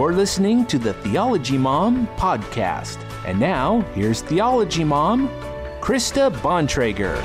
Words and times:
You're 0.00 0.14
listening 0.14 0.64
to 0.68 0.78
the 0.78 0.94
Theology 0.94 1.58
Mom 1.58 2.06
podcast. 2.16 2.96
And 3.26 3.38
now, 3.38 3.82
here's 3.94 4.22
Theology 4.22 4.82
Mom, 4.82 5.28
Krista 5.82 6.32
Bontrager. 6.36 7.16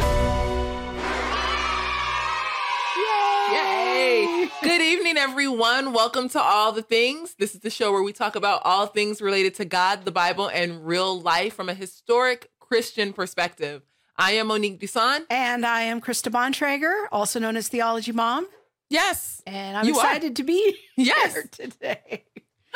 Yay! 3.53 4.49
Good 4.61 4.81
evening, 4.81 5.15
everyone. 5.15 5.93
Welcome 5.93 6.27
to 6.27 6.41
All 6.41 6.73
the 6.73 6.81
Things. 6.81 7.35
This 7.39 7.55
is 7.55 7.61
the 7.61 7.69
show 7.69 7.93
where 7.93 8.03
we 8.03 8.11
talk 8.11 8.35
about 8.35 8.61
all 8.65 8.87
things 8.87 9.21
related 9.21 9.55
to 9.55 9.63
God, 9.63 10.03
the 10.03 10.11
Bible, 10.11 10.49
and 10.49 10.85
real 10.85 11.17
life 11.21 11.53
from 11.53 11.69
a 11.69 11.73
historic 11.73 12.51
Christian 12.59 13.13
perspective. 13.13 13.83
I 14.17 14.33
am 14.33 14.47
Monique 14.47 14.81
Duson. 14.81 15.21
And 15.29 15.65
I 15.65 15.83
am 15.83 16.01
Krista 16.01 16.29
Bontrager, 16.29 17.05
also 17.09 17.39
known 17.39 17.55
as 17.55 17.69
Theology 17.69 18.11
Mom. 18.11 18.45
Yes. 18.89 19.41
And 19.47 19.77
I'm 19.77 19.85
You 19.85 19.97
are. 19.97 20.05
excited 20.05 20.35
to 20.35 20.43
be 20.43 20.77
Yes. 20.97 21.31
here 21.31 21.49
today. 21.49 22.25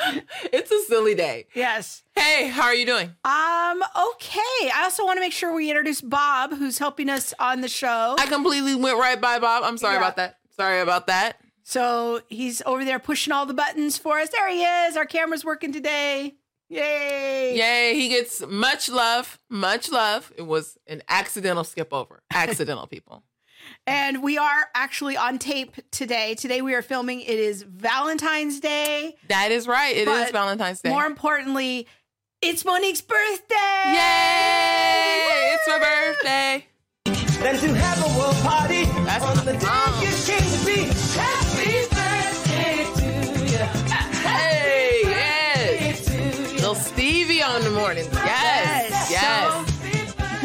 It's 0.53 0.71
a 0.71 0.81
silly 0.83 1.15
day. 1.15 1.47
Yes. 1.53 2.03
Hey, 2.15 2.47
how 2.47 2.63
are 2.63 2.73
you 2.75 2.85
doing? 2.85 3.07
Um, 3.23 3.83
okay. 4.13 4.69
I 4.73 4.81
also 4.83 5.05
want 5.05 5.17
to 5.17 5.21
make 5.21 5.33
sure 5.33 5.53
we 5.53 5.69
introduce 5.69 6.01
Bob, 6.01 6.53
who's 6.53 6.77
helping 6.77 7.09
us 7.09 7.33
on 7.39 7.61
the 7.61 7.67
show. 7.67 8.15
I 8.19 8.25
completely 8.27 8.75
went 8.75 8.97
right 8.97 9.19
by 9.19 9.39
Bob. 9.39 9.63
I'm 9.63 9.77
sorry 9.77 9.95
Yeah. 9.95 9.99
about 9.99 10.15
that. 10.17 10.37
Sorry 10.55 10.81
about 10.81 11.07
that. 11.07 11.37
so 11.63 12.21
he's 12.29 12.61
over 12.65 12.83
there 12.83 12.99
pushing 12.99 13.31
all 13.31 13.45
the 13.45 13.53
buttons 13.53 13.97
for 13.97 14.19
us. 14.19 14.29
There 14.29 14.49
he 14.49 14.63
is. 14.63 14.97
Our 14.97 15.05
camera's 15.05 15.45
working 15.45 15.71
today. 15.71 16.35
Yay. 16.71 17.55
Yay, 17.57 17.95
he 17.95 18.09
gets 18.09 18.45
much 18.47 18.89
love, 18.89 19.39
much 19.49 19.91
love. 19.91 20.31
It 20.37 20.43
was 20.43 20.77
an 20.87 21.01
accidental 21.09 21.63
skip 21.63 21.91
over. 21.93 22.21
Accidental 22.31 22.85
people. 22.95 23.23
And 23.87 24.21
we 24.21 24.37
are 24.37 24.65
actually 24.75 25.17
on 25.17 25.39
tape 25.39 25.75
today. 25.91 26.35
Today 26.35 26.61
we 26.61 26.75
are 26.75 26.81
filming. 26.81 27.21
It 27.21 27.39
is 27.39 27.63
Valentine's 27.63 28.59
Day. 28.59 29.15
That 29.29 29.51
is 29.51 29.67
right. 29.67 29.95
It 29.95 30.07
is 30.07 30.29
Valentine's 30.31 30.81
Day. 30.81 30.89
More 30.89 31.05
importantly, 31.05 31.87
it's 32.41 32.63
Monique's 32.65 33.01
birthday. 33.01 33.55
Yay! 33.87 35.55
It's 35.55 35.67
my 35.67 35.79
birthday. 35.79 36.65
than 37.41 37.55
to 37.59 37.73
have 37.73 37.99
a 37.99 38.17
world 38.19 38.35
party 38.43 38.85
That's 39.05 39.25
on 39.25 39.45
the 39.45 39.53
day 39.53 39.59
song. 39.59 40.01
you 40.01 40.09
came 40.25 40.59
to 40.59 40.65
be. 40.65 40.93
Happy 41.17 41.87
birthday 41.89 42.85
to 42.95 43.05
you. 43.45 43.65
Hey, 44.21 45.01
yes. 45.03 46.53
Little 46.53 46.75
Stevie 46.75 47.41
on 47.41 47.63
the 47.63 47.71
morning. 47.71 48.05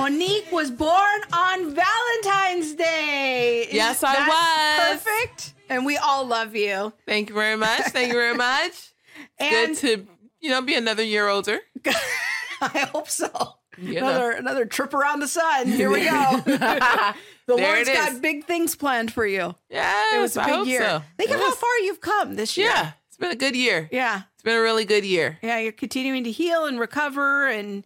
Yes, 0.04 0.12
yes. 0.12 0.18
So, 0.18 0.38
Monique 0.44 0.52
was 0.52 0.70
born 0.70 1.20
on 1.32 1.74
Valentine's 1.74 2.74
Day. 2.74 3.62
Is 3.68 3.74
Yes, 3.74 4.02
I 4.02 4.92
was. 4.92 5.02
Perfect. 5.02 5.54
And 5.68 5.86
we 5.86 5.96
all 5.96 6.26
love 6.26 6.54
you. 6.54 6.92
Thank 7.06 7.28
you 7.30 7.34
very 7.34 7.56
much. 7.56 7.82
Thank 7.86 8.08
you 8.08 8.14
very 8.14 8.34
much. 8.34 8.92
And 9.38 9.74
Good 9.76 9.76
to, 9.78 10.06
you 10.40 10.50
know, 10.50 10.62
be 10.62 10.74
another 10.74 11.02
year 11.02 11.28
older. 11.28 11.60
I 12.60 12.88
hope 12.92 13.08
so. 13.08 13.30
You 13.78 14.00
know. 14.00 14.08
Another 14.08 14.30
another 14.30 14.66
trip 14.66 14.94
around 14.94 15.20
the 15.20 15.28
sun. 15.28 15.66
Here 15.68 15.90
we 15.90 16.04
go. 16.04 16.40
the 16.44 17.14
Lord's 17.48 17.88
got 17.88 18.20
big 18.22 18.44
things 18.44 18.76
planned 18.76 19.12
for 19.12 19.26
you. 19.26 19.54
Yeah, 19.68 20.16
It 20.16 20.20
was 20.20 20.36
a 20.36 20.42
I 20.42 20.58
big 20.58 20.66
year. 20.68 20.80
so. 20.80 21.02
Think 21.16 21.30
It 21.30 21.34
of 21.34 21.40
how 21.40 21.52
far 21.52 21.78
you've 21.82 22.00
come 22.00 22.36
this 22.36 22.56
year. 22.56 22.68
Yeah, 22.68 22.92
it's 23.08 23.16
been 23.16 23.32
a 23.32 23.36
good 23.36 23.56
year. 23.56 23.88
Yeah. 23.90 24.22
It's 24.34 24.42
been 24.42 24.56
a 24.56 24.62
really 24.62 24.84
good 24.84 25.04
year. 25.04 25.38
Yeah, 25.42 25.58
you're 25.58 25.72
continuing 25.72 26.22
to 26.24 26.30
heal 26.30 26.66
and 26.66 26.78
recover, 26.78 27.48
and 27.48 27.84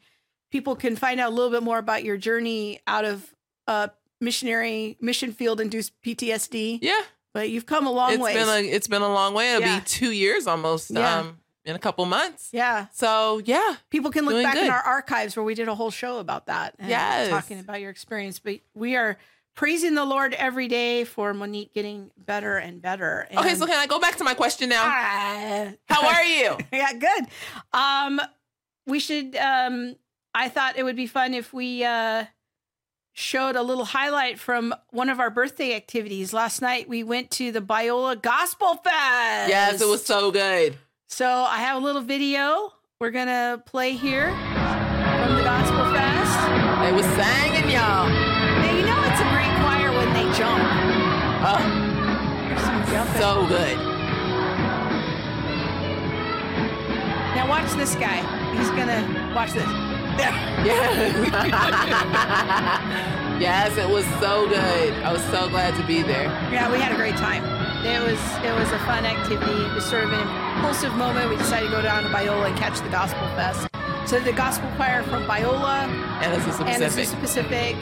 people 0.50 0.77
can 0.77 0.96
find 0.96 1.20
out 1.20 1.30
a 1.32 1.34
little 1.34 1.50
bit 1.50 1.62
more 1.62 1.78
about 1.78 2.04
your 2.04 2.16
journey 2.16 2.80
out 2.86 3.04
of 3.04 3.34
uh, 3.66 3.88
missionary 4.20 4.96
mission 5.00 5.32
field 5.32 5.60
induced 5.60 5.92
PTSD. 6.02 6.78
Yeah, 6.82 7.00
But 7.34 7.50
you've 7.50 7.66
come 7.66 7.86
a 7.86 7.92
long 7.92 8.12
it's 8.12 8.22
way. 8.22 8.34
been 8.34 8.48
a 8.48 8.69
it's 8.69 8.88
been 8.88 9.02
a 9.02 9.12
long 9.12 9.34
way. 9.34 9.54
It'll 9.54 9.62
Yeah. 9.69 9.78
be 9.80 9.84
two 9.84 10.10
years 10.10 10.46
almost. 10.46 10.91
Yeah. 10.91 11.19
Um, 11.20 11.38
in 11.64 11.76
a 11.76 11.78
couple 11.78 12.06
months. 12.06 12.48
yeah, 12.50 12.86
So 12.92 13.42
yeah, 13.44 13.76
people 13.91 14.10
can 14.10 14.24
look 14.24 14.42
back 14.42 14.56
in 14.56 14.70
our 14.70 14.80
archives 14.80 15.36
where 15.36 15.44
we 15.44 15.54
did 15.54 15.69
a 15.69 15.74
whole 15.74 15.91
show 15.91 16.16
about 16.19 16.46
that. 16.46 16.74
and 16.78 16.88
Yes. 16.88 17.28
talking 17.28 17.60
about 17.60 17.82
your 17.82 17.91
experience. 17.91 18.38
But 18.38 18.60
we 18.72 18.97
are 18.97 19.19
praising 19.54 19.94
the 19.94 20.06
Lord 20.06 20.32
every 20.32 20.66
day 20.66 21.04
for 21.04 21.34
Monique 21.34 21.75
getting 21.75 22.10
better 22.16 22.56
and 22.56 22.81
better. 22.81 23.28
Okay, 23.37 23.54
so 23.54 23.66
can 23.66 23.78
I 23.78 23.87
go 23.87 23.98
back 24.00 24.16
to 24.16 24.25
my 24.25 24.32
question 24.32 24.70
now? 24.70 24.82
Ah. 24.82 25.69
How 25.91 26.06
are 26.08 26.25
you? 26.25 26.56
yeah, 26.72 26.92
good. 26.94 27.26
Um, 27.75 28.19
we 28.87 28.98
should. 28.98 29.37
Um, 29.37 29.97
I 30.34 30.49
thought 30.49 30.77
it 30.77 30.83
would 30.84 30.97
be 30.97 31.06
fun 31.06 31.34
if 31.34 31.53
we 31.53 31.84
uh, 31.84 32.25
showed 33.12 33.56
a 33.56 33.62
little 33.62 33.84
highlight 33.84 34.39
from 34.39 34.75
one 34.91 35.09
of 35.09 35.21
our 35.21 35.31
birthday 35.31 35.75
activities. 35.75 36.33
Last 36.33 36.61
night 36.62 36.89
we 36.89 37.03
went 37.03 37.31
to 37.33 37.50
the 37.53 37.61
Biola 37.61 38.21
Gospel 38.21 38.75
Fest. 38.77 39.49
Yes, 39.49 39.81
it 39.81 39.88
was 39.88 40.05
so 40.05 40.31
good. 40.31 40.77
So 41.09 41.27
I 41.27 41.59
have 41.59 41.77
a 41.77 41.84
little 41.84 42.03
video 42.03 42.72
we're 43.00 43.11
gonna 43.12 43.62
play 43.65 43.93
here 43.93 44.28
from 44.31 45.37
the 45.37 45.43
Gospel 45.43 45.84
Fest. 45.94 46.83
They 46.83 46.93
were 46.93 47.03
singing, 47.03 47.71
y'all. 47.71 48.09
Now 48.09 48.77
you 48.77 48.84
know 48.84 49.03
it's 49.06 49.21
a 49.21 49.28
great 49.31 49.55
choir 49.62 49.91
when 49.93 50.12
they 50.15 50.37
jump. 50.37 50.62
Oh, 51.41 51.62
There's 52.49 52.61
some 52.62 52.87
jumping. 52.87 53.21
so 53.21 53.47
good. 53.47 53.78
now 57.37 57.47
watch 57.49 57.71
this 57.75 57.94
guy. 57.94 58.19
He's 58.56 58.69
gonna 58.71 59.33
watch 59.34 59.53
this. 59.53 59.88
Yeah. 60.19 60.59
yes, 63.41 63.77
it 63.77 63.89
was 63.89 64.05
so 64.21 64.49
good. 64.49 64.93
I 65.05 65.12
was 65.12 65.23
so 65.25 65.49
glad 65.49 65.75
to 65.77 65.87
be 65.87 66.03
there. 66.03 66.25
Yeah, 66.53 66.71
we 66.71 66.79
had 66.79 66.93
a 66.93 66.97
great 66.97 67.17
time. 67.17 67.45
It 67.84 68.01
was 68.03 68.19
it 68.45 68.53
was 68.55 68.71
a 68.73 68.79
fun 68.81 69.06
activity. 69.06 69.53
It 69.53 69.75
was 69.75 69.84
sort 69.84 70.05
of 70.05 70.12
an 70.12 70.21
impulsive 70.56 70.95
moment. 70.95 71.31
We 71.31 71.37
decided 71.37 71.67
to 71.67 71.73
go 71.73 71.83
down 71.83 72.03
to 72.03 72.09
Biola 72.09 72.49
and 72.49 72.59
catch 72.59 72.81
the 72.81 72.89
Gospel 72.89 73.27
Fest. 73.37 73.69
So 74.06 74.19
the 74.19 74.33
Gospel 74.33 74.69
Choir 74.77 75.03
from 75.05 75.25
Biola 75.25 75.87
And 76.23 76.35
this 76.35 76.47
is 76.55 76.61
and 76.61 76.83
Pacific. 76.83 77.21
Pacific. 77.21 77.77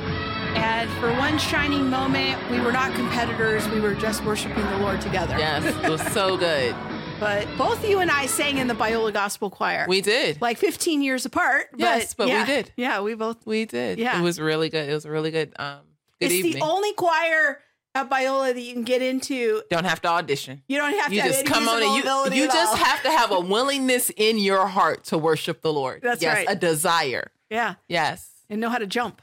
And 0.57 0.91
for 1.01 1.11
one 1.19 1.39
shining 1.39 1.89
moment, 1.91 2.39
we 2.51 2.61
were 2.61 2.73
not 2.73 2.95
competitors. 2.95 3.69
We 3.69 3.81
were 3.81 3.95
just 3.95 4.25
worshiping 4.25 4.65
the 4.65 4.79
Lord 4.79 5.01
together. 5.01 5.37
Yes, 5.39 5.65
it 5.65 5.89
was 5.91 6.01
so 6.13 6.37
good. 6.37 6.75
But 7.19 7.49
both 7.57 7.89
you 7.89 8.01
and 8.01 8.11
I 8.11 8.27
sang 8.27 8.59
in 8.59 8.69
the 8.69 8.75
Biola 8.75 9.11
Gospel 9.13 9.49
Choir. 9.49 9.87
We 9.89 10.03
did. 10.03 10.41
like 10.43 10.59
15 10.59 11.03
years 11.03 11.25
apart. 11.25 11.69
Yes, 11.77 12.13
but 12.13 12.27
we 12.29 12.45
did. 12.45 12.73
Yeah, 12.77 13.01
we 13.01 13.15
both. 13.15 13.47
We 13.47 13.65
did. 13.65 13.99
Yeah. 13.99 14.19
It 14.21 14.23
was 14.23 14.39
really 14.39 14.69
good. 14.69 14.89
It 14.89 14.93
was 14.93 15.07
a 15.07 15.11
really 15.11 15.31
good 15.31 15.55
um 15.59 15.79
good 16.21 16.27
it's 16.27 16.35
evening. 16.35 16.55
the 16.55 16.61
only 16.61 16.93
choir 16.93 17.61
at 17.95 18.11
Biola 18.11 18.53
that 18.53 18.61
you 18.61 18.75
can 18.75 18.83
get 18.85 19.01
into. 19.01 19.63
Don't 19.71 19.85
have 19.87 20.03
to 20.03 20.09
audition. 20.09 20.63
You 20.69 20.77
don't 20.77 20.93
have 20.99 21.11
You 21.11 21.21
to 21.23 21.27
have 21.29 21.33
just 21.33 21.47
come 21.47 21.67
on 21.69 21.83
and 21.83 21.93
you 21.93 22.43
you 22.43 22.47
just 22.49 22.73
all. 22.73 22.77
have 22.85 23.03
to 23.05 23.11
have 23.11 23.31
a 23.33 23.41
willingness 23.41 24.11
in 24.15 24.39
your 24.39 24.67
heart 24.67 25.05
to 25.05 25.17
worship 25.17 25.63
the 25.63 25.73
Lord. 25.73 26.03
That's 26.03 26.21
yes, 26.21 26.37
right. 26.37 26.47
a 26.51 26.55
desire. 26.55 27.31
yeah, 27.49 27.75
Yes. 27.89 28.29
and 28.51 28.61
know 28.61 28.69
how 28.69 28.79
to 28.79 28.87
jump. 28.87 29.23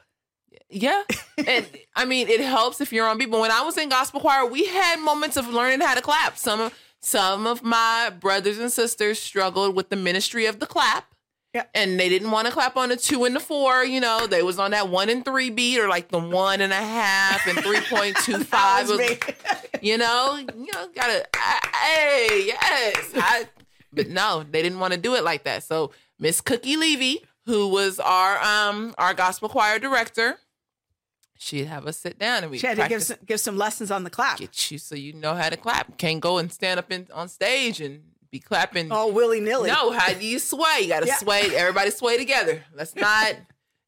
Yeah. 0.71 1.03
and 1.45 1.67
I 1.95 2.05
mean, 2.05 2.27
it 2.29 2.41
helps 2.41 2.81
if 2.81 2.91
you're 2.91 3.07
on 3.07 3.19
beat. 3.19 3.29
But 3.29 3.39
when 3.39 3.51
I 3.51 3.61
was 3.61 3.77
in 3.77 3.89
gospel 3.89 4.19
choir, 4.19 4.47
we 4.47 4.65
had 4.65 4.99
moments 4.99 5.37
of 5.37 5.47
learning 5.47 5.81
how 5.81 5.93
to 5.93 6.01
clap. 6.01 6.35
Some 6.39 6.59
of 6.59 6.73
some 7.03 7.45
of 7.45 7.61
my 7.63 8.09
brothers 8.19 8.57
and 8.59 8.71
sisters 8.71 9.19
struggled 9.19 9.75
with 9.75 9.89
the 9.89 9.95
ministry 9.95 10.45
of 10.45 10.59
the 10.59 10.65
clap. 10.65 11.05
Yeah. 11.53 11.65
And 11.75 11.99
they 11.99 12.09
didn't 12.09 12.31
want 12.31 12.47
to 12.47 12.53
clap 12.53 12.75
on 12.77 12.89
the 12.89 12.95
two 12.97 13.25
and 13.25 13.35
the 13.35 13.39
four, 13.39 13.83
you 13.83 13.99
know. 14.01 14.25
They 14.25 14.41
was 14.41 14.57
on 14.57 14.71
that 14.71 14.89
one 14.89 15.09
and 15.09 15.23
three 15.23 15.51
beat 15.51 15.79
or 15.79 15.87
like 15.87 16.07
the 16.09 16.17
one 16.17 16.61
and 16.61 16.73
a 16.73 16.77
half 16.77 17.45
and 17.45 17.59
three 17.59 17.81
point 17.81 18.17
two 18.23 18.37
That 18.39 18.47
five. 18.47 18.89
was. 18.89 18.99
You 19.81 19.97
know, 19.97 20.37
you 20.37 20.71
know, 20.71 20.87
gotta 20.95 21.27
hey, 21.75 22.43
yes. 22.45 23.11
I, 23.15 23.49
but 23.91 24.07
no, 24.07 24.45
they 24.49 24.61
didn't 24.61 24.79
want 24.79 24.93
to 24.93 24.99
do 24.99 25.15
it 25.15 25.25
like 25.25 25.43
that. 25.43 25.63
So 25.63 25.91
Miss 26.17 26.39
Cookie 26.39 26.77
Levy, 26.77 27.25
who 27.47 27.67
was 27.67 27.99
our 27.99 28.41
um 28.41 28.95
our 28.97 29.13
gospel 29.13 29.49
choir 29.49 29.79
director, 29.79 30.37
she'd 31.38 31.66
have 31.66 31.85
us 31.88 31.97
sit 31.97 32.17
down 32.19 32.44
and 32.44 32.51
we 32.51 32.57
She 32.59 32.67
had 32.67 32.77
to 32.77 32.88
give 32.88 33.03
some, 33.03 33.17
give 33.25 33.39
some 33.39 33.57
lessons 33.57 33.91
on 33.91 34.03
the 34.03 34.09
clap. 34.09 34.38
get 34.39 34.71
you 34.71 34.77
so 34.77 34.95
you 34.95 35.13
know 35.13 35.33
how 35.35 35.49
to 35.49 35.57
clap. 35.57 35.97
Can't 35.97 36.19
go 36.19 36.38
and 36.38 36.51
stand 36.51 36.79
up 36.79 36.91
in 36.91 37.07
on 37.13 37.27
stage 37.29 37.81
and 37.81 38.03
be 38.31 38.39
clapping. 38.39 38.91
All 38.91 39.12
willy 39.12 39.39
nilly. 39.39 39.69
No, 39.69 39.91
how 39.91 40.13
do 40.13 40.25
you 40.25 40.39
sway? 40.39 40.80
You 40.81 40.88
gotta 40.88 41.07
Yeah. 41.07 41.18
sway. 41.18 41.41
Everybody 41.56 41.91
sway 41.91 42.18
together. 42.18 42.63
Let's 42.75 42.95
not. 42.95 43.35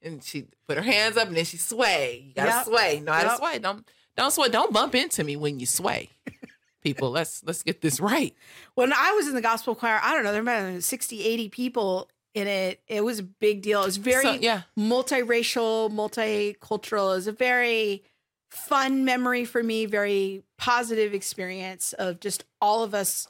And 0.01 0.23
she 0.23 0.45
put 0.67 0.77
her 0.77 0.83
hands 0.83 1.17
up 1.17 1.27
and 1.27 1.35
then 1.37 1.45
she 1.45 1.57
sway. 1.57 2.25
You 2.27 2.33
gotta 2.35 2.49
Yep. 2.51 2.65
sway. 2.65 2.99
Know 2.99 3.11
how 3.13 3.21
Yep. 3.23 3.31
to 3.31 3.37
sway. 3.37 3.59
Don't 3.59 3.87
don't 4.17 4.31
sway. 4.31 4.49
Don't 4.49 4.71
bump 4.71 4.93
into 4.95 5.23
me 5.23 5.35
when 5.35 5.59
you 5.59 5.65
sway. 5.65 6.09
People, 6.83 7.09
let's 7.09 7.41
let's 7.43 7.63
get 7.63 7.81
this 7.81 7.99
right. 7.99 8.35
When 8.75 8.93
I 8.93 9.11
was 9.13 9.27
in 9.27 9.33
the 9.33 9.41
gospel 9.41 9.73
choir, 9.73 9.99
I 10.03 10.13
don't 10.13 10.23
know, 10.23 10.31
there 10.31 10.43
might 10.43 10.53
have 10.57 10.71
been 10.71 10.81
60, 10.81 11.23
80 11.23 11.49
people 11.49 12.09
in 12.35 12.45
it. 12.47 12.81
It 12.87 13.03
was 13.03 13.19
a 13.19 13.23
big 13.23 13.61
deal. 13.63 13.81
It 13.81 13.85
was 13.85 13.97
very 13.97 14.23
So, 14.23 14.33
yeah. 14.33 14.61
multiracial, 14.77 15.89
multicultural. 15.91 17.11
It 17.13 17.15
was 17.15 17.27
a 17.27 17.31
very 17.31 18.03
fun 18.51 19.05
memory 19.05 19.45
for 19.45 19.63
me, 19.63 19.85
very 19.87 20.43
positive 20.57 21.13
experience 21.13 21.93
of 21.93 22.19
just 22.19 22.43
all 22.61 22.83
of 22.83 22.93
us 22.93 23.27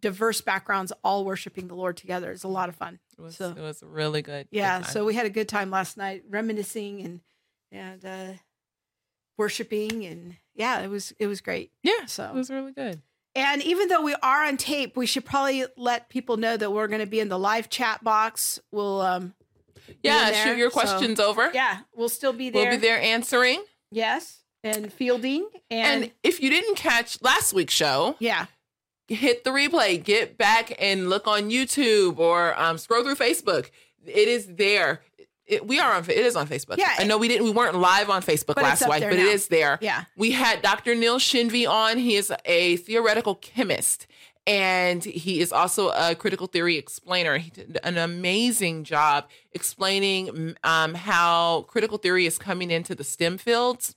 diverse 0.00 0.40
backgrounds 0.40 0.92
all 1.04 1.24
worshiping 1.24 1.68
the 1.68 1.74
Lord 1.74 1.96
together. 1.96 2.30
It's 2.32 2.44
a 2.44 2.48
lot 2.48 2.68
of 2.68 2.76
fun. 2.76 2.98
It 3.18 3.20
was 3.20 3.36
So- 3.36 3.50
it 3.50 3.60
was 3.60 3.82
really 3.82 4.22
good. 4.22 4.48
Yeah, 4.50 4.80
good 4.80 4.88
so 4.90 5.04
we 5.04 5.14
had 5.14 5.26
a 5.26 5.30
good 5.30 5.48
time 5.48 5.70
last 5.70 5.96
night, 5.96 6.24
reminiscing 6.28 7.00
and 7.02 7.20
and 7.70 8.04
uh, 8.04 8.32
worshiping, 9.36 10.04
and 10.06 10.36
yeah, 10.54 10.80
it 10.80 10.88
was 10.88 11.12
it 11.18 11.26
was 11.26 11.40
great. 11.40 11.72
yeah, 11.82 12.06
so- 12.06 12.24
it 12.28 12.34
was 12.34 12.50
really 12.50 12.72
good. 12.72 13.02
And 13.34 13.62
even 13.62 13.88
though 13.88 14.02
we 14.02 14.14
are 14.22 14.44
on 14.44 14.56
tape, 14.56 14.96
we 14.96 15.06
should 15.06 15.24
probably 15.24 15.64
let 15.76 16.08
people 16.08 16.36
know 16.36 16.56
that 16.56 16.72
we're 16.72 16.88
going 16.88 17.00
to 17.00 17.06
be 17.06 17.20
in 17.20 17.28
the 17.28 17.38
live 17.38 17.68
chat 17.68 18.02
box. 18.02 18.58
We'll, 18.72 19.00
um, 19.00 19.34
Yeah, 20.02 20.30
there, 20.30 20.46
shoot 20.46 20.56
your 20.58 20.70
so- 20.70 20.80
questions 20.80 21.20
over. 21.20 21.50
yeah, 21.54 21.80
we'll 21.94 22.08
still 22.08 22.32
be 22.32 22.50
there. 22.50 22.70
We'll 22.70 22.78
be 22.80 22.86
there 22.86 23.00
answering. 23.00 23.62
Yes, 23.90 24.40
and 24.64 24.92
fielding 24.92 25.48
and, 25.70 26.04
And 26.04 26.12
if 26.22 26.42
you 26.42 26.50
didn't 26.50 26.74
catch 26.76 27.22
last 27.22 27.52
week's 27.52 27.72
show, 27.74 28.16
yeah, 28.18 28.46
hit 29.06 29.44
the 29.44 29.50
replay, 29.50 30.02
get 30.02 30.36
back 30.36 30.72
and 30.78 31.08
look 31.08 31.26
on 31.28 31.48
YouTube 31.50 32.18
or 32.18 32.58
um, 32.60 32.76
scroll 32.76 33.02
through 33.04 33.14
Facebook. 33.14 33.70
It 34.04 34.28
is 34.28 34.46
there. 34.56 35.02
It, 35.48 35.66
we 35.66 35.80
are 35.80 35.94
on. 35.94 36.04
It 36.04 36.10
is 36.10 36.36
on 36.36 36.46
Facebook. 36.46 36.76
Yeah. 36.76 36.94
I 36.98 37.04
know 37.04 37.18
we 37.18 37.28
didn't. 37.28 37.44
We 37.44 37.50
weren't 37.50 37.74
live 37.74 38.10
on 38.10 38.22
Facebook 38.22 38.56
last 38.56 38.82
week, 38.82 39.00
but 39.00 39.00
now. 39.00 39.10
it 39.10 39.18
is 39.18 39.48
there. 39.48 39.78
yeah, 39.80 40.04
We 40.16 40.32
had 40.32 40.62
Dr. 40.62 40.94
Neil 40.94 41.18
Shenvi 41.18 41.68
on. 41.68 41.98
He 41.98 42.16
is 42.16 42.32
a 42.44 42.76
theoretical 42.76 43.34
chemist 43.34 44.06
and 44.48 45.04
he 45.04 45.40
is 45.40 45.52
also 45.52 45.90
a 45.90 46.14
critical 46.14 46.46
theory 46.46 46.76
explainer. 46.76 47.36
He 47.36 47.50
did 47.50 47.78
an 47.84 47.98
amazing 47.98 48.84
job 48.84 49.28
explaining 49.52 50.56
um, 50.64 50.94
how 50.94 51.66
critical 51.68 51.98
theory 51.98 52.24
is 52.24 52.38
coming 52.38 52.70
into 52.70 52.94
the 52.94 53.04
STEM 53.04 53.36
fields. 53.36 53.94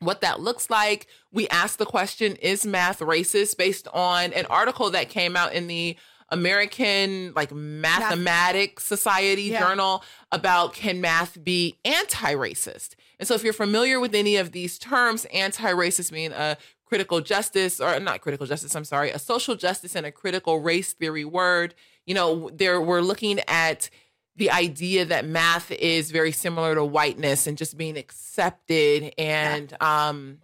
What 0.00 0.22
that 0.22 0.40
looks 0.40 0.70
like. 0.70 1.06
We 1.32 1.48
asked 1.48 1.78
the 1.78 1.84
question 1.84 2.36
Is 2.36 2.64
math 2.64 3.00
racist 3.00 3.58
based 3.58 3.86
on 3.92 4.32
an 4.32 4.46
article 4.46 4.88
that 4.90 5.10
came 5.10 5.36
out 5.36 5.52
in 5.52 5.66
the 5.66 5.98
American 6.30 7.32
like 7.34 7.52
Mathematics 7.52 8.84
Society 8.84 9.44
Yeah. 9.44 9.60
journal 9.60 10.04
about 10.30 10.74
can 10.74 11.00
math 11.00 11.42
be 11.42 11.78
anti-racist? 11.84 12.90
And 13.18 13.26
so 13.26 13.34
if 13.34 13.42
you're 13.42 13.52
familiar 13.52 13.98
with 14.00 14.14
any 14.14 14.36
of 14.36 14.52
these 14.52 14.78
terms, 14.78 15.24
anti-racist 15.26 16.12
mean 16.12 16.32
a 16.32 16.56
critical 16.84 17.20
justice 17.20 17.80
or 17.80 17.98
not 18.00 18.20
critical 18.20 18.46
justice, 18.46 18.74
I'm 18.74 18.84
sorry, 18.84 19.10
a 19.10 19.18
social 19.18 19.56
justice 19.56 19.94
and 19.94 20.06
a 20.06 20.12
critical 20.12 20.60
race 20.60 20.92
theory 20.92 21.24
word, 21.24 21.74
you 22.06 22.14
know, 22.14 22.50
there 22.52 22.80
we're 22.80 23.00
looking 23.02 23.40
at 23.48 23.90
the 24.36 24.50
idea 24.50 25.04
that 25.04 25.26
math 25.26 25.70
is 25.72 26.10
very 26.12 26.30
similar 26.32 26.74
to 26.74 26.84
whiteness 26.84 27.46
and 27.46 27.58
just 27.58 27.76
being 27.76 27.98
accepted 27.98 29.12
and 29.18 29.74
um 29.82 30.38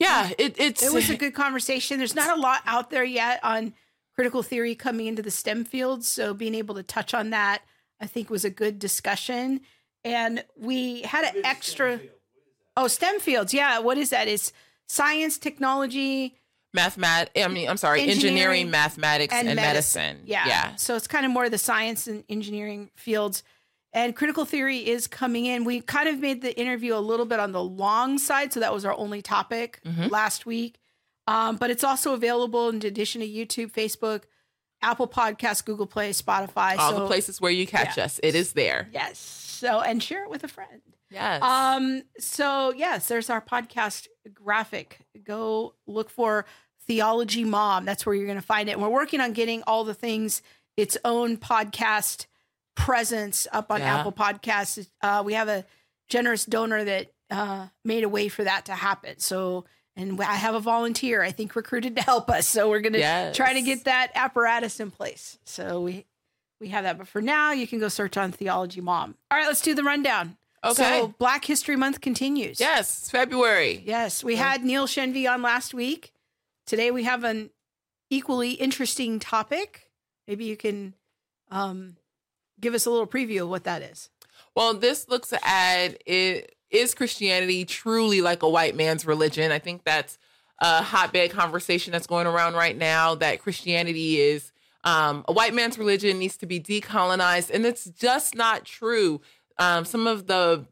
yeah, 0.00 0.30
it, 0.38 0.56
it's 0.58 0.82
it 0.82 0.92
was 0.92 1.08
a 1.08 1.16
good 1.16 1.34
conversation. 1.34 1.98
There's 1.98 2.14
not 2.16 2.36
a 2.36 2.40
lot 2.40 2.60
out 2.66 2.90
there 2.90 3.04
yet 3.04 3.40
on 3.44 3.72
critical 4.14 4.42
theory 4.42 4.74
coming 4.74 5.06
into 5.06 5.22
the 5.22 5.30
STEM 5.30 5.64
fields, 5.64 6.06
so 6.08 6.34
being 6.34 6.54
able 6.54 6.74
to 6.76 6.82
touch 6.82 7.14
on 7.14 7.30
that, 7.30 7.62
I 8.00 8.06
think, 8.06 8.30
was 8.30 8.44
a 8.44 8.50
good 8.50 8.78
discussion. 8.78 9.60
And 10.04 10.44
we 10.56 11.02
had 11.02 11.34
an 11.34 11.44
extra. 11.44 12.00
Oh, 12.76 12.88
STEM 12.88 13.20
fields, 13.20 13.54
yeah. 13.54 13.78
What 13.78 13.98
is 13.98 14.10
that? 14.10 14.28
It's 14.28 14.52
science, 14.86 15.38
technology, 15.38 16.36
mathemat 16.76 17.28
I 17.36 17.46
mean, 17.48 17.68
I'm 17.68 17.76
sorry, 17.76 18.00
Engineering 18.00 18.26
engineering, 18.34 18.70
mathematics, 18.70 19.32
and, 19.32 19.48
and, 19.48 19.56
medicine. 19.56 20.02
medicine. 20.02 20.22
Yeah. 20.26 20.46
Yeah. 20.46 20.74
So 20.76 20.96
it's 20.96 21.06
kind 21.06 21.24
of 21.24 21.30
more 21.32 21.48
the 21.48 21.58
science 21.58 22.06
and 22.06 22.24
engineering 22.28 22.90
fields. 22.96 23.42
And 23.92 24.16
critical 24.16 24.44
theory 24.44 24.78
is 24.78 25.06
coming 25.06 25.46
in. 25.46 25.62
We 25.64 25.80
kind 25.80 26.08
of 26.08 26.18
made 26.18 26.42
the 26.42 26.58
interview 26.58 26.96
a 26.96 26.98
little 26.98 27.26
bit 27.26 27.38
on 27.38 27.52
the 27.52 27.62
long 27.62 28.18
side. 28.18 28.52
So 28.52 28.58
that 28.58 28.74
was 28.74 28.84
our 28.84 28.92
only 28.98 29.22
topic 29.22 29.78
Mhm. 29.86 30.10
last 30.10 30.46
week. 30.46 30.78
Um, 31.26 31.56
but 31.56 31.70
it's 31.70 31.84
also 31.84 32.12
available 32.12 32.68
in 32.68 32.76
addition 32.76 33.20
to 33.20 33.28
YouTube, 33.28 33.72
Facebook, 33.72 34.24
Apple 34.82 35.08
Podcasts, 35.08 35.64
Google 35.64 35.86
Play, 35.86 36.10
Spotify. 36.10 36.76
All 36.78 36.92
so, 36.92 37.00
the 37.00 37.06
places 37.06 37.40
where 37.40 37.50
you 37.50 37.66
catch 37.66 37.96
yeah. 37.96 38.04
us, 38.04 38.20
it 38.22 38.34
is 38.34 38.52
there. 38.52 38.88
Yes. 38.92 39.18
So, 39.18 39.80
and 39.80 40.02
share 40.02 40.24
it 40.24 40.30
with 40.30 40.44
a 40.44 40.48
friend. 40.48 40.82
Yes. 41.10 41.42
Um, 41.42 42.02
so 42.18 42.72
yes, 42.74 43.08
there's 43.08 43.30
our 43.30 43.40
podcast 43.40 44.08
graphic. 44.32 44.98
Go 45.22 45.74
look 45.86 46.10
for 46.10 46.44
Theology 46.86 47.44
Mom. 47.44 47.84
That's 47.84 48.04
where 48.04 48.14
you're 48.14 48.26
going 48.26 48.36
to 48.36 48.42
find 48.42 48.68
it. 48.68 48.72
And 48.72 48.82
we're 48.82 48.88
working 48.88 49.20
on 49.20 49.32
getting 49.32 49.62
all 49.66 49.84
the 49.84 49.94
things 49.94 50.42
its 50.76 50.98
own 51.04 51.36
podcast 51.36 52.26
presence 52.74 53.46
up 53.52 53.70
on 53.70 53.80
Yeah. 53.80 53.98
Apple 53.98 54.12
Podcasts. 54.12 54.88
Uh, 55.00 55.22
we 55.24 55.34
have 55.34 55.48
a 55.48 55.64
generous 56.08 56.44
donor 56.44 56.84
that 56.84 57.12
uh, 57.30 57.68
made 57.84 58.02
a 58.02 58.08
way 58.08 58.28
for 58.28 58.44
that 58.44 58.66
to 58.66 58.72
happen. 58.72 59.18
So, 59.18 59.64
and 59.96 60.20
I 60.20 60.34
have 60.34 60.54
a 60.54 60.60
volunteer 60.60 61.22
I 61.22 61.30
think 61.30 61.54
recruited 61.56 61.96
to 61.96 62.02
help 62.02 62.28
us. 62.30 62.48
So 62.48 62.68
we're 62.70 62.80
going 62.80 62.92
to 62.94 62.98
Yes. 62.98 63.36
try 63.36 63.52
to 63.54 63.62
get 63.62 63.84
that 63.84 64.10
apparatus 64.14 64.80
in 64.80 64.90
place. 64.90 65.38
So 65.44 65.80
we 65.80 66.06
we 66.60 66.68
have 66.68 66.84
that. 66.84 66.98
But 66.98 67.08
for 67.08 67.20
now, 67.20 67.52
you 67.52 67.66
can 67.66 67.78
go 67.78 67.88
search 67.88 68.16
on 68.16 68.32
Theology 68.32 68.80
Mom. 68.80 69.16
All 69.30 69.38
right, 69.38 69.46
let's 69.46 69.60
do 69.60 69.74
the 69.74 69.82
rundown. 69.84 70.36
Okay. 70.64 71.00
So 71.00 71.08
Black 71.18 71.44
History 71.44 71.76
Month 71.76 72.00
continues. 72.00 72.58
yes, 72.58 73.10
February. 73.10 73.82
Yes. 73.84 74.24
We 74.24 74.36
had 74.36 74.64
Neil 74.64 74.86
Shenvi 74.86 75.30
on 75.30 75.42
last 75.42 75.74
week. 75.74 76.12
Today 76.66 76.90
we 76.90 77.02
have 77.04 77.22
an 77.24 77.50
equally 78.08 78.52
interesting 78.52 79.18
topic. 79.18 79.90
Maybe 80.26 80.44
you 80.46 80.56
can 80.56 80.94
um, 81.50 81.96
give 82.60 82.72
us 82.72 82.86
a 82.86 82.90
little 82.90 83.06
preview 83.06 83.42
of 83.42 83.50
what 83.50 83.64
that 83.64 83.82
is. 83.82 84.08
Well, 84.54 84.72
this 84.72 85.08
looks 85.08 85.32
at 85.42 86.00
it 86.06 86.54
is 86.74 86.94
Christianity 86.94 87.64
truly 87.64 88.20
like 88.20 88.42
a 88.42 88.48
white 88.48 88.76
man's 88.76 89.06
religion? 89.06 89.52
I 89.52 89.58
think 89.58 89.84
that's 89.84 90.18
a 90.60 90.82
hotbed 90.82 91.30
conversation 91.30 91.92
that's 91.92 92.06
going 92.06 92.26
around 92.26 92.54
right 92.54 92.76
now 92.76 93.14
that 93.16 93.40
Christianity 93.40 94.20
is 94.20 94.52
um, 94.84 95.24
a 95.26 95.32
white 95.32 95.54
man's 95.54 95.78
religion 95.78 96.18
needs 96.18 96.36
to 96.38 96.46
be 96.46 96.60
decolonized, 96.60 97.50
and 97.50 97.64
it's 97.64 97.84
just 97.86 98.34
not 98.34 98.64
true. 98.64 99.20
Um, 99.58 99.84
some 99.84 100.06
of 100.06 100.26
the 100.26 100.66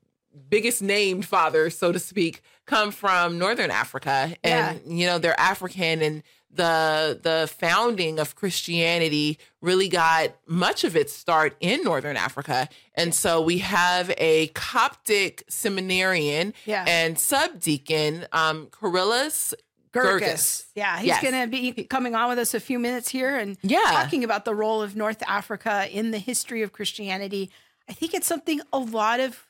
biggest 0.48 0.82
named 0.82 1.24
fathers, 1.24 1.78
so 1.78 1.92
to 1.92 1.98
speak, 1.98 2.42
come 2.66 2.90
from 2.90 3.38
Northern 3.38 3.70
Africa, 3.70 4.34
and 4.44 4.80
you 4.86 5.06
know 5.06 5.18
they're 5.18 5.38
African, 5.38 6.02
and 6.02 6.22
the 6.54 7.18
the 7.22 7.48
founding 7.58 8.18
of 8.18 8.34
Christianity 8.36 9.38
really 9.60 9.88
got 9.88 10.34
much 10.46 10.84
of 10.84 10.94
its 10.96 11.12
start 11.12 11.56
in 11.60 11.82
Northern 11.82 12.16
Africa, 12.16 12.68
and 12.94 13.14
so 13.14 13.40
we 13.40 13.58
have 13.58 14.12
a 14.18 14.48
Coptic 14.48 15.44
seminarian 15.48 16.52
Yeah. 16.66 16.84
and 16.86 17.16
subdeacon, 17.18 18.26
um, 18.32 18.66
Kyrillos 18.66 19.54
Gergis. 19.92 20.64
Yeah, 20.74 20.98
he's 20.98 21.06
Yes. 21.08 21.22
going 21.22 21.40
to 21.40 21.46
be 21.46 21.84
coming 21.84 22.14
on 22.14 22.28
with 22.30 22.38
us 22.38 22.54
a 22.54 22.60
few 22.60 22.78
minutes 22.78 23.08
here 23.10 23.36
and 23.36 23.56
Yeah. 23.62 23.80
talking 23.84 24.24
about 24.24 24.44
the 24.44 24.54
role 24.54 24.80
of 24.82 24.96
North 24.96 25.22
Africa 25.26 25.86
in 25.90 26.10
the 26.12 26.18
history 26.18 26.62
of 26.62 26.72
Christianity. 26.72 27.50
I 27.88 27.92
think 27.92 28.14
it's 28.14 28.26
something 28.26 28.60
a 28.72 28.78
lot 28.78 29.20
of 29.20 29.46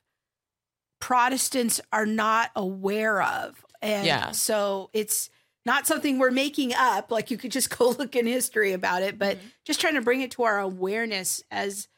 Protestants 1.01 1.81
are 1.93 2.07
not 2.07 2.51
aware 2.55 3.23
of. 3.23 3.65
And 3.81 4.07
Yeah. 4.07 4.31
so 4.33 4.91
it's 4.93 5.31
not 5.65 5.87
something 5.87 6.19
we're 6.19 6.31
making 6.31 6.73
up. 6.75 7.11
Like 7.11 7.31
you 7.31 7.37
could 7.37 7.53
just 7.53 7.71
go 7.79 7.91
look 7.91 8.17
in 8.17 8.27
history 8.27 8.73
about 8.73 9.03
it, 9.03 9.19
but 9.19 9.39
just 9.65 9.81
trying 9.81 9.95
to 9.95 10.03
bring 10.03 10.21
it 10.21 10.33
to 10.33 10.43
our 10.45 10.59
awareness 10.59 11.43
as 11.51 11.89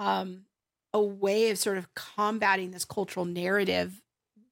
um, 0.00 0.42
a 0.92 1.00
way 1.00 1.50
of 1.50 1.58
sort 1.58 1.78
of 1.78 1.92
combating 1.94 2.70
this 2.70 2.84
cultural 2.84 3.24
narrative 3.24 4.02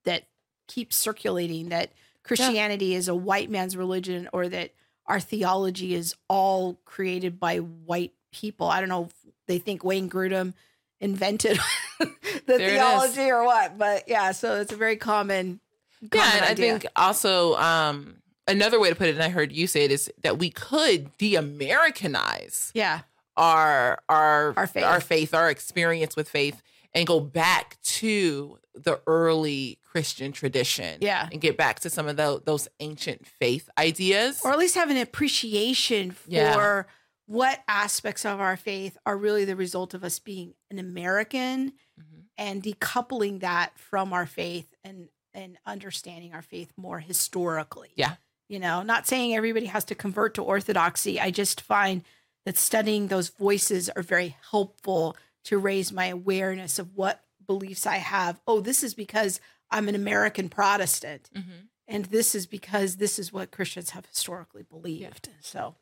that 0.04 0.24
keeps 0.68 0.96
circulating 0.96 1.68
that 1.68 1.90
Christianity 2.22 2.94
is 2.94 3.08
a 3.08 3.14
white 3.14 3.50
man's 3.50 3.76
religion 3.76 4.28
or 4.32 4.48
that 4.48 4.70
our 5.06 5.20
theology 5.20 5.94
is 5.94 6.14
all 6.28 6.78
created 6.84 7.40
by 7.40 7.58
white 7.58 8.12
people. 8.32 8.68
I 8.68 8.80
don't 8.80 8.88
know 8.88 9.04
if 9.04 9.12
they 9.46 9.58
think 9.58 9.84
Wayne 9.84 10.08
Grudem 10.08 10.54
invented 11.00 11.58
the 11.98 12.08
There 12.46 12.70
theology 12.70 13.30
or 13.30 13.44
what, 13.44 13.76
but 13.76 14.04
yeah, 14.08 14.32
so 14.32 14.60
it's 14.60 14.72
a 14.72 14.76
very 14.76 14.96
common. 14.96 15.60
Yeah, 16.00 16.08
common 16.22 16.36
and 16.36 16.44
I 16.44 16.54
think 16.54 16.86
also 16.94 17.56
um, 17.56 18.21
another 18.48 18.78
way 18.80 18.88
to 18.90 18.94
put 18.96 19.08
it, 19.08 19.14
and 19.14 19.22
I 19.22 19.28
heard 19.28 19.52
you 19.52 19.66
say 19.66 19.84
it, 19.84 19.90
is 19.90 20.10
that 20.22 20.38
we 20.38 20.50
could 20.50 21.16
de-Americanize 21.18 22.70
yeah, 22.74 23.00
our 23.36 24.00
our 24.08 24.54
Our 24.56 24.66
faith. 24.66 24.84
our 24.84 25.00
faith, 25.00 25.34
our 25.34 25.50
experience 25.50 26.16
with 26.16 26.28
faith, 26.28 26.62
and 26.94 27.06
go 27.06 27.20
back 27.20 27.80
to 27.82 28.58
the 28.74 29.00
early 29.06 29.78
Christian 29.82 30.32
tradition. 30.32 30.98
Yeah. 31.00 31.28
and 31.30 31.40
get 31.40 31.56
back 31.58 31.80
to 31.80 31.90
some 31.90 32.08
of 32.08 32.16
tho- 32.16 32.38
those 32.44 32.68
ancient 32.80 33.26
faith 33.26 33.68
ideas. 33.76 34.40
or 34.44 34.50
at 34.52 34.58
least 34.58 34.74
have 34.76 34.88
an 34.90 34.96
appreciation 34.96 36.10
for 36.10 36.30
Yeah. 36.30 36.82
what 37.26 37.60
aspects 37.68 38.24
of 38.24 38.40
our 38.40 38.56
faith 38.56 38.96
are 39.04 39.16
really 39.16 39.44
the 39.44 39.56
result 39.56 39.92
of 39.92 40.02
us 40.04 40.18
being 40.18 40.54
an 40.70 40.78
American 40.78 41.72
mm-hmm. 42.00 42.20
and 42.38 42.62
decoupling 42.62 43.40
that 43.40 43.78
from 43.78 44.12
our 44.12 44.26
faith 44.26 44.74
and 44.82 45.08
and 45.34 45.56
understanding 45.64 46.34
our 46.34 46.42
faith 46.42 46.72
more 46.76 46.98
historically. 47.00 47.90
Yeah. 47.96 48.16
You 48.52 48.58
know, 48.58 48.82
not 48.82 49.06
saying 49.06 49.34
everybody 49.34 49.64
has 49.64 49.82
to 49.86 49.94
convert 49.94 50.34
to 50.34 50.42
orthodoxy. 50.42 51.18
I 51.18 51.30
just 51.30 51.62
find 51.62 52.04
that 52.44 52.58
studying 52.58 53.06
those 53.06 53.30
voices 53.30 53.88
are 53.88 54.02
very 54.02 54.36
helpful 54.50 55.16
to 55.44 55.56
raise 55.56 55.90
my 55.90 56.04
awareness 56.08 56.78
of 56.78 56.94
what 56.94 57.22
beliefs 57.46 57.86
I 57.86 57.96
have. 57.96 58.42
Oh, 58.46 58.60
this 58.60 58.82
is 58.82 58.92
because 58.92 59.40
I'm 59.70 59.88
an 59.88 59.94
American 59.94 60.50
Protestant 60.50 61.30
Mhm. 61.34 61.68
and 61.88 62.04
this 62.06 62.34
is 62.34 62.46
because 62.46 62.96
this 62.96 63.18
is 63.18 63.32
what 63.32 63.52
Christians 63.52 63.90
have 63.90 64.04
historically 64.04 64.64
believed. 64.64 65.30
So, 65.40 65.76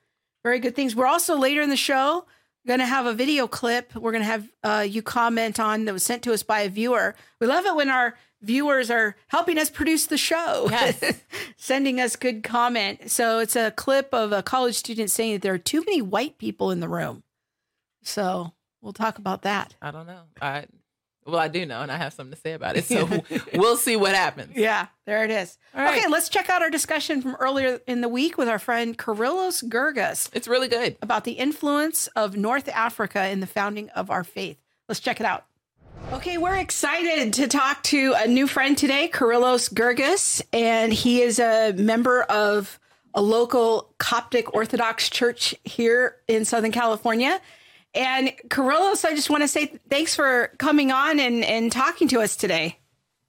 very 0.44 0.60
good 0.60 0.76
things. 0.76 0.94
We're 0.94 1.06
also 1.06 1.36
later 1.36 1.62
in 1.62 1.70
the 1.70 1.76
show 1.76 2.24
going 2.68 2.78
to 2.78 2.86
have 2.86 3.04
a 3.04 3.12
video 3.14 3.48
clip. 3.48 3.96
We're 3.96 4.12
going 4.12 4.22
to 4.22 4.26
have 4.26 4.48
uh, 4.62 4.86
you 4.88 5.02
comment 5.02 5.58
on 5.58 5.86
that 5.86 5.92
was 5.92 6.04
sent 6.04 6.22
to 6.22 6.32
us 6.32 6.44
by 6.44 6.60
a 6.60 6.68
viewer. 6.68 7.16
We 7.40 7.48
love 7.48 7.66
it 7.66 7.74
when 7.74 7.90
our 7.90 8.16
viewers 8.42 8.90
are 8.90 9.16
helping 9.28 9.59
us 9.59 9.70
produce 9.70 10.06
the 10.06 10.16
show, 10.18 10.68
Yes. 10.70 11.20
sending 11.56 12.00
us 12.00 12.16
good 12.16 12.42
comment. 12.42 13.11
So 13.11 13.38
it's 13.38 13.56
a 13.56 13.70
clip 13.70 14.12
of 14.14 14.32
a 14.32 14.42
college 14.42 14.76
student 14.76 15.11
saying 15.11 15.35
that 15.35 15.42
there 15.42 15.54
are 15.54 15.59
too 15.59 15.80
many 15.80 16.00
white 16.02 16.38
people 16.38 16.70
in 16.70 16.80
the 16.80 16.88
room. 16.88 17.23
So 18.02 18.52
we'll 18.80 18.92
talk 18.92 19.18
about 19.18 19.42
that. 19.42 19.75
I 19.82 19.90
don't 19.90 20.06
know. 20.06 20.23
I 20.40 20.66
well, 21.26 21.38
I 21.38 21.49
do 21.49 21.66
know, 21.66 21.82
and 21.82 21.92
I 21.92 21.99
have 21.99 22.14
something 22.14 22.35
to 22.35 22.40
say 22.40 22.54
about 22.54 22.76
it. 22.76 22.85
So 22.87 23.06
we'll 23.54 23.76
see 23.76 23.94
what 23.94 24.14
happens. 24.14 24.56
Yeah, 24.56 24.87
there 25.04 25.23
it 25.23 25.30
is. 25.30 25.59
Right. 25.75 25.99
Okay, 25.99 26.09
let's 26.09 26.28
check 26.30 26.49
out 26.49 26.62
our 26.62 26.70
discussion 26.70 27.20
from 27.20 27.37
earlier 27.38 27.78
in 27.87 28.00
the 28.00 28.09
week 28.09 28.38
with 28.38 28.49
our 28.49 28.59
friend 28.59 28.97
Kyrillos 28.97 29.62
Gergis 29.68 30.30
It's 30.32 30.49
really 30.49 30.66
good. 30.66 30.97
about 31.02 31.25
the 31.25 31.32
influence 31.32 32.06
of 32.16 32.37
North 32.37 32.68
Africa 32.70 33.28
in 33.28 33.40
the 33.40 33.47
founding 33.47 33.90
of 33.90 34.11
our 34.11 34.25
faith. 34.25 34.56
Let's 34.88 34.99
check 34.99 35.20
it 35.20 35.26
out. 35.26 35.44
Okay, 36.12 36.38
we're 36.38 36.56
excited 36.56 37.34
to 37.34 37.46
talk 37.46 37.82
to 37.84 38.14
a 38.16 38.26
new 38.26 38.46
friend 38.46 38.76
today, 38.76 39.08
Kyrillos 39.08 39.72
Gergis, 39.72 40.42
and 40.52 40.92
he 40.92 41.22
is 41.22 41.38
a 41.38 41.72
member 41.72 42.22
of 42.22 42.78
a 43.14 43.22
local 43.22 43.94
Coptic 43.98 44.52
Orthodox 44.52 45.08
church 45.08 45.54
here 45.64 46.16
in 46.26 46.44
Southern 46.44 46.72
California. 46.72 47.40
And 47.94 48.32
Kyrillos, 48.48 49.04
I 49.04 49.14
just 49.14 49.30
want 49.30 49.44
to 49.44 49.48
say 49.48 49.66
thanks 49.88 50.14
for 50.14 50.52
coming 50.58 50.90
on 50.90 51.20
and, 51.20 51.44
and 51.44 51.70
talking 51.70 52.08
to 52.08 52.20
us 52.20 52.34
today. 52.36 52.76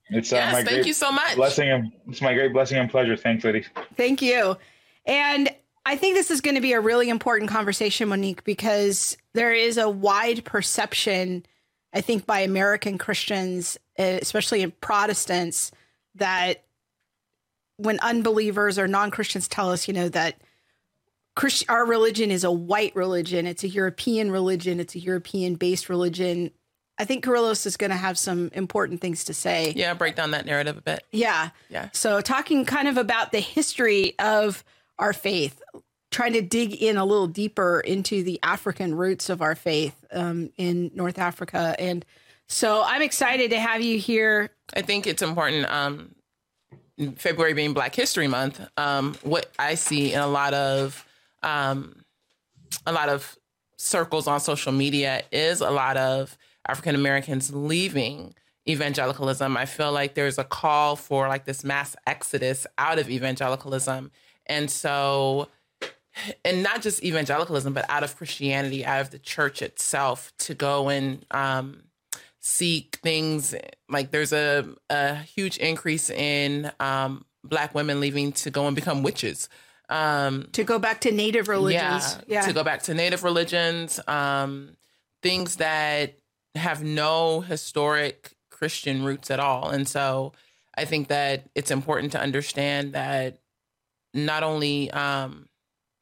It's 0.10 0.34
uh, 0.34 0.38
Yes, 0.38 0.52
my 0.54 0.64
thank 0.64 0.70
great 0.70 0.86
you 0.88 0.94
so 0.94 1.12
much. 1.12 1.36
blessing 1.36 1.70
and 1.70 1.92
it's 2.08 2.22
my 2.22 2.34
great 2.34 2.52
blessing 2.52 2.78
and 2.80 2.90
pleasure. 2.90 3.16
Thanks, 3.16 3.44
ladies. 3.44 3.68
Thank 3.96 4.22
you. 4.22 4.58
And 5.06 5.50
I 5.86 5.96
think 5.96 6.16
this 6.16 6.32
is 6.32 6.42
going 6.42 6.56
to 6.56 6.62
be 6.62 6.74
a 6.74 6.82
really 6.82 7.10
important 7.10 7.50
conversation, 7.50 8.10
Monique, 8.10 8.44
because 8.44 9.18
there 9.34 9.54
is 9.54 9.78
a 9.78 9.90
wide 9.90 10.44
perception, 10.44 11.46
I 11.94 12.02
think, 12.02 12.26
by 12.26 12.40
American 12.40 12.98
Christians, 12.98 13.78
eh, 13.98 14.20
especially 14.22 14.62
in 14.62 14.72
Protestants, 14.72 15.72
that 16.16 16.64
when 17.78 18.00
unbelievers 18.00 18.78
or 18.78 18.88
non 18.88 19.12
Christians 19.12 19.48
tell 19.48 19.72
us, 19.72 19.88
you 19.88 19.94
know, 19.94 20.10
that 20.10 20.40
Christ- 21.36 21.66
our 21.70 21.86
religion 21.86 22.32
is 22.32 22.44
a 22.44 22.52
white 22.52 22.96
religion, 22.96 23.48
it's 23.48 23.64
a 23.64 23.70
European 23.70 24.32
religion, 24.32 24.80
it's 24.80 24.96
a 24.96 25.00
European 25.00 25.56
based 25.56 25.90
religion. 25.90 26.52
I 26.98 27.06
think 27.06 27.26
Kyrillos 27.26 27.66
is 27.66 27.78
going 27.78 27.90
to 27.90 27.98
have 27.98 28.18
some 28.18 28.52
important 28.54 29.02
things 29.02 29.24
to 29.24 29.34
say. 29.34 29.74
Yeah, 29.76 29.94
break 29.96 30.16
down 30.16 30.32
that 30.32 30.46
narrative 30.46 30.78
a 30.78 30.82
bit. 30.82 31.04
Yeah. 31.12 31.50
Yeah. 31.70 31.90
So 31.94 32.22
talking 32.22 32.64
kind 32.66 32.88
of 32.88 32.98
about 32.98 33.32
the 33.32 33.40
history 33.40 34.14
of 34.20 34.64
our 35.00 35.14
faith, 35.14 35.62
trying 36.12 36.34
to 36.34 36.42
dig 36.42 36.74
in 36.74 36.98
a 36.98 37.06
little 37.06 37.28
deeper 37.28 37.80
into 37.80 38.22
the 38.22 38.40
African 38.44 38.96
roots 38.96 39.30
of 39.30 39.42
our 39.42 39.56
faith 39.56 40.06
um, 40.12 40.52
in 40.58 40.92
North 40.94 41.18
Africa. 41.18 41.76
And 41.80 42.06
so 42.48 42.84
I'm 42.86 43.02
excited 43.02 43.52
to 43.52 43.60
have 43.60 43.82
you 43.82 43.98
here. 43.98 44.52
I 44.76 44.82
think 44.82 45.08
it's 45.08 45.22
important. 45.22 45.72
Um, 45.72 46.14
February 47.16 47.54
being 47.54 47.74
Black 47.74 47.96
History 47.96 48.28
Month, 48.28 48.62
um, 48.78 49.16
what 49.24 49.50
I 49.58 49.76
see 49.76 50.14
in 50.14 50.20
a 50.20 50.28
lot 50.28 50.54
of 50.54 51.06
um, 51.42 52.04
a 52.86 52.92
lot 52.92 53.10
of 53.10 53.38
circles 53.78 54.28
on 54.28 54.40
social 54.40 54.72
media 54.72 55.24
is 55.32 55.62
a 55.62 55.72
lot 55.72 55.98
of 55.98 56.38
African 56.68 56.94
Americans 56.94 57.54
leaving 57.54 58.36
evangelicalism. 58.68 59.58
I 59.58 59.66
feel 59.66 59.92
like 59.92 60.14
there's 60.14 60.38
a 60.38 60.44
call 60.44 60.96
for 60.96 61.28
like 61.28 61.46
this 61.46 61.64
mass 61.64 61.96
exodus 62.06 62.68
out 62.78 63.00
of 63.00 63.10
evangelicalism, 63.10 64.12
and 64.46 64.70
so 64.70 65.48
and 66.44 66.64
not 66.64 66.82
just 66.82 67.04
evangelicalism, 67.04 67.74
but 67.74 67.86
out 67.90 68.04
of 68.04 68.16
Christianity, 68.16 68.86
out 68.86 69.02
of 69.02 69.12
the 69.12 69.20
church 69.20 69.62
itself, 69.62 70.34
to 70.40 70.54
go 70.54 70.90
and 70.90 71.26
um, 71.32 71.84
seek 72.40 73.00
things 73.02 73.56
like 73.90 74.12
there's 74.12 74.34
a, 74.34 74.68
a 74.90 75.16
huge 75.16 75.58
increase 75.58 76.10
in 76.10 76.72
um, 76.80 77.26
black 77.44 77.74
women 77.74 78.00
leaving 78.00 78.32
to 78.34 78.50
go 78.50 78.68
and 78.68 78.76
become 78.76 79.04
witches. 79.04 79.50
Um, 79.90 80.48
To 80.54 80.64
go 80.64 80.80
back 80.80 81.02
to 81.02 81.12
native 81.12 81.48
religions. 81.48 82.18
yeah, 82.28 82.42
to 82.42 82.54
go 82.54 82.64
back 82.64 82.84
to 82.84 82.94
native 82.94 83.24
religions, 83.24 84.00
um, 84.08 84.78
things 85.22 85.58
that 85.58 86.16
have 86.56 86.84
no 86.84 87.42
historic 87.42 88.34
Christian 88.50 89.04
roots 89.04 89.32
at 89.32 89.40
all. 89.40 89.70
And 89.70 89.88
so 89.88 90.34
I 90.78 90.86
think 90.86 91.10
that 91.10 91.50
it's 91.56 91.72
important 91.72 92.14
to 92.14 92.22
understand 92.22 92.94
that 92.94 93.40
not 94.14 94.44
only, 94.44 94.92
um, 94.92 95.48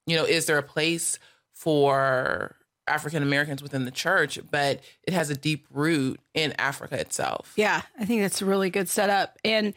you 0.10 0.18
know, 0.18 0.26
is 0.26 0.46
there 0.46 0.58
a 0.58 0.64
place 0.64 1.20
for 1.54 2.56
African 2.90 3.24
Americans 3.24 3.62
within 3.62 3.86
the 3.86 3.92
church, 3.92 4.40
but 4.50 4.82
it 5.04 5.14
has 5.14 5.30
a 5.30 5.36
deep 5.36 5.68
root 5.72 6.20
in 6.34 6.54
Africa 6.58 7.00
itself. 7.00 7.54
Yeah, 7.56 7.82
I 7.98 8.06
think 8.06 8.22
that's 8.22 8.42
a 8.42 8.46
really 8.46 8.70
good 8.70 8.90
setup. 8.90 9.38
And 9.46 9.74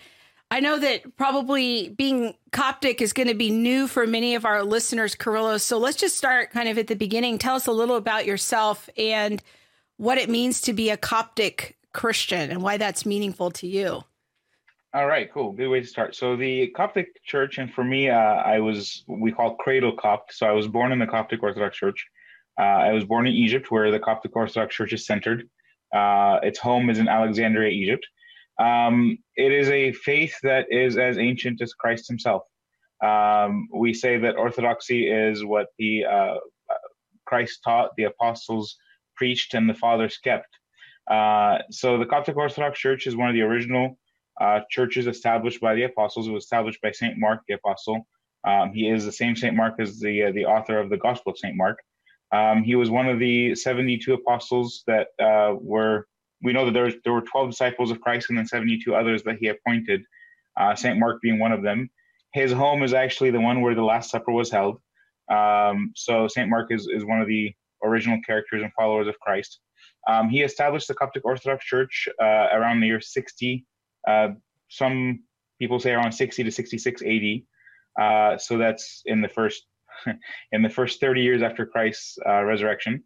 I 0.50 0.60
know 0.60 0.78
that 0.78 1.16
probably 1.16 1.88
being 1.90 2.34
Coptic 2.50 3.00
is 3.00 3.12
going 3.12 3.28
to 3.28 3.34
be 3.34 3.50
new 3.50 3.86
for 3.86 4.06
many 4.06 4.34
of 4.34 4.44
our 4.44 4.62
listeners, 4.62 5.14
Carrillo. 5.14 5.58
So 5.58 5.78
let's 5.78 5.96
just 5.96 6.16
start 6.16 6.50
kind 6.50 6.68
of 6.68 6.78
at 6.78 6.88
the 6.88 6.96
beginning. 6.96 7.38
Tell 7.38 7.56
us 7.56 7.66
a 7.66 7.72
little 7.72 7.96
about 7.96 8.26
yourself 8.26 8.88
and 8.96 9.42
what 9.96 10.18
it 10.18 10.28
means 10.28 10.60
to 10.62 10.72
be 10.72 10.90
a 10.90 10.96
Coptic 10.96 11.76
Christian 11.92 12.50
and 12.50 12.62
why 12.62 12.76
that's 12.76 13.06
meaningful 13.06 13.50
to 13.52 13.66
you. 13.66 14.02
All 14.94 15.06
right, 15.06 15.32
cool. 15.32 15.52
Good 15.52 15.68
way 15.68 15.80
to 15.80 15.86
start. 15.86 16.14
So 16.14 16.36
the 16.36 16.68
Coptic 16.76 17.24
Church, 17.24 17.56
and 17.56 17.72
for 17.72 17.82
me, 17.82 18.10
uh, 18.10 18.14
I 18.14 18.60
was 18.60 19.04
we 19.08 19.32
call 19.32 19.54
cradle 19.54 19.96
Copt. 19.96 20.34
So 20.34 20.46
I 20.46 20.52
was 20.52 20.68
born 20.68 20.92
in 20.92 20.98
the 20.98 21.06
Coptic 21.06 21.42
Orthodox 21.42 21.78
Church. 21.78 22.06
Uh, 22.60 22.62
I 22.62 22.92
was 22.92 23.04
born 23.06 23.26
in 23.26 23.32
Egypt, 23.32 23.70
where 23.70 23.90
the 23.90 23.98
Coptic 23.98 24.36
Orthodox 24.36 24.74
Church 24.74 24.92
is 24.92 25.06
centered. 25.06 25.48
Uh, 25.94 26.40
its 26.42 26.58
home 26.58 26.90
is 26.90 26.98
in 26.98 27.08
Alexandria, 27.08 27.70
Egypt. 27.70 28.06
Um, 28.58 29.16
it 29.34 29.50
is 29.50 29.70
a 29.70 29.92
faith 29.92 30.36
that 30.42 30.66
is 30.70 30.98
as 30.98 31.16
ancient 31.16 31.62
as 31.62 31.72
Christ 31.72 32.06
Himself. 32.06 32.42
Um, 33.02 33.68
we 33.74 33.94
say 33.94 34.18
that 34.18 34.36
Orthodoxy 34.36 35.08
is 35.08 35.42
what 35.42 35.68
the 35.78 36.04
uh, 36.04 36.34
Christ 37.24 37.60
taught, 37.64 37.92
the 37.96 38.04
apostles 38.04 38.76
preached, 39.16 39.54
and 39.54 39.70
the 39.70 39.74
fathers 39.74 40.18
kept. 40.18 40.48
Uh, 41.10 41.60
so 41.70 41.96
the 41.96 42.04
Coptic 42.04 42.36
Orthodox 42.36 42.78
Church 42.78 43.06
is 43.06 43.16
one 43.16 43.30
of 43.30 43.34
the 43.34 43.40
original 43.40 43.96
uh, 44.40 44.60
churches 44.70 45.06
established 45.06 45.60
by 45.60 45.74
the 45.74 45.84
apostles. 45.84 46.28
It 46.28 46.32
was 46.32 46.44
established 46.44 46.80
by 46.80 46.90
Saint 46.90 47.18
Mark 47.18 47.42
the 47.48 47.54
apostle. 47.54 48.06
Um, 48.44 48.72
he 48.72 48.88
is 48.88 49.04
the 49.04 49.12
same 49.12 49.36
Saint 49.36 49.54
Mark 49.54 49.74
as 49.78 50.00
the 50.00 50.24
uh, 50.24 50.32
the 50.32 50.46
author 50.46 50.78
of 50.78 50.90
the 50.90 50.96
Gospel 50.96 51.32
of 51.32 51.38
Saint 51.38 51.56
Mark. 51.56 51.78
Um, 52.32 52.62
he 52.62 52.74
was 52.74 52.90
one 52.90 53.08
of 53.08 53.18
the 53.18 53.54
seventy-two 53.54 54.14
apostles 54.14 54.82
that 54.86 55.08
uh, 55.22 55.54
were. 55.60 56.06
We 56.42 56.52
know 56.52 56.64
that 56.64 56.72
there 56.72 56.84
was, 56.84 56.94
there 57.04 57.12
were 57.12 57.22
twelve 57.22 57.50
disciples 57.50 57.90
of 57.90 58.00
Christ 58.00 58.30
and 58.30 58.38
then 58.38 58.46
seventy-two 58.46 58.94
others 58.94 59.22
that 59.24 59.36
he 59.38 59.48
appointed. 59.48 60.02
Uh, 60.58 60.74
Saint 60.74 60.98
Mark 60.98 61.20
being 61.22 61.38
one 61.38 61.52
of 61.52 61.62
them. 61.62 61.88
His 62.32 62.52
home 62.52 62.82
is 62.82 62.94
actually 62.94 63.30
the 63.30 63.40
one 63.40 63.60
where 63.60 63.74
the 63.74 63.82
Last 63.82 64.10
Supper 64.10 64.32
was 64.32 64.50
held. 64.50 64.80
Um, 65.30 65.92
so 65.94 66.26
Saint 66.26 66.48
Mark 66.48 66.72
is 66.72 66.88
is 66.92 67.04
one 67.04 67.20
of 67.20 67.28
the 67.28 67.52
original 67.84 68.18
characters 68.26 68.62
and 68.62 68.72
followers 68.72 69.06
of 69.06 69.18
Christ. 69.20 69.60
Um, 70.08 70.28
he 70.28 70.42
established 70.42 70.88
the 70.88 70.94
Coptic 70.94 71.24
Orthodox 71.24 71.64
Church 71.64 72.08
uh, 72.20 72.48
around 72.52 72.80
the 72.80 72.86
year 72.88 73.00
60 73.00 73.64
uh, 74.06 74.28
some 74.68 75.20
people 75.58 75.78
say 75.78 75.92
around 75.92 76.12
60 76.12 76.44
to 76.44 76.50
66 76.50 77.02
AD. 77.02 78.02
Uh, 78.02 78.38
so 78.38 78.58
that's 78.58 79.02
in 79.06 79.20
the 79.20 79.28
first 79.28 79.64
in 80.52 80.62
the 80.62 80.70
first 80.70 81.00
30 81.00 81.22
years 81.22 81.42
after 81.42 81.66
Christ's 81.66 82.18
uh, 82.26 82.42
resurrection. 82.42 83.04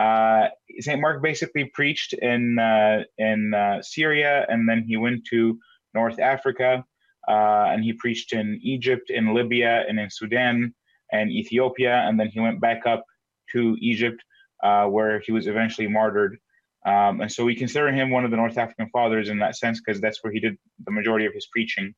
Uh, 0.00 0.48
Saint 0.78 1.00
Mark 1.00 1.22
basically 1.22 1.64
preached 1.74 2.12
in 2.12 2.58
uh, 2.58 3.02
in 3.18 3.52
uh, 3.52 3.82
Syria, 3.82 4.46
and 4.48 4.68
then 4.68 4.84
he 4.86 4.96
went 4.96 5.26
to 5.30 5.58
North 5.92 6.20
Africa, 6.20 6.84
and 7.26 7.82
he 7.82 7.92
preached 7.92 8.32
in 8.32 8.60
Egypt, 8.62 9.10
in 9.10 9.34
Libya, 9.34 9.84
and 9.88 9.98
in 9.98 10.08
Sudan, 10.08 10.72
and 11.12 11.30
Ethiopia, 11.30 12.04
and 12.06 12.18
then 12.18 12.28
he 12.28 12.38
went 12.38 12.60
back 12.60 12.86
up 12.86 13.04
to 13.52 13.76
Egypt, 13.80 14.22
where 14.62 15.18
he 15.18 15.32
was 15.32 15.48
eventually 15.48 15.88
martyred. 15.88 16.38
Um, 16.86 17.20
and 17.20 17.30
so 17.30 17.44
we 17.44 17.54
consider 17.54 17.88
him 17.88 18.10
one 18.10 18.24
of 18.24 18.30
the 18.30 18.36
North 18.36 18.56
African 18.56 18.88
fathers 18.90 19.28
in 19.28 19.38
that 19.40 19.56
sense 19.56 19.80
because 19.80 20.00
that's 20.00 20.22
where 20.22 20.32
he 20.32 20.40
did 20.40 20.56
the 20.84 20.92
majority 20.92 21.26
of 21.26 21.34
his 21.34 21.46
preaching. 21.46 21.94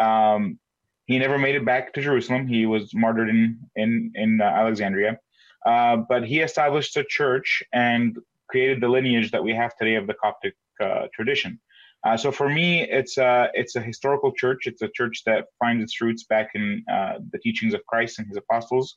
Um, 0.00 0.58
he 1.06 1.18
never 1.18 1.38
made 1.38 1.54
it 1.54 1.64
back 1.64 1.92
to 1.94 2.02
Jerusalem. 2.02 2.46
He 2.48 2.66
was 2.66 2.92
martyred 2.94 3.28
in 3.28 3.60
in 3.76 4.12
in 4.14 4.40
uh, 4.40 4.44
Alexandria, 4.44 5.18
uh, 5.64 5.98
but 6.08 6.24
he 6.24 6.40
established 6.40 6.96
a 6.96 7.04
church 7.04 7.62
and 7.72 8.18
created 8.48 8.80
the 8.80 8.88
lineage 8.88 9.30
that 9.30 9.42
we 9.42 9.54
have 9.54 9.76
today 9.76 9.94
of 9.94 10.06
the 10.06 10.14
Coptic 10.14 10.54
uh, 10.82 11.06
tradition. 11.14 11.60
Uh, 12.04 12.16
so 12.16 12.30
for 12.30 12.48
me, 12.48 12.82
it's 12.82 13.18
a 13.18 13.48
it's 13.54 13.76
a 13.76 13.80
historical 13.80 14.32
church. 14.32 14.66
It's 14.66 14.82
a 14.82 14.88
church 14.88 15.22
that 15.26 15.46
finds 15.58 15.82
its 15.82 16.00
roots 16.00 16.24
back 16.24 16.50
in 16.54 16.84
uh, 16.92 17.14
the 17.32 17.38
teachings 17.38 17.74
of 17.74 17.84
Christ 17.86 18.18
and 18.18 18.28
His 18.28 18.36
apostles. 18.36 18.96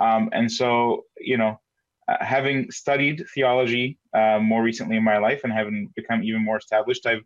Um, 0.00 0.30
and 0.32 0.50
so, 0.50 1.04
you 1.18 1.36
know, 1.36 1.60
uh, 2.08 2.16
having 2.24 2.70
studied 2.70 3.24
theology 3.34 3.98
uh, 4.14 4.38
more 4.38 4.62
recently 4.62 4.96
in 4.96 5.04
my 5.04 5.18
life 5.18 5.42
and 5.44 5.52
having 5.52 5.90
become 5.94 6.22
even 6.22 6.42
more 6.42 6.56
established, 6.56 7.06
I've 7.06 7.24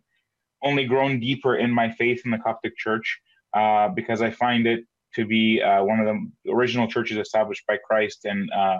only 0.61 0.85
grown 0.85 1.19
deeper 1.19 1.55
in 1.55 1.71
my 1.71 1.91
faith 1.91 2.21
in 2.25 2.31
the 2.31 2.37
Coptic 2.37 2.77
Church 2.77 3.19
uh, 3.53 3.89
because 3.89 4.21
I 4.21 4.31
find 4.31 4.67
it 4.67 4.85
to 5.15 5.25
be 5.25 5.61
uh, 5.61 5.83
one 5.83 5.99
of 5.99 6.07
the 6.07 6.51
original 6.51 6.87
churches 6.87 7.17
established 7.17 7.65
by 7.67 7.77
Christ 7.77 8.25
and 8.25 8.49
uh, 8.51 8.79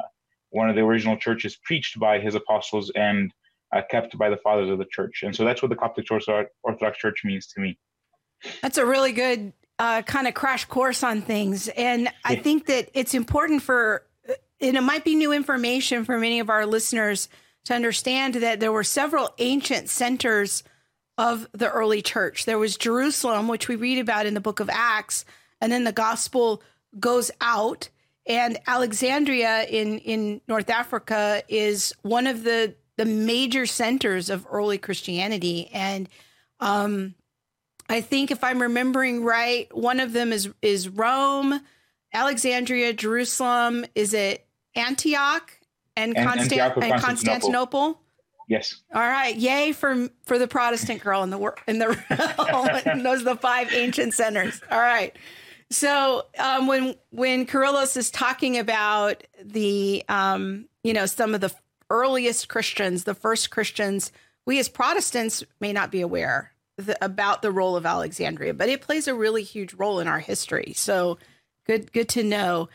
one 0.50 0.70
of 0.70 0.76
the 0.76 0.82
original 0.82 1.18
churches 1.18 1.58
preached 1.64 2.00
by 2.00 2.20
his 2.20 2.36
apostles 2.36 2.92
and 2.96 3.32
uh, 3.74 3.82
kept 3.90 4.18
by 4.18 4.30
the 4.30 4.38
fathers 4.38 4.70
of 4.70 4.78
the 4.78 4.86
church. 4.86 5.24
And 5.24 5.36
so 5.36 5.46
that's 5.46 5.62
what 5.62 5.70
the 5.70 5.76
Coptic 5.76 6.06
Church, 6.06 6.26
Orthodox 6.64 6.98
Church 6.98 7.22
means 7.24 7.48
to 7.48 7.62
me. 7.62 7.78
That's 8.62 8.78
a 8.78 8.86
really 8.86 9.12
good 9.14 9.54
uh, 9.80 10.02
kind 10.04 10.28
of 10.28 10.34
crash 10.34 10.66
course 10.66 11.04
on 11.04 11.22
things. 11.22 11.70
And 11.70 12.10
I 12.24 12.36
think 12.36 12.68
that 12.68 12.90
it's 12.94 13.14
important 13.14 13.62
for, 13.62 14.04
and 14.64 14.78
it 14.78 14.82
might 14.82 15.04
be 15.04 15.16
new 15.16 15.34
information 15.34 16.06
for 16.06 16.18
many 16.18 16.40
of 16.40 16.50
our 16.50 16.66
listeners 16.66 17.30
to 17.66 17.74
understand 17.74 18.36
that 18.36 18.60
there 18.60 18.72
were 18.72 18.84
several 18.84 19.34
ancient 19.38 19.90
centers 19.90 20.64
of 21.18 21.48
the 21.54 21.70
early 21.70 22.02
church. 22.02 22.46
There 22.46 22.58
was 22.58 22.78
Jerusalem, 22.78 23.48
which 23.48 23.68
we 23.68 23.76
read 23.76 24.00
about 24.00 24.26
in 24.26 24.34
the 24.34 24.42
book 24.42 24.60
of 24.60 24.70
Acts, 24.72 25.26
and 25.62 25.72
then 25.72 25.84
the 25.84 25.92
gospel 25.92 26.62
goes 27.00 27.32
out. 27.40 27.90
And 28.26 28.58
Alexandria 28.68 29.64
in, 29.64 30.00
in 30.00 30.42
North 30.48 30.70
Africa 30.70 31.44
is 31.48 31.94
one 32.02 32.26
of 32.26 32.44
the, 32.44 32.74
the 32.98 33.06
major 33.06 33.66
centers 33.66 34.30
of 34.30 34.48
early 34.50 34.78
Christianity. 34.78 35.70
And 35.74 36.10
um, 36.60 37.16
I 37.90 38.02
think 38.02 38.32
if 38.32 38.44
I'm 38.44 38.62
remembering 38.62 39.24
right, 39.24 39.74
one 39.76 40.00
of 40.00 40.14
them 40.14 40.32
is 40.32 40.50
is 40.62 40.88
Rome, 40.88 41.60
Alexandria, 42.14 42.94
Jerusalem. 42.94 43.86
Is 43.94 44.14
it 44.14 44.46
Antioch 44.76 45.52
and, 45.96 46.18
And- 46.18 46.28
Constant- 46.28 46.62
Antioch 46.62 46.84
and 46.84 47.02
Constantinople? 47.02 48.00
Yes. 48.48 48.82
All 48.94 49.02
right, 49.02 49.36
yay 49.36 49.72
for 49.72 50.10
for 50.26 50.38
the 50.38 50.48
Protestant 50.48 51.02
girl 51.02 51.24
in 51.24 51.30
the 51.30 51.38
wor- 51.38 51.56
in 51.66 51.80
the 51.80 51.88
realm. 51.88 53.02
Those 53.04 53.22
are 53.22 53.36
the 53.36 53.38
five 53.38 53.72
ancient 53.74 54.14
centers. 54.14 54.60
All 54.70 54.80
right. 54.82 55.16
So 55.72 56.26
um, 56.38 56.68
when 56.68 56.96
when 57.12 57.46
Kyrillos 57.46 57.96
is 57.96 58.12
talking 58.12 58.58
about 58.58 59.24
the 59.42 60.04
um, 60.10 60.66
you 60.84 60.94
know 60.94 61.06
some 61.06 61.34
of 61.34 61.42
the 61.42 61.52
earliest 61.90 62.50
Christians, 62.50 63.06
the 63.06 63.16
first 63.16 63.50
Christians, 63.50 64.12
we 64.46 64.60
as 64.60 64.68
Protestants 64.68 65.44
may 65.62 65.72
not 65.72 65.90
be 65.90 66.02
aware 66.02 66.52
the, 66.78 66.98
about 67.04 67.42
the 67.42 67.52
role 67.52 67.78
of 67.78 67.86
Alexandria, 67.86 68.54
but 68.54 68.68
it 68.68 68.82
plays 68.82 69.08
a 69.08 69.16
really 69.16 69.44
huge 69.44 69.74
role 69.74 70.00
in 70.00 70.08
our 70.08 70.20
history. 70.20 70.74
So 70.76 71.18
good 71.66 71.94
good 71.94 72.10
to 72.10 72.24
know. 72.24 72.68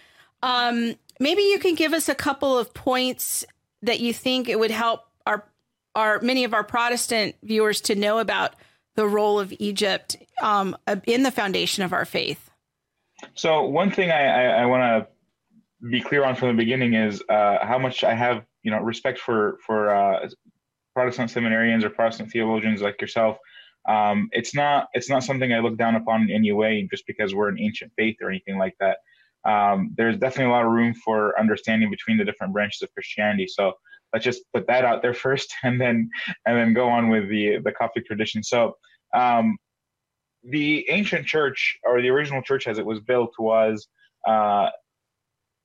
Um, 0.42 0.94
maybe 1.18 1.42
you 1.42 1.58
can 1.58 1.74
give 1.74 1.92
us 1.92 2.08
a 2.08 2.14
couple 2.14 2.58
of 2.58 2.74
points 2.74 3.44
that 3.82 4.00
you 4.00 4.12
think 4.12 4.48
it 4.48 4.58
would 4.58 4.70
help 4.70 5.02
our 5.26 5.44
our 5.94 6.20
many 6.20 6.44
of 6.44 6.54
our 6.54 6.64
Protestant 6.64 7.34
viewers 7.42 7.80
to 7.82 7.94
know 7.94 8.18
about 8.18 8.54
the 8.94 9.06
role 9.06 9.38
of 9.38 9.52
Egypt 9.58 10.16
um, 10.42 10.76
in 11.06 11.22
the 11.22 11.30
foundation 11.30 11.84
of 11.84 11.92
our 11.92 12.04
faith. 12.04 12.50
So 13.34 13.64
one 13.64 13.90
thing 13.90 14.10
I, 14.10 14.24
I, 14.24 14.44
I 14.62 14.66
want 14.66 14.82
to 14.82 15.88
be 15.88 16.00
clear 16.00 16.24
on 16.24 16.34
from 16.34 16.48
the 16.48 16.54
beginning 16.54 16.94
is 16.94 17.22
uh, 17.28 17.64
how 17.64 17.78
much 17.78 18.04
I 18.04 18.14
have, 18.14 18.44
you 18.62 18.70
know, 18.70 18.80
respect 18.80 19.18
for 19.18 19.58
for 19.64 19.94
uh, 19.94 20.28
Protestant 20.94 21.30
seminarians 21.30 21.84
or 21.84 21.90
Protestant 21.90 22.30
theologians 22.30 22.82
like 22.82 23.00
yourself. 23.00 23.38
Um, 23.88 24.28
it's 24.32 24.54
not 24.54 24.88
it's 24.92 25.08
not 25.08 25.24
something 25.24 25.52
I 25.52 25.60
look 25.60 25.78
down 25.78 25.94
upon 25.94 26.22
in 26.22 26.30
any 26.30 26.52
way 26.52 26.86
just 26.90 27.06
because 27.06 27.34
we're 27.34 27.48
an 27.48 27.58
ancient 27.60 27.92
faith 27.96 28.16
or 28.20 28.30
anything 28.30 28.58
like 28.58 28.76
that. 28.80 28.98
Um, 29.44 29.94
there's 29.96 30.18
definitely 30.18 30.52
a 30.52 30.54
lot 30.54 30.64
of 30.64 30.72
room 30.72 30.94
for 30.94 31.38
understanding 31.38 31.90
between 31.90 32.18
the 32.18 32.24
different 32.24 32.52
branches 32.52 32.82
of 32.82 32.92
Christianity. 32.92 33.46
So 33.46 33.72
let's 34.12 34.24
just 34.24 34.42
put 34.52 34.66
that 34.66 34.84
out 34.84 35.02
there 35.02 35.14
first, 35.14 35.52
and 35.62 35.80
then 35.80 36.10
and 36.46 36.56
then 36.56 36.74
go 36.74 36.88
on 36.88 37.08
with 37.08 37.28
the 37.28 37.58
the 37.64 37.72
Coptic 37.72 38.06
tradition. 38.06 38.42
So 38.42 38.74
um, 39.14 39.56
the 40.44 40.88
ancient 40.90 41.26
church 41.26 41.78
or 41.84 42.00
the 42.00 42.08
original 42.08 42.42
church 42.42 42.66
as 42.66 42.78
it 42.78 42.86
was 42.86 43.00
built 43.00 43.32
was 43.38 43.88
uh, 44.26 44.68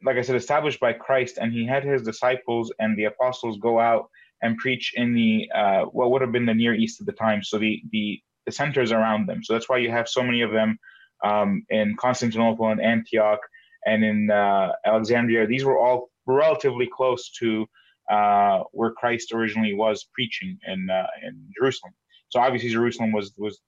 like 0.04 0.18
i 0.18 0.22
said 0.22 0.36
established 0.36 0.80
by 0.80 0.92
christ 0.92 1.38
and 1.40 1.54
he 1.54 1.66
had 1.66 1.84
his 1.84 2.02
disciples 2.02 2.72
and 2.80 2.98
the 2.98 3.06
apostles 3.06 3.58
go 3.60 3.80
out 3.80 4.10
and 4.42 4.58
preach 4.58 4.94
in 4.96 5.14
the 5.14 5.50
uh, 5.56 5.84
what 5.86 6.12
would 6.12 6.22
have 6.22 6.32
been 6.32 6.46
the 6.46 6.54
near 6.54 6.74
east 6.74 7.00
at 7.00 7.06
the 7.06 7.14
time 7.14 7.44
so 7.44 7.58
the 7.58 7.82
the 7.92 8.20
the 8.46 8.52
centers 8.52 8.92
around 8.92 9.28
them 9.28 9.44
so 9.44 9.54
that's 9.54 9.70
why 9.70 9.78
you 9.78 9.90
have 9.90 10.08
so 10.08 10.22
many 10.22 10.42
of 10.42 10.52
them 10.52 10.78
um, 11.24 11.64
in 11.70 11.96
constantinople 11.98 12.70
and 12.70 12.82
antioch 12.82 13.40
and 13.86 14.04
in 14.04 14.32
uh, 14.32 14.72
alexandria 14.86 15.46
these 15.48 15.64
were 15.64 15.78
all 15.78 16.10
relatively 16.26 16.88
close 16.88 17.32
to 17.32 17.66
uh, 18.12 18.60
where 18.72 18.92
christ 18.92 19.32
originally 19.34 19.74
was 19.74 20.08
preaching 20.14 20.58
in 20.68 20.90
uh, 20.90 21.08
in 21.26 21.48
jerusalem 21.58 21.94
so 22.30 22.40
obviously 22.40 22.70
jerusalem 22.70 23.12
was 23.12 23.34
was 23.38 23.60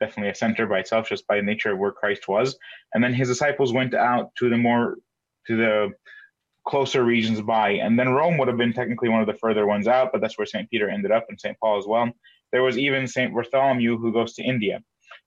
definitely 0.00 0.30
a 0.30 0.34
center 0.34 0.66
by 0.66 0.80
itself 0.80 1.08
just 1.08 1.26
by 1.26 1.40
nature 1.40 1.72
of 1.72 1.78
where 1.78 1.92
Christ 1.92 2.28
was. 2.28 2.56
And 2.92 3.02
then 3.02 3.14
his 3.14 3.28
disciples 3.28 3.72
went 3.72 3.94
out 3.94 4.34
to 4.38 4.48
the 4.48 4.56
more 4.56 4.96
to 5.46 5.56
the 5.56 5.90
closer 6.66 7.04
regions 7.04 7.40
by. 7.40 7.70
And 7.70 7.98
then 7.98 8.08
Rome 8.08 8.38
would 8.38 8.48
have 8.48 8.56
been 8.56 8.72
technically 8.72 9.08
one 9.08 9.20
of 9.20 9.26
the 9.26 9.34
further 9.34 9.66
ones 9.66 9.86
out, 9.86 10.10
but 10.12 10.20
that's 10.20 10.38
where 10.38 10.46
St. 10.46 10.68
Peter 10.70 10.88
ended 10.88 11.10
up 11.10 11.26
and 11.28 11.38
St. 11.38 11.58
Paul 11.60 11.78
as 11.78 11.86
well. 11.86 12.10
There 12.52 12.62
was 12.62 12.78
even 12.78 13.06
St. 13.06 13.34
Bartholomew 13.34 13.98
who 13.98 14.12
goes 14.12 14.34
to 14.34 14.42
India. 14.42 14.80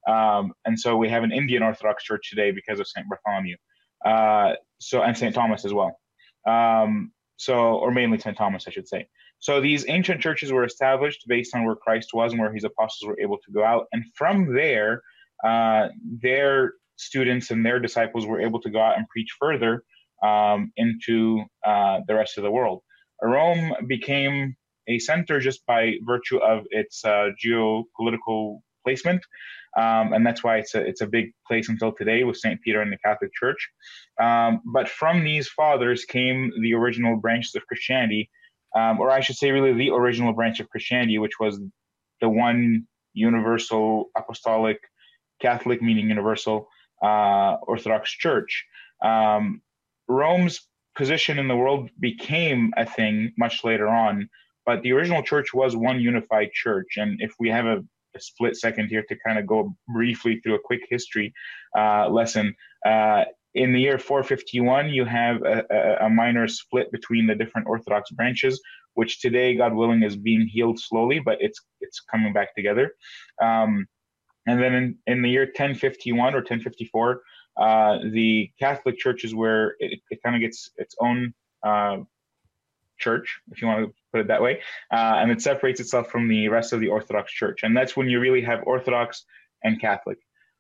Um, 0.08 0.54
and 0.66 0.80
so 0.80 0.98
we 0.98 1.10
have 1.10 1.24
an 1.24 1.32
Indian 1.32 1.62
Orthodox 1.62 2.04
church 2.04 2.30
today 2.30 2.52
because 2.52 2.80
of 2.80 2.88
St. 2.88 3.08
Bartholomew. 3.08 3.56
Uh, 4.06 4.54
so 4.80 5.02
and 5.02 5.18
St. 5.18 5.34
Thomas 5.34 5.66
as 5.66 5.74
well. 5.74 6.00
Um, 6.48 7.12
so 7.38 7.56
or 7.78 7.92
mainly 7.92 8.20
St. 8.20 8.38
Thomas, 8.38 8.66
I 8.68 8.72
should 8.72 8.88
say. 8.88 9.08
So 9.40 9.62
these 9.62 9.86
ancient 9.88 10.22
churches 10.22 10.52
were 10.52 10.64
established 10.64 11.26
based 11.28 11.56
on 11.56 11.66
where 11.66 11.76
Christ 11.76 12.10
was 12.14 12.32
and 12.32 12.42
where 12.42 12.54
his 12.54 12.64
apostles 12.64 13.08
were 13.08 13.20
able 13.20 13.38
to 13.38 13.52
go 13.52 13.64
out. 13.64 13.86
And 13.92 14.04
from 14.16 14.54
there, 14.54 15.04
uh, 15.44 15.90
their 16.22 16.74
students 16.96 17.52
and 17.52 17.64
their 17.64 17.80
disciples 17.80 18.26
were 18.26 18.42
able 18.42 18.60
to 18.62 18.70
go 18.70 18.82
out 18.82 18.98
and 18.98 19.08
preach 19.10 19.30
further 19.40 19.84
um, 20.24 20.72
into 20.78 21.44
uh, 21.66 22.00
the 22.08 22.16
rest 22.16 22.38
of 22.38 22.44
the 22.44 22.52
world. 22.52 22.82
Rome 23.22 23.74
became 23.88 24.56
a 24.88 25.00
center 25.00 25.40
just 25.40 25.66
by 25.66 25.96
virtue 26.02 26.38
of 26.38 26.66
its 26.72 27.04
uh, 27.06 27.30
geopolitical 27.44 28.60
placement. 28.84 29.24
Um, 29.78 30.14
and 30.14 30.26
that's 30.26 30.44
why 30.44 30.58
it's 30.58 30.74
a, 30.74 30.82
it's 30.82 31.02
a 31.02 31.08
big 31.08 31.32
place 31.46 31.70
until 31.70 31.92
today 31.92 32.24
with 32.24 32.38
St. 32.38 32.60
Peter 32.62 32.82
and 32.82 32.92
the 32.92 32.98
Catholic 32.98 33.32
Church. 33.34 33.70
Um, 34.20 34.62
but 34.66 34.90
from 34.90 35.24
these 35.24 35.48
fathers 35.50 36.04
came 36.04 36.52
the 36.62 36.74
original 36.74 37.16
branches 37.16 37.54
of 37.56 37.66
Christianity, 37.68 38.30
um, 38.76 39.00
or 39.00 39.12
I 39.12 39.20
should 39.20 39.36
say, 39.36 39.52
really 39.52 39.74
the 39.74 39.92
original 39.92 40.34
branch 40.34 40.60
of 40.60 40.70
Christianity, 40.70 41.20
which 41.20 41.40
was 41.40 41.60
the 42.22 42.30
one 42.30 42.88
universal 43.14 44.10
apostolic 44.18 44.80
Catholic, 45.40 45.82
meaning 45.82 46.10
universal 46.10 46.68
uh, 47.04 47.58
Orthodox 47.62 48.12
Church. 48.12 48.66
Um, 49.04 49.62
Rome's 50.08 50.68
position 50.96 51.38
in 51.38 51.48
the 51.48 51.56
world 51.56 51.90
became 52.00 52.74
a 52.78 52.86
thing 52.86 53.32
much 53.38 53.64
later 53.64 53.88
on, 53.88 54.30
but 54.66 54.82
the 54.82 54.94
original 54.94 55.22
church 55.22 55.54
was 55.54 55.76
one 55.76 56.00
unified 56.00 56.52
church. 56.52 56.98
And 56.98 57.22
if 57.22 57.34
we 57.40 57.50
have 57.50 57.66
a, 57.66 57.84
a 58.18 58.22
split 58.22 58.56
second 58.56 58.88
here 58.88 59.04
to 59.10 59.16
kind 59.26 59.40
of 59.40 59.46
go 59.46 59.76
briefly 59.88 60.40
through 60.42 60.56
a 60.56 60.60
quick 60.60 60.82
history 60.90 61.34
uh, 61.78 62.10
lesson, 62.10 62.56
uh, 62.86 63.24
in 63.54 63.74
the 63.74 63.82
year 63.82 63.98
451, 63.98 64.90
you 64.90 65.04
have 65.06 65.42
a, 65.42 65.98
a, 66.02 66.10
minor 66.10 66.48
split 66.48 66.92
between 66.92 67.26
the 67.26 67.34
different 67.34 67.68
Orthodox 67.68 68.12
branches, 68.12 68.62
which 68.94 69.20
today, 69.20 69.56
God 69.56 69.74
willing, 69.74 70.04
is 70.04 70.16
being 70.16 70.48
healed 70.48 70.80
slowly, 70.80 71.20
but 71.20 71.38
it's 71.40 71.60
it's 71.82 72.00
coming 72.00 72.34
back 72.34 72.54
together. 72.56 72.94
Um, 73.42 73.88
and 74.46 74.62
then 74.62 74.74
in, 74.74 74.98
in 75.08 75.22
the 75.24 75.30
year 75.30 75.46
1051 75.46 76.36
or 76.36 76.38
1054, 76.38 77.22
uh, 77.58 77.98
the 78.12 78.52
Catholic 78.60 78.98
Church 78.98 79.24
is 79.24 79.34
where 79.34 79.76
it, 79.80 80.00
it 80.12 80.22
kind 80.24 80.36
of 80.36 80.42
gets 80.42 80.70
its 80.78 80.96
own 81.02 81.34
uh, 81.64 81.98
church, 83.00 83.40
if 83.52 83.62
you 83.62 83.68
want 83.68 83.88
to 83.88 83.94
put 84.18 84.22
it 84.22 84.28
that 84.28 84.42
way, 84.42 84.60
uh, 84.92 85.16
and 85.18 85.32
it 85.32 85.42
separates 85.42 85.80
itself 85.80 86.10
from 86.10 86.28
the 86.28 86.50
rest 86.50 86.74
of 86.74 86.80
the 86.80 86.88
Orthodox 86.88 87.32
Church. 87.32 87.60
And 87.64 87.76
that's 87.78 87.96
when 87.96 88.10
you 88.10 88.20
really 88.20 88.42
have 88.42 88.64
Orthodox 88.64 89.24
and 89.64 89.80
Catholic. 89.80 90.18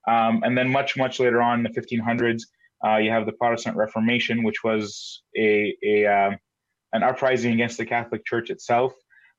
Um, 0.07 0.43
and 0.43 0.57
then 0.57 0.69
much, 0.69 0.95
much 0.95 1.19
later 1.19 1.41
on 1.41 1.59
in 1.59 1.63
the 1.63 1.81
1500s, 1.81 2.43
uh, 2.85 2.97
you 2.97 3.09
have 3.09 3.25
the 3.25 3.31
Protestant 3.31 3.75
Reformation, 3.75 4.43
which 4.43 4.63
was 4.63 5.23
a, 5.35 5.75
a 5.83 6.05
uh, 6.05 6.31
an 6.93 7.03
uprising 7.03 7.53
against 7.53 7.77
the 7.77 7.85
Catholic 7.85 8.23
Church 8.25 8.49
itself. 8.49 8.93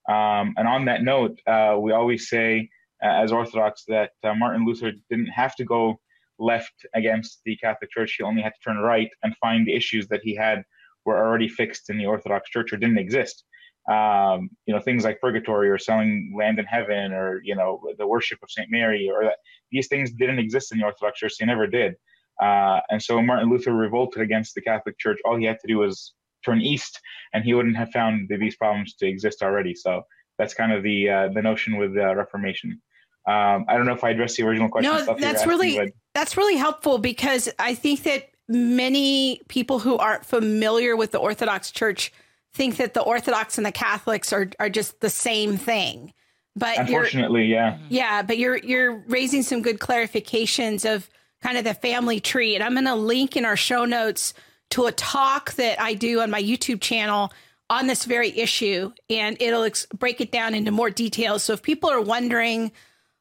Um, 0.09 0.55
and 0.57 0.67
on 0.67 0.85
that 0.87 1.03
note, 1.03 1.39
uh, 1.47 1.77
we 1.79 1.93
always 1.93 2.29
say 2.29 2.69
uh, 3.03 3.23
as 3.23 3.31
Orthodox 3.31 3.85
that 3.87 4.11
uh, 4.25 4.35
Martin 4.35 4.67
Luther 4.67 4.93
didn't 5.09 5.29
have 5.29 5.55
to 5.57 5.65
go 5.65 6.01
left 6.39 6.75
against 6.95 7.41
the 7.45 7.57
Catholic 7.57 7.91
Church; 7.91 8.17
he 8.19 8.25
only 8.25 8.43
had 8.43 8.53
to 8.55 8.61
turn 8.65 8.79
right 8.79 9.11
and 9.23 9.37
find 9.37 9.67
the 9.67 9.75
issues 9.75 10.09
that 10.09 10.23
he 10.23 10.35
had 10.35 10.65
were 11.05 11.17
already 11.17 11.49
fixed 11.49 11.91
in 11.91 11.97
the 11.97 12.07
Orthodox 12.07 12.51
Church 12.51 12.73
or 12.73 12.77
didn't 12.77 12.99
exist. 12.99 13.45
Um, 13.91 14.51
you 14.67 14.75
know, 14.75 14.81
things 14.81 15.05
like 15.05 15.21
purgatory 15.21 15.71
or 15.71 15.79
selling 15.79 16.35
land 16.37 16.59
in 16.59 16.67
heaven, 16.67 17.13
or 17.13 17.41
you 17.43 17.57
know, 17.57 17.81
the 17.97 18.07
worship 18.07 18.39
of 18.43 18.51
Saint 18.51 18.71
Mary, 18.71 19.11
or 19.13 19.25
that 19.25 19.37
these 19.73 19.89
things 19.89 20.11
didn't 20.13 20.39
exist 20.39 20.73
in 20.73 20.79
the 20.79 20.85
Orthodox 20.85 21.19
Church; 21.19 21.35
they 21.39 21.47
never 21.47 21.67
did. 21.67 21.95
Uh, 22.41 22.81
and 22.91 23.03
so 23.03 23.21
Martin 23.21 23.51
Luther 23.51 23.73
revolted 23.73 24.23
against 24.23 24.55
the 24.55 24.61
Catholic 24.61 24.99
Church. 24.99 25.19
All 25.25 25.37
he 25.37 25.45
had 25.45 25.59
to 25.61 25.67
do 25.67 25.79
was 25.79 26.13
turn 26.45 26.61
east, 26.61 27.01
and 27.33 27.45
he 27.45 27.55
wouldn't 27.55 27.77
have 27.77 27.91
found 27.91 28.29
these 28.29 28.57
problems 28.57 28.95
to 28.97 29.07
exist 29.07 29.43
already. 29.43 29.75
So 29.75 30.03
that's 30.39 30.55
kind 30.55 30.73
of 30.73 30.83
the 30.83 31.09
uh, 31.09 31.29
the 31.29 31.43
notion 31.43 31.77
with 31.77 31.95
the 31.95 32.15
Reformation. 32.15 32.81
Um, 33.27 33.67
I 33.69 33.77
don't 33.77 33.85
know 33.85 33.93
if 33.93 34.05
I 34.05 34.11
addressed 34.11 34.37
the 34.37 34.45
original 34.45 34.69
question. 34.69 34.91
No, 34.91 35.17
that's 35.19 35.47
really 35.47 35.77
but... 35.77 35.89
that's 36.15 36.37
really 36.37 36.57
helpful 36.57 36.99
because 36.99 37.49
I 37.59 37.75
think 37.75 38.05
that 38.05 38.31
many 38.49 39.43
people 39.49 39.81
who 39.81 39.99
aren't 39.99 40.25
familiar 40.25 40.97
with 40.97 41.11
the 41.11 41.19
Orthodox 41.19 41.71
Church 41.71 42.13
think 42.59 42.77
that 42.79 42.93
the 42.93 43.01
Orthodox 43.01 43.57
and 43.57 43.65
the 43.65 43.73
Catholics 43.73 44.33
are 44.33 44.51
are 44.59 44.69
just 44.69 45.01
the 45.01 45.09
same 45.09 45.57
thing. 45.57 46.13
But 46.57 46.77
Unfortunately, 46.77 47.45
yeah. 47.45 47.79
yeah, 47.89 48.23
but 48.23 48.37
you're 48.37 48.57
you're 48.57 48.97
raising 49.07 49.45
some 49.45 49.63
good 49.63 49.79
clarifications 49.79 50.93
of 50.93 51.09
kind 51.41 51.57
of 51.57 51.63
the 51.63 51.73
family 51.73 52.19
tree, 52.19 52.57
and 52.57 52.65
I'm 52.65 52.73
going 52.73 52.85
to 52.87 52.97
link 52.97 53.37
in 53.37 53.45
our 53.45 53.57
show 53.57 53.85
notes 53.85 54.35
to 54.71 54.87
a 54.87 54.93
talk 54.93 55.53
that 55.55 55.81
I 55.81 55.95
do 55.95 56.21
on 56.21 56.31
my 56.31 56.43
YouTube 56.43 56.81
channel 56.81 57.33
on 57.71 57.87
this 57.87 58.05
very 58.05 58.37
issue, 58.37 58.91
and 59.09 59.37
it'll 59.41 59.63
ex- 59.63 59.87
break 59.97 60.21
it 60.21 60.33
down 60.33 60.55
into 60.55 60.73
more 60.73 60.91
details. 60.91 61.45
So 61.45 61.53
if 61.53 61.63
people 61.63 61.91
are 61.91 62.01
wondering, 62.01 62.73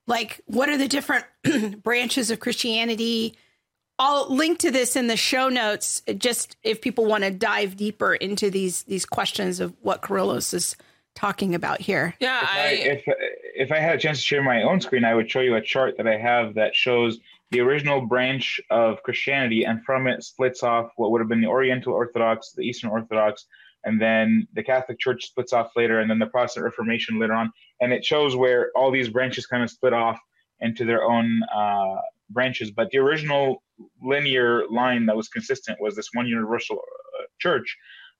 like, 0.07 0.41
what 0.47 0.67
are 0.69 0.77
the 0.77 0.87
different 0.87 1.25
branches 1.83 2.31
of 2.31 2.39
Christianity? 2.39 3.37
I'll 3.99 4.33
link 4.33 4.59
to 4.59 4.71
this 4.71 4.95
in 4.95 5.07
the 5.07 5.17
show 5.17 5.49
notes, 5.49 6.01
just 6.17 6.55
if 6.63 6.81
people 6.81 7.05
want 7.05 7.23
to 7.23 7.31
dive 7.31 7.75
deeper 7.75 8.13
into 8.13 8.49
these 8.49 8.83
these 8.83 9.05
questions 9.05 9.59
of 9.59 9.73
what 9.81 10.01
Kyrillos 10.01 10.53
is 10.53 10.75
talking 11.15 11.55
about 11.55 11.81
here. 11.81 12.13
Yeah, 12.19 12.41
If 12.41 12.49
I, 12.49 12.59
I, 12.59 12.69
if 12.69 13.03
if 13.55 13.71
I 13.71 13.79
had 13.79 13.95
a 13.95 13.99
chance 13.99 14.19
to 14.19 14.23
share 14.23 14.43
my 14.43 14.61
own 14.61 14.79
screen, 14.81 15.03
I 15.03 15.15
would 15.15 15.29
show 15.29 15.39
you 15.39 15.55
a 15.55 15.61
chart 15.61 15.97
that 15.97 16.07
I 16.07 16.17
have 16.17 16.53
that 16.55 16.75
shows 16.75 17.19
the 17.49 17.61
original 17.61 18.01
branch 18.01 18.59
of 18.69 19.01
Christianity, 19.03 19.63
and 19.63 19.83
from 19.83 20.05
it 20.07 20.23
splits 20.23 20.63
off 20.63 20.91
what 20.95 21.11
would 21.11 21.21
have 21.21 21.29
been 21.29 21.41
the 21.41 21.47
Oriental 21.47 21.93
Orthodox, 21.93 22.51
the 22.51 22.63
Eastern 22.63 22.91
Orthodox, 22.91 23.45
and 23.83 23.99
then 23.99 24.47
the 24.53 24.63
Catholic 24.63 24.99
Church 24.99 25.25
splits 25.25 25.53
off 25.53 25.71
later, 25.75 25.99
and 25.99 26.09
then 26.09 26.19
the 26.19 26.27
Protestant 26.27 26.65
Reformation 26.65 27.19
later 27.19 27.33
on, 27.33 27.51
and 27.81 27.93
it 27.93 28.05
shows 28.05 28.35
where 28.35 28.69
all 28.75 28.91
these 28.91 29.09
branches 29.09 29.47
kind 29.47 29.63
of 29.63 29.71
split 29.71 29.93
off 29.93 30.19
into 30.59 30.85
their 30.85 31.03
own 31.03 31.41
uh, 31.55 31.95
branches. 32.29 32.71
But 32.71 32.89
the 32.91 32.99
original 32.99 33.63
linear 34.01 34.67
line 34.69 35.05
that 35.05 35.15
was 35.15 35.27
consistent 35.27 35.79
was 35.81 35.95
this 35.95 36.09
one 36.13 36.27
universal 36.27 36.77
uh, 36.77 37.23
church. 37.39 37.75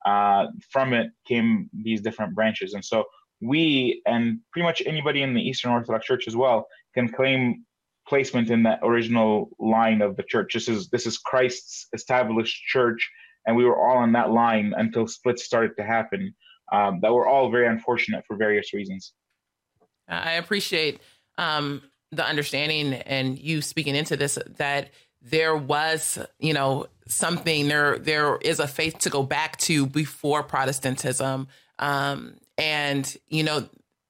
Uh, 0.06 0.48
from 0.70 0.94
it 0.94 1.10
came 1.28 1.70
these 1.74 2.02
different 2.02 2.36
branches, 2.36 2.74
and 2.74 2.86
so 2.86 3.04
we 3.42 4.02
and 4.06 4.40
pretty 4.52 4.64
much 4.64 4.82
anybody 4.86 5.22
in 5.24 5.34
the 5.34 5.42
Eastern 5.42 5.72
Orthodox 5.72 6.06
Church 6.06 6.28
as 6.28 6.36
well 6.36 6.68
can 6.94 7.10
claim 7.10 7.66
placement 8.08 8.50
in 8.50 8.64
that 8.64 8.80
original 8.84 9.50
line 9.60 10.02
of 10.02 10.16
the 10.16 10.24
church. 10.24 10.54
This 10.54 10.68
is 10.68 10.90
this 10.90 11.06
is 11.06 11.18
Christ's 11.18 11.88
established 11.94 12.64
church, 12.66 13.10
and 13.46 13.56
we 13.56 13.66
were 13.66 13.78
all 13.78 14.04
in 14.04 14.12
that 14.14 14.32
line 14.32 14.74
until 14.78 15.08
splits 15.08 15.44
started 15.44 15.76
to 15.78 15.84
happen. 15.84 16.34
Um, 16.72 17.00
that 17.02 17.14
were 17.14 17.28
all 17.28 17.50
very 17.50 17.68
unfortunate 17.68 18.26
for 18.28 18.36
various 18.36 18.74
reasons. 18.74 19.14
I 20.10 20.34
appreciate 20.34 21.00
um, 21.38 21.82
the 22.12 22.26
understanding 22.26 22.94
and 22.94 23.38
you 23.38 23.62
speaking 23.62 23.96
into 23.96 24.16
this 24.16 24.38
that 24.58 24.90
there 25.22 25.56
was, 25.56 26.20
you 26.40 26.54
know, 26.54 26.88
something 27.08 27.68
there. 27.68 27.98
There 27.98 28.38
is 28.38 28.60
a 28.60 28.68
faith 28.68 29.00
to 29.00 29.10
go 29.10 29.24
back 29.24 29.58
to 29.58 29.86
before 29.86 30.44
Protestantism, 30.44 31.48
um, 31.80 32.36
and 32.58 33.18
you 33.28 33.44
know 33.44 33.68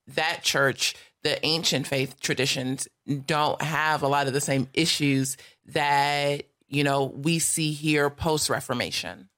that 0.07 0.43
church, 0.43 0.95
the 1.23 1.43
ancient 1.45 1.87
faith 1.87 2.19
traditions, 2.19 2.87
don't 3.25 3.61
have 3.61 4.03
a 4.03 4.07
lot 4.07 4.27
of 4.27 4.33
the 4.33 4.41
same 4.41 4.67
issues 4.73 5.37
that 5.67 6.43
you 6.67 6.83
know 6.83 7.05
we 7.05 7.39
see 7.39 7.71
here 7.71 8.09
post 8.09 8.49
Reformation. 8.49 9.29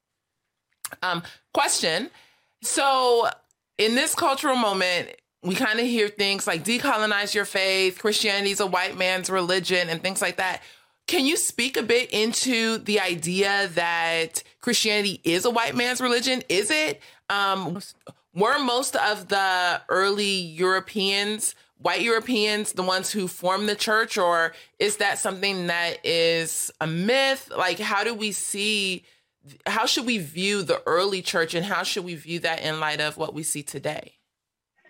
Um, 1.03 1.23
question. 1.53 2.09
So, 2.61 3.29
in 3.77 3.95
this 3.95 4.15
cultural 4.15 4.55
moment, 4.55 5.15
we 5.41 5.56
kind 5.56 5.80
of 5.80 5.86
hear 5.86 6.10
things 6.10 6.45
like 6.47 6.63
decolonize 6.63 7.34
your 7.34 7.45
faith, 7.45 7.99
Christianity 7.99 8.52
is 8.52 8.60
a 8.60 8.67
white 8.67 8.97
man's 8.97 9.30
religion, 9.30 9.89
and 9.89 10.02
things 10.02 10.21
like 10.21 10.38
that. 10.38 10.62
Can 11.08 11.25
you 11.25 11.38
speak 11.38 11.78
a 11.78 11.84
bit 11.84 12.12
into 12.12 12.78
the 12.78 12.99
idea 12.99 13.69
that 13.73 14.43
Christianity 14.62 15.21
is 15.23 15.45
a 15.45 15.49
white 15.49 15.75
man's 15.75 16.02
religion? 16.02 16.43
Is 16.49 16.69
it? 16.69 17.02
Um, 17.30 17.80
were 18.36 18.60
most 18.60 18.95
of 18.95 19.28
the 19.28 19.82
early 19.89 20.25
Europeans, 20.25 21.56
white 21.78 22.02
Europeans, 22.02 22.73
the 22.73 22.84
ones 22.84 23.12
who 23.12 23.28
formed 23.28 23.67
the 23.67 23.75
church, 23.75 24.17
or 24.17 24.54
is 24.78 24.97
that 24.97 25.19
something 25.19 25.67
that 25.67 26.06
is 26.06 26.69
a 26.80 26.86
myth? 26.86 27.49
Like, 27.56 27.80
how 27.80 28.04
do 28.04 28.13
we 28.13 28.32
see? 28.32 29.04
How 29.65 29.86
should 29.86 30.06
we 30.06 30.17
view 30.17 30.63
the 30.63 30.84
early 30.86 31.21
church, 31.21 31.56
and 31.56 31.65
how 31.65 31.84
should 31.84 32.04
we 32.04 32.15
view 32.15 32.39
that 32.41 32.62
in 32.62 32.80
light 32.80 32.99
of 32.99 33.17
what 33.17 33.34
we 33.34 33.41
see 33.41 33.63
today? 33.63 34.18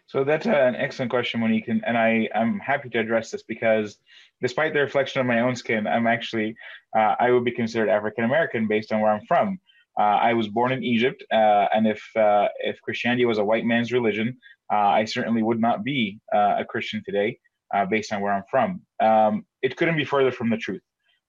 So 0.09 0.23
that's 0.23 0.47
an 0.47 0.75
excellent 0.75 1.11
question, 1.11 1.39
Monique, 1.39 1.67
and, 1.67 1.83
and 1.85 1.95
I 1.95 2.27
I'm 2.33 2.57
happy 2.59 2.89
to 2.89 2.99
address 2.99 3.29
this 3.29 3.43
because 3.43 3.99
despite 4.41 4.73
the 4.73 4.79
reflection 4.79 5.21
of 5.21 5.27
my 5.27 5.41
own 5.41 5.55
skin, 5.55 5.85
I'm 5.85 6.07
actually 6.07 6.55
uh, 6.97 7.13
I 7.19 7.29
would 7.29 7.45
be 7.45 7.51
considered 7.51 7.89
African 7.89 8.23
American 8.23 8.67
based 8.67 8.91
on 8.91 9.01
where 9.01 9.11
I'm 9.11 9.23
from. 9.27 9.59
Uh, 9.99 10.17
I 10.29 10.33
was 10.33 10.47
born 10.47 10.71
in 10.71 10.83
Egypt, 10.83 11.23
uh, 11.31 11.67
and 11.75 11.85
if 11.85 12.01
uh, 12.15 12.47
if 12.61 12.81
Christianity 12.81 13.25
was 13.25 13.37
a 13.37 13.45
white 13.45 13.65
man's 13.65 13.91
religion, 13.91 14.35
uh, 14.73 14.77
I 14.99 15.05
certainly 15.05 15.43
would 15.43 15.61
not 15.61 15.83
be 15.83 16.19
uh, 16.33 16.55
a 16.57 16.65
Christian 16.65 17.03
today, 17.05 17.37
uh, 17.75 17.85
based 17.85 18.11
on 18.11 18.21
where 18.21 18.33
I'm 18.33 18.49
from. 18.49 18.81
Um, 18.99 19.45
it 19.61 19.77
couldn't 19.77 19.97
be 19.97 20.05
further 20.05 20.31
from 20.31 20.49
the 20.49 20.57
truth. 20.57 20.81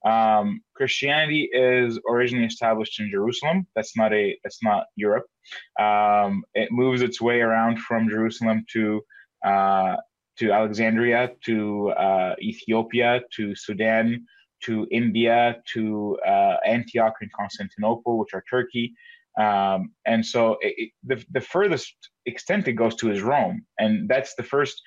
Um, 0.07 0.63
Christianity 0.75 1.51
is 1.53 2.01
originally 2.09 2.47
established 2.47 2.99
in 2.99 3.11
Jerusalem. 3.11 3.67
That's 3.77 3.95
not 3.95 4.15
a 4.15 4.39
that's 4.43 4.63
not 4.63 4.87
Europe. 4.97 5.27
Um, 5.79 6.45
it 6.55 6.71
moves 6.71 7.03
its 7.03 7.21
way 7.21 7.41
around 7.41 7.81
from 7.81 8.09
Jerusalem 8.09 8.65
to 8.73 9.03
uh, 9.45 9.97
to 10.39 10.53
Alexandria, 10.53 11.31
to 11.45 11.91
uh, 11.91 12.35
Ethiopia, 12.41 13.21
to 13.37 13.55
Sudan, 13.55 14.25
to 14.63 14.87
India, 14.91 15.57
to 15.75 16.19
uh, 16.27 16.57
Antioch 16.65 17.15
and 17.21 17.31
Constantinople, 17.33 18.19
which 18.19 18.33
are 18.35 18.45
Turkey. 18.49 18.95
Um, 19.39 19.93
and 20.07 20.25
so 20.25 20.57
it, 20.61 20.75
it- 20.77 20.91
the, 21.05 21.25
the 21.31 21.41
furthest 21.41 21.95
extent 22.27 22.69
it 22.69 22.73
goes 22.73 22.97
to 22.97 23.11
is 23.11 23.23
Rome. 23.23 23.65
And 23.79 24.09
that's 24.09 24.35
the 24.35 24.43
first, 24.43 24.81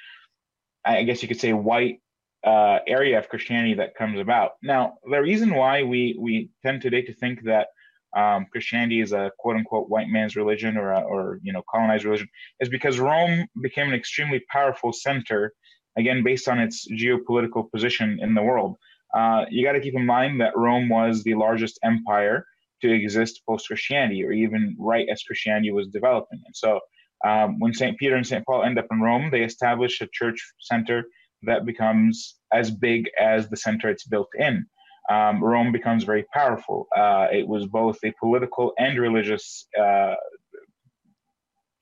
I 0.86 1.04
guess 1.04 1.22
you 1.22 1.28
could 1.28 1.40
say, 1.40 1.54
white 1.54 2.02
uh, 2.46 2.80
area 2.88 3.18
of 3.18 3.30
Christianity 3.30 3.76
that 3.76 3.96
comes 3.96 4.20
about. 4.20 4.52
Now, 4.62 4.96
the 5.10 5.22
reason 5.22 5.54
why 5.56 5.84
we, 5.84 6.18
we 6.20 6.50
tend 6.64 6.82
today 6.82 7.02
to 7.04 7.14
think 7.14 7.44
that 7.44 7.68
um, 8.16 8.46
Christianity 8.52 9.02
is 9.02 9.12
a 9.12 9.32
quote 9.40 9.56
unquote 9.56 9.90
white 9.90 10.08
man's 10.08 10.36
religion 10.36 10.78
or, 10.78 10.92
a, 10.92 11.02
or 11.02 11.40
you 11.42 11.52
know 11.52 11.64
colonized 11.70 12.06
religion 12.06 12.28
is 12.60 12.70
because 12.70 13.00
Rome 13.00 13.48
became 13.62 13.88
an 13.88 13.96
extremely 13.96 14.42
powerful 14.52 14.94
center, 14.94 15.54
again 15.98 16.24
based 16.24 16.48
on 16.48 16.60
its 16.60 16.88
geopolitical 16.92 17.70
position 17.72 18.20
in 18.22 18.34
the 18.34 18.44
world. 18.44 18.78
Uh, 19.14 19.46
you 19.50 19.64
got 19.64 19.74
to 19.74 19.82
keep 19.82 19.96
in 19.96 20.06
mind 20.06 20.42
that 20.42 20.58
Rome 20.58 20.90
was 20.90 21.24
the 21.24 21.36
largest 21.36 21.80
empire 21.84 22.46
to 22.82 22.92
exist 22.92 23.42
post 23.48 23.68
Christianity, 23.68 24.24
or 24.24 24.32
even 24.32 24.76
right 24.80 25.08
as 25.10 25.24
Christianity 25.24 25.72
was 25.72 25.88
developing. 25.88 26.42
And 26.46 26.56
so, 26.56 26.80
um, 27.26 27.60
when 27.60 27.74
St. 27.74 27.98
Peter 27.98 28.16
and 28.16 28.28
St. 28.28 28.46
Paul 28.46 28.64
end 28.64 28.78
up 28.78 28.88
in 28.92 29.00
Rome, 29.00 29.30
they 29.32 29.44
establish 29.44 30.02
a 30.02 30.08
church 30.12 30.40
center 30.60 31.06
that 31.44 31.66
becomes 31.66 32.36
as 32.52 32.70
big 32.70 33.10
as 33.20 33.50
the 33.50 33.58
center 33.58 33.90
it's 33.90 34.06
built 34.06 34.30
in. 34.38 34.66
Um, 35.10 35.44
Rome 35.44 35.72
becomes 35.72 36.04
very 36.04 36.24
powerful. 36.34 36.88
Uh, 36.96 37.28
it 37.32 37.48
was 37.48 37.66
both 37.66 37.98
a 38.04 38.12
political 38.20 38.74
and 38.78 38.98
religious 38.98 39.68
uh, 39.80 40.16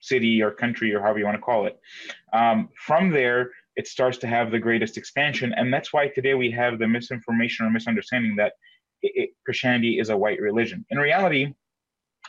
city 0.00 0.42
or 0.42 0.50
country, 0.50 0.92
or 0.94 1.00
however 1.00 1.18
you 1.20 1.24
want 1.24 1.36
to 1.36 1.42
call 1.42 1.66
it. 1.66 1.78
Um, 2.32 2.68
from 2.74 3.10
there, 3.10 3.50
it 3.76 3.86
starts 3.86 4.18
to 4.18 4.26
have 4.26 4.50
the 4.50 4.58
greatest 4.58 4.98
expansion, 4.98 5.54
and 5.56 5.72
that's 5.72 5.92
why 5.92 6.08
today 6.08 6.34
we 6.34 6.50
have 6.50 6.78
the 6.78 6.88
misinformation 6.88 7.64
or 7.64 7.70
misunderstanding 7.70 8.36
that 8.36 8.54
it, 9.02 9.12
it, 9.14 9.30
Christianity 9.44 9.98
is 9.98 10.10
a 10.10 10.16
white 10.16 10.40
religion. 10.40 10.84
In 10.90 10.98
reality, 10.98 11.54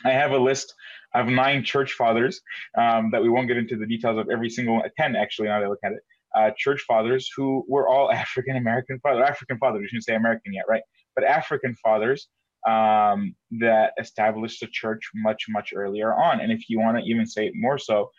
I 0.04 0.10
have 0.10 0.32
a 0.32 0.38
list 0.38 0.74
of 1.14 1.26
nine 1.26 1.62
church 1.64 1.92
fathers 1.92 2.40
um, 2.76 3.10
that 3.10 3.22
we 3.22 3.28
won't 3.28 3.48
get 3.48 3.56
into 3.56 3.76
the 3.76 3.86
details 3.86 4.18
of 4.18 4.28
every 4.30 4.50
single 4.50 4.82
ten. 4.96 5.16
Actually, 5.16 5.48
now 5.48 5.58
that 5.58 5.66
I 5.66 5.68
look 5.68 5.78
at 5.84 5.92
it, 5.92 6.00
uh, 6.34 6.50
church 6.56 6.82
fathers 6.82 7.30
who 7.34 7.64
were 7.68 7.88
all 7.88 8.10
African 8.24 8.56
American 8.56 8.98
fathers. 9.00 9.24
African 9.28 9.58
fathers, 9.58 9.82
you 9.82 9.88
shouldn't 9.88 10.04
say 10.04 10.14
American 10.14 10.52
yet, 10.52 10.64
right? 10.68 10.82
But 11.14 11.24
African 11.24 11.74
fathers 11.76 12.28
um, 12.66 13.34
that 13.60 13.92
established 14.00 14.60
the 14.60 14.68
church 14.70 15.10
much, 15.14 15.44
much 15.48 15.72
earlier 15.74 16.14
on. 16.14 16.40
And 16.40 16.50
if 16.50 16.68
you 16.68 16.80
want 16.80 16.98
to 16.98 17.04
even 17.04 17.26
say 17.26 17.46
it 17.46 17.52
more 17.54 17.78
so, 17.78 18.10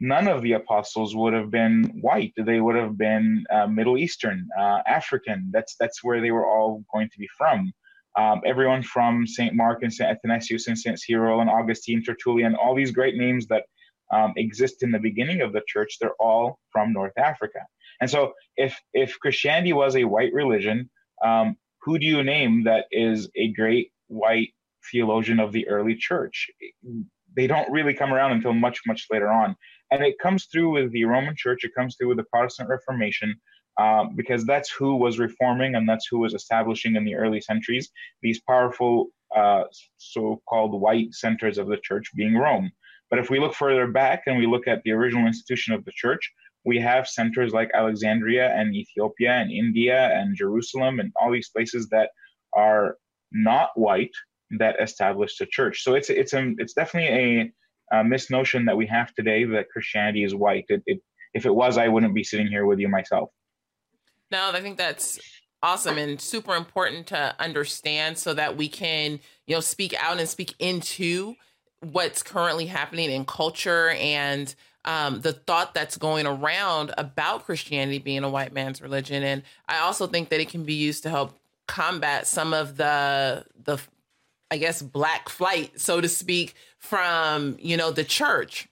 none 0.00 0.28
of 0.28 0.42
the 0.42 0.52
apostles 0.52 1.14
would 1.14 1.32
have 1.32 1.50
been 1.50 1.84
white. 2.00 2.32
They 2.36 2.60
would 2.60 2.76
have 2.76 2.98
been 2.98 3.44
uh, 3.50 3.66
Middle 3.66 3.98
Eastern, 3.98 4.48
uh, 4.58 4.80
African. 4.86 5.50
That's 5.52 5.76
that's 5.78 6.02
where 6.02 6.20
they 6.20 6.30
were 6.30 6.46
all 6.46 6.84
going 6.92 7.08
to 7.10 7.18
be 7.18 7.28
from. 7.36 7.72
Um, 8.18 8.40
everyone 8.46 8.82
from 8.82 9.26
Saint 9.26 9.54
Mark 9.54 9.82
and 9.82 9.92
Saint 9.92 10.10
Athanasius 10.10 10.68
and 10.68 10.78
Saint 10.78 10.98
Cyril 10.98 11.40
and 11.40 11.50
Augustine, 11.50 12.02
Tertullian, 12.02 12.54
all 12.54 12.74
these 12.74 12.90
great 12.90 13.16
names 13.16 13.46
that 13.48 13.64
um, 14.12 14.32
exist 14.36 14.82
in 14.82 14.90
the 14.90 14.98
beginning 14.98 15.40
of 15.40 15.52
the 15.52 15.62
church, 15.66 15.98
they're 16.00 16.14
all 16.20 16.58
from 16.70 16.92
North 16.92 17.16
Africa. 17.18 17.60
And 18.00 18.10
so, 18.10 18.32
if 18.56 18.78
if 18.92 19.18
Christianity 19.18 19.72
was 19.72 19.96
a 19.96 20.04
white 20.04 20.32
religion, 20.32 20.90
um, 21.24 21.56
who 21.80 21.98
do 21.98 22.06
you 22.06 22.22
name 22.22 22.64
that 22.64 22.86
is 22.90 23.28
a 23.36 23.52
great 23.52 23.92
white 24.08 24.50
theologian 24.90 25.40
of 25.40 25.52
the 25.52 25.68
early 25.68 25.94
church? 25.94 26.50
They 27.34 27.46
don't 27.46 27.70
really 27.70 27.94
come 27.94 28.12
around 28.12 28.32
until 28.32 28.52
much 28.52 28.80
much 28.86 29.06
later 29.10 29.28
on, 29.28 29.56
and 29.90 30.02
it 30.02 30.18
comes 30.18 30.46
through 30.46 30.70
with 30.70 30.92
the 30.92 31.04
Roman 31.04 31.34
Church. 31.36 31.64
It 31.64 31.74
comes 31.74 31.96
through 31.96 32.08
with 32.08 32.18
the 32.18 32.24
Protestant 32.24 32.68
Reformation. 32.68 33.40
Um, 33.78 34.16
because 34.16 34.46
that's 34.46 34.70
who 34.70 34.96
was 34.96 35.18
reforming 35.18 35.74
and 35.74 35.86
that's 35.86 36.06
who 36.10 36.18
was 36.18 36.32
establishing 36.32 36.96
in 36.96 37.04
the 37.04 37.14
early 37.14 37.42
centuries 37.42 37.90
these 38.22 38.40
powerful 38.40 39.08
uh, 39.36 39.64
so-called 39.98 40.80
white 40.80 41.12
centers 41.12 41.58
of 41.58 41.68
the 41.68 41.76
church 41.76 42.10
being 42.14 42.36
Rome. 42.36 42.70
But 43.10 43.18
if 43.18 43.30
we 43.30 43.38
look 43.38 43.54
further 43.54 43.86
back 43.86 44.22
and 44.26 44.38
we 44.38 44.46
look 44.46 44.66
at 44.66 44.82
the 44.84 44.92
original 44.92 45.26
institution 45.26 45.74
of 45.74 45.84
the 45.84 45.92
church, 45.92 46.32
we 46.64 46.80
have 46.80 47.06
centers 47.06 47.52
like 47.52 47.70
Alexandria 47.74 48.52
and 48.52 48.74
Ethiopia 48.74 49.32
and 49.32 49.52
India 49.52 50.10
and 50.12 50.36
Jerusalem 50.36 50.98
and 50.98 51.12
all 51.20 51.30
these 51.30 51.48
places 51.48 51.88
that 51.90 52.10
are 52.54 52.96
not 53.32 53.70
white 53.74 54.14
that 54.58 54.80
established 54.80 55.38
the 55.38 55.46
church. 55.46 55.82
So 55.82 55.94
it's 55.94 56.10
it's 56.10 56.32
a 56.32 56.52
it's 56.58 56.72
definitely 56.72 57.52
a, 57.92 57.98
a 57.98 58.04
misnotion 58.04 58.66
that 58.66 58.76
we 58.76 58.86
have 58.86 59.14
today 59.14 59.44
that 59.44 59.68
Christianity 59.70 60.24
is 60.24 60.34
white. 60.34 60.64
It, 60.68 60.82
it, 60.86 61.00
if 61.34 61.46
it 61.46 61.54
was, 61.54 61.78
I 61.78 61.88
wouldn't 61.88 62.14
be 62.14 62.24
sitting 62.24 62.48
here 62.48 62.66
with 62.66 62.78
you 62.78 62.88
myself. 62.88 63.30
No, 64.30 64.50
I 64.52 64.60
think 64.60 64.76
that's 64.76 65.20
awesome 65.62 65.98
and 65.98 66.20
super 66.20 66.54
important 66.54 67.06
to 67.08 67.34
understand 67.38 68.18
so 68.18 68.34
that 68.34 68.56
we 68.56 68.68
can, 68.68 69.20
you 69.46 69.54
know, 69.54 69.60
speak 69.60 69.94
out 70.00 70.18
and 70.18 70.28
speak 70.28 70.54
into 70.58 71.34
what's 71.80 72.22
currently 72.22 72.66
happening 72.66 73.10
in 73.10 73.24
culture 73.24 73.90
and 73.90 74.54
um, 74.84 75.20
the 75.20 75.32
thought 75.32 75.74
that's 75.74 75.96
going 75.96 76.26
around 76.26 76.94
about 76.96 77.44
Christianity 77.44 77.98
being 77.98 78.24
a 78.24 78.30
white 78.30 78.52
man's 78.52 78.80
religion. 78.80 79.22
And 79.22 79.42
I 79.68 79.78
also 79.78 80.06
think 80.06 80.28
that 80.28 80.40
it 80.40 80.48
can 80.48 80.64
be 80.64 80.74
used 80.74 81.02
to 81.02 81.10
help 81.10 81.36
combat 81.66 82.26
some 82.26 82.54
of 82.54 82.76
the 82.76 83.44
the 83.64 83.78
I 84.50 84.58
guess 84.58 84.80
black 84.80 85.28
flight, 85.28 85.80
so 85.80 86.00
to 86.00 86.08
speak, 86.08 86.54
from 86.78 87.56
you 87.60 87.76
know 87.76 87.90
the 87.90 88.04
church. 88.04 88.68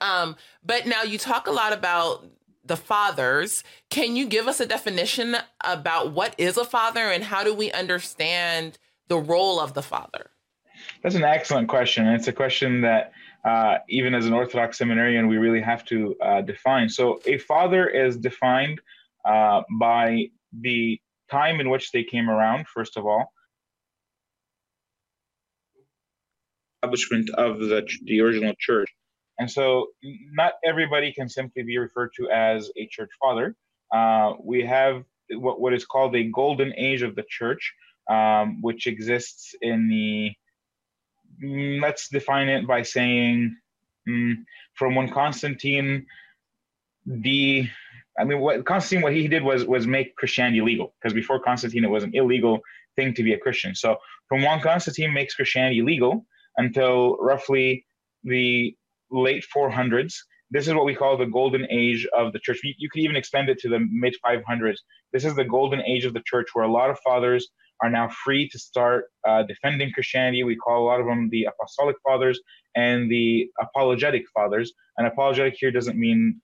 Um, 0.00 0.36
but 0.64 0.86
now 0.86 1.02
you 1.02 1.18
talk 1.18 1.46
a 1.46 1.52
lot 1.52 1.72
about 1.72 2.26
the 2.64 2.76
fathers. 2.76 3.64
Can 3.90 4.16
you 4.16 4.26
give 4.26 4.48
us 4.48 4.60
a 4.60 4.66
definition 4.66 5.36
about 5.64 6.12
what 6.12 6.34
is 6.38 6.56
a 6.56 6.64
father 6.64 7.10
and 7.10 7.24
how 7.24 7.42
do 7.42 7.54
we 7.54 7.72
understand 7.72 8.78
the 9.08 9.18
role 9.18 9.58
of 9.58 9.74
the 9.74 9.82
father? 9.82 10.31
That's 11.02 11.16
an 11.16 11.24
excellent 11.24 11.68
question. 11.68 12.06
And 12.06 12.14
It's 12.16 12.28
a 12.28 12.32
question 12.32 12.82
that 12.82 13.12
uh, 13.44 13.78
even 13.88 14.14
as 14.14 14.26
an 14.26 14.32
Orthodox 14.32 14.78
seminarian, 14.78 15.26
we 15.26 15.36
really 15.36 15.60
have 15.60 15.84
to 15.86 16.14
uh, 16.22 16.40
define. 16.42 16.88
So, 16.88 17.20
a 17.26 17.38
father 17.38 17.88
is 17.88 18.16
defined 18.16 18.80
uh, 19.24 19.62
by 19.80 20.28
the 20.52 21.00
time 21.30 21.58
in 21.58 21.70
which 21.70 21.90
they 21.90 22.04
came 22.04 22.30
around, 22.30 22.68
first 22.68 22.96
of 22.96 23.04
all, 23.04 23.32
establishment 26.82 27.30
of 27.30 27.58
the, 27.58 27.88
the 28.04 28.20
original 28.20 28.54
church. 28.60 28.88
And 29.40 29.50
so, 29.50 29.88
not 30.32 30.52
everybody 30.64 31.12
can 31.12 31.28
simply 31.28 31.64
be 31.64 31.78
referred 31.78 32.10
to 32.18 32.30
as 32.30 32.70
a 32.76 32.86
church 32.86 33.10
father. 33.20 33.56
Uh, 33.92 34.34
we 34.40 34.64
have 34.64 35.02
what, 35.30 35.60
what 35.60 35.74
is 35.74 35.84
called 35.84 36.14
a 36.14 36.30
golden 36.30 36.72
age 36.76 37.02
of 37.02 37.16
the 37.16 37.24
church, 37.28 37.72
um, 38.08 38.62
which 38.62 38.86
exists 38.86 39.54
in 39.60 39.88
the 39.88 40.32
let's 41.42 42.08
define 42.08 42.48
it 42.48 42.66
by 42.66 42.82
saying 42.82 43.56
mm, 44.08 44.34
from 44.74 44.94
when 44.94 45.10
Constantine 45.10 46.06
the 47.06 47.68
I 48.18 48.24
mean 48.24 48.40
what 48.40 48.64
Constantine 48.64 49.02
what 49.02 49.12
he 49.12 49.28
did 49.28 49.42
was 49.42 49.64
was 49.64 49.86
make 49.86 50.16
Christianity 50.16 50.60
legal 50.60 50.94
because 51.00 51.14
before 51.14 51.40
Constantine 51.40 51.84
it 51.84 51.90
was 51.90 52.04
an 52.04 52.14
illegal 52.14 52.60
thing 52.96 53.14
to 53.14 53.22
be 53.22 53.32
a 53.32 53.38
Christian. 53.38 53.74
So 53.74 53.96
from 54.28 54.42
when 54.42 54.60
Constantine 54.60 55.12
makes 55.12 55.34
Christianity 55.34 55.82
legal 55.82 56.26
until 56.56 57.16
roughly 57.16 57.84
the 58.24 58.76
late 59.10 59.44
400s, 59.54 60.14
this 60.50 60.68
is 60.68 60.74
what 60.74 60.84
we 60.84 60.94
call 60.94 61.16
the 61.16 61.26
golden 61.26 61.66
age 61.70 62.06
of 62.16 62.32
the 62.32 62.38
church. 62.38 62.60
You, 62.62 62.74
you 62.76 62.88
could 62.90 63.00
even 63.00 63.16
extend 63.16 63.48
it 63.48 63.58
to 63.60 63.68
the 63.68 63.80
mid 63.90 64.14
500s. 64.24 64.76
This 65.12 65.24
is 65.24 65.34
the 65.34 65.44
golden 65.44 65.80
age 65.82 66.04
of 66.04 66.14
the 66.14 66.22
church 66.24 66.48
where 66.52 66.64
a 66.64 66.70
lot 66.72 66.90
of 66.90 66.98
fathers 67.00 67.48
are 67.82 67.90
now 67.90 68.08
free 68.24 68.48
to 68.48 68.58
start 68.58 69.06
uh, 69.26 69.42
defending 69.42 69.90
Christianity. 69.92 70.44
We 70.44 70.56
call 70.56 70.82
a 70.82 70.86
lot 70.86 71.00
of 71.00 71.06
them 71.06 71.28
the 71.30 71.44
apostolic 71.44 71.96
fathers 72.04 72.40
and 72.76 73.10
the 73.10 73.48
apologetic 73.60 74.24
fathers. 74.34 74.72
And 74.96 75.06
apologetic 75.06 75.54
here 75.58 75.70
doesn't 75.70 75.98
mean 75.98 76.40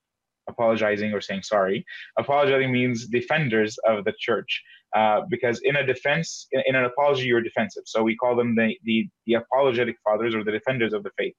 apologizing 0.49 1.13
or 1.13 1.21
saying 1.21 1.43
sorry. 1.43 1.85
Apologetic 2.19 2.71
means 2.71 3.07
defenders 3.07 3.79
of 3.87 4.05
the 4.05 4.15
church. 4.19 4.63
Uh, 4.97 5.21
because 5.29 5.61
in 5.65 5.77
a 5.77 5.87
defense, 5.87 6.47
in, 6.53 6.63
in, 6.67 6.75
an 6.75 6.85
apology, 6.85 7.27
you're 7.27 7.43
defensive. 7.43 7.83
So 7.85 8.03
we 8.03 8.17
call 8.17 8.35
them 8.35 8.57
the, 8.57 8.75
the, 8.85 9.07
the 9.27 9.35
apologetic 9.35 9.97
fathers 10.03 10.35
or 10.35 10.43
the 10.43 10.51
defenders 10.51 10.95
of 10.95 11.03
the 11.03 11.11
faith. 11.19 11.35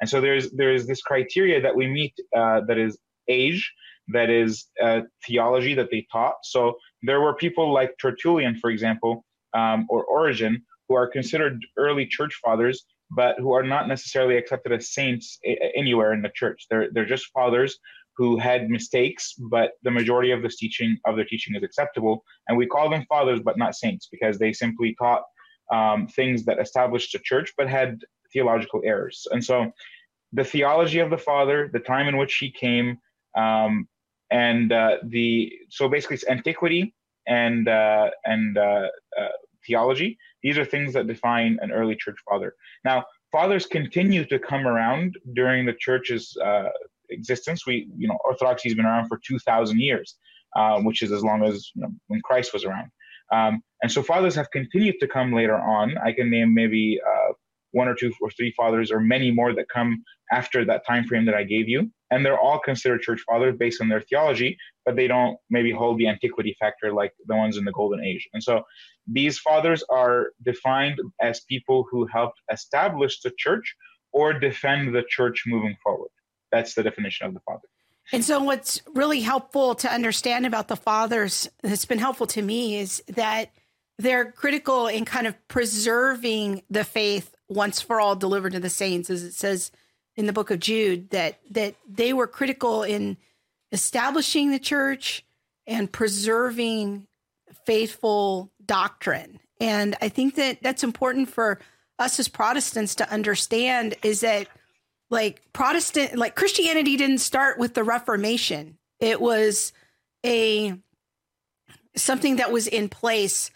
And 0.00 0.08
so 0.08 0.20
there's 0.20 0.50
there's 0.52 0.86
this 0.86 1.00
criteria 1.02 1.60
that 1.60 1.76
we 1.76 1.86
meet 1.86 2.14
uh, 2.36 2.62
that 2.66 2.78
is 2.78 2.98
age, 3.28 3.72
that 4.08 4.30
is 4.30 4.66
uh, 4.82 5.02
theology 5.26 5.74
that 5.74 5.90
they 5.90 6.06
taught. 6.10 6.34
So 6.42 6.76
there 7.02 7.20
were 7.20 7.34
people 7.34 7.72
like 7.72 7.94
Tertullian, 8.00 8.56
for 8.56 8.70
example, 8.70 9.24
um, 9.54 9.86
or 9.88 10.04
Origen, 10.04 10.62
who 10.88 10.94
are 10.94 11.06
considered 11.06 11.64
early 11.76 12.06
church 12.06 12.38
fathers, 12.44 12.84
but 13.10 13.38
who 13.38 13.52
are 13.52 13.62
not 13.62 13.88
necessarily 13.88 14.36
accepted 14.36 14.72
as 14.72 14.92
saints 14.92 15.38
anywhere 15.74 16.12
in 16.12 16.22
the 16.22 16.30
church. 16.34 16.66
They're 16.70 16.88
they're 16.92 17.06
just 17.06 17.26
fathers 17.32 17.78
who 18.16 18.38
had 18.38 18.68
mistakes, 18.68 19.34
but 19.50 19.72
the 19.82 19.90
majority 19.90 20.32
of 20.32 20.42
this 20.42 20.56
teaching 20.56 20.98
of 21.06 21.16
their 21.16 21.24
teaching 21.24 21.54
is 21.56 21.62
acceptable, 21.62 22.24
and 22.48 22.58
we 22.58 22.66
call 22.66 22.90
them 22.90 23.06
fathers, 23.08 23.40
but 23.40 23.56
not 23.56 23.74
saints, 23.74 24.08
because 24.10 24.38
they 24.38 24.52
simply 24.52 24.94
taught 24.98 25.22
um, 25.72 26.06
things 26.08 26.44
that 26.44 26.60
established 26.60 27.12
the 27.12 27.18
church, 27.20 27.52
but 27.56 27.68
had 27.68 28.00
theological 28.32 28.82
errors. 28.84 29.26
And 29.30 29.42
so, 29.42 29.72
the 30.32 30.44
theology 30.44 30.98
of 30.98 31.10
the 31.10 31.18
father, 31.18 31.70
the 31.72 31.80
time 31.80 32.08
in 32.08 32.16
which 32.16 32.36
he 32.36 32.50
came, 32.50 32.98
um, 33.36 33.88
and 34.30 34.72
uh, 34.72 34.96
the 35.04 35.52
so 35.68 35.88
basically 35.88 36.14
it's 36.14 36.28
antiquity 36.28 36.94
and 37.26 37.68
uh, 37.68 38.10
and 38.24 38.58
uh, 38.58 38.88
uh, 39.18 39.28
theology. 39.66 40.18
These 40.42 40.58
are 40.58 40.64
things 40.64 40.92
that 40.94 41.06
define 41.06 41.58
an 41.60 41.70
early 41.72 41.96
church 41.96 42.16
father. 42.28 42.54
Now, 42.84 43.04
fathers 43.30 43.66
continue 43.66 44.24
to 44.26 44.38
come 44.38 44.66
around 44.66 45.16
during 45.34 45.66
the 45.66 45.74
church's 45.78 46.36
uh, 46.44 46.68
existence. 47.10 47.66
We, 47.66 47.88
you 47.96 48.08
know, 48.08 48.18
Orthodoxy 48.24 48.68
has 48.68 48.76
been 48.76 48.86
around 48.86 49.08
for 49.08 49.18
two 49.26 49.38
thousand 49.38 49.80
years, 49.80 50.16
uh, 50.56 50.80
which 50.80 51.02
is 51.02 51.12
as 51.12 51.22
long 51.22 51.44
as 51.44 51.70
you 51.74 51.82
know, 51.82 51.90
when 52.08 52.20
Christ 52.22 52.52
was 52.52 52.64
around. 52.64 52.90
Um, 53.32 53.62
and 53.82 53.90
so 53.90 54.02
fathers 54.02 54.34
have 54.34 54.50
continued 54.50 54.96
to 55.00 55.08
come 55.08 55.32
later 55.32 55.56
on. 55.56 55.96
I 56.04 56.12
can 56.12 56.30
name 56.30 56.52
maybe 56.52 57.00
uh, 57.06 57.32
one 57.70 57.88
or 57.88 57.94
two 57.94 58.12
or 58.20 58.30
three 58.30 58.52
fathers 58.56 58.92
or 58.92 59.00
many 59.00 59.30
more 59.30 59.54
that 59.54 59.68
come 59.68 60.02
after 60.30 60.64
that 60.64 60.86
time 60.86 61.04
frame 61.04 61.24
that 61.26 61.34
I 61.34 61.44
gave 61.44 61.68
you. 61.68 61.90
And 62.12 62.24
they're 62.24 62.38
all 62.38 62.60
considered 62.60 63.00
church 63.00 63.22
fathers 63.26 63.56
based 63.58 63.80
on 63.80 63.88
their 63.88 64.02
theology, 64.02 64.58
but 64.84 64.96
they 64.96 65.08
don't 65.08 65.38
maybe 65.48 65.72
hold 65.72 65.98
the 65.98 66.06
antiquity 66.06 66.54
factor 66.60 66.92
like 66.92 67.12
the 67.26 67.34
ones 67.34 67.56
in 67.56 67.64
the 67.64 67.72
golden 67.72 68.04
age. 68.04 68.28
And 68.34 68.42
so 68.42 68.62
these 69.06 69.38
fathers 69.38 69.82
are 69.90 70.28
defined 70.44 71.00
as 71.22 71.40
people 71.40 71.86
who 71.90 72.06
helped 72.06 72.38
establish 72.52 73.20
the 73.20 73.32
church 73.38 73.74
or 74.12 74.34
defend 74.34 74.94
the 74.94 75.04
church 75.08 75.44
moving 75.46 75.74
forward. 75.82 76.10
That's 76.52 76.74
the 76.74 76.82
definition 76.82 77.26
of 77.26 77.34
the 77.34 77.40
father. 77.40 77.66
And 78.12 78.24
so, 78.24 78.42
what's 78.42 78.82
really 78.94 79.20
helpful 79.20 79.74
to 79.76 79.90
understand 79.90 80.44
about 80.44 80.68
the 80.68 80.76
fathers, 80.76 81.48
that's 81.62 81.86
been 81.86 81.98
helpful 81.98 82.26
to 82.28 82.42
me, 82.42 82.76
is 82.78 83.02
that 83.08 83.52
they're 83.98 84.32
critical 84.32 84.86
in 84.88 85.04
kind 85.04 85.26
of 85.26 85.36
preserving 85.48 86.62
the 86.68 86.84
faith 86.84 87.34
once 87.48 87.80
for 87.80 88.00
all 88.00 88.16
delivered 88.16 88.52
to 88.52 88.60
the 88.60 88.68
saints, 88.68 89.08
as 89.08 89.22
it 89.22 89.34
says 89.34 89.70
in 90.16 90.26
the 90.26 90.32
book 90.32 90.50
of 90.50 90.60
Jude, 90.60 91.10
that 91.10 91.38
that 91.50 91.74
they 91.88 92.12
were 92.12 92.26
critical 92.26 92.82
in 92.82 93.16
establishing 93.70 94.50
the 94.50 94.58
church 94.58 95.24
and 95.66 95.90
preserving 95.90 97.06
faithful 97.64 98.50
doctrine. 98.64 99.38
And 99.60 99.96
I 100.02 100.08
think 100.08 100.34
that 100.34 100.62
that's 100.62 100.82
important 100.84 101.28
for 101.28 101.60
us 101.98 102.18
as 102.18 102.28
Protestants 102.28 102.96
to 102.96 103.10
understand 103.10 103.94
is 104.02 104.20
that 104.20 104.48
like 105.10 105.52
Protestant, 105.52 106.16
like 106.16 106.34
Christianity 106.34 106.96
didn't 106.96 107.18
start 107.18 107.58
with 107.58 107.74
the 107.74 107.84
Reformation. 107.84 108.78
It 108.98 109.20
was 109.20 109.72
a 110.24 110.74
something 111.94 112.36
that 112.36 112.50
was 112.50 112.66
in 112.66 112.88
place 112.88 113.50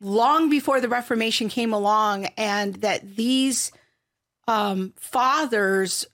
long 0.00 0.50
before 0.50 0.80
the 0.80 0.88
Reformation 0.88 1.48
came 1.48 1.72
along, 1.72 2.26
and 2.36 2.74
that 2.76 3.16
these 3.16 3.70
um, 4.48 4.92
fathers, 4.96 6.06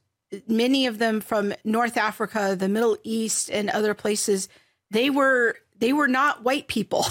many 0.48 0.86
of 0.86 0.98
them 0.98 1.20
from 1.20 1.54
North 1.64 1.96
Africa, 1.96 2.56
the 2.58 2.68
Middle 2.68 2.98
East, 3.02 3.50
and 3.50 3.70
other 3.70 3.94
places, 3.94 4.48
they 4.90 5.10
were 5.10 5.56
they 5.78 5.92
were 5.92 6.08
not 6.08 6.42
white 6.42 6.68
people. 6.68 7.06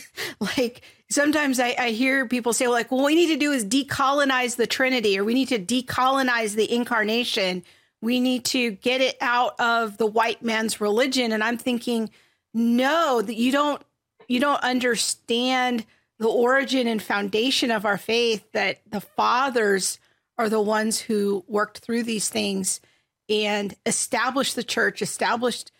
like 0.40 0.82
sometimes 1.10 1.58
I, 1.58 1.74
I, 1.78 1.90
hear 1.90 2.26
people 2.26 2.52
say, 2.52 2.68
like, 2.68 2.90
well, 2.90 3.00
what 3.00 3.06
we 3.06 3.14
need 3.14 3.28
to 3.28 3.36
do 3.36 3.52
is 3.52 3.64
decolonize 3.64 4.56
the 4.56 4.66
Trinity, 4.66 5.18
or 5.18 5.24
we 5.24 5.34
need 5.34 5.48
to 5.48 5.58
decolonize 5.58 6.54
the 6.54 6.70
incarnation. 6.72 7.62
We 8.02 8.20
need 8.20 8.44
to 8.46 8.72
get 8.72 9.00
it 9.00 9.16
out 9.20 9.58
of 9.58 9.96
the 9.98 10.06
white 10.06 10.42
man's 10.42 10.80
religion. 10.80 11.32
And 11.32 11.42
I'm 11.42 11.58
thinking, 11.58 12.10
no, 12.54 13.22
that 13.22 13.34
you 13.34 13.52
don't 13.52 13.82
you 14.28 14.40
don't 14.40 14.62
understand 14.62 15.84
the 16.18 16.28
origin 16.28 16.86
and 16.86 17.02
foundation 17.02 17.70
of 17.70 17.84
our 17.84 17.98
faith, 17.98 18.44
that 18.52 18.80
the 18.88 19.00
fathers 19.00 19.98
are 20.40 20.48
the 20.48 20.60
ones 20.60 20.98
who 20.98 21.44
worked 21.46 21.78
through 21.78 22.02
these 22.02 22.30
things 22.30 22.80
and 23.28 23.74
established 23.84 24.56
the 24.56 24.64
church, 24.64 25.02
established 25.02 25.70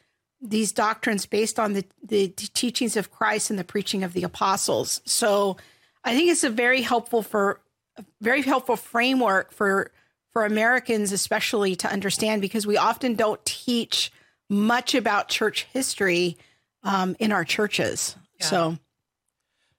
these 0.43 0.73
doctrines 0.73 1.25
based 1.25 1.59
on 1.59 1.73
the, 1.73 1.85
the 2.03 2.29
teachings 2.29 2.97
of 2.97 3.11
Christ 3.11 3.49
and 3.51 3.59
the 3.59 3.65
preaching 3.65 4.05
of 4.05 4.13
the 4.13 4.23
apostles. 4.23 5.01
So 5.07 5.57
I 6.05 6.15
think 6.15 6.31
it's 6.31 6.45
a 6.45 6.51
very 6.51 6.83
helpful 6.83 7.23
for 7.23 7.61
a 7.97 8.05
very 8.21 8.43
helpful 8.43 8.77
framework 8.77 9.53
for 9.53 9.91
for 10.33 10.45
Americans, 10.45 11.11
especially 11.11 11.75
to 11.77 11.89
understand, 11.91 12.41
because 12.41 12.67
we 12.67 12.77
often 12.77 13.15
don't 13.15 13.45
teach 13.45 14.13
much 14.49 14.95
about 14.95 15.29
church 15.29 15.67
history 15.73 16.39
um, 16.85 17.17
in 17.19 17.33
our 17.33 17.45
churches. 17.45 18.15
Yeah. 18.39 18.47
So, 18.47 18.79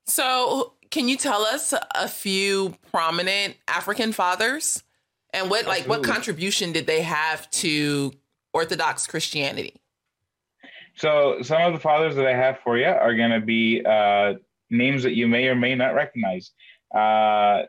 So, 0.07 0.73
can 0.91 1.07
you 1.07 1.17
tell 1.17 1.43
us 1.43 1.73
a 1.95 2.07
few 2.07 2.75
prominent 2.91 3.55
African 3.67 4.11
fathers 4.11 4.83
and 5.33 5.49
what 5.49 5.65
like 5.65 5.87
what 5.87 6.03
contribution 6.03 6.73
did 6.73 6.85
they 6.85 7.01
have 7.01 7.49
to 7.51 8.11
Orthodox 8.53 9.07
Christianity? 9.07 9.75
So 10.95 11.41
some 11.41 11.61
of 11.61 11.73
the 11.73 11.79
fathers 11.79 12.15
that 12.17 12.27
I 12.27 12.35
have 12.35 12.59
for 12.59 12.77
you 12.77 12.85
are 12.85 13.15
going 13.15 13.31
to 13.31 13.39
be 13.39 13.83
uh, 13.85 14.33
names 14.69 15.03
that 15.03 15.15
you 15.15 15.27
may 15.27 15.47
or 15.47 15.55
may 15.55 15.73
not 15.73 15.95
recognize. 15.95 16.51
Uh, 16.93 17.63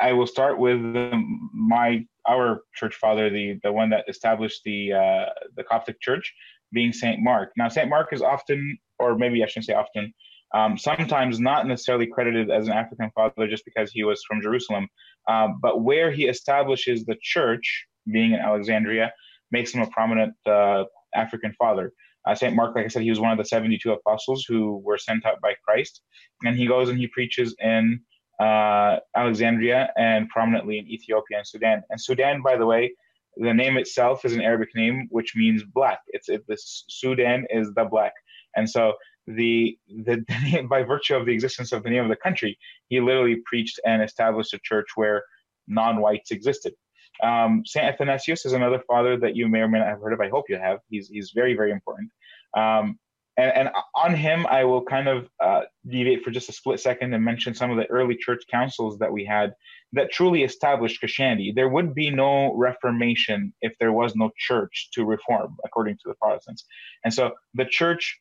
I 0.00 0.12
will 0.12 0.26
start 0.26 0.58
with 0.58 0.78
um, 0.78 1.50
my 1.52 2.06
our 2.26 2.62
church 2.74 2.94
father, 2.94 3.28
the 3.28 3.58
the 3.64 3.72
one 3.72 3.90
that 3.90 4.04
established 4.08 4.62
the 4.64 4.92
uh, 4.92 5.26
the 5.56 5.64
Coptic 5.64 6.00
Church, 6.00 6.32
being 6.72 6.92
Saint 6.92 7.20
Mark. 7.20 7.52
Now 7.56 7.68
Saint 7.68 7.88
Mark 7.88 8.12
is 8.12 8.22
often, 8.22 8.78
or 9.00 9.18
maybe 9.18 9.42
I 9.42 9.46
shouldn't 9.46 9.66
say 9.66 9.74
often, 9.74 10.14
um, 10.54 10.78
sometimes 10.78 11.40
not 11.40 11.66
necessarily 11.66 12.06
credited 12.06 12.50
as 12.50 12.68
an 12.68 12.72
African 12.72 13.10
father 13.14 13.48
just 13.48 13.64
because 13.64 13.90
he 13.90 14.04
was 14.04 14.22
from 14.26 14.40
Jerusalem, 14.40 14.88
um, 15.28 15.58
but 15.60 15.82
where 15.82 16.10
he 16.12 16.26
establishes 16.26 17.04
the 17.04 17.16
church, 17.20 17.86
being 18.10 18.32
in 18.32 18.40
Alexandria, 18.40 19.12
makes 19.50 19.74
him 19.74 19.82
a 19.82 19.86
prominent 19.88 20.34
uh, 20.46 20.84
African 21.14 21.52
father. 21.58 21.92
Uh, 22.26 22.34
St. 22.34 22.54
Mark, 22.54 22.74
like 22.74 22.84
I 22.84 22.88
said, 22.88 23.02
he 23.02 23.10
was 23.10 23.20
one 23.20 23.32
of 23.32 23.38
the 23.38 23.44
72 23.44 23.90
apostles 23.92 24.44
who 24.48 24.78
were 24.78 24.96
sent 24.96 25.26
out 25.26 25.40
by 25.42 25.54
Christ. 25.66 26.00
And 26.44 26.56
he 26.56 26.66
goes 26.66 26.88
and 26.88 26.98
he 26.98 27.08
preaches 27.08 27.54
in 27.60 28.00
uh, 28.40 28.96
Alexandria 29.16 29.90
and 29.96 30.28
prominently 30.28 30.78
in 30.78 30.86
Ethiopia 30.86 31.38
and 31.38 31.46
Sudan. 31.46 31.82
And 31.90 32.00
Sudan, 32.00 32.42
by 32.42 32.56
the 32.56 32.66
way, 32.66 32.94
the 33.36 33.52
name 33.52 33.76
itself 33.76 34.24
is 34.24 34.32
an 34.32 34.40
Arabic 34.40 34.68
name, 34.74 35.08
which 35.10 35.34
means 35.34 35.62
black. 35.64 35.98
It's 36.08 36.28
it, 36.28 36.44
this 36.48 36.84
Sudan 36.88 37.46
is 37.50 37.72
the 37.74 37.84
black. 37.84 38.12
And 38.56 38.68
so 38.70 38.94
the, 39.26 39.76
the 39.88 40.24
by 40.70 40.82
virtue 40.82 41.16
of 41.16 41.26
the 41.26 41.32
existence 41.32 41.72
of 41.72 41.82
the 41.82 41.90
name 41.90 42.02
of 42.02 42.08
the 42.10 42.16
country, 42.16 42.58
he 42.88 43.00
literally 43.00 43.42
preached 43.44 43.80
and 43.84 44.02
established 44.02 44.54
a 44.54 44.58
church 44.62 44.86
where 44.94 45.24
non-whites 45.66 46.30
existed. 46.30 46.74
Um, 47.22 47.62
Saint 47.64 47.86
Athanasius 47.86 48.44
is 48.44 48.52
another 48.52 48.82
father 48.86 49.16
that 49.18 49.36
you 49.36 49.48
may 49.48 49.60
or 49.60 49.68
may 49.68 49.78
not 49.78 49.88
have 49.88 50.00
heard 50.00 50.12
of. 50.12 50.20
I 50.20 50.28
hope 50.28 50.46
you 50.48 50.56
have. 50.56 50.80
He's 50.90 51.08
he's 51.08 51.30
very 51.34 51.54
very 51.54 51.70
important. 51.70 52.10
Um, 52.56 52.98
and, 53.36 53.52
and 53.52 53.70
on 53.96 54.14
him, 54.14 54.46
I 54.46 54.64
will 54.64 54.84
kind 54.84 55.08
of 55.08 55.28
uh, 55.42 55.62
deviate 55.88 56.22
for 56.22 56.30
just 56.30 56.48
a 56.48 56.52
split 56.52 56.78
second 56.78 57.12
and 57.14 57.24
mention 57.24 57.52
some 57.52 57.70
of 57.70 57.76
the 57.76 57.86
early 57.86 58.16
church 58.16 58.44
councils 58.50 58.98
that 58.98 59.12
we 59.12 59.24
had 59.24 59.54
that 59.92 60.12
truly 60.12 60.44
established 60.44 61.00
Christianity. 61.00 61.52
There 61.54 61.68
would 61.68 61.94
be 61.94 62.10
no 62.10 62.54
Reformation 62.54 63.52
if 63.60 63.76
there 63.80 63.92
was 63.92 64.14
no 64.14 64.30
church 64.38 64.88
to 64.92 65.04
reform, 65.04 65.56
according 65.64 65.96
to 65.96 66.02
the 66.06 66.14
Protestants. 66.14 66.64
And 67.04 67.12
so 67.12 67.32
the 67.54 67.64
church 67.64 68.20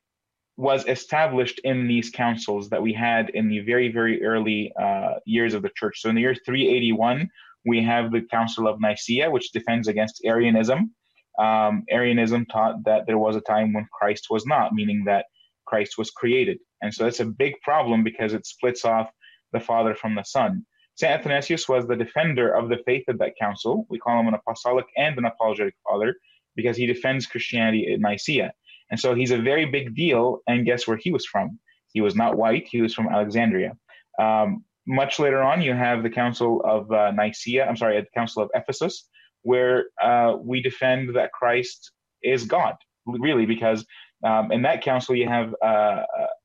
was 0.58 0.86
established 0.88 1.60
in 1.64 1.88
these 1.88 2.12
councils 2.12 2.70
that 2.70 2.82
we 2.82 2.94
had 2.94 3.30
in 3.32 3.50
the 3.50 3.60
very, 3.62 3.92
very 3.92 4.24
early 4.24 4.72
uh, 4.80 5.16
years 5.26 5.54
of 5.54 5.64
the 5.64 5.72
church. 5.76 6.02
So 6.02 6.10
in 6.10 6.16
the 6.16 6.22
year 6.22 6.36
381, 6.46 7.28
we 7.66 7.84
have 7.84 8.12
the 8.12 8.22
Council 8.22 8.68
of 8.68 8.80
Nicaea, 8.80 9.32
which 9.32 9.52
defends 9.52 9.88
against 9.88 10.22
Arianism. 10.24 10.94
Um, 11.40 11.84
Arianism 11.90 12.46
taught 12.46 12.84
that 12.86 13.08
there 13.08 13.18
was 13.18 13.36
a 13.36 13.42
time 13.42 13.74
when 13.74 13.88
Christ 13.92 14.28
was 14.30 14.46
not, 14.46 14.74
meaning 14.74 15.04
that 15.06 15.26
Christ 15.66 15.98
was 15.98 16.12
created. 16.12 16.60
And 16.82 16.94
so 16.94 17.06
that's 17.06 17.22
a 17.22 17.26
big 17.26 17.54
problem 17.62 18.04
because 18.04 18.34
it 18.34 18.46
splits 18.46 18.86
off 18.86 19.10
the 19.54 19.60
Father 19.60 19.96
from 19.96 20.16
the 20.16 20.24
Son. 20.24 20.66
St. 20.96 21.12
Athanasius 21.12 21.68
was 21.68 21.88
the 21.88 21.96
defender 21.96 22.54
of 22.54 22.70
the 22.70 22.78
faith 22.86 23.06
at 23.08 23.18
that 23.18 23.34
council. 23.40 23.88
We 23.90 23.98
call 23.98 24.20
him 24.20 24.28
an 24.28 24.36
apostolic 24.36 24.86
and 24.98 25.18
an 25.18 25.26
apologetic 25.26 25.74
father 25.88 26.16
because 26.56 26.78
he 26.78 26.86
defends 26.86 27.26
Christianity 27.26 27.92
at 27.94 28.00
Nicaea. 28.00 28.54
And 28.94 29.00
so 29.00 29.16
he's 29.16 29.32
a 29.32 29.40
very 29.40 29.66
big 29.66 29.96
deal. 29.96 30.44
And 30.46 30.68
guess 30.68 30.88
where 30.88 30.98
he 30.98 31.12
was 31.12 31.26
from? 31.26 31.58
He 31.94 32.02
was 32.02 32.16
not 32.16 32.38
white, 32.38 32.68
he 32.70 32.80
was 32.80 32.94
from 32.94 33.08
Alexandria. 33.08 33.72
Um, 34.20 34.64
much 34.86 35.18
later 35.18 35.42
on, 35.42 35.64
you 35.64 35.74
have 35.74 36.04
the 36.04 36.12
Council 36.12 36.62
of 36.64 36.92
uh, 36.92 37.10
Nicaea, 37.10 37.66
I'm 37.68 37.76
sorry, 37.76 38.00
the 38.00 38.06
Council 38.14 38.44
of 38.44 38.52
Ephesus, 38.54 39.10
where 39.42 39.86
uh, 40.00 40.36
we 40.40 40.62
defend 40.62 41.16
that 41.16 41.32
Christ 41.32 41.92
is 42.22 42.46
God, 42.46 42.76
really, 43.08 43.48
because 43.48 43.84
um, 44.24 44.52
in 44.52 44.62
that 44.62 44.84
council 44.84 45.16
you 45.16 45.28
have 45.28 45.56
uh, 45.66 46.04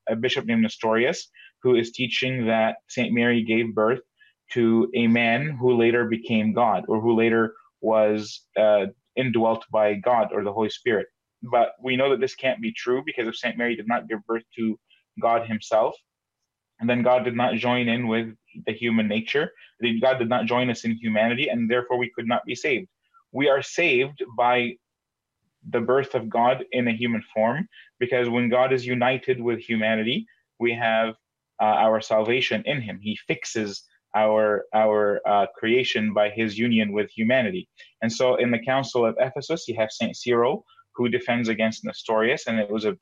a 0.08 0.16
bishop 0.16 0.46
named 0.46 0.62
Nestorius 0.62 1.28
who 1.62 1.74
is 1.74 1.92
teaching 1.92 2.46
that 2.46 2.76
St. 2.88 3.12
Mary 3.12 3.44
gave 3.44 3.74
birth 3.74 4.00
to 4.52 4.90
a 4.94 5.06
man 5.06 5.50
who 5.60 5.76
later 5.76 6.06
became 6.06 6.54
God 6.54 6.84
or 6.88 6.98
who 6.98 7.14
later 7.14 7.52
was 7.82 8.40
uh, 8.58 8.86
indwelt 9.16 9.66
by 9.70 9.96
God 9.96 10.28
or 10.32 10.42
the 10.44 10.52
Holy 10.52 10.70
Spirit. 10.70 11.08
But 11.42 11.74
we 11.82 11.96
know 11.96 12.10
that 12.10 12.20
this 12.20 12.34
can't 12.34 12.60
be 12.60 12.72
true 12.72 13.02
because 13.04 13.28
if 13.28 13.36
St. 13.36 13.56
Mary 13.56 13.76
did 13.76 13.88
not 13.88 14.08
give 14.08 14.24
birth 14.26 14.44
to 14.56 14.78
God 15.20 15.46
himself, 15.46 15.94
and 16.80 16.88
then 16.88 17.02
God 17.02 17.24
did 17.24 17.36
not 17.36 17.54
join 17.54 17.88
in 17.88 18.06
with 18.08 18.34
the 18.66 18.72
human 18.72 19.08
nature. 19.08 19.50
God 20.00 20.18
did 20.18 20.28
not 20.28 20.46
join 20.46 20.70
us 20.70 20.84
in 20.84 20.92
humanity, 20.92 21.48
and 21.48 21.70
therefore 21.70 21.98
we 21.98 22.10
could 22.14 22.26
not 22.28 22.44
be 22.44 22.54
saved. 22.54 22.88
We 23.32 23.48
are 23.48 23.62
saved 23.62 24.22
by 24.36 24.76
the 25.68 25.80
birth 25.80 26.14
of 26.14 26.28
God 26.28 26.64
in 26.72 26.88
a 26.88 26.92
human 26.92 27.22
form, 27.34 27.68
because 27.98 28.28
when 28.28 28.48
God 28.48 28.72
is 28.72 28.86
united 28.86 29.40
with 29.40 29.58
humanity, 29.58 30.26
we 30.60 30.72
have 30.74 31.14
uh, 31.60 31.64
our 31.64 32.00
salvation 32.00 32.62
in 32.64 32.80
Him. 32.80 33.00
He 33.02 33.18
fixes 33.26 33.82
our 34.14 34.64
our 34.72 35.20
uh, 35.26 35.46
creation 35.56 36.14
by 36.14 36.30
His 36.30 36.56
union 36.56 36.92
with 36.92 37.10
humanity. 37.10 37.68
And 38.02 38.12
so, 38.12 38.36
in 38.36 38.50
the 38.50 38.60
Council 38.64 39.04
of 39.04 39.16
Ephesus, 39.20 39.66
you 39.68 39.74
have 39.76 39.90
Saint 39.90 40.16
Cyril 40.16 40.64
who 40.98 41.08
defends 41.08 41.48
against 41.48 41.84
Nestorius, 41.84 42.48
and 42.48 42.58
it 42.58 42.68
was 42.68 42.84
a, 42.84 42.98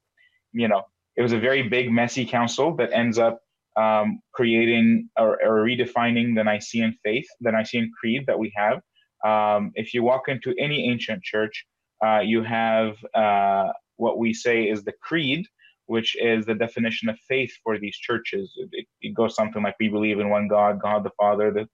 you 0.53 0.69
know, 0.69 0.83
it 1.17 1.23
was 1.23 1.33
a 1.33 1.39
very 1.39 1.63
big, 1.63 1.91
messy 1.91 2.27
council 2.27 2.77
that 2.77 2.93
ends 2.93 3.19
up 3.19 3.41
um, 3.77 4.21
creating 4.33 5.09
or, 5.19 5.43
or, 5.43 5.65
redefining 5.65 6.35
the 6.35 6.45
Nicene 6.45 6.97
faith, 7.05 7.27
the 7.41 7.53
Nicene 7.53 7.91
creed 7.99 8.25
that 8.27 8.39
we 8.39 8.53
have. 8.57 8.81
Um, 9.25 9.73
if 9.75 9.93
you 9.93 10.03
walk 10.03 10.29
into 10.29 10.55
any 10.59 10.89
ancient 10.89 11.23
church, 11.23 11.67
uh, 12.05 12.21
you 12.21 12.43
have 12.43 12.97
uh, 13.15 13.73
what 13.97 14.19
we 14.19 14.33
say 14.33 14.65
is 14.65 14.83
the 14.85 14.95
creed, 15.03 15.47
which 15.87 16.17
is 16.17 16.47
the 16.47 16.55
definition 16.55 17.09
of 17.09 17.19
faith 17.29 17.53
for 17.63 17.79
these 17.79 17.97
churches. 17.97 18.51
It, 18.73 18.87
it 19.03 19.15
goes 19.15 19.35
something 19.35 19.63
like 19.63 19.77
we 19.81 19.89
believe 19.89 20.21
in 20.21 20.31
one 20.31 20.49
God, 20.49 20.81
God 20.81 21.05
the 21.05 21.11
Father, 21.19 21.51
the 21.51 21.67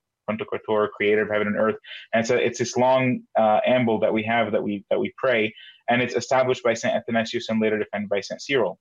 Creator 0.96 1.22
of 1.22 1.30
heaven 1.30 1.48
and 1.48 1.56
earth. 1.56 1.76
And 2.14 2.26
so 2.26 2.36
it's 2.36 2.58
this 2.58 2.76
long 2.76 3.22
uh, 3.38 3.60
amble 3.66 4.00
that 4.00 4.12
we 4.12 4.22
have 4.24 4.52
that 4.52 4.62
we 4.62 4.84
that 4.90 4.98
we 4.98 5.12
pray, 5.16 5.54
and 5.88 6.02
it's 6.02 6.14
established 6.14 6.62
by 6.62 6.74
Saint 6.74 6.94
Athanasius 6.94 7.48
and 7.48 7.60
later 7.60 7.78
defended 7.78 8.08
by 8.08 8.20
Saint 8.20 8.40
Cyril 8.40 8.78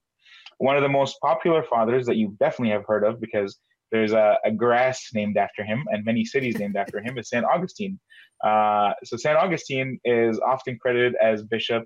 one 0.62 0.78
of 0.78 0.84
the 0.84 0.90
most 0.90 1.20
popular 1.22 1.64
fathers 1.64 2.06
that 2.06 2.18
you 2.18 2.38
definitely 2.40 2.72
have 2.72 2.86
heard 2.86 3.04
of 3.04 3.20
because 3.20 3.58
there's 3.92 4.14
a, 4.14 4.38
a 4.46 4.52
grass 4.52 5.10
named 5.12 5.36
after 5.36 5.64
him 5.64 5.84
and 5.92 6.06
many 6.06 6.24
cities 6.24 6.60
named 6.60 6.78
after 6.78 7.02
him 7.02 7.18
is 7.18 7.30
St. 7.30 7.44
Augustine. 7.44 8.00
Uh, 8.44 8.94
so 9.04 9.18
St. 9.18 9.36
Augustine 9.36 10.00
is 10.06 10.40
often 10.40 10.78
credited 10.80 11.16
as 11.22 11.42
bishop 11.42 11.84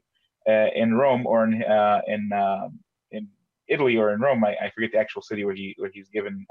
uh, 0.48 0.68
in 0.76 0.94
Rome 0.94 1.26
or 1.26 1.46
in 1.46 1.64
uh, 1.64 2.02
in, 2.06 2.30
in 3.12 3.28
Italy 3.70 3.96
or 3.96 4.12
in 4.12 4.20
Rome. 4.20 4.44
I, 4.44 4.56
I, 4.62 4.70
forget 4.76 4.92
the 4.92 5.00
actual 5.00 5.22
city 5.22 5.46
where 5.46 5.56
he 5.56 5.74
where 5.78 5.90
he's 5.92 6.10
given 6.10 6.46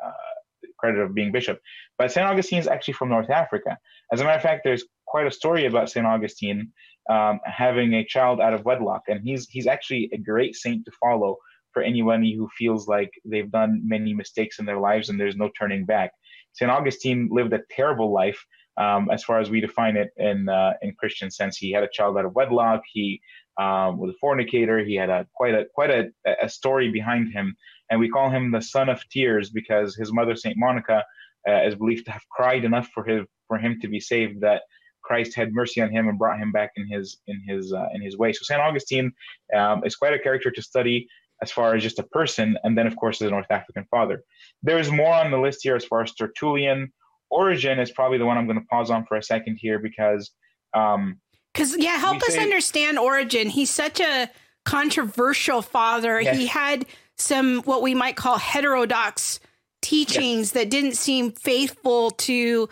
credit 0.79 1.01
of 1.01 1.15
being 1.15 1.31
bishop. 1.31 1.61
But 1.99 2.11
St. 2.11 2.27
Augustine 2.27 2.59
is 2.59 2.67
actually 2.67 2.95
from 2.95 3.11
North 3.11 3.31
Africa. 3.31 3.79
As 4.13 4.21
a 4.21 4.25
matter 4.25 4.37
of 4.37 4.43
fact, 4.43 4.63
there's 4.65 4.85
quite 5.07 5.27
a 5.27 5.31
story 5.31 5.67
about 5.67 5.91
St. 5.91 6.07
Augustine 6.07 6.73
um, 7.11 7.41
having 7.45 7.95
a 7.95 8.05
child 8.05 8.41
out 8.41 8.55
of 8.55 8.65
wedlock, 8.65 9.03
and 9.09 9.21
he's 9.23 9.49
he's 9.49 9.67
actually 9.67 10.11
a 10.13 10.19
great 10.19 10.55
saint 10.55 10.85
to 10.85 10.93
follow 11.01 11.37
for 11.73 11.83
anyone 11.83 12.25
who 12.25 12.49
feels 12.57 12.87
like 12.89 13.11
they've 13.25 13.51
done 13.51 13.83
many 13.85 14.15
mistakes 14.15 14.59
in 14.59 14.65
their 14.65 14.79
lives 14.79 15.09
and 15.09 15.19
there's 15.19 15.37
no 15.37 15.51
turning 15.59 15.85
back. 15.85 16.13
St. 16.53 16.71
Augustine 16.71 17.29
lived 17.33 17.53
a 17.53 17.61
terrible 17.69 18.13
life 18.13 18.43
um, 18.77 19.09
as 19.13 19.25
far 19.25 19.41
as 19.41 19.51
we 19.51 19.61
define 19.61 19.97
it 19.97 20.11
in 20.17 20.49
uh, 20.49 20.73
in 20.83 20.95
Christian 20.95 21.31
sense. 21.31 21.57
He 21.57 21.73
had 21.73 21.83
a 21.83 21.89
child 21.93 22.17
out 22.17 22.25
of 22.25 22.35
wedlock. 22.35 22.83
He 22.93 23.21
um, 23.61 23.99
was 23.99 24.11
a 24.11 24.19
fornicator. 24.21 24.85
He 24.85 24.95
had 24.95 25.11
a 25.11 25.27
quite 25.35 25.55
a 25.55 25.67
quite 25.75 25.91
a, 25.91 26.11
a 26.43 26.49
story 26.49 26.91
behind 26.91 27.33
him, 27.33 27.57
and 27.91 28.01
we 28.01 28.09
call 28.09 28.31
him 28.31 28.51
the 28.51 28.63
son 28.63 28.89
of 28.89 29.07
tears 29.11 29.51
because 29.51 29.97
his 29.97 30.13
mother 30.13 30.35
Saint 30.35 30.57
Monica 30.57 31.05
uh, 31.49 31.63
is 31.65 31.75
believed 31.75 32.07
to 32.07 32.13
have 32.13 32.23
cried 32.31 32.65
enough 32.65 32.89
for 32.95 33.05
his 33.05 33.27
for 33.49 33.59
him 33.59 33.79
to 33.81 33.89
be 33.89 34.01
saved 34.01 34.41
that 34.41 34.63
Christ 35.05 35.35
had 35.37 35.53
mercy 35.53 35.81
on 35.81 35.91
him 35.91 36.09
and 36.09 36.19
brought 36.19 36.39
him 36.39 36.51
back 36.51 36.73
in 36.77 36.89
his 36.89 37.19
in 37.27 37.41
his 37.47 37.73
uh, 37.73 37.87
in 37.95 38.03
his 38.03 38.17
way. 38.17 38.33
So 38.33 38.41
Saint 38.43 38.61
Augustine 38.61 39.13
um, 39.55 39.83
is 39.85 39.95
quite 39.95 40.15
a 40.15 40.19
character 40.19 40.51
to 40.51 40.63
study 40.63 41.07
as 41.43 41.53
far 41.53 41.75
as 41.75 41.83
just 41.83 41.99
a 41.99 42.03
person, 42.05 42.59
and 42.65 42.77
then 42.77 42.87
of 42.87 42.97
course 42.97 43.21
as 43.21 43.29
a 43.29 43.31
North 43.31 43.51
African 43.51 43.85
father. 43.91 44.23
There's 44.63 44.91
more 44.91 45.15
on 45.15 45.31
the 45.31 45.39
list 45.39 45.61
here 45.63 45.77
as 45.77 45.85
far 45.85 46.03
as 46.03 46.13
Tertullian. 46.15 46.93
Origen 47.31 47.79
is 47.79 47.91
probably 47.91 48.19
the 48.19 48.27
one 48.27 48.39
I'm 48.39 48.47
going 48.47 48.59
to 48.59 48.67
pause 48.67 48.91
on 48.91 49.05
for 49.07 49.17
a 49.17 49.23
second 49.23 49.59
here 49.61 49.79
because. 49.79 50.31
Um, 50.75 51.21
because 51.53 51.77
yeah, 51.79 51.99
help 51.99 52.21
us 52.23 52.35
say, 52.35 52.43
understand 52.43 52.99
Origen. 52.99 53.49
He's 53.49 53.71
such 53.71 54.01
a 54.01 54.29
controversial 54.65 55.63
father. 55.63 56.21
Yes. 56.21 56.37
He 56.37 56.47
had 56.49 56.85
some 57.17 57.61
what 57.63 57.81
we 57.81 57.95
might 57.95 58.17
call 58.17 58.39
heterodox 58.39 59.39
teachings 59.81 60.49
yes. 60.49 60.51
that 60.53 60.71
didn't 60.71 60.97
seem 60.97 61.31
faithful 61.31 62.11
to 62.11 62.69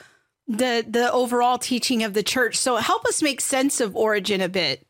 the 0.59 0.85
the 0.89 1.11
overall 1.13 1.59
teaching 1.59 2.03
of 2.03 2.15
the 2.15 2.23
church. 2.23 2.57
So 2.57 2.77
help 2.77 3.05
us 3.07 3.23
make 3.23 3.41
sense 3.41 3.81
of 3.81 3.97
Origen 3.97 4.41
a 4.41 4.49
bit. 4.49 4.87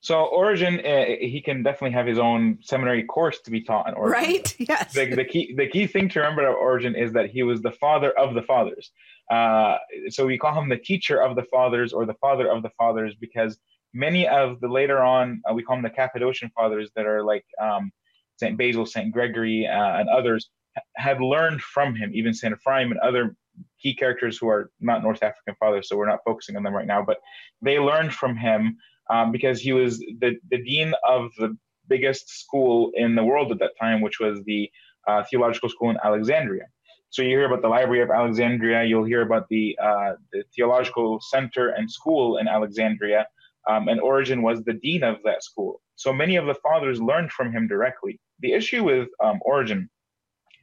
So 0.00 0.24
Origen, 0.26 0.80
uh, 0.80 1.04
he 1.18 1.40
can 1.42 1.62
definitely 1.62 1.92
have 1.92 2.06
his 2.06 2.18
own 2.18 2.58
seminary 2.60 3.04
course 3.04 3.40
to 3.40 3.50
be 3.50 3.62
taught 3.62 3.86
on 3.86 3.94
Origen. 3.94 4.22
Right? 4.22 4.56
Yes. 4.68 4.92
The, 4.92 5.14
the 5.14 5.24
key 5.24 5.54
the 5.56 5.66
key 5.66 5.86
thing 5.86 6.08
to 6.10 6.20
remember 6.20 6.46
about 6.46 6.58
Origen 6.58 6.94
is 6.94 7.12
that 7.12 7.30
he 7.30 7.42
was 7.42 7.62
the 7.62 7.72
father 7.72 8.10
of 8.18 8.34
the 8.34 8.42
fathers. 8.42 8.90
Uh, 9.30 9.76
so 10.10 10.26
we 10.26 10.36
call 10.36 10.60
him 10.60 10.68
the 10.68 10.76
teacher 10.76 11.22
of 11.22 11.36
the 11.36 11.44
fathers 11.44 11.92
or 11.94 12.04
the 12.04 12.14
father 12.14 12.50
of 12.50 12.62
the 12.62 12.70
fathers 12.76 13.14
because 13.18 13.56
many 13.94 14.28
of 14.28 14.60
the 14.60 14.68
later 14.68 15.00
on 15.00 15.40
uh, 15.48 15.54
we 15.54 15.62
call 15.62 15.76
them 15.76 15.82
the 15.82 15.90
Cappadocian 15.90 16.50
fathers 16.50 16.90
that 16.96 17.06
are 17.06 17.24
like 17.24 17.46
um, 17.58 17.90
Saint 18.36 18.58
Basil, 18.58 18.84
Saint 18.84 19.12
Gregory, 19.12 19.66
uh, 19.66 19.98
and 20.00 20.08
others 20.08 20.50
had 20.96 21.20
learned 21.20 21.62
from 21.62 21.94
him. 21.94 22.10
Even 22.14 22.34
Saint 22.34 22.54
Ephraim 22.54 22.90
and 22.90 23.00
other 23.00 23.36
key 23.80 23.94
characters 23.94 24.38
who 24.38 24.48
are 24.48 24.70
not 24.80 25.02
North 25.02 25.22
African 25.22 25.54
fathers, 25.60 25.88
so 25.88 25.96
we're 25.96 26.08
not 26.08 26.20
focusing 26.24 26.56
on 26.56 26.62
them 26.62 26.74
right 26.74 26.86
now, 26.86 27.02
but 27.02 27.18
they 27.62 27.78
learned 27.78 28.12
from 28.12 28.36
him 28.36 28.76
um, 29.10 29.32
because 29.32 29.60
he 29.60 29.72
was 29.72 29.98
the, 29.98 30.36
the 30.50 30.62
dean 30.62 30.94
of 31.08 31.30
the 31.38 31.56
biggest 31.88 32.28
school 32.40 32.90
in 32.94 33.14
the 33.14 33.24
world 33.24 33.52
at 33.52 33.58
that 33.58 33.72
time, 33.80 34.00
which 34.00 34.18
was 34.18 34.40
the 34.46 34.70
uh, 35.06 35.22
theological 35.30 35.68
school 35.68 35.90
in 35.90 35.98
Alexandria. 36.02 36.64
So 37.10 37.22
you 37.22 37.28
hear 37.28 37.44
about 37.44 37.62
the 37.62 37.68
Library 37.68 38.02
of 38.02 38.10
Alexandria, 38.10 38.82
you'll 38.84 39.04
hear 39.04 39.22
about 39.22 39.46
the, 39.48 39.78
uh, 39.80 40.14
the 40.32 40.42
theological 40.56 41.20
center 41.20 41.68
and 41.68 41.88
school 41.88 42.38
in 42.38 42.48
Alexandria, 42.48 43.26
um, 43.70 43.88
and 43.88 44.00
Origen 44.00 44.42
was 44.42 44.62
the 44.64 44.72
dean 44.72 45.04
of 45.04 45.16
that 45.24 45.44
school. 45.44 45.80
So 45.96 46.12
many 46.12 46.36
of 46.36 46.46
the 46.46 46.54
fathers 46.54 47.00
learned 47.00 47.30
from 47.30 47.52
him 47.52 47.68
directly. 47.68 48.18
The 48.40 48.52
issue 48.52 48.82
with 48.82 49.08
um, 49.22 49.38
Origen 49.44 49.88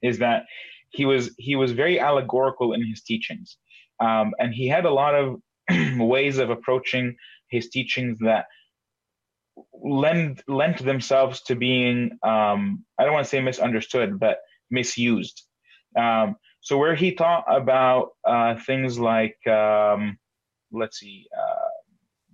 is 0.01 0.19
that 0.19 0.45
he 0.89 1.05
was 1.05 1.33
he 1.37 1.55
was 1.55 1.71
very 1.71 1.99
allegorical 1.99 2.73
in 2.73 2.85
his 2.85 3.01
teachings, 3.01 3.57
um, 3.99 4.33
and 4.39 4.53
he 4.53 4.67
had 4.67 4.85
a 4.85 4.91
lot 4.91 5.15
of 5.15 5.41
ways 5.97 6.37
of 6.37 6.49
approaching 6.49 7.15
his 7.49 7.69
teachings 7.69 8.17
that 8.19 8.45
lend 9.73 10.43
lent 10.47 10.83
themselves 10.83 11.41
to 11.43 11.55
being 11.55 12.11
um, 12.23 12.85
I 12.97 13.03
don't 13.03 13.13
want 13.13 13.25
to 13.25 13.29
say 13.29 13.41
misunderstood, 13.41 14.19
but 14.19 14.39
misused. 14.69 15.43
Um, 15.97 16.35
so 16.61 16.77
where 16.77 16.95
he 16.95 17.13
taught 17.13 17.43
about 17.47 18.09
uh, 18.25 18.55
things 18.65 18.99
like 18.99 19.35
um, 19.47 20.17
let's 20.71 20.99
see, 20.99 21.27
uh, 21.37 21.69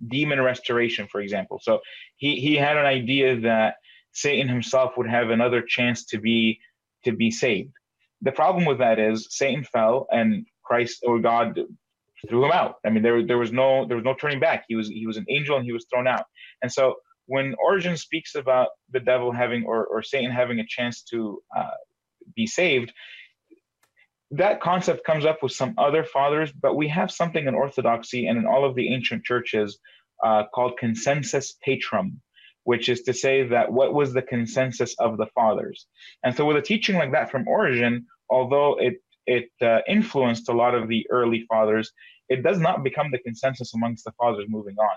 demon 0.06 0.40
restoration, 0.40 1.08
for 1.10 1.20
example. 1.20 1.60
So 1.62 1.80
he 2.16 2.40
he 2.40 2.54
had 2.56 2.76
an 2.76 2.86
idea 2.86 3.40
that 3.40 3.76
Satan 4.12 4.48
himself 4.48 4.96
would 4.96 5.08
have 5.08 5.30
another 5.30 5.62
chance 5.62 6.04
to 6.06 6.18
be 6.18 6.60
to 7.08 7.16
be 7.16 7.30
saved. 7.30 7.72
The 8.22 8.32
problem 8.32 8.64
with 8.64 8.78
that 8.78 8.98
is 8.98 9.28
Satan 9.30 9.64
fell 9.64 10.06
and 10.10 10.46
Christ 10.64 11.04
or 11.06 11.18
God 11.18 11.58
threw 12.28 12.44
him 12.44 12.52
out. 12.52 12.76
I 12.84 12.90
mean, 12.90 13.02
there 13.02 13.24
there 13.24 13.38
was 13.38 13.52
no 13.52 13.86
there 13.86 13.96
was 13.96 14.04
no 14.04 14.14
turning 14.14 14.40
back. 14.40 14.64
He 14.68 14.76
was 14.76 14.88
he 14.88 15.06
was 15.06 15.16
an 15.16 15.26
angel 15.28 15.56
and 15.56 15.64
he 15.64 15.72
was 15.72 15.86
thrown 15.90 16.06
out. 16.06 16.24
And 16.62 16.70
so 16.72 16.96
when 17.26 17.54
Origen 17.62 17.96
speaks 17.96 18.34
about 18.34 18.68
the 18.90 19.00
devil 19.00 19.30
having 19.32 19.64
or, 19.64 19.86
or 19.86 20.02
Satan 20.02 20.30
having 20.30 20.60
a 20.60 20.66
chance 20.66 21.02
to 21.10 21.42
uh, 21.56 21.78
be 22.34 22.46
saved, 22.46 22.92
that 24.30 24.60
concept 24.60 25.04
comes 25.04 25.24
up 25.24 25.42
with 25.42 25.52
some 25.52 25.74
other 25.78 26.04
fathers, 26.04 26.50
but 26.52 26.74
we 26.74 26.88
have 26.88 27.10
something 27.10 27.46
in 27.46 27.54
Orthodoxy 27.54 28.26
and 28.26 28.38
in 28.38 28.46
all 28.46 28.64
of 28.64 28.74
the 28.74 28.92
ancient 28.92 29.24
churches 29.24 29.78
uh, 30.24 30.44
called 30.54 30.78
consensus 30.78 31.54
patrum, 31.66 32.16
which 32.70 32.86
is 32.92 33.00
to 33.08 33.14
say 33.24 33.36
that 33.54 33.72
what 33.78 33.90
was 33.98 34.12
the 34.12 34.28
consensus 34.34 34.92
of 35.06 35.16
the 35.20 35.30
fathers. 35.34 35.78
And 36.22 36.32
so 36.36 36.44
with 36.44 36.58
a 36.62 36.68
teaching 36.70 36.96
like 37.00 37.12
that 37.12 37.30
from 37.30 37.48
Origen, 37.56 37.94
although 38.36 38.70
it 38.86 38.96
it 39.38 39.50
uh, 39.70 39.80
influenced 39.96 40.46
a 40.50 40.58
lot 40.62 40.74
of 40.78 40.84
the 40.92 41.02
early 41.18 41.40
fathers, 41.50 41.86
it 42.34 42.40
does 42.48 42.58
not 42.66 42.84
become 42.88 43.08
the 43.10 43.24
consensus 43.28 43.72
amongst 43.76 44.04
the 44.04 44.12
fathers 44.20 44.46
moving 44.56 44.78
on. 44.88 44.96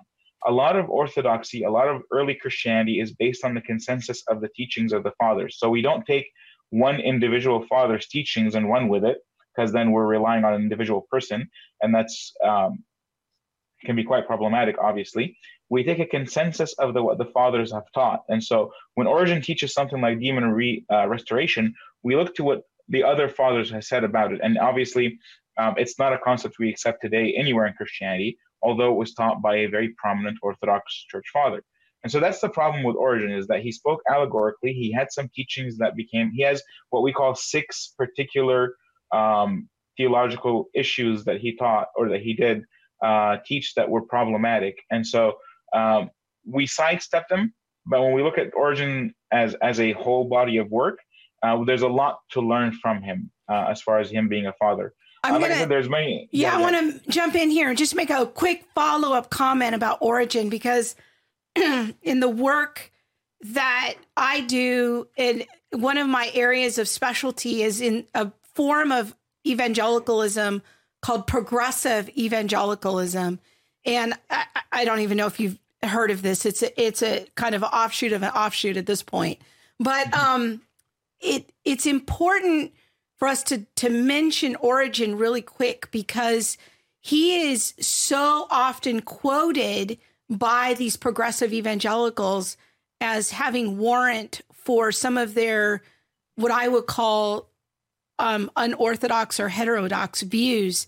A 0.52 0.54
lot 0.64 0.76
of 0.80 0.86
orthodoxy, 1.02 1.60
a 1.64 1.74
lot 1.80 1.88
of 1.94 1.98
early 2.18 2.36
Christianity 2.44 2.96
is 3.04 3.10
based 3.24 3.44
on 3.48 3.54
the 3.56 3.66
consensus 3.72 4.20
of 4.32 4.42
the 4.44 4.52
teachings 4.60 4.92
of 4.92 5.02
the 5.04 5.16
fathers. 5.22 5.54
So 5.60 5.66
we 5.70 5.82
don't 5.88 6.06
take 6.14 6.28
one 6.72 6.98
individual 7.14 7.60
father's 7.74 8.06
teachings 8.16 8.56
and 8.56 8.72
run 8.74 8.86
with 8.94 9.04
it, 9.12 9.18
because 9.52 9.72
then 9.72 9.88
we're 9.94 10.16
relying 10.18 10.44
on 10.48 10.54
an 10.58 10.62
individual 10.68 11.04
person, 11.14 11.40
and 11.82 11.90
that's 11.96 12.16
um, 12.50 12.72
can 13.86 13.96
be 14.02 14.08
quite 14.12 14.26
problematic. 14.32 14.76
Obviously, 14.90 15.26
we 15.72 15.86
take 15.86 16.00
a 16.00 16.06
consensus 16.06 16.74
of 16.74 16.94
the 16.94 17.02
what 17.02 17.18
the 17.18 17.32
fathers 17.38 17.72
have 17.72 17.88
taught, 17.94 18.22
and 18.28 18.44
so 18.44 18.72
when 18.96 19.08
Origen 19.08 19.42
teaches 19.42 19.74
something 19.74 20.02
like 20.02 20.20
demon 20.20 20.52
re, 20.52 20.86
uh, 20.92 21.08
restoration, 21.08 21.74
we 22.04 22.16
look 22.16 22.36
to 22.36 22.44
what 22.44 22.64
the 22.90 23.04
other 23.04 23.30
fathers 23.30 23.72
have 23.72 23.86
said 23.86 24.04
about 24.04 24.34
it. 24.34 24.42
And 24.44 24.58
obviously, 24.58 25.18
um, 25.58 25.76
it's 25.78 25.98
not 25.98 26.12
a 26.12 26.18
concept 26.18 26.56
we 26.60 26.70
accept 26.70 27.02
today 27.02 27.34
anywhere 27.38 27.66
in 27.68 27.74
Christianity, 27.74 28.38
although 28.62 28.92
it 28.92 28.98
was 28.98 29.14
taught 29.14 29.42
by 29.42 29.56
a 29.58 29.68
very 29.68 29.90
prominent 29.98 30.38
Orthodox 30.42 31.06
church 31.10 31.28
father. 31.32 31.64
And 32.04 32.12
so 32.12 32.20
that's 32.20 32.42
the 32.42 32.50
problem 32.50 32.84
with 32.84 32.96
Origen 32.96 33.32
is 33.32 33.48
that 33.48 33.62
he 33.62 33.72
spoke 33.72 34.02
allegorically. 34.12 34.74
He 34.74 34.92
had 34.92 35.12
some 35.12 35.30
teachings 35.34 35.78
that 35.78 35.96
became, 35.96 36.32
he 36.32 36.42
has 36.44 36.62
what 36.90 37.04
we 37.04 37.14
call 37.14 37.34
six 37.36 37.94
particular 37.98 38.76
um, 39.14 39.70
theological 39.98 40.66
issues 40.74 41.24
that 41.26 41.38
he 41.40 41.56
taught 41.56 41.88
or 41.96 42.10
that 42.10 42.22
he 42.22 42.34
did 42.34 42.64
uh, 43.04 43.38
teach 43.46 43.76
that 43.76 43.90
were 43.90 44.02
problematic. 44.02 44.80
And 44.90 45.06
so 45.06 45.38
um, 45.74 46.10
we 46.46 46.68
sidestep 46.68 47.28
them. 47.30 47.54
But 47.86 48.02
when 48.02 48.14
we 48.14 48.22
look 48.24 48.38
at 48.38 48.54
Origen 48.56 49.14
as, 49.32 49.56
as 49.56 49.80
a 49.80 49.94
whole 49.94 50.26
body 50.26 50.58
of 50.58 50.70
work, 50.70 51.00
uh, 51.44 51.64
there's 51.64 51.82
a 51.82 51.88
lot 51.88 52.20
to 52.32 52.42
learn 52.42 52.72
from 52.74 53.02
him 53.02 53.32
uh, 53.50 53.66
as 53.70 53.82
far 53.82 54.00
as 54.00 54.12
him 54.12 54.28
being 54.30 54.46
a 54.46 54.54
father. 54.54 54.94
I'm 55.24 55.36
Uh, 55.36 55.40
gonna- 55.40 55.56
said, 55.56 55.70
there's 55.70 55.90
many. 55.90 56.30
Yeah, 56.32 56.56
I 56.56 56.62
want 56.62 56.76
to 57.04 57.10
jump 57.12 57.36
in 57.36 57.50
here 57.50 57.70
and 57.70 57.78
just 57.78 57.96
make 57.96 58.10
a 58.10 58.26
quick 58.26 58.66
follow 58.76 59.14
up 59.14 59.30
comment 59.30 59.74
about 59.76 59.98
Origen 60.02 60.50
because 60.50 60.96
in 61.56 62.20
the 62.20 62.30
work 62.30 62.92
that 63.42 63.96
I 64.16 64.42
do, 64.42 65.08
in 65.18 65.44
one 65.72 65.98
of 65.98 66.08
my 66.08 66.30
areas 66.34 66.78
of 66.78 66.88
specialty 66.88 67.64
is 67.64 67.82
in 67.82 68.06
a 68.14 68.32
form 68.56 68.92
of 68.92 69.16
evangelicalism 69.48 70.62
called 71.02 71.26
progressive 71.28 72.10
evangelicalism, 72.18 73.40
and 73.86 74.14
I, 74.30 74.46
I 74.72 74.86
don't 74.86 75.00
even 75.00 75.18
know 75.18 75.26
if 75.28 75.40
you've 75.40 75.58
heard 75.88 76.12
of 76.12 76.22
this. 76.22 76.46
It's 76.46 76.64
a, 76.64 76.82
it's 76.82 77.02
a 77.02 77.26
kind 77.36 77.56
of 77.56 77.64
offshoot 77.64 78.14
of 78.14 78.24
an 78.24 78.30
offshoot 78.30 78.78
at 78.78 78.86
this 78.86 79.04
point, 79.04 79.40
but 79.80 80.14
um, 80.14 80.62
it 81.20 81.52
it's 81.66 81.86
important 81.86 82.74
for 83.18 83.28
us 83.28 83.44
to 83.44 83.66
to 83.78 83.90
mention 83.90 84.56
Origen 84.58 85.18
really 85.18 85.42
quick 85.42 85.90
because 85.92 86.58
he 87.02 87.52
is 87.52 87.74
so 87.80 88.48
often 88.50 89.02
quoted 89.02 89.98
by 90.30 90.76
these 90.76 90.96
progressive 90.96 91.52
evangelicals 91.52 92.58
as 93.02 93.32
having 93.32 93.78
warrant 93.78 94.42
for 94.54 94.92
some 94.92 95.18
of 95.18 95.34
their 95.34 95.82
what 96.36 96.52
I 96.52 96.68
would 96.68 96.86
call 96.86 97.50
um, 98.20 98.52
unorthodox 98.56 99.40
or 99.40 99.50
heterodox 99.50 100.22
views. 100.22 100.88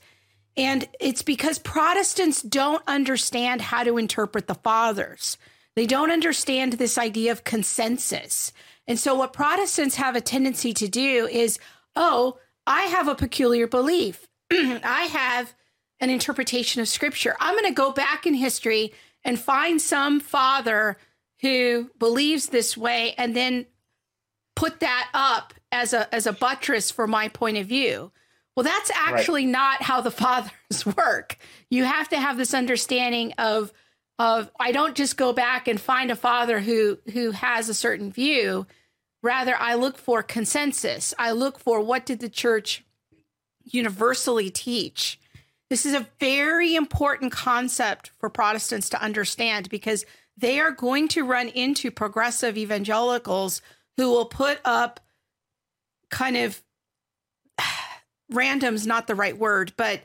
And 0.55 0.87
it's 0.99 1.23
because 1.23 1.57
Protestants 1.57 2.41
don't 2.41 2.83
understand 2.87 3.61
how 3.61 3.83
to 3.83 3.97
interpret 3.97 4.47
the 4.47 4.55
fathers. 4.55 5.37
They 5.75 5.87
don't 5.87 6.11
understand 6.11 6.73
this 6.73 6.97
idea 6.97 7.31
of 7.31 7.43
consensus. 7.43 8.51
And 8.87 8.99
so, 8.99 9.15
what 9.15 9.33
Protestants 9.33 9.95
have 9.95 10.15
a 10.15 10.21
tendency 10.21 10.73
to 10.73 10.87
do 10.87 11.27
is, 11.27 11.57
oh, 11.95 12.37
I 12.67 12.83
have 12.83 13.07
a 13.07 13.15
peculiar 13.15 13.67
belief. 13.67 14.27
I 14.51 15.09
have 15.11 15.53
an 15.99 16.09
interpretation 16.09 16.81
of 16.81 16.87
scripture. 16.87 17.35
I'm 17.39 17.55
going 17.55 17.65
to 17.65 17.71
go 17.71 17.91
back 17.91 18.25
in 18.27 18.33
history 18.33 18.93
and 19.23 19.39
find 19.39 19.81
some 19.81 20.19
father 20.19 20.97
who 21.41 21.89
believes 21.97 22.47
this 22.47 22.77
way 22.77 23.15
and 23.17 23.35
then 23.35 23.65
put 24.55 24.81
that 24.81 25.09
up 25.13 25.53
as 25.71 25.93
a 25.93 26.13
as 26.13 26.27
a 26.27 26.33
buttress 26.33 26.91
for 26.91 27.07
my 27.07 27.27
point 27.27 27.57
of 27.57 27.67
view. 27.67 28.11
Well, 28.55 28.63
that's 28.63 28.91
actually 28.93 29.45
not 29.45 29.81
how 29.81 30.01
the 30.01 30.11
fathers 30.11 30.85
work. 30.85 31.37
You 31.69 31.85
have 31.85 32.09
to 32.09 32.19
have 32.19 32.37
this 32.37 32.53
understanding 32.53 33.33
of 33.37 33.71
of 34.19 34.51
I 34.59 34.71
don't 34.71 34.95
just 34.95 35.17
go 35.17 35.33
back 35.33 35.67
and 35.67 35.81
find 35.81 36.11
a 36.11 36.15
father 36.15 36.59
who 36.59 36.99
who 37.13 37.31
has 37.31 37.69
a 37.69 37.73
certain 37.73 38.11
view. 38.11 38.67
Rather, 39.23 39.55
I 39.55 39.75
look 39.75 39.97
for 39.97 40.21
consensus. 40.21 41.13
I 41.17 41.31
look 41.31 41.57
for 41.57 41.79
what 41.79 42.05
did 42.05 42.19
the 42.19 42.29
church 42.29 42.83
universally 43.63 44.49
teach. 44.51 45.19
This 45.69 45.85
is 45.85 45.93
a 45.93 46.07
very 46.19 46.75
important 46.75 47.31
concept 47.31 48.11
for 48.19 48.29
Protestants 48.29 48.89
to 48.89 49.01
understand 49.01 49.69
because 49.69 50.05
they 50.37 50.59
are 50.59 50.71
going 50.71 51.07
to 51.09 51.23
run 51.23 51.47
into 51.47 51.89
progressive 51.89 52.57
evangelicals 52.57 53.61
who 53.97 54.09
will 54.09 54.25
put 54.25 54.59
up 54.65 54.99
kind 56.09 56.37
of 56.37 56.61
random's 58.33 58.85
not 58.87 59.07
the 59.07 59.15
right 59.15 59.37
word, 59.37 59.73
but 59.77 60.01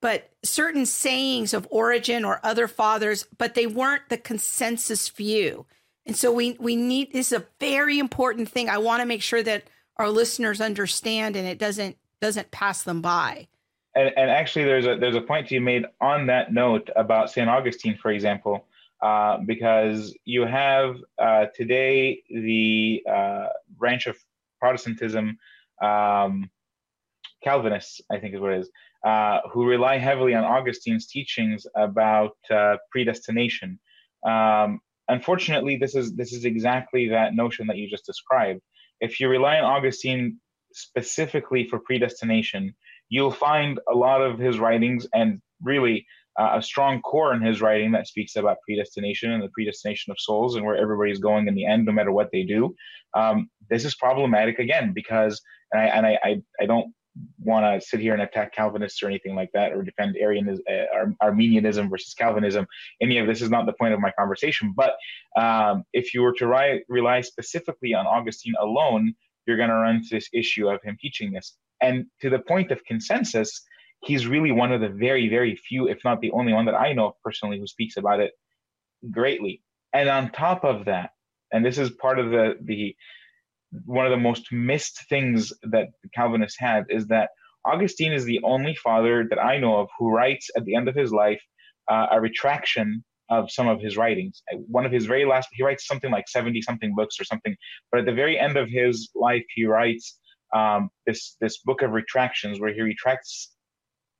but 0.00 0.30
certain 0.42 0.84
sayings 0.84 1.54
of 1.54 1.68
Origen 1.70 2.24
or 2.24 2.40
other 2.42 2.66
fathers, 2.66 3.26
but 3.38 3.54
they 3.54 3.66
weren't 3.68 4.08
the 4.08 4.18
consensus 4.18 5.08
view. 5.08 5.64
And 6.06 6.16
so 6.16 6.32
we 6.32 6.56
we 6.58 6.76
need 6.76 7.12
this 7.12 7.32
is 7.32 7.38
a 7.40 7.46
very 7.60 7.98
important 7.98 8.48
thing. 8.48 8.68
I 8.68 8.78
want 8.78 9.00
to 9.00 9.06
make 9.06 9.22
sure 9.22 9.42
that 9.42 9.64
our 9.96 10.08
listeners 10.08 10.60
understand 10.60 11.36
and 11.36 11.46
it 11.46 11.58
doesn't 11.58 11.96
doesn't 12.20 12.50
pass 12.50 12.82
them 12.82 13.02
by. 13.02 13.48
and, 13.94 14.10
and 14.16 14.30
actually, 14.30 14.64
there's 14.64 14.86
a 14.86 14.96
there's 14.96 15.14
a 15.14 15.20
point 15.20 15.48
to 15.48 15.54
be 15.54 15.58
made 15.58 15.84
on 16.00 16.26
that 16.26 16.52
note 16.52 16.88
about 16.96 17.30
Saint 17.30 17.48
Augustine, 17.48 17.96
for 17.96 18.10
example, 18.10 18.64
uh, 19.02 19.38
because 19.38 20.16
you 20.24 20.46
have 20.46 20.96
uh, 21.18 21.46
today 21.54 22.22
the 22.30 23.02
uh, 23.10 23.46
branch 23.76 24.06
of 24.06 24.16
Protestantism, 24.60 25.38
um, 25.82 26.50
Calvinists, 27.42 28.00
I 28.10 28.18
think 28.18 28.34
is 28.34 28.40
what 28.40 28.52
it 28.52 28.60
is, 28.60 28.70
uh, 29.06 29.40
who 29.52 29.66
rely 29.66 29.98
heavily 29.98 30.34
on 30.34 30.44
Augustine's 30.44 31.06
teachings 31.06 31.66
about 31.76 32.36
uh, 32.50 32.76
predestination. 32.90 33.78
Um, 34.26 34.80
unfortunately, 35.08 35.76
this 35.76 35.94
is 35.94 36.14
this 36.14 36.32
is 36.32 36.44
exactly 36.44 37.08
that 37.08 37.34
notion 37.34 37.66
that 37.66 37.76
you 37.76 37.88
just 37.88 38.06
described. 38.06 38.60
If 39.00 39.18
you 39.18 39.28
rely 39.28 39.58
on 39.58 39.64
Augustine 39.64 40.38
specifically 40.72 41.68
for 41.68 41.78
predestination, 41.78 42.74
you'll 43.08 43.32
find 43.32 43.80
a 43.92 43.94
lot 43.94 44.22
of 44.22 44.38
his 44.38 44.58
writings 44.58 45.06
and 45.12 45.40
really 45.60 46.06
uh, 46.40 46.52
a 46.54 46.62
strong 46.62 47.02
core 47.02 47.34
in 47.34 47.42
his 47.42 47.60
writing 47.60 47.92
that 47.92 48.06
speaks 48.06 48.36
about 48.36 48.56
predestination 48.66 49.32
and 49.32 49.42
the 49.42 49.50
predestination 49.50 50.10
of 50.10 50.16
souls 50.18 50.56
and 50.56 50.64
where 50.64 50.76
everybody's 50.76 51.18
going 51.18 51.46
in 51.46 51.54
the 51.54 51.66
end, 51.66 51.84
no 51.84 51.92
matter 51.92 52.12
what 52.12 52.30
they 52.32 52.42
do. 52.42 52.74
Um, 53.14 53.50
this 53.68 53.84
is 53.84 53.94
problematic 53.94 54.58
again 54.58 54.92
because, 54.94 55.42
and 55.72 55.82
I 55.82 55.86
and 55.86 56.06
I 56.06 56.18
I, 56.22 56.42
I 56.60 56.66
don't 56.66 56.92
want 57.38 57.64
to 57.64 57.86
sit 57.86 58.00
here 58.00 58.14
and 58.14 58.22
attack 58.22 58.54
Calvinists 58.54 59.02
or 59.02 59.06
anything 59.06 59.34
like 59.34 59.50
that, 59.52 59.72
or 59.72 59.82
defend 59.82 60.16
Arianism, 60.16 60.62
uh, 60.70 61.06
Arminianism 61.20 61.90
versus 61.90 62.14
Calvinism. 62.14 62.66
Any 63.00 63.18
of 63.18 63.26
this 63.26 63.42
is 63.42 63.50
not 63.50 63.66
the 63.66 63.74
point 63.74 63.94
of 63.94 64.00
my 64.00 64.12
conversation. 64.18 64.74
But 64.76 64.94
um, 65.38 65.84
if 65.92 66.14
you 66.14 66.22
were 66.22 66.32
to 66.34 66.46
ri- 66.46 66.84
rely 66.88 67.20
specifically 67.20 67.94
on 67.94 68.06
Augustine 68.06 68.54
alone, 68.60 69.14
you're 69.46 69.56
going 69.56 69.68
to 69.68 69.74
run 69.74 69.96
into 69.96 70.08
this 70.10 70.28
issue 70.32 70.68
of 70.68 70.80
him 70.82 70.96
teaching 71.00 71.32
this. 71.32 71.56
And 71.80 72.06
to 72.20 72.30
the 72.30 72.38
point 72.38 72.70
of 72.70 72.84
consensus, 72.84 73.62
he's 74.04 74.26
really 74.26 74.52
one 74.52 74.72
of 74.72 74.80
the 74.80 74.88
very, 74.88 75.28
very 75.28 75.56
few, 75.56 75.88
if 75.88 75.98
not 76.04 76.20
the 76.20 76.30
only 76.32 76.52
one 76.52 76.64
that 76.66 76.74
I 76.74 76.92
know 76.92 77.16
personally 77.24 77.58
who 77.58 77.66
speaks 77.66 77.96
about 77.96 78.20
it 78.20 78.32
greatly. 79.10 79.62
And 79.92 80.08
on 80.08 80.30
top 80.30 80.64
of 80.64 80.86
that, 80.86 81.10
and 81.52 81.64
this 81.64 81.76
is 81.76 81.90
part 81.90 82.18
of 82.18 82.30
the 82.30 82.54
the 82.62 82.96
one 83.84 84.06
of 84.06 84.10
the 84.10 84.18
most 84.18 84.52
missed 84.52 85.08
things 85.08 85.52
that 85.62 85.88
Calvinists 86.14 86.58
had 86.58 86.84
is 86.88 87.06
that 87.06 87.30
Augustine 87.64 88.12
is 88.12 88.24
the 88.24 88.40
only 88.42 88.74
father 88.74 89.26
that 89.30 89.38
I 89.38 89.58
know 89.58 89.78
of 89.78 89.88
who 89.98 90.10
writes 90.10 90.50
at 90.56 90.64
the 90.64 90.74
end 90.74 90.88
of 90.88 90.94
his 90.94 91.12
life 91.12 91.40
uh, 91.88 92.06
a 92.10 92.20
retraction 92.20 93.04
of 93.30 93.50
some 93.50 93.68
of 93.68 93.80
his 93.80 93.96
writings. 93.96 94.42
One 94.66 94.84
of 94.84 94.92
his 94.92 95.06
very 95.06 95.24
last, 95.24 95.48
he 95.52 95.62
writes 95.62 95.86
something 95.86 96.10
like 96.10 96.28
70 96.28 96.60
something 96.62 96.94
books 96.94 97.18
or 97.20 97.24
something, 97.24 97.56
but 97.90 98.00
at 98.00 98.06
the 98.06 98.12
very 98.12 98.38
end 98.38 98.56
of 98.56 98.68
his 98.68 99.10
life, 99.14 99.44
he 99.54 99.64
writes 99.64 100.18
um, 100.54 100.90
this, 101.06 101.36
this 101.40 101.58
book 101.58 101.82
of 101.82 101.92
retractions 101.92 102.60
where 102.60 102.74
he 102.74 102.82
retracts, 102.82 103.52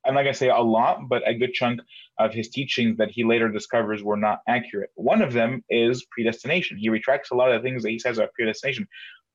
I'm 0.05 0.15
not 0.15 0.23
going 0.23 0.33
to 0.33 0.39
say 0.39 0.49
a 0.49 0.57
lot, 0.57 1.01
but 1.07 1.27
a 1.27 1.35
good 1.35 1.53
chunk 1.53 1.81
of 2.17 2.33
his 2.33 2.49
teachings 2.49 2.97
that 2.97 3.11
he 3.11 3.23
later 3.23 3.49
discovers 3.49 4.03
were 4.03 4.17
not 4.17 4.39
accurate. 4.47 4.89
One 4.95 5.21
of 5.21 5.33
them 5.33 5.63
is 5.69 6.05
predestination. 6.11 6.77
He 6.77 6.89
retracts 6.89 7.29
a 7.31 7.35
lot 7.35 7.51
of 7.51 7.61
the 7.61 7.67
things 7.67 7.83
that 7.83 7.89
he 7.89 7.99
says 7.99 8.17
about 8.17 8.33
predestination, 8.33 8.87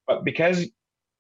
but 0.08 0.24
because 0.24 0.66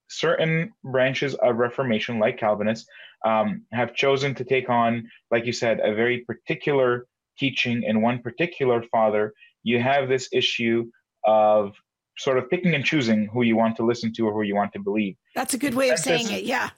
certain 0.08 0.72
branches 0.82 1.34
of 1.34 1.56
Reformation, 1.56 2.18
like 2.18 2.38
Calvinists, 2.38 2.88
um, 3.24 3.64
have 3.72 3.94
chosen 3.94 4.34
to 4.36 4.44
take 4.44 4.68
on, 4.70 5.08
like 5.30 5.44
you 5.44 5.52
said, 5.52 5.80
a 5.80 5.94
very 5.94 6.20
particular 6.20 7.06
teaching 7.38 7.82
in 7.84 8.00
one 8.00 8.20
particular 8.20 8.82
father, 8.90 9.32
you 9.62 9.80
have 9.80 10.08
this 10.08 10.28
issue 10.32 10.90
of 11.24 11.74
sort 12.16 12.38
of 12.38 12.50
picking 12.50 12.74
and 12.74 12.84
choosing 12.84 13.28
who 13.32 13.42
you 13.42 13.56
want 13.56 13.76
to 13.76 13.84
listen 13.84 14.12
to 14.14 14.26
or 14.26 14.32
who 14.32 14.42
you 14.42 14.54
want 14.54 14.72
to 14.72 14.80
believe. 14.80 15.14
That's 15.34 15.54
a 15.54 15.58
good 15.58 15.74
way 15.74 15.90
of 15.90 15.98
saying 15.98 16.30
it. 16.30 16.44
Yeah. 16.44 16.70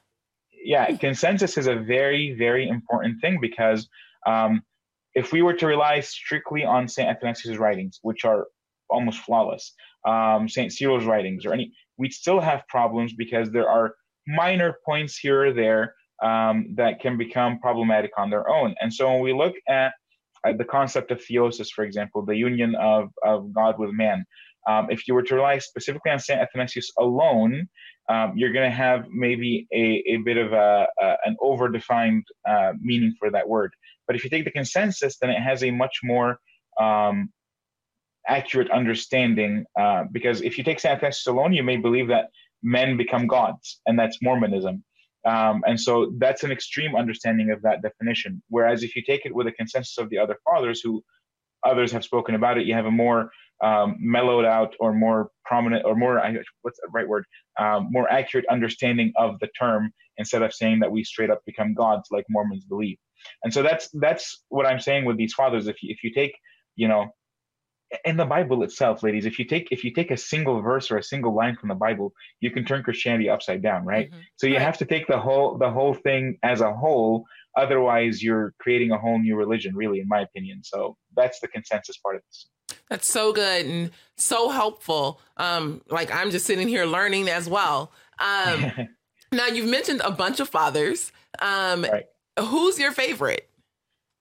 Yeah, 0.63 0.95
consensus 0.97 1.57
is 1.57 1.67
a 1.67 1.77
very, 1.77 2.35
very 2.39 2.69
important 2.69 3.21
thing 3.23 3.39
because 3.41 3.89
um, 4.27 4.63
if 5.15 5.33
we 5.33 5.41
were 5.41 5.55
to 5.55 5.67
rely 5.67 6.01
strictly 6.01 6.65
on 6.65 6.87
St. 6.87 7.09
Athanasius' 7.09 7.57
writings, 7.57 7.99
which 8.03 8.27
are 8.27 8.47
almost 8.91 9.21
flawless, 9.21 9.73
um, 10.07 10.49
St. 10.49 10.73
Cyril's 10.73 11.05
writings, 11.05 11.47
or 11.47 11.55
any, 11.55 11.73
we'd 12.01 12.13
still 12.13 12.41
have 12.41 12.67
problems 12.69 13.13
because 13.13 13.51
there 13.51 13.69
are 13.69 13.95
minor 14.27 14.77
points 14.87 15.19
here 15.19 15.45
or 15.47 15.53
there 15.53 15.95
um, 16.23 16.57
that 16.77 17.01
can 17.01 17.17
become 17.17 17.61
problematic 17.61 18.13
on 18.17 18.31
their 18.31 18.49
own. 18.49 18.75
And 18.81 18.93
so 18.93 19.11
when 19.13 19.23
we 19.23 19.33
look 19.33 19.55
at, 19.69 19.93
at 20.45 20.57
the 20.57 20.65
concept 20.65 21.11
of 21.11 21.21
theosis, 21.21 21.69
for 21.71 21.85
example, 21.85 22.25
the 22.25 22.37
union 22.37 22.75
of, 22.75 23.11
of 23.25 23.53
God 23.53 23.79
with 23.79 23.91
man, 23.91 24.25
um, 24.69 24.91
if 24.91 25.07
you 25.07 25.15
were 25.15 25.23
to 25.23 25.35
rely 25.35 25.59
specifically 25.59 26.11
on 26.11 26.19
St. 26.19 26.41
Athanasius 26.41 26.91
alone, 26.99 27.69
um, 28.09 28.33
you're 28.37 28.53
going 28.53 28.69
to 28.69 28.77
have 28.77 29.07
maybe 29.11 29.67
a, 29.73 30.03
a 30.15 30.17
bit 30.19 30.37
of 30.37 30.53
a, 30.53 30.89
a 31.01 31.17
an 31.27 31.37
over-defined 31.41 32.25
uh, 32.49 32.73
meaning 32.81 33.15
for 33.19 33.31
that 33.31 33.49
word. 33.49 33.73
But 34.07 34.17
if 34.17 34.25
you 34.25 34.31
take 34.31 34.45
the 34.45 34.51
consensus, 34.51 35.19
then 35.19 35.31
it 35.31 35.41
has 35.41 35.63
a 35.63 35.71
much 35.71 36.01
more 36.03 36.41
um, 36.81 37.31
accurate 38.29 38.71
understanding. 38.71 39.65
Uh, 39.79 40.05
because 40.13 40.43
if 40.43 40.59
you 40.59 40.65
take 40.65 40.81
St. 40.81 40.97
Athanasius 40.97 41.27
alone, 41.27 41.53
you 41.53 41.63
may 41.63 41.77
believe 41.77 42.09
that 42.09 42.31
men 42.63 42.97
become 42.97 43.27
gods, 43.27 43.81
and 43.87 43.99
that's 43.99 44.19
Mormonism. 44.23 44.85
Um, 45.27 45.63
and 45.67 45.79
so 45.79 46.13
that's 46.19 46.45
an 46.45 46.51
extreme 46.51 46.97
understanding 46.97 47.51
of 47.51 47.61
that 47.63 47.83
definition. 47.83 48.43
Whereas 48.49 48.83
if 48.83 48.97
you 48.97 49.03
take 49.03 49.27
it 49.27 49.35
with 49.35 49.47
a 49.47 49.53
consensus 49.53 49.99
of 49.99 50.09
the 50.09 50.19
other 50.19 50.37
fathers 50.45 50.81
who 50.81 51.03
others 51.65 51.93
have 51.93 52.05
spoken 52.05 52.35
about 52.35 52.57
it, 52.59 52.67
you 52.67 52.75
have 52.75 52.87
a 52.87 52.91
more 52.91 53.31
um, 53.63 53.97
mellowed 54.01 54.47
out 54.47 54.75
or 54.81 54.95
more 54.95 55.31
prominent 55.45 55.85
or 55.85 55.95
more 55.95 56.23
what's 56.63 56.81
the 56.81 56.89
right 56.93 57.07
word 57.07 57.27
um, 57.59 57.89
more 57.91 58.11
accurate 58.11 58.47
understanding 58.51 59.13
of 59.17 59.39
the 59.41 59.49
term 59.59 59.93
instead 60.17 60.43
of 60.43 60.55
saying 60.55 60.81
that 60.81 60.91
we 60.91 61.05
straight 61.05 61.29
up 61.29 61.43
become 61.45 61.75
gods 61.75 62.09
like 62.11 62.25
Mormons 62.31 62.65
believe. 62.65 62.97
And 63.45 63.53
so 63.53 63.63
that's 63.63 63.91
that's 63.95 64.43
what 64.49 64.65
I'm 64.65 64.81
saying 64.81 65.05
with 65.05 65.19
these 65.19 65.35
fathers. 65.35 65.67
If 65.67 65.83
you, 65.83 65.93
if 65.93 66.03
you 66.03 66.13
take 66.15 66.33
you 66.77 66.89
know 66.89 67.11
in 68.05 68.17
the 68.17 68.25
Bible 68.25 68.63
itself, 68.63 69.03
ladies, 69.03 69.27
if 69.27 69.39
you 69.39 69.45
take 69.45 69.69
if 69.71 69.85
you 69.85 69.93
take 69.93 70.11
a 70.11 70.17
single 70.17 70.61
verse 70.61 70.91
or 70.91 70.99
a 70.99 71.03
single 71.03 71.35
line 71.35 71.57
from 71.57 71.69
the 71.69 71.75
Bible, 71.75 72.13
you 72.41 72.51
can 72.51 72.65
turn 72.65 72.83
Christianity 72.83 73.29
upside 73.29 73.63
down, 73.63 73.85
right? 73.85 74.11
Mm-hmm. 74.11 74.21
So 74.37 74.47
you 74.47 74.55
right. 74.55 74.63
have 74.63 74.79
to 74.79 74.85
take 74.85 75.07
the 75.07 75.19
whole 75.19 75.59
the 75.59 75.71
whole 75.71 75.95
thing 75.95 76.39
as 76.43 76.61
a 76.61 76.73
whole. 76.73 77.25
Otherwise, 77.57 78.23
you're 78.23 78.55
creating 78.61 78.93
a 78.93 78.99
whole 78.99 79.19
new 79.19 79.35
religion, 79.37 79.75
really, 79.75 79.99
in 79.99 80.07
my 80.07 80.21
opinion. 80.21 80.63
So 80.63 80.97
that's 81.17 81.41
the 81.41 81.49
consensus 81.49 81.99
part 81.99 82.17
of 82.17 82.23
this. 82.29 82.49
That's 82.89 83.11
so 83.11 83.33
good 83.33 83.67
and 83.67 83.91
so 84.17 84.51
helpful. 84.51 85.21
Um, 85.37 85.83
like 85.91 86.15
I'm 86.15 86.31
just 86.31 86.47
sitting 86.47 86.69
here 86.69 86.85
learning 86.85 87.29
as 87.29 87.49
well. 87.49 87.93
Um, 88.21 88.71
now 89.33 89.47
you've 89.47 89.69
mentioned 89.69 90.01
a 90.05 90.13
bunch 90.13 90.39
of 90.39 90.49
fathers. 90.49 91.11
Um, 91.41 91.83
right. 91.85 92.05
Who's 92.39 92.79
your 92.79 92.93
favorite? 92.93 93.50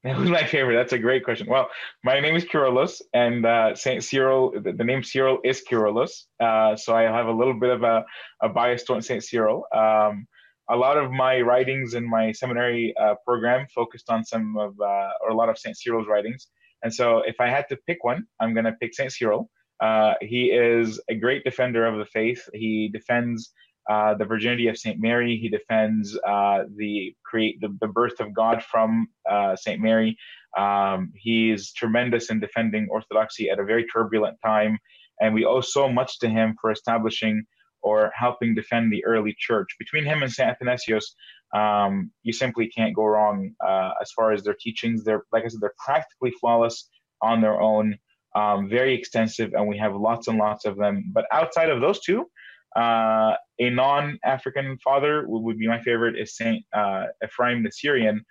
Who's 0.04 0.30
my 0.30 0.45
favorite? 0.45 0.78
That's 0.78 0.93
a 0.93 0.97
great 0.97 1.26
question. 1.26 1.47
Well, 1.47 1.68
my 2.06 2.22
name 2.22 2.36
is 2.36 2.45
Kyrillos, 2.45 3.02
and 3.14 3.45
uh, 3.45 3.76
Saint 3.76 4.02
Cyril, 4.02 4.52
the, 4.52 4.72
the, 4.72 4.84
name 4.86 5.04
Cyril 5.04 5.39
is 5.43 5.62
Kyrillos. 5.70 6.24
Uh, 6.39 6.78
so 6.78 6.95
I 6.95 7.02
have 7.02 7.28
a 7.28 7.34
little 7.34 7.54
bit 7.60 7.70
of 7.70 7.84
a, 7.84 8.06
a 8.41 8.47
bias 8.47 8.84
towards 8.84 9.08
Saint 9.08 9.26
Cyril. 9.26 9.66
Um, 9.76 10.26
a 10.70 10.76
lot 10.78 10.97
of 10.97 11.12
my 11.12 11.41
writings 11.41 11.95
in 11.95 12.10
my 12.10 12.32
seminary 12.32 12.93
uh, 12.97 13.16
program 13.26 13.68
focused 13.76 14.10
on 14.10 14.24
some 14.24 14.56
of, 14.58 14.80
uh, 14.80 15.10
or 15.22 15.32
a 15.32 15.36
lot 15.36 15.50
of 15.50 15.58
Saint 15.58 15.78
Cyril's 15.78 16.08
writings. 16.08 16.47
And 16.82 16.93
so 16.93 17.18
if 17.20 17.41
I 17.41 17.50
had 17.50 17.68
to 17.68 17.78
pick 17.86 18.04
one, 18.04 18.24
I'm 18.39 18.54
going 18.54 18.66
to 18.66 18.74
pick 18.74 18.93
Saint 18.93 19.12
Cyril. 19.12 19.50
Uh, 19.82 20.14
he 20.22 20.45
is 20.45 21.02
a 21.10 21.16
great 21.16 21.43
defender 21.43 21.86
of 21.86 21.97
the 21.97 22.06
faith. 22.06 22.47
He 22.54 22.88
defends 22.88 23.52
uh, 23.90 24.14
the 24.16 24.26
virginity 24.26 24.68
of 24.68 24.78
Saint 24.78 25.00
Mary. 25.00 25.38
He 25.38 25.50
defends 25.50 26.18
uh, 26.28 26.64
the 26.76 27.16
create 27.26 27.60
the, 27.62 27.76
the 27.82 27.88
birth 27.88 28.20
of 28.20 28.34
God 28.34 28.64
from 28.64 29.08
uh, 29.30 29.56
Saint 29.56 29.82
Mary. 29.82 30.18
Um, 30.58 31.12
he 31.16 31.52
is 31.52 31.74
tremendous 31.74 32.30
in 32.30 32.40
defending 32.40 32.88
orthodoxy 32.90 33.50
at 33.50 33.60
a 33.60 33.64
very 33.64 33.86
turbulent 33.86 34.38
time, 34.44 34.78
and 35.20 35.34
we 35.34 35.46
owe 35.46 35.62
so 35.62 35.90
much 35.90 36.20
to 36.20 36.30
him 36.30 36.56
for 36.60 36.72
establishing 36.72 37.44
or 37.82 38.12
helping 38.16 38.56
defend 38.56 38.92
the 38.92 39.04
early 39.06 39.36
church. 39.38 39.68
Between 39.80 40.04
him 40.04 40.22
and 40.22 40.32
Saint 40.32 40.50
Athanasius, 40.50 41.16
um, 41.56 42.12
you 42.24 42.34
simply 42.34 42.68
can't 42.68 42.96
go 42.96 43.06
wrong 43.06 43.52
uh, 43.66 43.92
as 44.02 44.12
far 44.12 44.32
as 44.34 44.44
their 44.44 44.56
teachings. 44.60 45.04
They're 45.04 45.24
like 45.32 45.46
I 45.46 45.48
said, 45.48 45.62
they're 45.62 45.74
practically 45.84 46.32
flawless 46.40 46.90
on 47.22 47.42
their 47.42 47.60
own. 47.60 47.98
Um, 48.36 48.70
very 48.70 48.94
extensive, 48.94 49.54
and 49.54 49.68
we 49.68 49.78
have 49.80 49.96
lots 49.96 50.28
and 50.28 50.38
lots 50.38 50.66
of 50.66 50.78
them. 50.78 51.06
But 51.12 51.26
outside 51.32 51.70
of 51.70 51.82
those 51.82 52.00
two, 52.02 52.30
uh, 52.76 53.34
a 53.60 53.70
non-African 53.70 54.78
father 54.84 55.26
would 55.28 55.58
be 55.58 55.68
my 55.68 55.82
favorite 55.82 56.18
is 56.18 56.36
Saint 56.36 56.64
uh, 56.74 57.06
Ephraim 57.24 57.64
the 57.64 57.72
Syrian 57.72 58.24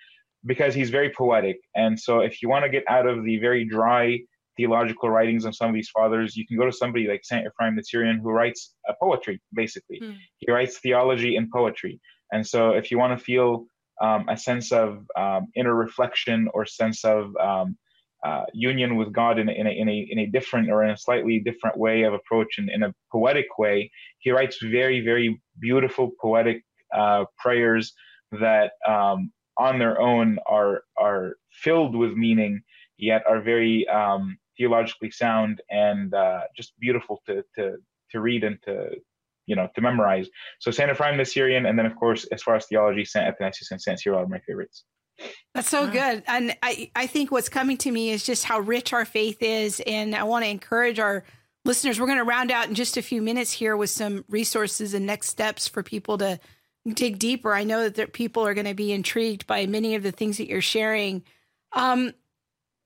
because 0.47 0.74
he's 0.74 0.91
very 0.91 1.11
poetic. 1.11 1.59
And 1.74 1.99
so, 1.99 2.20
if 2.20 2.41
you 2.43 2.49
want 2.49 2.64
to 2.64 2.70
get 2.70 2.84
out 2.89 3.07
of 3.07 3.24
the 3.24 3.39
very 3.39 3.64
dry 3.64 4.20
theological 4.57 5.09
writings 5.11 5.45
of 5.45 5.55
some 5.55 5.68
of 5.68 5.74
these 5.74 5.91
fathers, 5.91 6.36
you 6.36 6.47
can 6.47 6.57
go 6.57 6.66
to 6.66 6.72
somebody 6.72 7.07
like 7.07 7.20
Saint 7.24 7.47
Ephraim 7.47 7.76
the 7.76 7.82
Syrian 7.82 8.18
who 8.18 8.30
writes 8.30 8.74
uh, 8.89 8.93
poetry. 9.01 9.41
Basically, 9.55 10.01
mm. 10.01 10.16
he 10.39 10.51
writes 10.51 10.78
theology 10.78 11.36
and 11.36 11.51
poetry. 11.51 12.01
And 12.32 12.47
so, 12.47 12.70
if 12.70 12.91
you 12.91 12.99
want 12.99 13.18
to 13.18 13.24
feel 13.24 13.66
um, 14.01 14.28
a 14.28 14.36
sense 14.36 14.70
of 14.72 15.05
um, 15.16 15.49
inner 15.57 15.74
reflection 15.74 16.49
or 16.55 16.64
sense 16.64 17.05
of 17.05 17.34
um, 17.36 17.76
uh, 18.24 18.44
union 18.52 18.96
with 18.96 19.12
God 19.12 19.38
in 19.38 19.48
a, 19.48 19.52
in, 19.52 19.66
a, 19.66 19.70
in, 19.70 19.88
a, 19.88 20.08
in 20.10 20.18
a 20.20 20.26
different 20.26 20.70
or 20.70 20.84
in 20.84 20.90
a 20.90 20.96
slightly 20.96 21.40
different 21.40 21.76
way 21.76 22.02
of 22.02 22.14
approach 22.14 22.58
and 22.58 22.68
in 22.70 22.82
a 22.82 22.94
poetic 23.12 23.58
way. 23.58 23.90
He 24.18 24.30
writes 24.30 24.58
very, 24.62 25.00
very 25.00 25.40
beautiful 25.60 26.10
poetic 26.20 26.64
uh, 26.94 27.24
prayers 27.38 27.92
that 28.32 28.72
um, 28.86 29.32
on 29.56 29.78
their 29.78 30.00
own 30.00 30.38
are 30.46 30.82
are 30.96 31.34
filled 31.50 31.96
with 31.96 32.12
meaning, 32.12 32.62
yet 32.96 33.22
are 33.28 33.40
very 33.40 33.86
um, 33.88 34.38
theologically 34.56 35.10
sound 35.10 35.60
and 35.70 36.14
uh, 36.14 36.42
just 36.56 36.78
beautiful 36.78 37.22
to 37.26 37.44
to 37.56 37.76
to 38.10 38.20
read 38.20 38.44
and 38.44 38.58
to 38.64 38.90
you 39.46 39.56
know 39.56 39.68
to 39.74 39.80
memorize. 39.80 40.28
So 40.60 40.70
Saint 40.70 40.90
Ephraim 40.90 41.18
the 41.18 41.24
Syrian, 41.24 41.66
and 41.66 41.78
then 41.78 41.86
of 41.86 41.96
course 41.96 42.24
as 42.32 42.42
far 42.42 42.56
as 42.56 42.66
theology, 42.66 43.04
Saint 43.04 43.26
Athanasius 43.26 43.70
and 43.70 43.80
Saint 43.80 44.00
Cyril 44.00 44.20
are 44.20 44.26
my 44.26 44.40
favorites. 44.40 44.84
That's 45.54 45.68
so 45.68 45.90
good. 45.90 46.22
And 46.26 46.56
I, 46.62 46.90
I 46.94 47.06
think 47.06 47.32
what's 47.32 47.48
coming 47.48 47.76
to 47.78 47.90
me 47.90 48.10
is 48.10 48.24
just 48.24 48.44
how 48.44 48.60
rich 48.60 48.92
our 48.92 49.04
faith 49.04 49.38
is. 49.40 49.80
And 49.86 50.14
I 50.14 50.22
want 50.22 50.44
to 50.44 50.50
encourage 50.50 50.98
our 50.98 51.24
listeners. 51.64 51.98
We're 51.98 52.06
going 52.06 52.18
to 52.18 52.24
round 52.24 52.50
out 52.50 52.68
in 52.68 52.74
just 52.74 52.96
a 52.96 53.02
few 53.02 53.20
minutes 53.20 53.52
here 53.52 53.76
with 53.76 53.90
some 53.90 54.24
resources 54.28 54.94
and 54.94 55.06
next 55.06 55.28
steps 55.28 55.66
for 55.66 55.82
people 55.82 56.18
to 56.18 56.38
dig 56.86 57.18
deeper. 57.18 57.52
I 57.52 57.64
know 57.64 57.82
that 57.82 57.96
there, 57.96 58.06
people 58.06 58.46
are 58.46 58.54
going 58.54 58.66
to 58.66 58.74
be 58.74 58.92
intrigued 58.92 59.46
by 59.46 59.66
many 59.66 59.94
of 59.94 60.02
the 60.02 60.12
things 60.12 60.38
that 60.38 60.48
you're 60.48 60.60
sharing. 60.60 61.24
Um, 61.72 62.12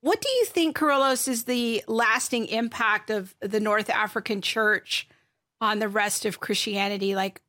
what 0.00 0.20
do 0.20 0.28
you 0.28 0.46
think, 0.46 0.76
Kyrillos, 0.76 1.28
is 1.28 1.44
the 1.44 1.84
lasting 1.86 2.46
impact 2.46 3.10
of 3.10 3.34
the 3.40 3.60
North 3.60 3.88
African 3.90 4.40
church 4.40 5.06
on 5.60 5.78
the 5.78 5.88
rest 5.88 6.24
of 6.24 6.40
Christianity? 6.40 7.14
Like, 7.14 7.40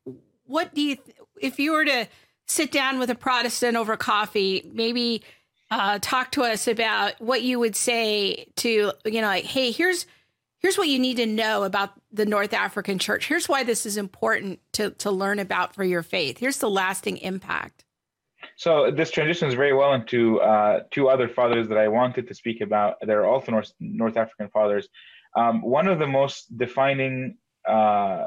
what 0.44 0.72
do 0.74 0.82
you, 0.82 0.96
th- 0.96 1.16
if 1.40 1.58
you 1.58 1.72
were 1.72 1.84
to 1.84 2.06
sit 2.46 2.70
down 2.70 2.98
with 2.98 3.10
a 3.10 3.14
Protestant 3.14 3.76
over 3.76 3.96
coffee, 3.96 4.68
maybe 4.72 5.22
uh, 5.70 5.98
talk 6.00 6.30
to 6.32 6.42
us 6.42 6.68
about 6.68 7.20
what 7.20 7.42
you 7.42 7.58
would 7.58 7.76
say 7.76 8.46
to 8.56 8.92
you 9.04 9.20
know, 9.20 9.26
like, 9.26 9.44
hey, 9.44 9.70
here's 9.70 10.06
here's 10.60 10.78
what 10.78 10.88
you 10.88 10.98
need 10.98 11.16
to 11.16 11.26
know 11.26 11.64
about 11.64 11.92
the 12.12 12.24
North 12.24 12.54
African 12.54 12.98
Church. 12.98 13.26
Here's 13.26 13.48
why 13.48 13.64
this 13.64 13.86
is 13.86 13.96
important 13.96 14.60
to 14.72 14.90
to 14.90 15.10
learn 15.10 15.38
about 15.38 15.74
for 15.74 15.84
your 15.84 16.02
faith. 16.02 16.38
Here's 16.38 16.58
the 16.58 16.70
lasting 16.70 17.18
impact. 17.18 17.84
So 18.56 18.90
this 18.90 19.10
transitions 19.10 19.54
very 19.54 19.72
well 19.72 19.94
into 19.94 20.40
uh, 20.40 20.80
two 20.90 21.08
other 21.08 21.28
fathers 21.28 21.68
that 21.68 21.78
I 21.78 21.88
wanted 21.88 22.28
to 22.28 22.34
speak 22.34 22.60
about. 22.60 22.96
They're 23.00 23.26
also 23.26 23.52
North, 23.52 23.72
North 23.80 24.16
African 24.16 24.48
fathers. 24.48 24.88
Um, 25.34 25.62
one 25.62 25.88
of 25.88 25.98
the 25.98 26.06
most 26.06 26.56
defining 26.56 27.36
uh, 27.66 28.26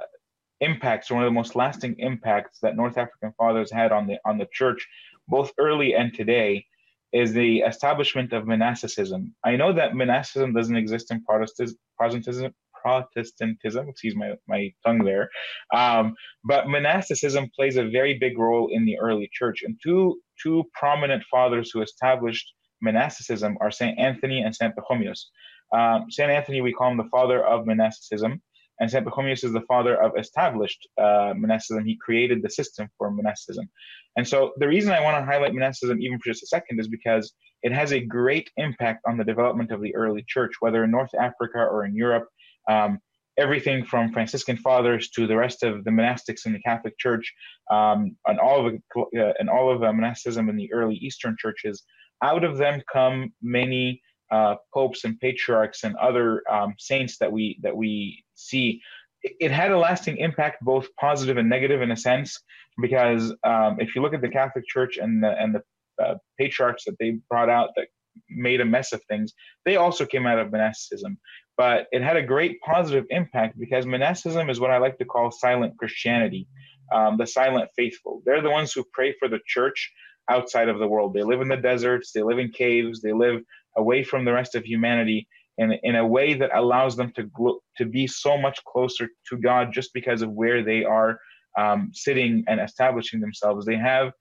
impacts, 0.62 1.12
one 1.12 1.24
of 1.24 1.28
the 1.28 1.32
most 1.32 1.56
lasting 1.56 1.96
impacts 2.00 2.60
that 2.62 2.76
North 2.76 2.98
African 2.98 3.34
fathers 3.38 3.72
had 3.72 3.92
on 3.92 4.08
the 4.08 4.18
on 4.26 4.38
the 4.38 4.48
church, 4.52 4.88
both 5.28 5.52
early 5.58 5.94
and 5.96 6.14
today, 6.14 6.66
is 7.14 7.34
the 7.34 7.60
establishment 7.60 8.34
of 8.34 8.48
monasticism. 8.48 9.34
I 9.44 9.56
know 9.56 9.74
that 9.74 9.96
monasticism 9.96 10.54
doesn't 10.54 10.76
exist 10.76 11.12
in 11.12 11.24
Protestantism, 11.24 12.54
Protestantism, 12.82 13.90
excuse 13.90 14.16
my, 14.16 14.34
my 14.48 14.74
tongue 14.86 15.04
there, 15.04 15.30
um, 15.74 16.16
but 16.44 16.68
monasticism 16.68 17.50
plays 17.56 17.78
a 17.78 17.90
very 17.90 18.18
big 18.18 18.38
role 18.38 18.70
in 18.72 18.86
the 18.86 18.98
early 19.00 19.30
church. 19.32 19.64
And 19.64 19.80
two 19.84 20.20
two 20.42 20.64
prominent 20.74 21.24
fathers 21.32 21.72
who 21.72 21.82
established 21.82 22.54
monasticism 22.82 23.58
are 23.62 23.72
Saint 23.72 23.98
Anthony 23.98 24.42
and 24.42 24.56
Saint 24.56 24.74
Pachomius. 24.76 25.26
Um, 25.74 26.10
Saint 26.10 26.32
Anthony, 26.32 26.62
we 26.62 26.74
call 26.74 26.92
him 26.92 26.98
the 26.98 27.10
father 27.12 27.44
of 27.44 27.66
monasticism 27.66 28.42
and 28.80 28.90
St. 28.90 29.06
Pachomius 29.06 29.44
is 29.44 29.54
the 29.54 29.62
father 29.62 30.02
of 30.02 30.18
established 30.18 30.88
uh, 30.98 31.34
monasticism. 31.36 31.86
He 31.86 31.98
created 31.98 32.42
the 32.42 32.50
system 32.50 32.90
for 32.98 33.10
monasticism. 33.12 33.70
And 34.16 34.28
so 34.28 34.54
the 34.58 34.68
reason 34.68 34.92
I 34.92 35.02
want 35.02 35.18
to 35.18 35.26
highlight 35.26 35.54
monasticism 35.54 36.02
even 36.02 36.20
for 36.20 36.26
just 36.26 36.44
a 36.44 36.48
second 36.48 36.80
is 36.80 36.88
because 36.88 37.34
it 37.64 37.72
has 37.72 37.92
a 37.92 38.00
great 38.00 38.52
impact 38.58 39.04
on 39.08 39.18
the 39.18 39.24
development 39.24 39.72
of 39.72 39.82
the 39.82 39.96
early 39.96 40.24
church, 40.28 40.54
whether 40.60 40.84
in 40.84 40.92
North 40.92 41.14
Africa 41.20 41.60
or 41.60 41.86
in 41.86 41.96
Europe. 41.96 42.28
Um, 42.70 43.00
everything 43.38 43.86
from 43.86 44.12
Franciscan 44.12 44.58
fathers 44.58 45.10
to 45.12 45.28
the 45.28 45.38
rest 45.38 45.64
of 45.64 45.84
the 45.84 45.92
monastics 45.92 46.46
in 46.46 46.54
the 46.54 46.60
Catholic 46.60 46.98
Church, 46.98 47.32
um, 47.72 48.16
and 48.26 48.40
all 48.40 48.66
of 48.66 48.74
uh, 48.74 49.34
and 49.40 49.50
all 49.50 49.72
of 49.72 49.82
monasticism 49.82 50.50
in 50.50 50.56
the 50.56 50.72
early 50.74 50.96
Eastern 50.96 51.36
churches. 51.40 51.84
Out 52.24 52.44
of 52.44 52.58
them 52.58 52.82
come 52.92 53.32
many 53.42 54.02
uh, 54.32 54.56
popes 54.74 55.04
and 55.04 55.20
patriarchs 55.20 55.84
and 55.84 55.96
other 55.98 56.42
um, 56.52 56.74
saints 56.80 57.18
that 57.20 57.32
we 57.32 57.60
that 57.62 57.76
we 57.76 58.24
see. 58.38 58.82
It 59.24 59.52
had 59.52 59.72
a 59.72 59.78
lasting 59.78 60.18
impact, 60.18 60.64
both 60.64 60.88
positive 61.00 61.38
and 61.38 61.50
negative, 61.50 61.82
in 61.82 61.92
a 61.92 61.98
sense, 61.98 62.40
because 62.80 63.34
um, 63.44 63.78
if 63.80 63.96
you 63.96 64.02
look 64.02 64.14
at 64.14 64.22
the 64.22 64.30
Catholic 64.30 64.66
Church 64.68 64.98
and 64.98 65.24
the 65.24 65.32
and 65.38 65.56
the 65.56 65.64
uh, 66.04 66.16
patriarchs 66.38 66.86
that 66.86 66.98
they 67.00 67.18
brought 67.30 67.50
out 67.50 67.72
that 67.76 67.88
made 68.30 68.62
a 68.62 68.66
mess 68.66 68.94
of 68.94 69.02
things, 69.06 69.34
they 69.66 69.76
also 69.76 70.06
came 70.06 70.26
out 70.26 70.40
of 70.40 70.52
monasticism. 70.52 71.18
But 71.58 71.88
it 71.92 72.04
had 72.04 72.18
a 72.18 72.24
great 72.24 72.62
positive 72.62 73.06
impact 73.10 73.58
because 73.58 73.86
monasticism 73.86 74.50
is 74.50 74.60
what 74.60 74.72
I 74.72 74.78
like 74.78 75.00
to 75.00 75.06
call 75.06 75.32
silent 75.32 75.78
Christianity, 75.78 76.48
um, 76.94 77.18
the 77.18 77.26
silent 77.26 77.70
faithful. 77.76 78.22
They're 78.26 78.42
the 78.42 78.52
ones 78.52 78.72
who 78.72 78.86
pray 78.94 79.16
for 79.20 79.28
the 79.28 79.40
church 79.46 79.92
outside 80.30 80.70
of 80.70 80.78
the 80.78 80.88
world. 80.88 81.14
They 81.14 81.24
live 81.24 81.42
in 81.42 81.48
the 81.48 81.58
deserts, 81.58 82.12
they 82.12 82.22
live 82.22 82.38
in 82.38 82.52
caves, 82.52 83.02
they 83.02 83.14
live 83.14 83.42
away 83.76 84.04
from 84.04 84.26
the 84.26 84.34
rest 84.34 84.56
of 84.56 84.64
humanity 84.64 85.28
in, 85.58 85.74
in 85.84 85.96
a 85.96 86.06
way 86.06 86.34
that 86.34 86.56
allows 86.56 86.96
them 86.96 87.12
to 87.16 87.60
to 87.78 87.86
be 87.86 88.08
so 88.08 88.38
much 88.38 88.64
closer 88.66 89.10
to 89.30 89.38
God 89.38 89.74
just 89.74 89.94
because 89.94 90.22
of 90.22 90.32
where 90.32 90.64
they 90.64 90.84
are 90.84 91.20
um, 91.58 91.92
sitting 91.94 92.44
and 92.48 92.60
establishing 92.60 93.20
themselves. 93.20 93.66
They 93.66 93.78
have 93.78 94.12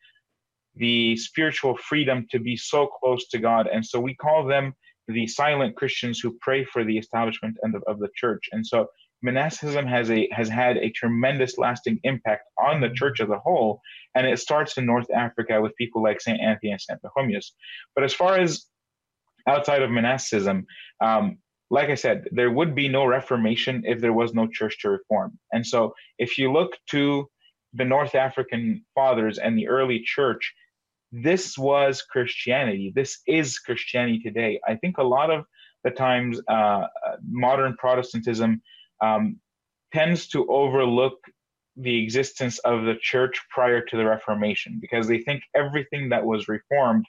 the 0.75 1.17
spiritual 1.17 1.77
freedom 1.77 2.27
to 2.31 2.39
be 2.39 2.57
so 2.57 2.87
close 2.87 3.29
to 3.29 3.39
God, 3.39 3.67
and 3.67 3.85
so 3.85 4.01
we 4.01 4.15
call 4.15 4.47
them 4.47 4.75
the 5.09 5.27
silent 5.27 5.77
Christians 5.77 6.19
who 6.21 6.37
pray 6.41 6.65
for 6.65 6.85
the 6.85 6.99
establishment 6.99 7.57
of, 7.63 7.83
of 7.87 7.99
the 8.01 8.09
church. 8.17 8.49
And 8.53 8.67
so 8.67 8.89
monasticism 9.23 9.87
has 9.87 10.11
a 10.11 10.29
has 10.33 10.49
had 10.49 10.77
a 10.79 10.91
tremendous 10.91 11.59
lasting 11.59 11.99
impact 12.05 12.45
on 12.63 12.81
the 12.81 12.91
church 12.91 13.21
as 13.21 13.29
a 13.29 13.39
whole, 13.39 13.81
and 14.15 14.27
it 14.27 14.39
starts 14.39 14.77
in 14.79 14.87
North 14.87 15.11
Africa 15.15 15.61
with 15.61 15.77
people 15.77 16.03
like 16.03 16.21
Saint 16.21 16.41
Anthony 16.41 16.73
and 16.73 16.81
Saint 16.81 17.01
Pachomius. 17.03 17.53
But 17.95 18.05
as 18.05 18.15
far 18.15 18.37
as 18.37 18.67
outside 19.47 19.83
of 19.83 19.91
monasticism, 19.91 20.67
um, 21.01 21.39
like 21.71 21.89
I 21.89 21.95
said, 21.95 22.29
there 22.31 22.51
would 22.51 22.75
be 22.75 22.89
no 22.89 23.07
Reformation 23.07 23.83
if 23.87 24.01
there 24.01 24.13
was 24.13 24.35
no 24.35 24.47
church 24.47 24.79
to 24.81 24.91
reform. 24.91 25.39
And 25.53 25.67
so, 25.67 25.95
if 26.19 26.39
you 26.39 26.53
look 26.53 26.77
to 26.91 27.29
the 27.75 27.85
North 27.85 28.15
African 28.15 28.85
fathers 28.95 29.39
and 29.39 29.59
the 29.59 29.69
early 29.69 30.01
church, 30.01 30.55
this 31.13 31.59
was 31.59 32.03
Christianity. 32.03 32.93
This 32.95 33.21
is 33.27 33.59
Christianity 33.59 34.21
today. 34.21 34.61
I 34.67 34.77
think 34.77 34.99
a 34.99 35.03
lot 35.03 35.31
of 35.31 35.45
the 35.85 35.91
times, 35.91 36.41
uh, 36.49 36.87
modern 37.29 37.77
Protestantism 37.77 38.63
um, 39.01 39.39
tends 39.93 40.29
to 40.29 40.47
overlook 40.49 41.19
the 41.77 42.03
existence 42.03 42.59
of 42.61 42.85
the 42.85 42.97
church 43.01 43.41
prior 43.51 43.81
to 43.83 43.97
the 43.97 44.05
Reformation 44.05 44.79
because 44.81 45.07
they 45.07 45.19
think 45.19 45.43
everything 45.55 46.09
that 46.09 46.25
was 46.25 46.49
reformed 46.49 47.05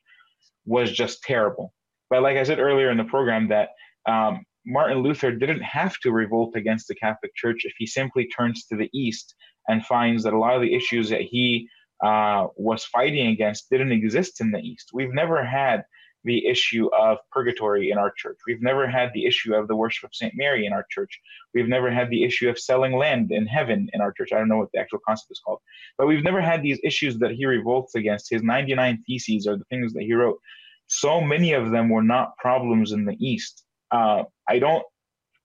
was 0.66 0.92
just 0.92 1.24
terrible. 1.24 1.74
But 2.10 2.24
like 2.24 2.38
I 2.38 2.44
said 2.44 2.60
earlier 2.60 2.92
in 2.92 2.98
the 2.98 3.04
program, 3.04 3.48
that 3.50 3.70
um, 4.08 4.46
Martin 4.66 5.00
Luther 5.00 5.32
didn't 5.32 5.62
have 5.62 5.98
to 6.00 6.12
revolt 6.12 6.56
against 6.56 6.88
the 6.88 6.96
Catholic 6.96 7.34
Church 7.36 7.64
if 7.64 7.74
he 7.78 7.86
simply 7.86 8.28
turns 8.28 8.66
to 8.66 8.76
the 8.76 8.90
East 8.94 9.36
and 9.68 9.86
finds 9.86 10.24
that 10.24 10.34
a 10.34 10.40
lot 10.40 10.56
of 10.56 10.62
the 10.62 10.74
issues 10.74 11.10
that 11.10 11.22
he 11.22 11.68
uh, 12.04 12.48
was 12.56 12.86
fighting 12.86 13.28
against 13.28 13.70
didn't 13.70 13.92
exist 13.92 14.42
in 14.42 14.52
the 14.52 14.60
East. 14.60 14.90
We've 14.94 15.14
never 15.14 15.44
had 15.44 15.84
the 16.24 16.46
issue 16.46 16.90
of 16.94 17.18
purgatory 17.32 17.92
in 17.92 17.98
our 17.98 18.12
church. 18.18 18.38
We've 18.46 18.62
never 18.62 18.88
had 18.88 19.12
the 19.14 19.26
issue 19.26 19.56
of 19.56 19.68
the 19.68 19.76
worship 19.76 20.04
of 20.10 20.14
St. 20.14 20.34
Mary 20.36 20.66
in 20.66 20.74
our 20.74 20.86
church. 20.92 21.20
We've 21.54 21.70
never 21.70 21.90
had 21.90 22.10
the 22.10 22.24
issue 22.24 22.50
of 22.50 22.60
selling 22.60 22.98
land 22.98 23.32
in 23.32 23.48
heaven 23.48 23.90
in 23.94 24.02
our 24.02 24.12
church. 24.12 24.30
I 24.34 24.38
don't 24.38 24.50
know 24.50 24.58
what 24.58 24.70
the 24.74 24.80
actual 24.80 25.00
concept 25.08 25.32
is 25.32 25.42
called, 25.44 25.60
but 25.98 26.08
we've 26.08 26.24
never 26.24 26.42
had 26.42 26.62
these 26.62 26.80
issues 26.84 27.18
that 27.20 27.32
he 27.32 27.46
revolts 27.46 27.96
against. 27.96 28.30
His 28.30 28.44
99 28.44 29.04
Theses 29.08 29.48
are 29.48 29.58
the 29.58 29.64
things 29.66 29.94
that 29.94 30.04
he 30.04 30.14
wrote 30.14 30.40
so 30.88 31.22
many 31.22 31.54
of 31.54 31.72
them 31.72 31.90
were 31.90 32.04
not 32.04 32.38
problems 32.38 32.92
in 32.92 33.06
the 33.06 33.16
East. 33.20 33.64
Uh, 33.92 34.24
I 34.48 34.60
don't. 34.60 34.84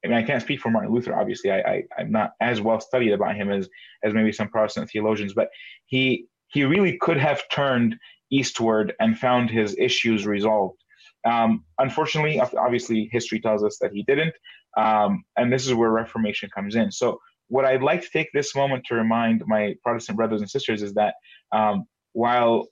I 0.05 0.09
mean, 0.09 0.17
I 0.17 0.23
can't 0.25 0.43
speak 0.43 0.61
for 0.61 0.71
Martin 0.71 0.93
Luther. 0.93 1.15
Obviously, 1.15 1.53
I, 1.53 1.61
I 1.61 1.83
am 2.01 2.11
not 2.11 2.33
as 2.41 2.61
well 2.61 2.81
studied 2.81 3.13
about 3.13 3.37
him 3.37 3.51
as 3.51 3.69
as 4.03 4.15
maybe 4.15 4.33
some 4.33 4.49
Protestant 4.49 4.91
theologians, 4.91 5.35
but 5.35 5.49
he 5.87 6.27
he 6.49 6.65
really 6.65 6.99
could 6.99 7.19
have 7.19 7.43
turned 7.51 7.97
eastward 8.31 8.95
and 8.99 9.19
found 9.19 9.51
his 9.51 9.77
issues 9.79 10.27
resolved. 10.27 10.79
Um, 11.25 11.65
unfortunately, 11.79 12.41
obviously, 12.41 13.09
history 13.13 13.41
tells 13.41 13.63
us 13.63 13.79
that 13.81 13.93
he 13.93 14.03
didn't, 14.03 14.35
um, 14.77 15.25
and 15.37 15.53
this 15.53 15.67
is 15.67 15.75
where 15.75 15.91
Reformation 15.91 16.51
comes 16.53 16.75
in. 16.75 16.91
So, 16.91 17.21
what 17.49 17.65
I'd 17.65 17.83
like 17.83 18.03
to 18.03 18.11
take 18.11 18.29
this 18.33 18.57
moment 18.57 18.85
to 18.87 18.95
remind 18.95 19.43
my 19.47 19.75
Protestant 19.85 20.17
brothers 20.17 20.41
and 20.41 20.51
sisters 20.51 20.83
is 20.83 20.95
that 20.95 21.15
um, 21.53 21.85
while 22.13 22.67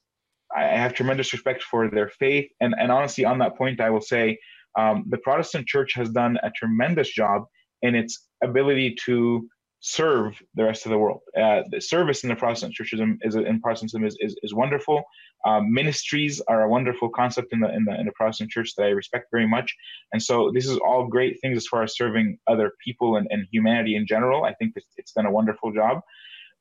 I 0.56 0.64
have 0.64 0.94
tremendous 0.94 1.32
respect 1.32 1.62
for 1.62 1.90
their 1.90 2.08
faith. 2.08 2.50
And, 2.60 2.74
and 2.78 2.90
honestly, 2.90 3.24
on 3.24 3.38
that 3.38 3.56
point, 3.56 3.80
I 3.80 3.90
will 3.90 4.00
say 4.00 4.38
um, 4.78 5.04
the 5.08 5.18
Protestant 5.18 5.66
church 5.66 5.94
has 5.94 6.10
done 6.10 6.38
a 6.42 6.50
tremendous 6.50 7.10
job 7.10 7.44
in 7.82 7.94
its 7.94 8.26
ability 8.42 8.96
to 9.06 9.48
serve 9.80 10.38
the 10.54 10.64
rest 10.64 10.84
of 10.84 10.90
the 10.90 10.98
world. 10.98 11.20
Uh, 11.36 11.62
the 11.70 11.80
service 11.80 12.22
in 12.22 12.28
the 12.28 12.36
Protestant 12.36 12.74
churches 12.74 13.00
is, 13.22 13.34
in 13.34 13.60
Protestantism 13.60 14.04
is, 14.04 14.16
is, 14.20 14.36
is 14.42 14.52
wonderful. 14.52 15.02
Um, 15.46 15.72
ministries 15.72 16.40
are 16.48 16.64
a 16.64 16.68
wonderful 16.68 17.08
concept 17.08 17.52
in 17.52 17.60
the, 17.60 17.74
in 17.74 17.84
the 17.84 17.98
in 17.98 18.04
the 18.04 18.12
Protestant 18.12 18.50
church 18.50 18.74
that 18.76 18.84
I 18.84 18.90
respect 18.90 19.28
very 19.32 19.48
much. 19.48 19.74
And 20.12 20.22
so 20.22 20.50
this 20.54 20.66
is 20.66 20.76
all 20.78 21.06
great 21.06 21.40
things 21.40 21.56
as 21.56 21.66
far 21.66 21.82
as 21.82 21.96
serving 21.96 22.38
other 22.46 22.72
people 22.84 23.16
and, 23.16 23.26
and 23.30 23.46
humanity 23.50 23.96
in 23.96 24.06
general. 24.06 24.44
I 24.44 24.52
think 24.54 24.72
it's, 24.76 24.86
it's 24.98 25.12
done 25.12 25.26
a 25.26 25.30
wonderful 25.30 25.72
job. 25.72 26.00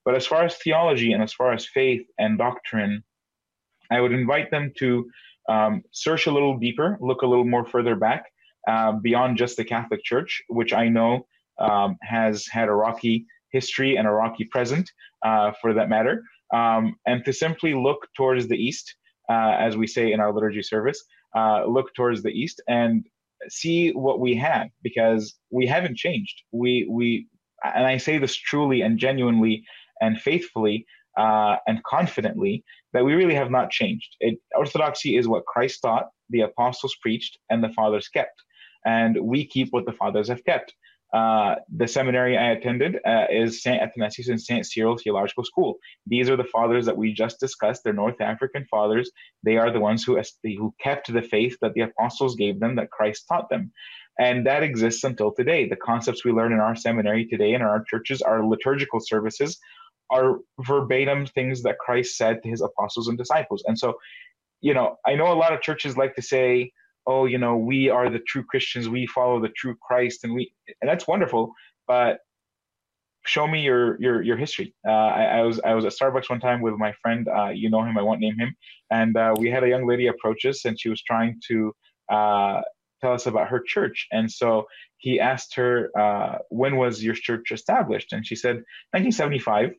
But 0.06 0.16
as 0.16 0.26
far 0.26 0.46
as 0.46 0.56
theology 0.56 1.12
and 1.12 1.22
as 1.22 1.34
far 1.34 1.52
as 1.52 1.66
faith 1.66 2.08
and 2.18 2.38
doctrine, 2.38 3.04
I 3.92 4.02
would 4.02 4.12
invite 4.12 4.52
them 4.52 4.72
to 4.80 5.10
um, 5.50 5.84
search 5.92 6.28
a 6.28 6.32
little 6.32 6.58
deeper, 6.58 6.98
look 7.02 7.22
a 7.22 7.28
little 7.28 7.46
more 7.46 7.66
further 7.66 7.96
back 7.96 8.26
uh, 8.68 8.94
beyond 8.94 9.38
just 9.38 9.58
the 9.58 9.66
Catholic 9.66 10.04
Church, 10.04 10.42
which 10.48 10.74
I 10.74 10.90
know 10.90 11.26
um, 11.60 11.98
has 12.02 12.46
had 12.48 12.68
a 12.70 12.74
rocky 12.74 13.26
history 13.52 13.96
and 13.98 14.08
a 14.08 14.12
rocky 14.12 14.46
present, 14.46 14.92
uh, 15.26 15.52
for 15.60 15.74
that 15.74 15.90
matter, 15.90 16.24
um, 16.54 16.96
and 17.06 17.26
to 17.26 17.34
simply 17.34 17.74
look 17.74 18.08
towards 18.16 18.48
the 18.48 18.56
East, 18.56 18.96
uh, 19.30 19.56
as 19.60 19.76
we 19.76 19.88
say 19.88 20.12
in 20.12 20.20
our 20.20 20.34
liturgy 20.34 20.62
service, 20.62 21.04
uh, 21.36 21.66
look 21.66 21.94
towards 21.96 22.22
the 22.24 22.30
East 22.30 22.62
and 22.68 23.06
see 23.50 23.92
what 23.92 24.20
we 24.20 24.36
have, 24.36 24.68
because 24.84 25.36
we 25.52 25.66
haven't 25.66 25.98
changed. 25.98 26.42
We 26.52 26.88
we, 26.90 27.28
and 27.64 27.86
I 27.86 27.98
say 27.98 28.18
this 28.18 28.36
truly 28.36 28.82
and 28.82 29.00
genuinely 29.00 29.64
and 30.02 30.20
faithfully 30.20 30.86
uh, 31.18 31.57
and 31.68 31.84
confidently 31.84 32.64
that 32.93 33.05
we 33.05 33.14
really 33.14 33.36
have 33.36 33.51
not 33.51 33.70
changed. 33.70 34.16
It, 34.20 34.39
orthodoxy 34.55 35.18
is 35.18 35.28
what 35.28 35.45
Christ 35.45 35.82
taught, 35.82 36.10
the 36.30 36.41
apostles 36.41 36.95
preached, 37.01 37.38
and 37.49 37.64
the 37.64 37.70
fathers 37.70 38.07
kept. 38.07 38.41
And 38.86 39.20
we 39.22 39.45
keep 39.45 39.70
what 39.72 39.86
the 39.86 39.93
fathers 39.93 40.30
have 40.30 40.43
kept. 40.45 40.74
Uh, 41.12 41.55
the 41.76 41.88
seminary 41.88 42.38
I 42.38 42.51
attended 42.51 42.97
uh, 43.05 43.26
is 43.32 43.64
St. 43.64 43.82
Athanasius 43.82 44.28
and 44.28 44.39
St. 44.39 44.66
Cyril 44.66 44.95
Theological 44.95 45.43
School. 45.43 45.78
These 46.05 46.30
are 46.30 46.38
the 46.38 46.43
fathers 46.43 46.86
that 46.86 46.97
we 46.97 47.14
just 47.14 47.39
discussed. 47.39 47.84
They're 47.84 47.93
North 47.93 48.22
African 48.22 48.66
fathers. 48.70 49.10
They 49.43 49.57
are 49.57 49.72
the 49.72 49.80
ones 49.80 50.03
who, 50.03 50.22
who 50.43 50.74
kept 50.80 51.12
the 51.12 51.24
faith 51.24 51.57
that 51.62 51.74
the 51.74 51.82
apostles 51.82 52.36
gave 52.36 52.60
them, 52.60 52.76
that 52.76 52.91
Christ 52.91 53.26
taught 53.28 53.49
them. 53.49 53.72
And 54.20 54.45
that 54.45 54.64
exists 54.64 55.03
until 55.03 55.32
today. 55.32 55.68
The 55.68 55.78
concepts 55.78 56.24
we 56.24 56.32
learn 56.32 56.53
in 56.53 56.60
our 56.60 56.76
seminary 56.76 57.26
today 57.26 57.53
and 57.53 57.64
in 57.64 57.68
our 57.68 57.84
churches, 57.89 58.22
our 58.22 58.45
liturgical 58.45 58.99
services, 58.99 59.57
are 60.12 60.39
verbatim 60.60 61.26
things 61.28 61.64
that 61.64 61.78
Christ 61.80 62.18
said 62.18 62.41
to 62.43 62.49
his 62.49 62.62
apostles 62.62 63.07
and 63.07 63.18
disciples. 63.18 63.64
And 63.68 63.78
so, 63.78 63.95
you 64.62 64.74
know, 64.74 64.97
I 65.05 65.16
know 65.16 65.32
a 65.32 65.36
lot 65.36 65.53
of 65.53 65.62
churches 65.62 65.97
like 65.97 66.16
to 66.16 66.22
say, 66.22 66.72
oh, 67.07 67.26
you 67.26 67.38
know, 67.38 67.57
we 67.57 67.89
are 67.89 68.10
the 68.10 68.20
true 68.20 68.43
Christians, 68.43 68.89
we 68.89 69.07
follow 69.07 69.39
the 69.39 69.49
true 69.49 69.76
Christ, 69.82 70.24
and 70.24 70.34
we, 70.34 70.51
and 70.82 70.89
that's 70.89 71.07
wonderful. 71.07 71.53
But 71.88 72.20
show 73.26 73.47
me 73.47 73.62
your 73.62 73.99
your 74.01 74.22
your 74.22 74.38
history. 74.38 74.74
Uh, 74.88 74.91
I, 74.91 75.24
I, 75.24 75.41
was 75.41 75.60
I 75.62 75.74
was 75.74 75.86
at 75.86 75.93
Starbucks 75.93 76.30
one 76.30 76.39
time 76.39 76.62
with 76.62 76.76
my 76.76 76.93
friend. 77.01 77.28
Uh, 77.28 77.49
you 77.49 77.70
know 77.70 77.84
him. 77.84 77.97
I 77.97 78.01
won't 78.01 78.20
name 78.20 78.38
him. 78.38 78.55
And 78.91 79.16
uh, 79.16 79.36
we 79.38 79.49
had 79.49 79.64
a 79.64 79.70
young 79.70 79.88
lady 79.88 80.07
approach 80.07 80.45
us, 80.45 80.66
and 80.66 80.80
she 80.80 80.89
was 80.89 81.01
trying 81.03 81.39
to 81.47 81.74
uh, 82.12 82.62
tell 83.01 83.14
us 83.14 83.26
about 83.28 83.49
her 83.49 83.62
church. 83.66 84.07
And 84.12 84.32
so 84.32 84.66
he 84.97 85.20
asked 85.20 85.55
her, 85.55 85.91
uh, 85.97 86.39
"When 86.49 86.78
was 86.78 87.03
your 87.03 87.16
church 87.16 87.51
established?" 87.51 88.14
And 88.14 88.26
she 88.26 88.36
said, 88.36 88.55
"1975." 88.93 89.72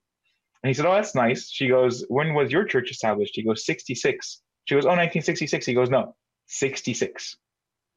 And 0.63 0.69
he 0.69 0.75
said, 0.75 0.87
Oh, 0.87 0.95
that's 0.95 1.15
nice. 1.15 1.51
She 1.51 1.69
goes, 1.69 2.05
When 2.09 2.35
was 2.35 2.53
your 2.53 2.65
church 2.65 2.91
established? 2.91 3.33
He 3.35 3.43
goes, 3.43 3.65
66. 3.65 4.43
She 4.65 4.75
goes, 4.75 4.85
Oh, 4.85 4.91
1966. 4.91 5.67
He 5.67 5.75
goes, 5.75 5.91
No, 5.91 6.15
66. 6.47 7.37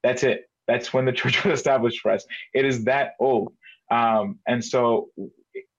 That's 0.04 0.24
it. 0.24 0.46
That's 0.68 0.94
when 0.94 1.06
the 1.06 1.12
church 1.20 1.44
was 1.44 1.60
established 1.60 2.02
for 2.02 2.12
us. 2.12 2.26
It 2.54 2.66
is 2.66 2.86
that 2.86 3.12
old. 3.20 3.54
Um, 3.92 4.40
and 4.48 4.64
so 4.64 5.10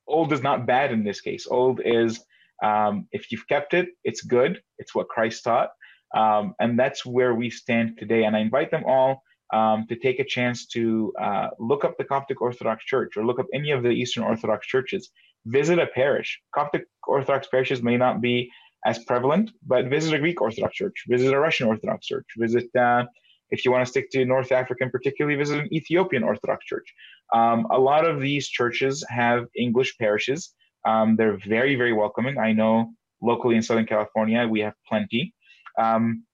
old 0.07 0.33
is 0.33 0.43
not 0.43 0.67
bad 0.67 0.93
in 0.93 1.05
this 1.05 1.21
case. 1.21 1.47
Old 1.51 1.81
is, 1.85 2.21
um, 2.63 3.09
if 3.13 3.33
you've 3.33 3.49
kept 3.49 3.75
it, 3.75 3.89
it's 4.05 4.21
good. 4.23 4.63
It's 4.79 4.95
what 4.95 5.09
Christ 5.09 5.45
taught. 5.45 5.71
Um, 6.15 6.55
and 6.61 6.79
that's 6.79 7.05
where 7.05 7.35
we 7.35 7.51
stand 7.51 7.99
today. 7.99 8.25
And 8.25 8.37
I 8.37 8.41
invite 8.41 8.71
them 8.71 8.85
all 8.87 9.23
um, 9.53 9.87
to 9.89 9.97
take 9.97 10.21
a 10.21 10.25
chance 10.25 10.67
to 10.67 11.13
uh, 11.21 11.49
look 11.59 11.85
up 11.85 11.97
the 11.99 12.05
Coptic 12.05 12.41
Orthodox 12.41 12.85
Church 12.85 13.17
or 13.17 13.25
look 13.25 13.41
up 13.41 13.47
any 13.53 13.73
of 13.73 13.83
the 13.83 13.91
Eastern 13.91 14.23
Orthodox 14.23 14.67
churches 14.67 15.11
visit 15.47 15.79
a 15.79 15.87
parish. 15.87 16.41
Coptic 16.55 16.85
Orthodox 17.07 17.47
parishes 17.47 17.83
may 17.83 17.97
not 17.97 18.21
be 18.21 18.51
as 18.85 19.03
prevalent, 19.05 19.51
but 19.67 19.87
visit 19.87 20.15
a 20.15 20.19
Greek 20.19 20.41
Orthodox 20.41 20.75
church, 20.77 21.05
visit 21.09 21.33
a 21.33 21.39
Russian 21.39 21.67
Orthodox 21.67 22.07
church, 22.07 22.27
visit, 22.37 22.69
uh, 22.77 23.05
if 23.51 23.65
you 23.65 23.71
want 23.71 23.85
to 23.85 23.91
stick 23.91 24.11
to 24.11 24.25
North 24.25 24.53
African, 24.53 24.91
particularly 24.91 25.37
visit 25.37 25.59
an 25.59 25.73
Ethiopian 25.73 26.23
Orthodox 26.23 26.65
church. 26.67 26.93
Um, 27.33 27.67
a 27.71 27.79
lot 27.79 28.07
of 28.07 28.21
these 28.21 28.49
churches 28.49 29.05
have 29.09 29.47
English 29.57 29.97
parishes. 29.99 30.53
Um, 30.87 31.17
they're 31.17 31.39
very, 31.39 31.77
very 31.77 31.93
welcoming. 31.93 32.39
I 32.39 32.53
know 32.53 32.93
locally 33.23 33.57
in 33.57 33.63
Southern 33.63 33.87
California, 33.87 34.47
we 34.47 34.61
have 34.61 34.75
plenty. 34.87 35.33
Um, 35.79 36.25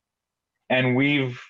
and 0.68 0.96
we've 0.96 1.40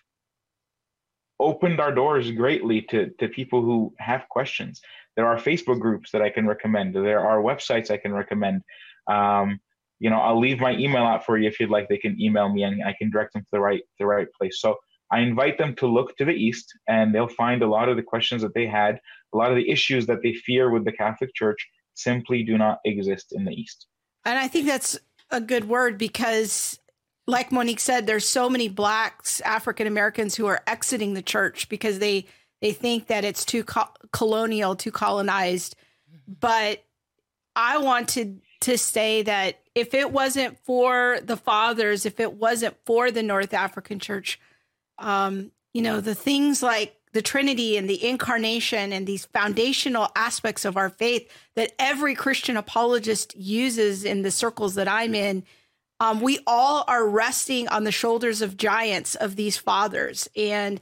opened 1.38 1.80
our 1.80 1.92
doors 1.92 2.30
greatly 2.30 2.82
to, 2.82 3.10
to 3.18 3.28
people 3.28 3.62
who 3.62 3.94
have 3.98 4.28
questions. 4.28 4.80
There 5.16 5.26
are 5.26 5.36
Facebook 5.36 5.80
groups 5.80 6.10
that 6.12 6.22
I 6.22 6.30
can 6.30 6.46
recommend. 6.46 6.94
There 6.94 7.20
are 7.20 7.42
websites 7.42 7.90
I 7.90 7.96
can 7.96 8.12
recommend. 8.12 8.62
Um, 9.06 9.60
you 9.98 10.08
know, 10.08 10.18
I'll 10.18 10.40
leave 10.40 10.60
my 10.60 10.74
email 10.76 11.02
out 11.02 11.26
for 11.26 11.36
you 11.36 11.48
if 11.48 11.60
you'd 11.60 11.70
like. 11.70 11.88
They 11.88 11.98
can 11.98 12.20
email 12.20 12.48
me 12.48 12.62
and 12.62 12.82
I 12.82 12.94
can 12.98 13.10
direct 13.10 13.34
them 13.34 13.42
to 13.42 13.48
the 13.52 13.60
right 13.60 13.82
the 13.98 14.06
right 14.06 14.28
place. 14.32 14.60
So 14.60 14.76
I 15.12 15.20
invite 15.20 15.58
them 15.58 15.74
to 15.76 15.86
look 15.86 16.16
to 16.18 16.24
the 16.24 16.32
east, 16.32 16.72
and 16.88 17.12
they'll 17.14 17.28
find 17.28 17.62
a 17.62 17.66
lot 17.66 17.88
of 17.88 17.96
the 17.96 18.02
questions 18.02 18.42
that 18.42 18.54
they 18.54 18.66
had, 18.66 19.00
a 19.34 19.36
lot 19.36 19.50
of 19.50 19.56
the 19.56 19.68
issues 19.68 20.06
that 20.06 20.22
they 20.22 20.34
fear 20.34 20.70
with 20.70 20.84
the 20.84 20.92
Catholic 20.92 21.34
Church 21.34 21.68
simply 21.94 22.44
do 22.44 22.56
not 22.56 22.78
exist 22.84 23.32
in 23.32 23.44
the 23.44 23.52
east. 23.52 23.86
And 24.24 24.38
I 24.38 24.46
think 24.46 24.66
that's 24.66 24.98
a 25.30 25.40
good 25.40 25.68
word 25.68 25.98
because 25.98 26.78
like 27.26 27.52
Monique 27.52 27.80
said, 27.80 28.06
there's 28.06 28.28
so 28.28 28.48
many 28.48 28.68
blacks, 28.68 29.40
African 29.42 29.86
Americans 29.86 30.34
who 30.34 30.46
are 30.46 30.62
exiting 30.66 31.14
the 31.14 31.22
church 31.22 31.68
because 31.68 31.98
they 31.98 32.26
they 32.60 32.72
think 32.72 33.06
that 33.08 33.24
it's 33.24 33.44
too 33.44 33.64
co- 33.64 33.88
colonial, 34.12 34.76
too 34.76 34.90
colonized. 34.90 35.76
But 36.28 36.84
I 37.56 37.78
wanted 37.78 38.40
to 38.62 38.76
say 38.76 39.22
that 39.22 39.60
if 39.74 39.94
it 39.94 40.12
wasn't 40.12 40.58
for 40.64 41.18
the 41.22 41.36
fathers, 41.36 42.04
if 42.04 42.20
it 42.20 42.34
wasn't 42.34 42.76
for 42.84 43.10
the 43.10 43.22
North 43.22 43.54
African 43.54 43.98
church, 43.98 44.38
um, 44.98 45.50
you 45.72 45.82
know, 45.82 46.00
the 46.00 46.14
things 46.14 46.62
like 46.62 46.96
the 47.12 47.22
Trinity 47.22 47.76
and 47.76 47.88
the 47.88 48.06
incarnation 48.06 48.92
and 48.92 49.06
these 49.06 49.24
foundational 49.24 50.08
aspects 50.14 50.64
of 50.64 50.76
our 50.76 50.90
faith 50.90 51.30
that 51.56 51.72
every 51.78 52.14
Christian 52.14 52.56
apologist 52.56 53.36
uses 53.36 54.04
in 54.04 54.22
the 54.22 54.30
circles 54.30 54.74
that 54.76 54.86
I'm 54.86 55.14
in, 55.14 55.44
um, 55.98 56.20
we 56.20 56.38
all 56.46 56.84
are 56.86 57.06
resting 57.06 57.68
on 57.68 57.84
the 57.84 57.92
shoulders 57.92 58.42
of 58.42 58.56
giants 58.56 59.16
of 59.16 59.36
these 59.36 59.56
fathers. 59.56 60.28
And 60.36 60.80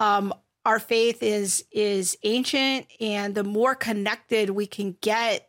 um, 0.00 0.32
our 0.66 0.80
faith 0.80 1.22
is 1.22 1.64
is 1.70 2.18
ancient 2.24 2.86
and 3.00 3.34
the 3.34 3.44
more 3.44 3.74
connected 3.74 4.50
we 4.50 4.66
can 4.66 4.96
get 5.00 5.48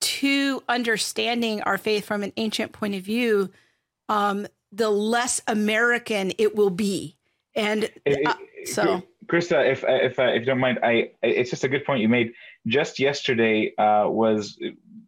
to 0.00 0.62
understanding 0.68 1.60
our 1.62 1.76
faith 1.76 2.06
from 2.06 2.22
an 2.22 2.32
ancient 2.36 2.72
point 2.72 2.94
of 2.94 3.02
view 3.02 3.50
um, 4.08 4.46
the 4.70 4.88
less 4.88 5.42
american 5.48 6.32
it 6.38 6.54
will 6.54 6.70
be. 6.70 7.16
And 7.54 7.90
uh, 8.06 8.34
so. 8.64 9.02
Krista 9.26 9.70
if 9.70 9.84
if 9.86 10.18
uh, 10.18 10.24
if 10.24 10.40
you 10.40 10.46
don't 10.46 10.58
mind 10.58 10.78
i 10.82 11.10
it's 11.22 11.50
just 11.50 11.64
a 11.64 11.68
good 11.68 11.84
point 11.84 12.00
you 12.00 12.08
made. 12.08 12.32
Just 12.66 12.98
yesterday 12.98 13.74
uh, 13.76 14.08
was 14.08 14.58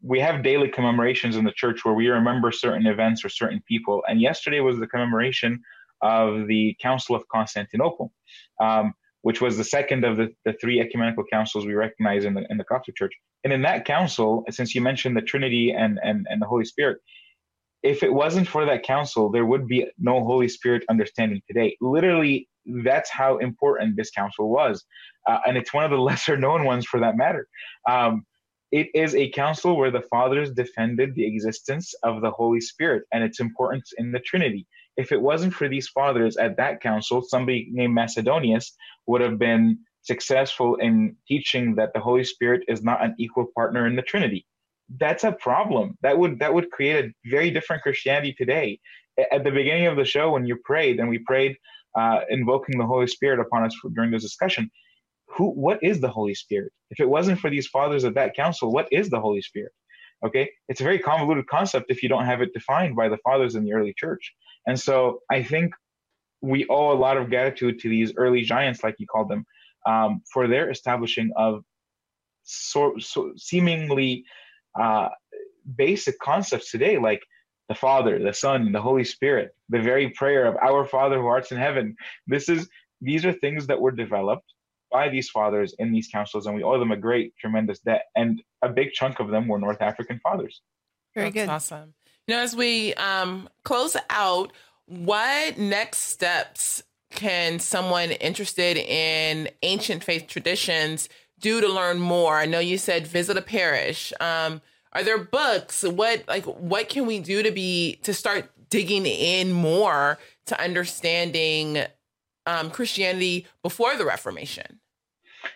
we 0.03 0.21
have 0.21 0.43
daily 0.43 0.69
commemorations 0.69 1.37
in 1.37 1.45
the 1.45 1.53
church 1.53 1.85
where 1.85 1.95
we 1.95 2.09
remember 2.09 2.51
certain 2.53 2.87
events 2.87 3.25
or 3.25 3.29
certain 3.29 3.63
people. 3.67 4.03
And 4.09 4.21
yesterday 4.21 4.61
was 4.61 4.79
the 4.79 4.87
commemoration 4.87 5.63
of 6.03 6.47
the 6.47 6.77
council 6.81 7.17
of 7.17 7.27
constantinople. 7.29 8.13
Um, 8.61 8.95
which 9.25 9.41
was 9.41 9.57
the 9.57 9.65
second 9.65 10.05
of 10.05 10.19
the, 10.19 10.29
the 10.45 10.53
three 10.61 10.83
ecumenical 10.83 11.25
councils 11.33 11.65
we 11.65 11.73
recognize 11.73 12.27
in 12.27 12.35
the, 12.35 12.45
in 12.51 12.59
the 12.59 12.65
Coptic 12.65 12.95
Church. 12.95 13.13
And 13.43 13.55
in 13.55 13.63
that 13.63 13.87
council, 13.87 14.45
since 14.51 14.75
you 14.75 14.83
mentioned 14.83 15.17
the 15.17 15.23
Trinity 15.23 15.73
and, 15.73 15.99
and, 16.05 16.27
and 16.29 16.43
the 16.43 16.47
Holy 16.47 16.67
Spirit, 16.67 16.99
if 17.83 18.03
it 18.03 18.13
wasn't 18.13 18.47
for 18.47 18.67
that 18.67 18.83
council, 18.83 19.33
there 19.33 19.47
would 19.47 19.67
be 19.67 19.87
no 19.99 20.23
Holy 20.23 20.47
Spirit 20.47 20.85
understanding 20.91 21.41
today. 21.49 21.75
Literally, 21.81 22.51
that's 22.85 23.09
how 23.09 23.39
important 23.39 23.97
this 23.97 24.11
council 24.11 24.51
was. 24.51 24.85
Uh, 25.27 25.39
and 25.47 25.57
it's 25.57 25.73
one 25.73 25.85
of 25.85 25.91
the 25.91 25.97
lesser 26.11 26.37
known 26.37 26.65
ones 26.67 26.85
for 26.85 27.01
that 27.01 27.17
matter. 27.17 27.49
Um, 27.89 28.27
it 28.73 28.89
is 28.95 29.15
a 29.15 29.31
council 29.31 29.75
where 29.75 29.91
the 29.91 30.03
fathers 30.03 30.51
defended 30.51 31.15
the 31.15 31.27
existence 31.27 31.95
of 32.03 32.21
the 32.21 32.31
Holy 32.31 32.61
Spirit 32.61 33.05
and 33.11 33.25
its 33.25 33.41
importance 33.41 33.91
in 33.97 34.13
the 34.13 34.21
Trinity 34.21 34.67
if 34.97 35.13
it 35.13 35.21
wasn't 35.21 35.55
for 35.55 35.69
these 35.69 35.89
fathers 35.89 36.37
at 36.37 36.57
that 36.57 36.81
council, 36.81 37.23
somebody 37.23 37.69
named 37.73 37.95
Macedonius 37.95 38.75
would 39.07 39.21
have 39.21 39.39
been 39.39 39.79
successful 40.03 40.77
in 40.77 41.17
teaching 41.27 41.75
that 41.77 41.93
the 41.95 42.01
Holy 42.01 42.25
Spirit 42.25 42.63
is 42.69 42.83
not 42.83 43.03
an 43.03 43.15
equal 43.19 43.47
partner 43.55 43.87
in 43.87 43.97
the 43.97 44.03
Trinity. 44.03 44.47
That's 44.99 45.25
a 45.25 45.33
problem. 45.33 45.97
That 46.03 46.19
would 46.19 46.39
that 46.41 46.53
would 46.53 46.71
create 46.71 47.07
a 47.07 47.13
very 47.29 47.51
different 47.51 47.83
Christianity 47.83 48.35
today. 48.37 48.79
At 49.33 49.45
the 49.45 49.51
beginning 49.51 49.87
of 49.87 49.97
the 49.97 50.05
show, 50.05 50.33
when 50.33 50.45
you 50.47 50.57
prayed 50.65 51.01
and 51.01 51.09
we 51.09 51.19
prayed, 51.19 51.57
uh, 51.95 52.21
invoking 52.29 52.79
the 52.79 52.87
Holy 52.87 53.07
Spirit 53.07 53.41
upon 53.41 53.65
us 53.65 53.75
during 53.95 54.11
this 54.11 54.23
discussion, 54.23 54.71
who 55.29 55.51
what 55.51 55.83
is 55.83 56.01
the 56.01 56.09
Holy 56.09 56.35
Spirit? 56.35 56.73
If 56.91 57.01
it 57.01 57.09
wasn't 57.09 57.41
for 57.41 57.49
these 57.49 57.67
fathers 57.69 58.05
at 58.05 58.15
that 58.15 58.37
council, 58.37 58.73
what 58.73 58.89
is 58.93 59.09
the 59.09 59.21
Holy 59.21 59.41
Spirit? 59.41 59.73
Okay, 60.25 60.51
it's 60.69 60.81
a 60.81 60.85
very 60.85 60.99
convoluted 60.99 61.47
concept 61.47 61.87
if 61.91 62.03
you 62.03 62.09
don't 62.09 62.25
have 62.25 62.41
it 62.41 62.53
defined 62.53 62.97
by 62.97 63.09
the 63.09 63.19
fathers 63.19 63.55
in 63.55 63.65
the 63.65 63.73
early 63.73 63.95
church. 63.97 64.33
And 64.67 64.79
so 64.79 65.21
I 65.31 65.43
think 65.43 65.75
we 66.41 66.67
owe 66.69 66.93
a 66.93 66.99
lot 66.99 67.17
of 67.17 67.29
gratitude 67.29 67.79
to 67.81 67.89
these 67.89 68.13
early 68.17 68.43
giants, 68.43 68.83
like 68.83 68.97
you 68.99 69.07
called 69.07 69.29
them, 69.29 69.45
um, 69.87 70.23
for 70.33 70.47
their 70.47 70.71
establishing 70.71 71.33
of 71.37 71.65
so, 72.45 72.95
so 72.99 73.33
seemingly 73.37 74.25
uh, 74.79 75.09
basic 75.77 76.19
concepts 76.19 76.71
today, 76.71 76.99
like 76.99 77.23
the 77.69 77.75
Father, 77.75 78.19
the 78.19 78.33
Son, 78.35 78.73
the 78.73 78.81
Holy 78.81 79.05
Spirit, 79.05 79.55
the 79.71 79.81
very 79.81 80.11
prayer 80.11 80.47
of 80.47 80.57
our 80.57 80.85
Father 80.85 81.19
who 81.19 81.27
art 81.27 81.51
in 81.51 81.59
heaven. 81.59 81.97
This 82.27 82.49
is 82.49 82.69
these 83.01 83.25
are 83.25 83.33
things 83.33 83.67
that 83.67 83.81
were 83.81 83.91
developed 83.91 84.53
by 84.91 85.09
these 85.09 85.29
fathers 85.29 85.75
in 85.79 85.93
these 85.93 86.09
councils, 86.09 86.47
and 86.47 86.55
we 86.55 86.63
owe 86.63 86.79
them 86.79 86.93
a 86.93 86.97
great, 86.97 87.35
tremendous 87.37 87.81
debt. 87.81 88.05
And 88.15 88.43
a 88.63 88.69
big 88.69 88.93
chunk 88.93 89.19
of 89.19 89.29
them 89.29 89.49
were 89.49 89.59
North 89.59 89.83
African 89.83 90.21
fathers. 90.21 90.61
Very 91.15 91.31
That's 91.31 91.35
good. 91.35 91.49
Awesome. 91.49 91.95
Know, 92.27 92.39
as 92.39 92.57
we 92.57 92.95
um, 92.95 93.49
close 93.65 93.97
out, 94.09 94.53
what 94.87 95.59
next 95.59 95.99
steps 95.99 96.83
can 97.11 97.59
someone 97.59 98.11
interested 98.11 98.77
in 98.77 99.49
ancient 99.63 100.03
faith 100.03 100.27
traditions 100.27 101.09
do 101.39 101.61
to 101.61 101.69
learn 101.69 101.99
more? 101.99 102.39
I 102.39 102.47
know 102.47 102.61
you 102.61 102.79
said 102.79 103.07
visit 103.07 103.37
a 103.37 103.43
parish. 103.43 104.13
Um, 104.21 104.63
are 104.93 105.03
there 105.03 105.19
books? 105.19 105.83
What 105.83 106.25
like 106.27 106.45
what 106.45 106.89
can 106.89 107.07
we 107.07 107.19
do 107.19 107.43
to 107.43 107.51
be 107.51 107.97
to 108.05 108.15
start 108.15 108.51
digging 108.71 109.07
in 109.07 109.53
more 109.53 110.19
to 110.47 110.61
understanding 110.61 111.83
um, 112.47 112.71
Christianity 112.71 113.47
before 113.63 113.97
the 113.97 114.05
Reformation? 114.05 114.81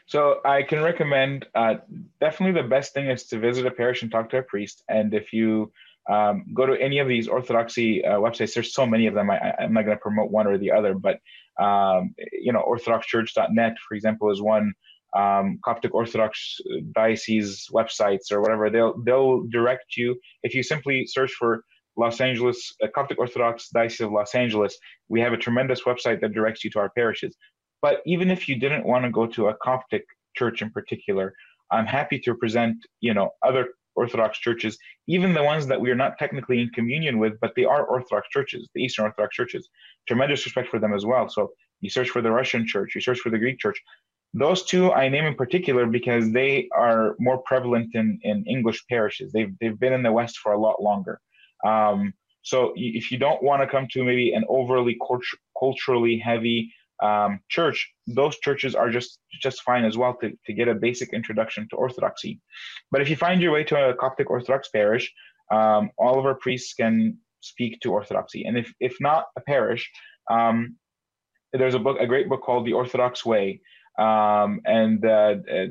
So 0.07 0.41
I 0.45 0.65
can 0.65 0.83
recommend 0.83 1.47
uh, 1.55 1.77
definitely 2.21 2.61
the 2.61 2.69
best 2.69 2.93
thing 2.93 3.09
is 3.09 3.25
to 3.29 3.39
visit 3.39 3.65
a 3.65 3.71
parish 3.71 4.03
and 4.03 4.11
talk 4.11 4.29
to 4.31 4.39
a 4.39 4.43
priest. 4.43 4.83
And 4.89 5.15
if 5.15 5.33
you 5.33 5.73
um, 6.09 6.47
go 6.55 6.67
to 6.67 6.81
any 6.81 6.99
of 6.99 7.09
these 7.09 7.29
Orthodoxy 7.29 8.05
uh, 8.05 8.19
websites, 8.19 8.55
there's 8.55 8.75
so 8.75 8.87
many 8.87 9.07
of 9.07 9.15
them. 9.15 9.31
I, 9.31 9.55
I'm 9.59 9.73
not 9.73 9.85
going 9.85 9.97
to 9.97 10.01
promote 10.01 10.31
one 10.31 10.47
or 10.47 10.57
the 10.59 10.73
other, 10.73 10.95
but 10.95 11.21
um, 11.63 12.15
you 12.33 12.53
know, 12.53 12.65
OrthodoxChurch.net, 12.67 13.77
for 13.87 13.95
example, 13.95 14.31
is 14.31 14.41
one. 14.41 14.73
Um, 15.17 15.59
Coptic 15.65 15.95
Orthodox 15.95 16.61
diocese 16.95 17.67
websites 17.73 18.31
or 18.31 18.43
whatever. 18.43 18.69
They'll 18.69 19.03
they'll 19.03 19.45
direct 19.45 19.97
you 19.97 20.17
if 20.43 20.55
you 20.55 20.63
simply 20.63 21.07
search 21.07 21.33
for 21.33 21.65
Los 21.97 22.21
Angeles 22.21 22.75
uh, 22.83 22.89
Coptic 22.95 23.19
Orthodox 23.19 23.71
Diocese 23.71 24.03
of 24.03 24.13
Los 24.13 24.35
Angeles. 24.35 24.79
We 25.09 25.21
have 25.21 25.33
a 25.33 25.39
tremendous 25.39 25.83
website 25.83 26.21
that 26.21 26.33
directs 26.33 26.63
you 26.63 26.71
to 26.73 26.79
our 26.79 26.91
parishes. 26.91 27.35
But 27.81 28.03
even 28.07 28.31
if 28.31 28.49
you 28.49 28.57
didn't 28.57 28.85
want 28.87 29.05
to 29.05 29.11
go 29.11 29.27
to 29.27 29.49
a 29.49 29.55
Coptic 29.63 30.05
church 30.37 30.63
in 30.63 30.71
particular, 30.71 31.33
I'm 31.71 31.87
happy 31.87 32.19
to 32.21 32.35
present, 32.35 32.77
you 33.01 33.15
know, 33.15 33.31
other 33.43 33.69
Orthodox 34.03 34.39
churches, 34.47 34.79
even 35.15 35.35
the 35.35 35.43
ones 35.53 35.67
that 35.67 35.81
we 35.83 35.91
are 35.93 36.01
not 36.05 36.13
technically 36.23 36.59
in 36.63 36.69
communion 36.79 37.15
with, 37.23 37.35
but 37.43 37.53
they 37.57 37.67
are 37.75 37.83
Orthodox 37.95 38.29
churches, 38.37 38.69
the 38.75 38.83
Eastern 38.85 39.05
Orthodox 39.07 39.35
churches. 39.35 39.69
Tremendous 40.07 40.45
respect 40.47 40.69
for 40.73 40.79
them 40.83 40.95
as 40.99 41.05
well. 41.11 41.29
So 41.29 41.41
you 41.81 41.91
search 41.91 42.11
for 42.15 42.23
the 42.23 42.31
Russian 42.41 42.67
church, 42.67 42.95
you 42.95 43.01
search 43.01 43.21
for 43.21 43.31
the 43.31 43.43
Greek 43.45 43.59
church. 43.59 43.79
Those 44.35 44.61
two 44.71 44.85
I 44.93 45.09
name 45.09 45.25
in 45.25 45.35
particular 45.35 45.85
because 45.99 46.25
they 46.39 46.69
are 46.85 47.17
more 47.19 47.39
prevalent 47.51 47.89
in, 47.95 48.19
in 48.23 48.45
English 48.47 48.81
parishes. 48.91 49.33
They've, 49.33 49.55
they've 49.61 49.81
been 49.85 49.95
in 49.99 50.03
the 50.03 50.13
West 50.13 50.39
for 50.43 50.53
a 50.53 50.61
lot 50.67 50.83
longer. 50.89 51.21
Um, 51.67 52.13
so 52.43 52.73
if 52.77 53.11
you 53.11 53.19
don't 53.19 53.43
want 53.43 53.63
to 53.63 53.69
come 53.75 53.87
to 53.93 54.05
maybe 54.05 54.33
an 54.39 54.45
overly 54.49 54.97
cult- 55.07 55.39
culturally 55.59 56.19
heavy 56.31 56.73
um, 57.03 57.41
church, 57.49 57.93
those 58.07 58.39
churches 58.39 58.75
are 58.75 58.91
just 58.91 59.21
just 59.41 59.63
fine 59.63 59.85
as 59.85 59.97
well 59.97 60.17
to, 60.21 60.33
to 60.47 60.53
get 60.53 60.69
a 60.69 60.75
basic 60.75 61.13
introduction 61.13 61.67
to 61.71 61.77
Orthodoxy. 61.77 62.41
But 62.91 63.03
if 63.03 63.11
you 63.11 63.17
find 63.17 63.41
your 63.41 63.53
way 63.53 63.65
to 63.65 63.91
a 63.91 63.95
Coptic 63.95 64.31
Orthodox 64.31 64.69
parish, 64.69 65.13
um, 65.53 65.91
all 65.97 66.19
of 66.19 66.27
our 66.27 66.35
priests 66.35 66.75
can 66.75 67.19
speak 67.41 67.81
to 67.81 67.93
Orthodoxy. 67.93 68.45
And 68.45 68.59
if 68.59 68.73
if 68.81 68.97
not 69.01 69.27
a 69.37 69.41
parish, 69.41 69.91
um, 70.31 70.77
there's 71.53 71.75
a 71.75 71.79
book, 71.79 71.99
a 72.01 72.07
great 72.07 72.29
book 72.29 72.43
called 72.43 72.67
The 72.67 72.75
Orthodox 72.75 73.25
Way. 73.25 73.61
Um, 73.99 74.61
and 74.65 75.05
uh, 75.05 75.37
uh, 75.53 75.67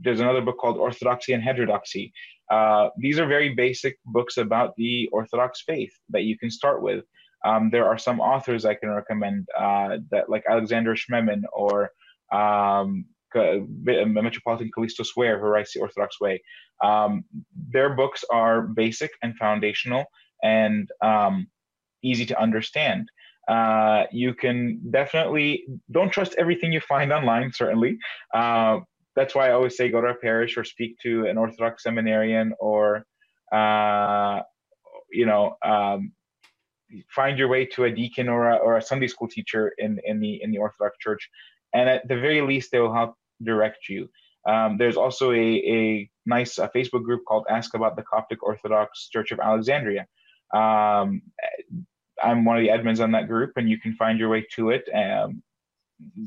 there's 0.00 0.20
another 0.20 0.40
book 0.40 0.58
called 0.58 0.76
Orthodoxy 0.76 1.32
and 1.34 1.42
Heterodoxy. 1.42 2.12
Uh, 2.50 2.88
these 2.98 3.20
are 3.20 3.26
very 3.26 3.54
basic 3.54 3.96
books 4.04 4.38
about 4.38 4.74
the 4.76 5.08
Orthodox 5.12 5.62
faith 5.62 5.92
that 6.08 6.24
you 6.24 6.36
can 6.36 6.50
start 6.50 6.82
with. 6.82 7.04
Um, 7.44 7.70
there 7.70 7.86
are 7.86 7.98
some 7.98 8.20
authors 8.20 8.64
I 8.64 8.74
can 8.74 8.90
recommend 8.90 9.48
uh, 9.58 9.98
that, 10.10 10.28
like 10.28 10.44
Alexander 10.48 10.94
Schmemann 10.94 11.42
or 11.52 11.90
um, 12.32 13.06
Metropolitan 13.34 14.70
Kallistos 14.76 15.16
Ware, 15.16 15.38
who 15.38 15.46
writes 15.46 15.72
the 15.72 15.80
Orthodox 15.80 16.20
Way. 16.20 16.42
Um, 16.82 17.24
their 17.72 17.90
books 17.94 18.24
are 18.30 18.62
basic 18.62 19.10
and 19.22 19.36
foundational 19.36 20.04
and 20.42 20.88
um, 21.02 21.46
easy 22.02 22.26
to 22.26 22.40
understand. 22.40 23.08
Uh, 23.48 24.04
you 24.12 24.34
can 24.34 24.80
definitely 24.90 25.64
don't 25.90 26.12
trust 26.12 26.34
everything 26.38 26.72
you 26.72 26.80
find 26.80 27.12
online. 27.12 27.52
Certainly, 27.52 27.98
uh, 28.34 28.80
that's 29.16 29.34
why 29.34 29.48
I 29.48 29.52
always 29.52 29.76
say 29.76 29.88
go 29.88 30.00
to 30.00 30.08
a 30.08 30.14
parish 30.14 30.56
or 30.56 30.64
speak 30.64 30.96
to 31.02 31.26
an 31.26 31.36
Orthodox 31.36 31.82
seminarian 31.82 32.52
or 32.60 33.04
uh, 33.52 34.40
you 35.10 35.26
know 35.26 35.56
um, 35.64 36.12
find 37.08 37.38
your 37.38 37.48
way 37.48 37.66
to 37.66 37.84
a 37.84 37.90
deacon 37.90 38.28
or 38.28 38.50
a, 38.50 38.56
or 38.56 38.76
a 38.76 38.82
Sunday 38.82 39.08
school 39.08 39.28
teacher 39.28 39.72
in 39.78 39.98
in 40.04 40.20
the 40.20 40.40
in 40.42 40.50
the 40.50 40.58
Orthodox 40.58 40.96
Church, 40.98 41.28
and 41.74 41.88
at 41.88 42.06
the 42.08 42.16
very 42.16 42.40
least 42.40 42.70
they 42.70 42.80
will 42.80 42.94
help 42.94 43.14
direct 43.42 43.88
you. 43.88 44.08
Um, 44.46 44.78
there's 44.78 44.96
also 44.96 45.32
a, 45.32 45.36
a 45.36 46.10
nice 46.26 46.56
Facebook 46.56 47.04
group 47.04 47.22
called 47.26 47.44
Ask 47.50 47.74
About 47.74 47.96
the 47.96 48.02
Coptic 48.02 48.42
Orthodox 48.42 49.08
Church 49.08 49.32
of 49.32 49.40
Alexandria. 49.40 50.06
Um, 50.54 51.22
I'm 52.22 52.44
one 52.44 52.56
of 52.56 52.62
the 52.62 52.68
admins 52.68 53.02
on 53.02 53.12
that 53.12 53.28
group, 53.28 53.52
and 53.56 53.68
you 53.68 53.78
can 53.78 53.94
find 53.94 54.18
your 54.18 54.28
way 54.28 54.46
to 54.56 54.70
it. 54.70 54.88
Um, 54.94 55.42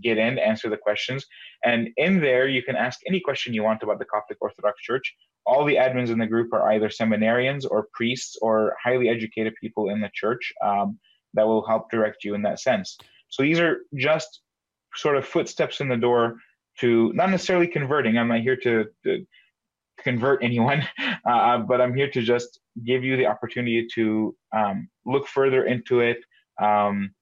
get 0.02 0.20
in, 0.20 0.38
answer 0.38 0.70
the 0.70 0.78
questions, 0.78 1.26
and 1.64 1.90
in 1.98 2.20
there 2.20 2.48
you 2.48 2.62
can 2.62 2.76
ask 2.76 3.00
any 3.08 3.20
question 3.20 3.54
you 3.54 3.64
want 3.64 3.82
about 3.82 4.00
the 4.00 4.06
Coptic 4.06 4.38
Orthodox 4.40 4.82
Church. 4.82 5.16
All 5.46 5.66
the 5.66 5.76
admins 5.76 6.10
in 6.10 6.20
the 6.20 6.28
group 6.28 6.54
are 6.54 6.72
either 6.72 6.90
seminarians 6.90 7.66
or 7.70 7.88
priests 7.94 8.38
or 8.42 8.76
highly 8.82 9.10
educated 9.10 9.54
people 9.60 9.90
in 9.90 10.02
the 10.02 10.10
church 10.14 10.54
um, 10.64 11.00
that 11.34 11.46
will 11.46 11.66
help 11.66 11.92
direct 11.92 12.24
you 12.24 12.34
in 12.34 12.42
that 12.44 12.60
sense. 12.60 12.98
So 13.30 13.44
these 13.44 13.60
are 13.60 13.80
just 13.96 14.42
sort 14.96 15.18
of 15.18 15.26
footsteps 15.26 15.82
in 15.82 15.90
the 15.90 15.98
door 15.98 16.38
to 16.80 17.12
not 17.14 17.30
necessarily 17.30 17.68
converting. 17.68 18.18
I'm 18.18 18.28
not 18.28 18.42
here 18.42 18.56
to, 18.58 18.86
to 19.06 19.26
convert 20.00 20.44
anyone, 20.44 20.88
uh, 21.26 21.60
but 21.60 21.82
I'm 21.82 21.96
here 21.96 22.10
to 22.12 22.22
just 22.22 22.60
give 22.86 23.04
you 23.04 23.18
the 23.18 23.26
opportunity 23.26 23.88
to 23.96 24.36
um, 24.56 24.90
look 25.06 25.28
further 25.28 25.66
into 25.66 26.00
it, 26.00 26.18
um, 26.62 27.14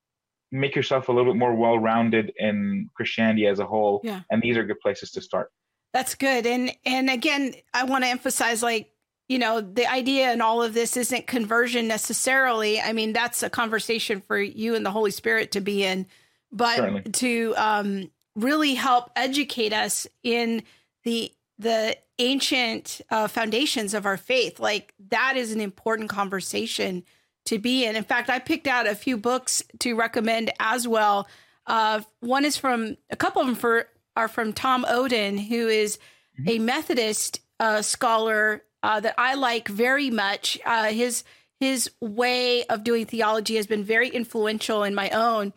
make 0.51 0.75
yourself 0.75 1.07
a 1.07 1.11
little 1.11 1.31
bit 1.31 1.39
more 1.39 1.55
well-rounded 1.55 2.33
in 2.37 2.89
Christianity 2.95 3.47
as 3.47 3.59
a 3.59 3.65
whole. 3.65 4.01
Yeah. 4.03 4.21
And 4.29 4.41
these 4.41 4.57
are 4.57 4.63
good 4.63 4.79
places 4.79 5.11
to 5.11 5.21
start. 5.21 5.49
That's 5.93 6.15
good. 6.15 6.45
And 6.45 6.71
and 6.85 7.09
again, 7.09 7.53
I 7.73 7.83
want 7.83 8.03
to 8.03 8.09
emphasize 8.09 8.63
like, 8.63 8.91
you 9.27 9.39
know, 9.39 9.61
the 9.61 9.89
idea 9.91 10.31
in 10.31 10.41
all 10.41 10.63
of 10.63 10.73
this 10.73 10.95
isn't 10.97 11.27
conversion 11.27 11.87
necessarily. 11.87 12.79
I 12.79 12.93
mean, 12.93 13.13
that's 13.13 13.43
a 13.43 13.49
conversation 13.49 14.21
for 14.21 14.39
you 14.39 14.75
and 14.75 14.85
the 14.85 14.91
Holy 14.91 15.11
Spirit 15.11 15.51
to 15.51 15.61
be 15.61 15.83
in, 15.83 16.07
but 16.51 16.77
Certainly. 16.77 17.01
to 17.03 17.53
um 17.57 18.11
really 18.35 18.75
help 18.75 19.11
educate 19.15 19.73
us 19.73 20.07
in 20.23 20.63
the 21.03 21.31
the 21.59 21.97
ancient 22.17 23.01
uh, 23.09 23.27
foundations 23.27 23.93
of 23.93 24.05
our 24.05 24.17
faith. 24.17 24.59
Like 24.59 24.93
that 25.09 25.35
is 25.37 25.51
an 25.51 25.61
important 25.61 26.09
conversation 26.09 27.03
to 27.45 27.59
be 27.59 27.85
in. 27.85 27.95
In 27.95 28.03
fact, 28.03 28.29
I 28.29 28.39
picked 28.39 28.67
out 28.67 28.87
a 28.87 28.95
few 28.95 29.17
books 29.17 29.63
to 29.79 29.95
recommend 29.95 30.51
as 30.59 30.87
well. 30.87 31.27
Uh, 31.67 32.01
one 32.19 32.45
is 32.45 32.57
from 32.57 32.97
a 33.09 33.15
couple 33.15 33.41
of 33.41 33.47
them 33.47 33.55
for 33.55 33.87
are 34.15 34.27
from 34.27 34.53
Tom 34.53 34.85
Oden, 34.87 35.47
who 35.47 35.67
is 35.67 35.99
a 36.47 36.59
Methodist 36.59 37.41
uh, 37.59 37.81
scholar 37.81 38.63
uh, 38.83 38.99
that 38.99 39.15
I 39.17 39.35
like 39.35 39.67
very 39.67 40.09
much. 40.09 40.59
Uh, 40.65 40.85
his 40.85 41.23
his 41.59 41.91
way 42.01 42.63
of 42.65 42.83
doing 42.83 43.05
theology 43.05 43.55
has 43.55 43.67
been 43.67 43.83
very 43.83 44.09
influential 44.09 44.83
in 44.83 44.95
my 44.95 45.09
own, 45.11 45.53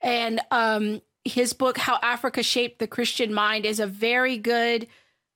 and 0.00 0.40
um, 0.50 1.02
his 1.24 1.52
book 1.52 1.76
"How 1.76 1.98
Africa 2.02 2.42
Shaped 2.42 2.78
the 2.78 2.86
Christian 2.86 3.34
Mind" 3.34 3.66
is 3.66 3.80
a 3.80 3.86
very 3.86 4.38
good 4.38 4.86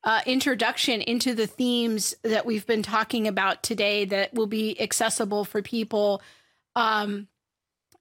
uh, 0.05 0.20
introduction 0.27 1.01
into 1.01 1.35
the 1.35 1.47
themes 1.47 2.14
that 2.23 2.47
we've 2.47 2.66
been 2.66 2.83
talking 2.83 3.27
about 3.27 3.62
today. 3.62 4.05
That 4.05 4.33
will 4.35 4.47
be 4.47 4.81
accessible 4.81 5.45
for 5.45 5.62
people. 5.62 6.23
Um, 6.77 7.29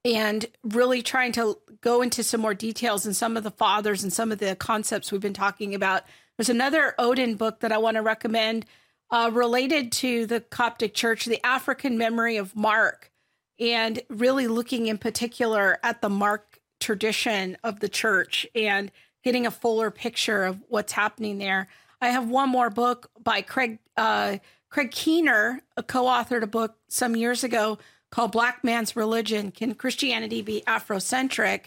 and 0.03 0.45
really 0.63 1.01
trying 1.01 1.31
to 1.33 1.57
go 1.81 2.01
into 2.01 2.23
some 2.23 2.41
more 2.41 2.53
details 2.53 3.05
and 3.05 3.15
some 3.15 3.37
of 3.37 3.43
the 3.43 3.51
fathers 3.51 4.03
and 4.03 4.11
some 4.11 4.31
of 4.31 4.39
the 4.39 4.55
concepts 4.55 5.11
we've 5.11 5.21
been 5.21 5.33
talking 5.33 5.75
about. 5.75 6.03
There's 6.37 6.49
another 6.49 6.95
Oden 6.97 7.37
book 7.37 7.59
that 7.59 7.71
I 7.71 7.77
want 7.77 7.95
to 7.95 8.01
recommend 8.01 8.65
uh, 9.11 9.29
related 9.33 9.91
to 9.91 10.25
the 10.25 10.39
Coptic 10.39 10.93
Church, 10.93 11.25
The 11.25 11.45
African 11.45 11.97
Memory 11.97 12.37
of 12.37 12.55
Mark, 12.55 13.11
and 13.59 14.01
really 14.09 14.47
looking 14.47 14.87
in 14.87 14.97
particular 14.97 15.77
at 15.83 16.01
the 16.01 16.09
Mark 16.09 16.59
tradition 16.79 17.57
of 17.63 17.79
the 17.79 17.89
church 17.89 18.47
and 18.55 18.91
getting 19.23 19.45
a 19.45 19.51
fuller 19.51 19.91
picture 19.91 20.45
of 20.45 20.59
what's 20.67 20.93
happening 20.93 21.37
there. 21.37 21.67
I 22.01 22.09
have 22.09 22.27
one 22.27 22.49
more 22.49 22.71
book 22.71 23.11
by 23.21 23.41
Craig 23.43 23.77
uh, 23.95 24.37
Craig 24.69 24.91
Keener, 24.91 25.61
co-authored 25.85 26.41
a 26.43 26.47
book 26.47 26.75
some 26.87 27.15
years 27.15 27.43
ago 27.43 27.77
called 28.11 28.31
Black 28.31 28.63
Man's 28.63 28.95
Religion 28.95 29.51
Can 29.51 29.73
Christianity 29.73 30.41
Be 30.41 30.63
Afrocentric? 30.67 31.65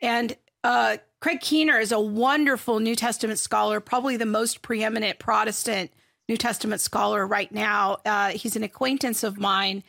And 0.00 0.36
uh, 0.64 0.96
Craig 1.20 1.40
Keener 1.40 1.78
is 1.78 1.92
a 1.92 2.00
wonderful 2.00 2.80
New 2.80 2.96
Testament 2.96 3.38
scholar, 3.38 3.78
probably 3.78 4.16
the 4.16 4.26
most 4.26 4.62
preeminent 4.62 5.18
Protestant 5.18 5.92
New 6.28 6.36
Testament 6.36 6.80
scholar 6.80 7.26
right 7.26 7.52
now. 7.52 7.98
Uh, 8.04 8.30
he's 8.30 8.56
an 8.56 8.62
acquaintance 8.62 9.22
of 9.22 9.38
mine. 9.38 9.84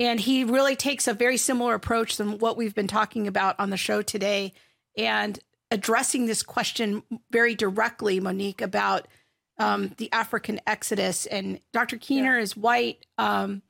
and 0.00 0.20
he 0.20 0.44
really 0.44 0.76
takes 0.76 1.08
a 1.08 1.12
very 1.12 1.36
similar 1.36 1.74
approach 1.74 2.16
than 2.18 2.38
what 2.38 2.56
we've 2.56 2.74
been 2.74 2.86
talking 2.86 3.26
about 3.26 3.58
on 3.58 3.70
the 3.70 3.76
show 3.76 4.00
today, 4.00 4.52
and 4.96 5.40
addressing 5.70 6.26
this 6.26 6.42
question 6.42 7.02
very 7.30 7.54
directly, 7.54 8.20
Monique, 8.20 8.60
about 8.60 9.08
um, 9.58 9.92
the 9.96 10.10
African 10.12 10.60
exodus. 10.66 11.26
And 11.26 11.60
Dr. 11.72 11.96
Keener 11.96 12.38
is 12.38 12.56
white, 12.56 13.04
um, 13.18 13.62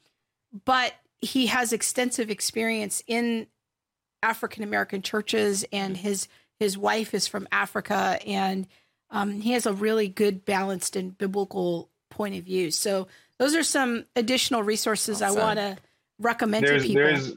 but 0.64 0.92
he 1.20 1.46
has 1.46 1.72
extensive 1.72 2.30
experience 2.30 3.02
in 3.06 3.46
African 4.22 4.62
American 4.62 5.02
churches, 5.02 5.64
and 5.72 5.96
his 5.96 6.28
his 6.58 6.76
wife 6.76 7.14
is 7.14 7.26
from 7.26 7.46
Africa, 7.52 8.18
and 8.26 8.66
um, 9.10 9.40
he 9.40 9.52
has 9.52 9.66
a 9.66 9.72
really 9.72 10.08
good, 10.08 10.44
balanced, 10.44 10.96
and 10.96 11.16
biblical 11.16 11.88
point 12.10 12.36
of 12.36 12.44
view. 12.44 12.70
So 12.70 13.08
those 13.38 13.54
are 13.54 13.62
some 13.62 14.04
additional 14.16 14.62
resources 14.62 15.22
Awesome. 15.22 15.38
I 15.38 15.44
want 15.44 15.58
to 15.58 15.76
recommend 16.18 16.66
there's 16.66 16.82
to 16.82 16.88
people. 16.88 17.02
there's 17.02 17.32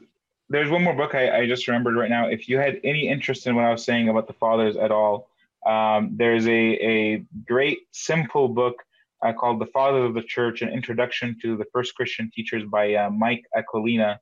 there's 0.48 0.70
one 0.70 0.82
more 0.82 0.94
book 0.94 1.14
I, 1.14 1.42
I 1.42 1.46
just 1.46 1.66
remembered 1.66 1.96
right 1.96 2.10
now. 2.10 2.28
If 2.28 2.48
you 2.48 2.58
had 2.58 2.80
any 2.84 3.08
interest 3.08 3.46
in 3.46 3.54
what 3.54 3.64
I 3.64 3.70
was 3.70 3.84
saying 3.84 4.08
about 4.08 4.26
the 4.26 4.34
fathers 4.34 4.76
at 4.76 4.90
all, 4.90 5.28
um, 5.66 6.10
there's 6.16 6.46
a 6.46 6.50
a 6.50 7.24
great 7.46 7.86
simple 7.92 8.48
book 8.48 8.84
uh, 9.24 9.32
called 9.32 9.60
"The 9.60 9.66
Fathers 9.66 10.08
of 10.08 10.14
the 10.14 10.22
Church: 10.22 10.62
An 10.62 10.68
Introduction 10.68 11.36
to 11.42 11.56
the 11.56 11.66
First 11.72 11.94
Christian 11.94 12.30
Teachers" 12.34 12.64
by 12.64 12.94
uh, 12.94 13.10
Mike 13.10 13.44
Aquilina, 13.56 14.18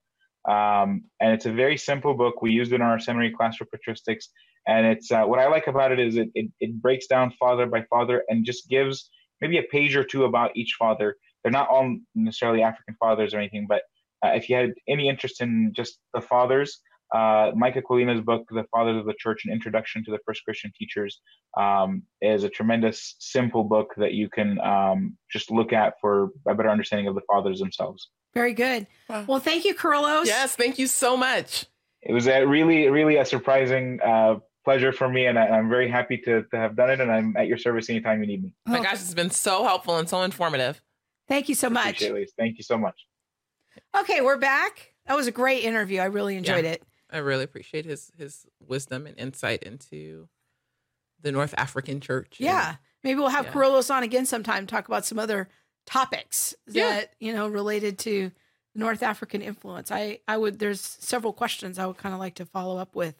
um, 0.48 1.04
and 1.20 1.32
it's 1.32 1.46
a 1.46 1.52
very 1.52 1.76
simple 1.76 2.14
book. 2.14 2.42
We 2.42 2.52
used 2.52 2.72
it 2.72 2.76
in 2.76 2.82
our 2.82 2.98
seminary 2.98 3.32
class 3.32 3.56
for 3.56 3.66
patristics, 3.66 4.26
and 4.66 4.86
it's 4.86 5.10
uh, 5.10 5.24
what 5.24 5.38
I 5.38 5.48
like 5.48 5.66
about 5.66 5.92
it 5.92 5.98
is 5.98 6.16
it, 6.16 6.30
it 6.34 6.50
it 6.60 6.80
breaks 6.80 7.06
down 7.06 7.32
father 7.38 7.66
by 7.66 7.84
father 7.90 8.24
and 8.28 8.44
just 8.44 8.68
gives 8.68 9.10
maybe 9.40 9.58
a 9.58 9.62
page 9.64 9.96
or 9.96 10.04
two 10.04 10.24
about 10.24 10.56
each 10.56 10.76
father. 10.78 11.16
They're 11.42 11.52
not 11.52 11.68
all 11.68 11.96
necessarily 12.14 12.62
African 12.62 12.94
fathers 13.00 13.32
or 13.32 13.38
anything, 13.38 13.66
but 13.68 13.82
uh, 14.24 14.32
if 14.34 14.48
you 14.48 14.56
had 14.56 14.74
any 14.88 15.08
interest 15.08 15.40
in 15.40 15.72
just 15.74 15.98
the 16.12 16.20
fathers, 16.20 16.80
uh, 17.12 17.52
Mike 17.54 17.76
Aquilina's 17.76 18.20
book, 18.20 18.46
The 18.50 18.64
Fathers 18.70 18.98
of 18.98 19.06
the 19.06 19.14
Church, 19.18 19.44
An 19.44 19.52
Introduction 19.52 20.04
to 20.04 20.10
the 20.10 20.18
First 20.26 20.44
Christian 20.44 20.72
Teachers, 20.78 21.20
um, 21.56 22.02
is 22.22 22.44
a 22.44 22.48
tremendous, 22.48 23.16
simple 23.18 23.64
book 23.64 23.94
that 23.96 24.12
you 24.12 24.28
can 24.28 24.60
um, 24.60 25.16
just 25.30 25.50
look 25.50 25.72
at 25.72 25.94
for 26.00 26.30
a 26.46 26.54
better 26.54 26.70
understanding 26.70 27.08
of 27.08 27.14
the 27.14 27.22
fathers 27.22 27.58
themselves. 27.58 28.08
very 28.34 28.54
good. 28.54 28.86
Wow. 29.08 29.24
Well, 29.26 29.40
thank 29.40 29.64
you, 29.64 29.74
Kyrillos. 29.74 30.26
Yes, 30.26 30.54
thank 30.54 30.78
you 30.78 30.86
so 30.86 31.16
much. 31.16 31.66
It 32.02 32.12
was 32.12 32.28
a 32.28 32.44
really, 32.44 32.88
really 32.88 33.16
a 33.16 33.24
surprising 33.24 33.98
uh, 34.02 34.36
pleasure 34.64 34.92
for 34.92 35.08
me, 35.08 35.26
and 35.26 35.38
I, 35.38 35.48
I'm 35.48 35.68
very 35.68 35.90
happy 35.90 36.16
to, 36.18 36.44
to 36.44 36.56
have 36.56 36.76
done 36.76 36.90
it, 36.90 37.00
and 37.00 37.10
I'm 37.10 37.36
at 37.36 37.46
your 37.46 37.58
service 37.58 37.90
anytime 37.90 38.20
you 38.22 38.26
need 38.26 38.42
me. 38.42 38.54
Oh 38.66 38.72
my 38.72 38.82
gosh, 38.82 38.94
it's 38.94 39.14
been 39.14 39.30
so 39.30 39.64
helpful 39.64 39.98
and 39.98 40.08
so 40.08 40.22
informative. 40.22 40.80
Thank 41.28 41.48
you 41.48 41.54
so 41.54 41.70
much. 41.70 42.02
It, 42.02 42.30
Thank 42.38 42.58
you 42.58 42.64
so 42.64 42.78
much. 42.78 43.06
Okay, 43.98 44.20
we're 44.20 44.38
back. 44.38 44.92
That 45.06 45.16
was 45.16 45.26
a 45.26 45.32
great 45.32 45.64
interview. 45.64 46.00
I 46.00 46.06
really 46.06 46.36
enjoyed 46.36 46.64
it. 46.64 46.82
I 47.12 47.18
really 47.18 47.44
appreciate 47.44 47.84
his 47.84 48.10
his 48.16 48.46
wisdom 48.60 49.06
and 49.06 49.18
insight 49.18 49.62
into 49.62 50.28
the 51.20 51.32
North 51.32 51.54
African 51.58 52.00
church. 52.00 52.38
and- 52.38 52.46
Yeah. 52.46 52.76
Maybe 53.02 53.18
we'll 53.18 53.28
have 53.30 53.46
Yeah. 53.54 53.84
On 53.90 54.02
again 54.02 54.26
sometime, 54.26 54.66
talk 54.66 54.86
about 54.88 55.04
some 55.06 55.18
other 55.18 55.48
topics 55.86 56.54
Yeah. 56.66 56.88
that, 56.90 57.14
you 57.18 57.32
know, 57.32 57.48
related 57.48 57.98
to 58.00 58.30
North 58.74 59.02
African 59.02 59.40
influence. 59.42 59.90
I, 59.90 60.20
I 60.28 60.36
would, 60.36 60.58
there's 60.58 60.80
several 60.80 61.32
questions 61.32 61.78
I 61.78 61.86
would 61.86 61.96
kind 61.96 62.14
of 62.14 62.20
like 62.20 62.34
to 62.36 62.46
follow 62.46 62.76
up 62.78 62.94
with. 62.94 63.14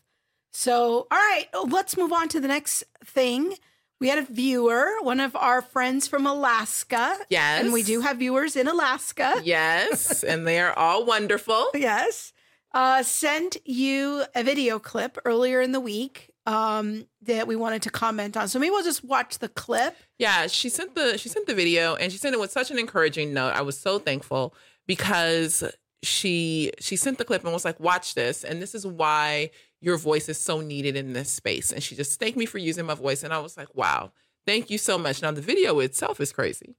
So, 0.53 1.07
all 1.11 1.18
right, 1.18 1.47
let's 1.68 1.97
move 1.97 2.12
on 2.12 2.28
to 2.30 2.41
the 2.41 2.49
next 2.49 2.84
thing. 3.05 3.55
We 4.01 4.09
had 4.09 4.18
a 4.18 4.22
viewer, 4.22 4.86
one 5.03 5.20
of 5.20 5.34
our 5.36 5.61
friends 5.62 6.09
from 6.09 6.26
Alaska. 6.26 7.18
Yes. 7.28 7.62
And 7.64 7.72
we 7.72 7.82
do 7.82 8.01
have 8.01 8.18
viewers 8.18 8.57
in 8.57 8.66
Alaska. 8.68 9.41
Yes, 9.45 10.22
and 10.24 10.47
they 10.47 10.59
are 10.61 10.72
all 10.72 11.05
wonderful. 11.05 11.68
Yes. 11.74 12.32
Uh, 12.73 13.03
sent 13.03 13.57
you 13.64 14.25
a 14.35 14.45
video 14.45 14.79
clip 14.79 15.18
earlier 15.25 15.61
in 15.61 15.73
the 15.73 15.81
week 15.81 16.31
um, 16.47 17.07
that 17.23 17.47
we 17.47 17.57
wanted 17.57 17.83
to 17.83 17.91
comment 17.91 18.37
on. 18.37 18.49
So 18.49 18.59
maybe 18.59 18.71
we'll 18.71 18.85
just 18.85 19.05
watch 19.05 19.39
the 19.39 19.49
clip. 19.49 19.97
Yeah, 20.18 20.47
she 20.47 20.68
sent 20.68 20.95
the 20.95 21.18
she 21.18 21.29
sent 21.29 21.47
the 21.47 21.55
video 21.55 21.97
and 21.97 22.12
she 22.12 22.18
sent 22.18 22.35
it 22.35 22.41
with 22.41 22.53
such 22.53 22.71
an 22.71 22.79
encouraging 22.79 23.33
note. 23.35 23.55
I 23.55 23.62
was 23.62 23.79
so 23.79 23.99
thankful 23.99 24.55
because 24.87 25.64
she 26.03 26.73
she 26.79 26.97
sent 26.97 27.18
the 27.18 27.25
clip 27.25 27.45
and 27.45 27.53
was 27.53 27.64
like, 27.64 27.79
"Watch 27.81 28.14
this." 28.14 28.45
And 28.45 28.62
this 28.62 28.75
is 28.75 28.87
why 28.87 29.51
your 29.81 29.97
voice 29.97 30.29
is 30.29 30.39
so 30.39 30.61
needed 30.61 30.97
in 30.97 31.12
this 31.12 31.31
space. 31.31 31.73
And 31.73 31.83
she 31.83 31.95
just 31.97 32.18
thanked 32.21 32.39
me 32.39 32.47
for 32.47 32.59
using 32.59 32.87
my 32.87 32.95
voice 32.95 33.23
and 33.23 33.33
I 33.33 33.39
was 33.39 33.57
like, 33.57 33.75
"Wow. 33.75 34.12
Thank 34.47 34.71
you 34.71 34.79
so 34.79 34.97
much." 34.97 35.23
Now 35.23 35.31
the 35.33 35.41
video 35.41 35.79
itself 35.81 36.21
is 36.21 36.33
crazy. 36.33 36.75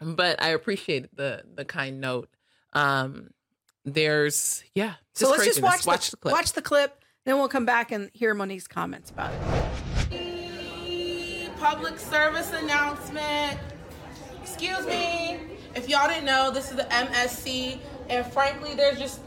But 0.00 0.42
I 0.42 0.48
appreciate 0.48 1.14
the 1.16 1.42
the 1.54 1.64
kind 1.64 2.00
note. 2.00 2.28
Um 2.72 3.30
there's 3.84 4.62
yeah, 4.74 4.94
So 5.14 5.30
let's 5.30 5.44
just 5.44 5.60
craziness. 5.60 5.86
watch, 5.86 6.10
the 6.10 6.16
clip. 6.16 6.32
Watch 6.32 6.52
the 6.52 6.62
clip. 6.62 7.02
Then 7.24 7.36
we'll 7.38 7.48
come 7.48 7.66
back 7.66 7.92
and 7.92 8.10
hear 8.14 8.34
Monique's 8.34 8.66
comments 8.68 9.10
about 9.10 9.32
it. 10.10 11.56
public 11.58 11.98
service 11.98 12.52
announcement. 12.52 13.58
Excuse 14.40 14.86
me. 14.86 15.38
If 15.74 15.88
y'all 15.88 16.08
didn't 16.08 16.24
know, 16.24 16.50
this 16.50 16.70
is 16.70 16.76
the 16.76 16.84
MSC, 16.84 17.78
and 18.08 18.26
frankly, 18.32 18.74
there's 18.74 18.98
just 18.98 19.20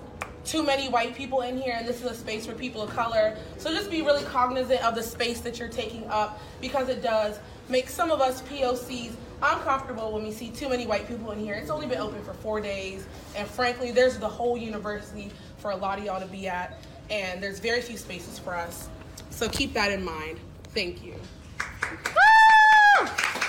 too 0.44 0.64
many 0.64 0.90
white 0.90 1.16
people 1.16 1.42
in 1.42 1.58
here, 1.58 1.76
and 1.78 1.88
this 1.88 2.04
is 2.04 2.10
a 2.10 2.16
space 2.16 2.46
for 2.46 2.54
people 2.54 2.82
of 2.82 2.90
color. 2.90 3.38
So 3.58 3.72
just 3.72 3.92
be 3.92 4.02
really 4.02 4.24
cognizant 4.24 4.84
of 4.84 4.96
the 4.96 5.04
space 5.04 5.42
that 5.42 5.60
you're 5.60 5.70
taking 5.70 6.06
up 6.08 6.42
because 6.60 6.90
it 6.90 7.04
does 7.04 7.40
make 7.70 7.88
some 7.90 8.10
of 8.12 8.22
us 8.22 8.42
POCs 8.44 9.14
uncomfortable 9.42 10.12
when 10.12 10.24
we 10.24 10.32
see 10.32 10.50
too 10.50 10.70
many 10.70 10.88
white 10.88 11.08
people 11.08 11.32
in 11.32 11.40
here. 11.40 11.56
It's 11.56 11.70
only 11.70 11.88
been 11.88 12.00
open 12.00 12.24
for 12.24 12.34
four 12.34 12.62
days, 12.62 13.06
and 13.36 13.48
frankly, 13.48 13.92
there's 13.92 14.18
the 14.18 14.28
whole 14.28 14.58
university 14.58 15.32
for 15.58 15.72
a 15.72 15.76
lot 15.76 16.00
of 16.00 16.06
y'all 16.06 16.20
to 16.20 16.28
be 16.28 16.48
at, 16.48 16.78
and 17.10 17.42
there's 17.42 17.60
very 17.60 17.82
few 17.82 17.98
spaces 17.98 18.40
for 18.40 18.56
us. 18.56 18.90
So 19.30 19.48
keep 19.50 19.74
that 19.74 19.92
in 19.92 20.04
mind. 20.04 20.40
Thank 20.74 21.04
you. 21.04 21.16
Ah! 21.60 23.42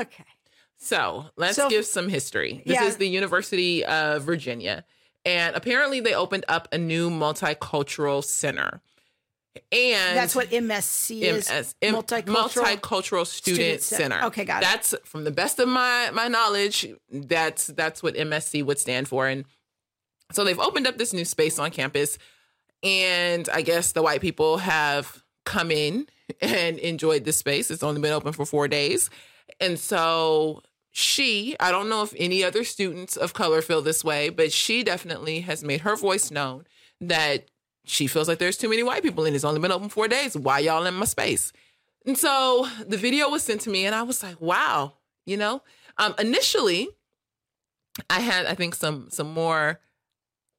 Okay. 0.00 0.24
So 0.78 1.26
let's 1.36 1.56
So- 1.56 1.68
give 1.68 1.86
some 1.86 2.08
history. 2.08 2.62
This 2.66 2.74
Yeah. 2.74 2.84
is 2.84 2.96
the 2.96 3.08
University 3.08 3.84
of 3.84 4.22
Virginia. 4.22 4.84
And 5.24 5.56
apparently 5.56 6.00
they 6.00 6.14
opened 6.14 6.44
up 6.48 6.68
a 6.72 6.78
new 6.78 7.10
multicultural 7.10 8.22
center. 8.22 8.80
And 9.72 10.16
That's 10.16 10.34
what 10.34 10.50
MSC 10.50 11.22
is. 11.22 11.50
MS, 11.50 11.74
M- 11.82 11.94
multicultural. 11.94 12.24
multicultural 12.34 13.26
student, 13.26 13.80
Student 13.80 13.82
Center. 13.82 14.14
center. 14.14 14.26
Okay, 14.26 14.44
got 14.44 14.62
it. 14.62 14.66
That's 14.66 14.94
from 15.04 15.24
the 15.24 15.30
best 15.30 15.58
of 15.58 15.68
my 15.68 16.10
my 16.12 16.28
knowledge. 16.28 16.86
That's 17.10 17.66
that's 17.68 18.02
what 18.02 18.14
MSC 18.14 18.64
would 18.64 18.78
stand 18.78 19.08
for. 19.08 19.26
And 19.28 19.44
so 20.32 20.44
they've 20.44 20.58
opened 20.58 20.86
up 20.86 20.98
this 20.98 21.12
new 21.12 21.24
space 21.24 21.58
on 21.58 21.70
campus, 21.70 22.18
and 22.82 23.48
I 23.52 23.62
guess 23.62 23.92
the 23.92 24.02
white 24.02 24.20
people 24.20 24.58
have 24.58 25.22
come 25.44 25.70
in 25.70 26.06
and 26.40 26.78
enjoyed 26.78 27.24
this 27.24 27.36
space. 27.36 27.70
It's 27.70 27.82
only 27.82 28.00
been 28.00 28.12
open 28.12 28.32
for 28.32 28.44
four 28.46 28.68
days, 28.68 29.10
and 29.60 29.78
so 29.78 30.62
she, 30.90 31.54
I 31.60 31.70
don't 31.70 31.90
know 31.90 32.02
if 32.02 32.14
any 32.16 32.42
other 32.42 32.64
students 32.64 33.16
of 33.18 33.34
color 33.34 33.60
feel 33.60 33.82
this 33.82 34.02
way, 34.02 34.30
but 34.30 34.50
she 34.50 34.82
definitely 34.82 35.40
has 35.40 35.62
made 35.62 35.82
her 35.82 35.94
voice 35.94 36.30
known 36.30 36.64
that 37.02 37.50
she 37.86 38.06
feels 38.06 38.28
like 38.28 38.38
there's 38.38 38.58
too 38.58 38.68
many 38.68 38.82
white 38.82 39.02
people 39.02 39.24
and 39.24 39.34
it's 39.34 39.44
only 39.44 39.60
been 39.60 39.72
open 39.72 39.88
four 39.88 40.08
days. 40.08 40.36
Why 40.36 40.58
y'all 40.58 40.84
in 40.86 40.94
my 40.94 41.04
space? 41.06 41.52
And 42.04 42.18
so 42.18 42.68
the 42.86 42.96
video 42.96 43.28
was 43.28 43.42
sent 43.42 43.62
to 43.62 43.70
me 43.70 43.86
and 43.86 43.94
I 43.94 44.02
was 44.02 44.22
like, 44.22 44.40
wow, 44.40 44.94
you 45.24 45.36
know? 45.36 45.62
Um, 45.98 46.14
initially, 46.18 46.88
I 48.10 48.20
had, 48.20 48.46
I 48.46 48.54
think, 48.54 48.74
some 48.74 49.08
some 49.10 49.32
more 49.32 49.80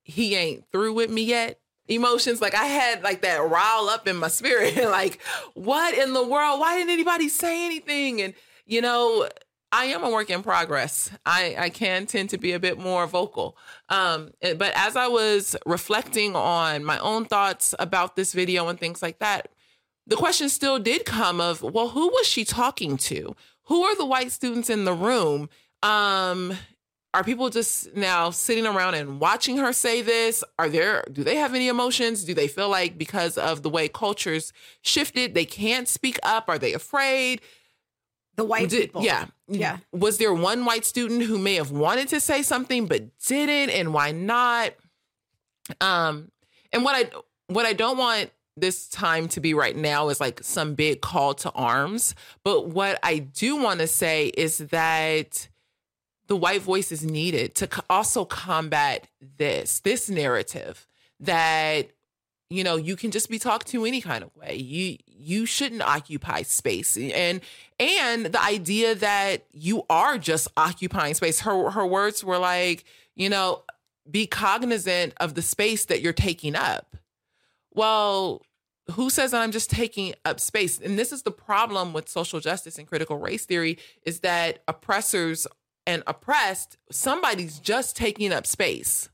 he 0.04 0.36
ain't 0.36 0.64
through 0.72 0.94
with 0.94 1.12
me 1.12 1.24
yet 1.24 1.60
emotions. 1.88 2.42
Like 2.42 2.56
I 2.56 2.66
had 2.66 3.04
like 3.04 3.22
that 3.22 3.48
rile 3.48 3.90
up 3.90 4.08
in 4.08 4.16
my 4.16 4.30
spirit. 4.30 4.76
like, 4.78 5.22
what 5.54 5.94
in 5.98 6.14
the 6.14 6.26
world? 6.26 6.60
Why 6.60 6.78
didn't 6.78 6.92
anybody 6.92 7.30
say 7.30 7.66
anything? 7.66 8.22
And 8.22 8.34
you 8.66 8.82
know, 8.82 9.28
I 9.72 9.86
am 9.86 10.04
a 10.04 10.10
work 10.10 10.30
in 10.30 10.44
progress. 10.44 11.12
I, 11.26 11.56
I 11.58 11.70
can 11.70 12.06
tend 12.06 12.30
to 12.30 12.38
be 12.38 12.54
a 12.54 12.60
bit 12.60 12.80
more 12.80 13.06
vocal. 13.06 13.58
Um, 13.90 14.32
eh, 14.42 14.54
but 14.54 14.72
as 14.76 14.96
I 14.96 15.08
was 15.08 15.56
reflecting 15.66 16.36
on 16.36 16.86
my 16.86 16.98
own 17.00 17.26
thoughts 17.26 17.76
about 17.78 18.16
this 18.16 18.34
video 18.34 18.68
and 18.70 18.80
things 18.80 19.02
like 19.02 19.20
that, 19.20 19.50
the 20.06 20.16
question 20.16 20.48
still 20.48 20.80
did 20.80 21.06
come 21.06 21.42
of, 21.42 21.62
well, 21.62 21.90
who 21.90 22.08
was 22.08 22.28
she 22.28 22.46
talking 22.46 22.96
to? 22.98 23.36
Who 23.64 23.84
are 23.84 23.96
the 23.98 24.06
white 24.06 24.32
students 24.32 24.70
in 24.70 24.86
the 24.86 24.94
room? 24.94 25.50
Um, 25.84 26.58
are 27.14 27.24
people 27.26 27.50
just 27.50 27.94
now 27.94 28.30
sitting 28.30 28.66
around 28.66 28.94
and 28.94 29.20
watching 29.20 29.58
her 29.58 29.74
say 29.74 30.02
this? 30.02 30.46
Are 30.58 30.70
there 30.70 31.04
do 31.12 31.24
they 31.24 31.36
have 31.36 31.54
any 31.54 31.68
emotions? 31.68 32.24
Do 32.24 32.34
they 32.34 32.48
feel 32.48 32.70
like 32.70 32.98
because 32.98 33.38
of 33.38 33.64
the 33.64 33.70
way 33.70 33.90
cultures 33.90 34.54
shifted, 34.82 35.34
they 35.34 35.46
can't 35.46 35.88
speak 35.90 36.20
up? 36.24 36.46
Are 36.48 36.60
they 36.60 36.74
afraid? 36.74 37.42
the 38.38 38.46
white 38.46 38.70
Did- 38.70 38.84
people. 38.84 39.04
Yeah. 39.04 39.26
Yeah. 39.48 39.78
Was 39.92 40.18
there 40.18 40.34
one 40.34 40.66
white 40.66 40.86
student 40.86 41.24
who 41.24 41.38
may 41.38 41.56
have 41.56 41.72
wanted 41.72 42.10
to 42.10 42.20
say 42.20 42.42
something 42.42 42.86
but 42.86 43.18
didn't 43.20 43.74
and 43.74 43.94
why 43.94 44.12
not? 44.12 44.74
Um 45.82 46.32
and 46.74 46.84
what 46.84 46.96
I 46.96 47.10
what 47.48 47.66
I 47.66 47.74
don't 47.74 47.98
want 47.98 48.32
this 48.58 48.88
time 48.90 49.28
to 49.30 49.40
be 49.40 49.54
right 49.54 49.76
now 49.76 50.10
is 50.10 50.20
like 50.20 50.44
some 50.44 50.74
big 50.74 51.02
call 51.02 51.34
to 51.36 51.52
arms, 51.52 52.16
but 52.44 52.70
what 52.70 53.00
I 53.04 53.20
do 53.20 53.56
want 53.56 53.80
to 53.80 53.88
say 53.88 54.28
is 54.28 54.58
that 54.58 55.48
the 56.28 56.36
white 56.36 56.62
voice 56.62 56.92
is 56.92 57.04
needed 57.04 57.56
to 57.56 57.70
also 57.90 58.26
combat 58.26 59.08
this 59.38 59.80
this 59.80 60.10
narrative 60.10 60.88
that 61.20 61.92
you 62.50 62.64
know 62.64 62.76
you 62.76 62.96
can 62.96 63.12
just 63.12 63.30
be 63.30 63.40
talked 63.40 63.68
to 63.68 63.86
any 63.86 64.02
kind 64.02 64.24
of 64.24 64.36
way 64.36 64.56
you 64.56 64.98
you 65.20 65.46
shouldn't 65.46 65.82
occupy 65.82 66.44
space. 66.44 66.98
And 66.98 67.42
and 67.80 68.28
the 68.28 68.42
idea 68.42 68.96
that 68.96 69.46
you 69.52 69.84
are 69.90 70.18
just 70.18 70.48
occupying 70.58 71.14
space. 71.14 71.42
Her 71.42 71.70
her 71.72 71.86
words 71.86 72.24
were 72.24 72.38
like 72.38 72.86
you 73.16 73.30
know 73.30 73.64
be 74.10 74.26
cognizant 74.26 75.14
of 75.18 75.34
the 75.34 75.42
space 75.42 75.86
that 75.86 76.02
you're 76.02 76.14
taking 76.14 76.56
up. 76.56 76.96
Well 77.74 78.42
who 78.92 79.10
says 79.10 79.32
that 79.32 79.42
i'm 79.42 79.52
just 79.52 79.70
taking 79.70 80.14
up 80.24 80.40
space? 80.40 80.80
And 80.80 80.98
this 80.98 81.12
is 81.12 81.24
the 81.24 81.32
problem 81.32 81.94
with 81.94 82.08
social 82.08 82.40
justice 82.40 82.78
and 82.78 82.88
critical 82.88 83.18
race 83.18 83.46
theory 83.46 83.78
is 84.06 84.22
that 84.22 84.64
oppressors 84.68 85.46
and 85.86 86.04
oppressed 86.08 86.78
somebody's 86.92 87.60
just 87.60 87.96
taking 87.96 88.32
up 88.32 88.46
space. 88.46 89.10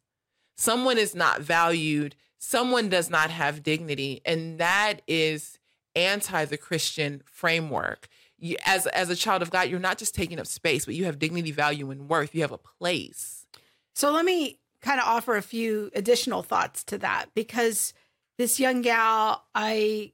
Someone 0.55 0.97
is 0.97 1.15
not 1.15 1.41
valued. 1.41 2.15
Someone 2.37 2.89
does 2.89 3.09
not 3.09 3.29
have 3.31 3.63
dignity. 3.63 4.21
And 4.25 4.59
that 4.59 5.01
is 5.07 5.59
anti 5.95 6.45
the 6.45 6.57
christian 6.57 7.21
framework 7.25 8.07
you, 8.37 8.57
as 8.65 8.87
as 8.87 9.09
a 9.09 9.15
child 9.15 9.41
of 9.41 9.51
god 9.51 9.69
you're 9.69 9.79
not 9.79 9.97
just 9.97 10.15
taking 10.15 10.39
up 10.39 10.47
space 10.47 10.85
but 10.85 10.95
you 10.95 11.05
have 11.05 11.19
dignity 11.19 11.51
value 11.51 11.91
and 11.91 12.09
worth 12.09 12.33
you 12.35 12.41
have 12.41 12.51
a 12.51 12.57
place 12.57 13.45
So 13.93 14.11
let 14.11 14.25
me 14.25 14.59
kind 14.81 14.99
of 14.99 15.07
offer 15.07 15.35
a 15.35 15.41
few 15.41 15.89
additional 15.95 16.43
thoughts 16.43 16.83
to 16.85 16.97
that 16.99 17.27
because 17.33 17.93
this 18.37 18.59
young 18.59 18.81
gal, 18.81 19.45
I 19.55 20.11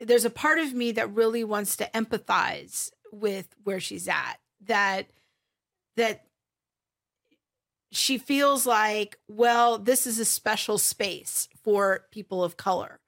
there's 0.00 0.24
a 0.24 0.30
part 0.30 0.58
of 0.58 0.74
me 0.74 0.92
that 0.92 1.14
really 1.14 1.44
wants 1.44 1.76
to 1.76 1.90
empathize 1.94 2.90
with 3.12 3.48
where 3.64 3.80
she's 3.80 4.08
at. 4.08 4.36
That 4.66 5.10
that 5.96 6.24
she 7.90 8.16
feels 8.16 8.66
like, 8.66 9.18
well, 9.28 9.78
this 9.78 10.06
is 10.06 10.18
a 10.18 10.24
special 10.24 10.78
space 10.78 11.48
for 11.62 12.06
people 12.10 12.42
of 12.42 12.56
color. 12.56 13.00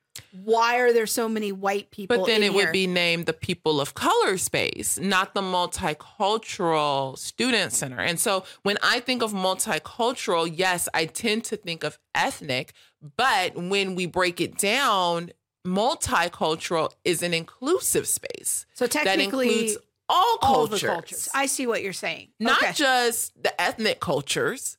Why 0.43 0.78
are 0.78 0.93
there 0.93 1.07
so 1.07 1.28
many 1.28 1.53
white 1.53 1.91
people? 1.91 2.16
but 2.16 2.26
then 2.26 2.43
it 2.43 2.53
here? 2.53 2.64
would 2.66 2.72
be 2.72 2.87
named 2.87 3.26
the 3.26 3.32
people 3.32 3.80
of 3.80 3.95
color 3.95 4.37
space 4.39 4.99
not 4.99 5.35
the 5.35 5.41
multicultural 5.43 7.16
student 7.18 7.72
center 7.72 8.01
and 8.01 8.18
so 8.18 8.45
when 8.62 8.76
i 8.82 9.01
think 9.01 9.22
of 9.22 9.32
multicultural 9.32 10.51
yes 10.53 10.89
i 10.95 11.07
tend 11.07 11.45
to 11.45 11.57
think 11.57 11.85
of 11.85 11.99
ethnic 12.14 12.72
but 13.16 13.55
when 13.57 13.95
we 13.95 14.07
break 14.07 14.41
it 14.41 14.57
down 14.59 15.30
multicultural 15.66 16.93
is 17.05 17.22
an 17.22 17.32
inclusive 17.35 18.07
space 18.07 18.66
so 18.74 18.87
technically 18.87 19.16
that 19.16 19.24
includes 19.24 19.76
all 20.09 20.39
all 20.43 20.66
cultures, 20.68 20.80
the 20.82 20.87
cultures. 20.89 21.28
I 21.35 21.47
see 21.47 21.66
what 21.66 21.82
you're 21.82 21.95
saying. 21.95 22.28
not 22.39 22.62
Okay. 22.62 22.72
just 22.74 23.43
the 23.43 23.59
ethnic 23.59 24.01
cultures. 24.01 24.76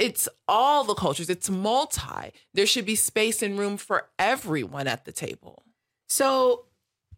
It's 0.00 0.28
all 0.48 0.84
the 0.84 0.94
cultures. 0.94 1.28
It's 1.30 1.50
multi. 1.50 2.32
There 2.54 2.66
should 2.66 2.86
be 2.86 2.94
space 2.96 3.42
and 3.42 3.58
room 3.58 3.76
for 3.76 4.08
everyone 4.18 4.86
at 4.88 5.04
the 5.04 5.12
table. 5.12 5.62
So 6.08 6.64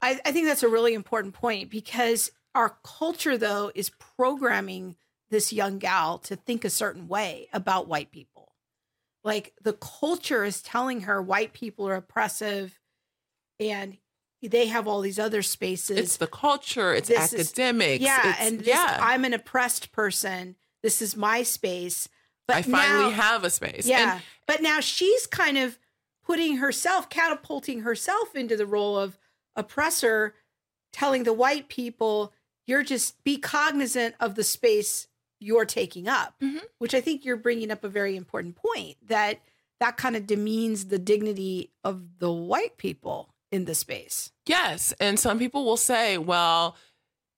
I, 0.03 0.21
I 0.25 0.33
think 0.33 0.47
that's 0.47 0.63
a 0.63 0.69
really 0.69 0.93
important 0.95 1.35
point 1.35 1.71
because 1.71 2.31
our 2.55 2.77
culture, 2.85 3.39
though, 3.39 3.71
is 3.75 3.91
programming 4.17 4.97
this 5.31 5.53
young 5.53 5.79
gal 5.79 6.19
to 6.19 6.37
think 6.37 6.65
a 6.65 6.71
certain 6.71 7.09
way 7.09 7.49
about 7.53 7.89
white 7.89 8.11
people. 8.11 8.53
Like 9.25 9.55
the 9.63 9.73
culture 9.75 10.45
is 10.45 10.61
telling 10.61 11.03
her 11.03 11.23
white 11.23 11.53
people 11.53 11.89
are 11.89 11.95
oppressive 11.95 12.79
and 13.61 13.97
they 14.43 14.67
have 14.67 14.89
all 14.89 15.01
these 15.01 15.21
other 15.21 15.41
spaces. 15.43 15.97
It's 15.97 16.17
the 16.17 16.27
culture. 16.27 16.93
It's 16.93 17.09
This 17.09 17.33
is- 17.33 17.49
academics. 17.53 18.03
yeah, 18.03 18.31
it's, 18.31 18.41
and 18.41 18.59
this, 18.59 18.67
yeah. 18.69 18.99
I'm 19.01 19.25
an 19.25 19.33
oppressed 19.35 19.93
person. 19.93 20.57
This 20.83 21.01
is 21.01 21.17
my 21.17 21.45
space. 21.45 22.09
But 22.49 22.57
I 22.57 22.63
finally 22.63 23.11
now, 23.11 23.23
have 23.23 23.45
a 23.45 23.51
space. 23.51 23.87
yeah. 23.87 24.15
And 24.15 24.23
but 24.47 24.63
now 24.63 24.81
she's 24.81 25.27
kind 25.27 25.57
of 25.59 25.79
putting 26.25 26.57
herself, 26.59 27.09
catapulting 27.09 27.81
herself 27.83 28.35
into 28.35 28.57
the 28.57 28.67
role 28.67 28.99
of 28.99 29.19
oppressor, 29.57 30.35
telling 30.93 31.25
the 31.25 31.33
white 31.33 31.69
people, 31.69 32.33
you're 32.67 32.83
just 32.83 33.23
be 33.25 33.37
cognizant 33.39 34.15
of 34.21 34.35
the 34.35 34.45
space 34.45 35.09
you're 35.41 35.65
taking 35.65 36.07
up, 36.09 36.35
Mhm. 36.41 36.61
which 36.79 36.95
I 36.95 37.01
think 37.01 37.25
you're 37.25 37.37
bringing 37.37 37.71
up 37.71 37.83
a 37.85 37.89
very 37.89 38.15
important 38.17 38.55
point 38.57 38.97
that 39.09 39.41
that 39.81 39.97
kind 39.97 40.15
of 40.15 40.27
demeans 40.27 40.87
the 40.87 40.99
dignity 40.99 41.73
of 41.83 42.19
the 42.21 42.31
white 42.31 42.77
people 42.77 43.35
in 43.51 43.65
the 43.65 43.75
space. 43.75 44.31
Yes. 44.47 44.93
And 45.01 45.19
some 45.19 45.39
people 45.41 45.65
will 45.65 45.77
say, 45.77 46.17
well, 46.19 46.77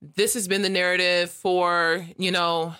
this 0.02 0.34
has 0.34 0.46
been 0.46 0.60
the 0.60 0.68
narrative 0.68 1.30
for, 1.30 2.06
you 2.18 2.30
know, 2.30 2.74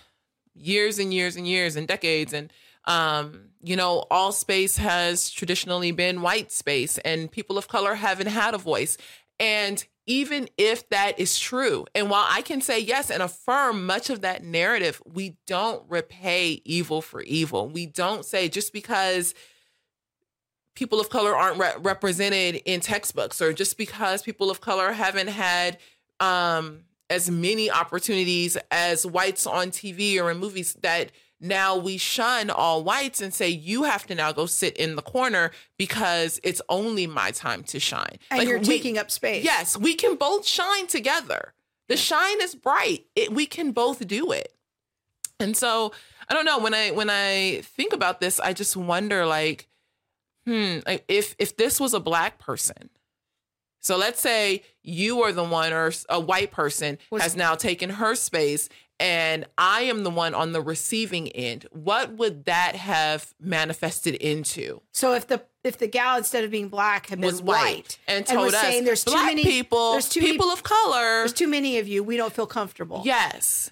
years 0.55 0.99
and 0.99 1.13
years 1.13 1.37
and 1.37 1.47
years 1.47 1.77
and 1.77 1.87
decades. 1.87 2.33
And, 2.33 2.53
um, 2.85 3.51
you 3.63 3.77
know, 3.77 4.05
all 4.11 4.33
space 4.33 4.77
has 4.77 5.31
traditionally 5.31 5.93
been 5.93 6.23
white 6.23 6.53
space 6.53 6.99
and 6.99 7.31
people 7.31 7.59
of 7.59 7.69
color 7.69 7.95
haven't 7.95 8.29
had 8.29 8.55
a 8.55 8.59
voice. 8.59 8.97
And 9.41 9.85
even 10.07 10.49
if 10.59 10.89
that 10.91 11.19
is 11.19 11.39
true, 11.39 11.87
and 11.95 12.11
while 12.11 12.27
I 12.29 12.43
can 12.43 12.61
say 12.61 12.79
yes 12.79 13.11
and 13.11 13.23
affirm 13.23 13.87
much 13.87 14.11
of 14.11 14.21
that 14.21 14.45
narrative, 14.45 15.03
we 15.07 15.39
don't 15.47 15.83
repay 15.89 16.61
evil 16.65 17.01
for 17.01 17.23
evil. 17.23 17.69
We 17.69 17.87
don't 17.87 18.25
say 18.25 18.49
just 18.49 18.73
because 18.73 19.35
people 20.75 21.01
of 21.01 21.09
color 21.09 21.35
aren't 21.35 21.59
re- 21.59 21.73
represented 21.79 22.57
in 22.67 22.81
textbooks 22.81 23.41
or 23.41 23.53
just 23.53 23.79
because 23.79 24.23
people 24.23 24.51
of 24.51 24.61
color 24.61 24.93
haven't 24.93 25.29
had 25.29 25.79
um, 26.21 26.81
as 27.11 27.31
many 27.31 27.71
opportunities 27.71 28.57
as 28.71 29.05
whites 29.07 29.47
on 29.47 29.71
TV 29.71 30.21
or 30.21 30.31
in 30.31 30.39
movies 30.39 30.75
that 30.83 31.11
now 31.41 31.77
we 31.77 31.99
shun 31.99 32.49
all 32.49 32.83
whites 32.83 33.21
and 33.21 33.35
say 33.35 33.49
you 33.49 33.83
have 33.83 34.07
to 34.07 34.15
now 34.15 34.33
go 34.33 34.47
sit 34.47 34.77
in 34.79 34.97
the 34.97 35.03
corner 35.03 35.51
because 35.79 36.41
it's 36.43 36.63
only 36.71 37.07
my 37.07 37.31
time 37.33 37.63
to 37.65 37.79
shine. 37.79 38.19
And 38.31 38.39
Like, 38.39 38.49
you're 38.49 38.59
we- 38.61 38.65
taking 38.65 38.97
up 38.99 39.11
space. 39.11 39.45
Yes, 39.45 39.77
we 39.77 39.95
can 39.95 40.17
both 40.17 40.47
shine 40.47 40.87
together. 40.87 41.53
The 41.89 41.97
shine 41.99 42.41
is 42.41 42.55
bright. 42.55 43.05
It, 43.15 43.31
we 43.33 43.45
can 43.45 43.73
both 43.73 44.07
do 44.07 44.33
it. 44.33 44.55
And 45.39 45.55
so 45.55 45.93
I 46.29 46.33
don't 46.35 46.47
know 46.47 46.59
when 46.61 46.73
I 46.73 46.93
when 46.93 47.11
I 47.11 47.61
think 47.63 47.93
about 47.93 48.21
this, 48.21 48.41
I 48.41 48.55
just 48.55 48.77
wonder 48.77 49.27
like, 49.27 49.69
hmm, 50.47 50.79
like, 50.87 51.05
if 51.09 51.35
if 51.39 51.57
this 51.59 51.79
was 51.79 51.93
a 51.93 52.01
black 52.01 52.39
person. 52.39 52.89
So 53.85 53.99
let's 53.99 54.19
say 54.21 54.63
you 54.83 55.23
are 55.23 55.31
the 55.33 55.45
one 55.45 55.73
or 55.73 55.93
a 56.09 56.19
white 56.19 56.51
person 56.51 56.99
Was- 57.11 57.23
has 57.23 57.37
now 57.37 57.55
taken 57.55 57.91
her 57.91 58.15
space 58.15 58.69
and 59.01 59.45
I 59.59 59.83
am 59.83 60.05
the 60.05 60.11
one 60.11 60.35
on 60.35 60.53
the 60.53 60.63
receiving 60.63 61.29
end. 61.33 61.67
What 61.71 62.13
would 62.13 62.45
that 62.47 62.77
have 62.77 63.35
manifested 63.41 64.15
into? 64.15 64.81
So 64.93 65.13
if 65.15 65.27
the 65.27 65.43
if 65.65 65.79
the 65.79 65.87
gal 65.89 66.17
instead 66.17 66.45
of 66.45 66.51
being 66.51 66.69
black 66.69 67.09
had 67.09 67.21
been 67.21 67.27
was 67.27 67.43
white, 67.43 67.99
and 68.07 68.25
told 68.27 68.47
was 68.47 68.55
us 68.55 68.61
saying 68.63 68.85
there's 68.85 69.05
too 69.05 69.15
many 69.15 69.43
people, 69.43 69.93
there's 69.93 70.09
too 70.09 70.21
many- 70.21 70.33
people 70.33 70.51
of 70.51 70.63
color. 70.63 71.19
there's 71.21 71.33
too 71.33 71.49
many 71.49 71.79
of 71.79 71.89
you, 71.89 72.03
we 72.05 72.17
don't 72.17 72.33
feel 72.33 72.47
comfortable. 72.47 73.03
Yes. 73.05 73.71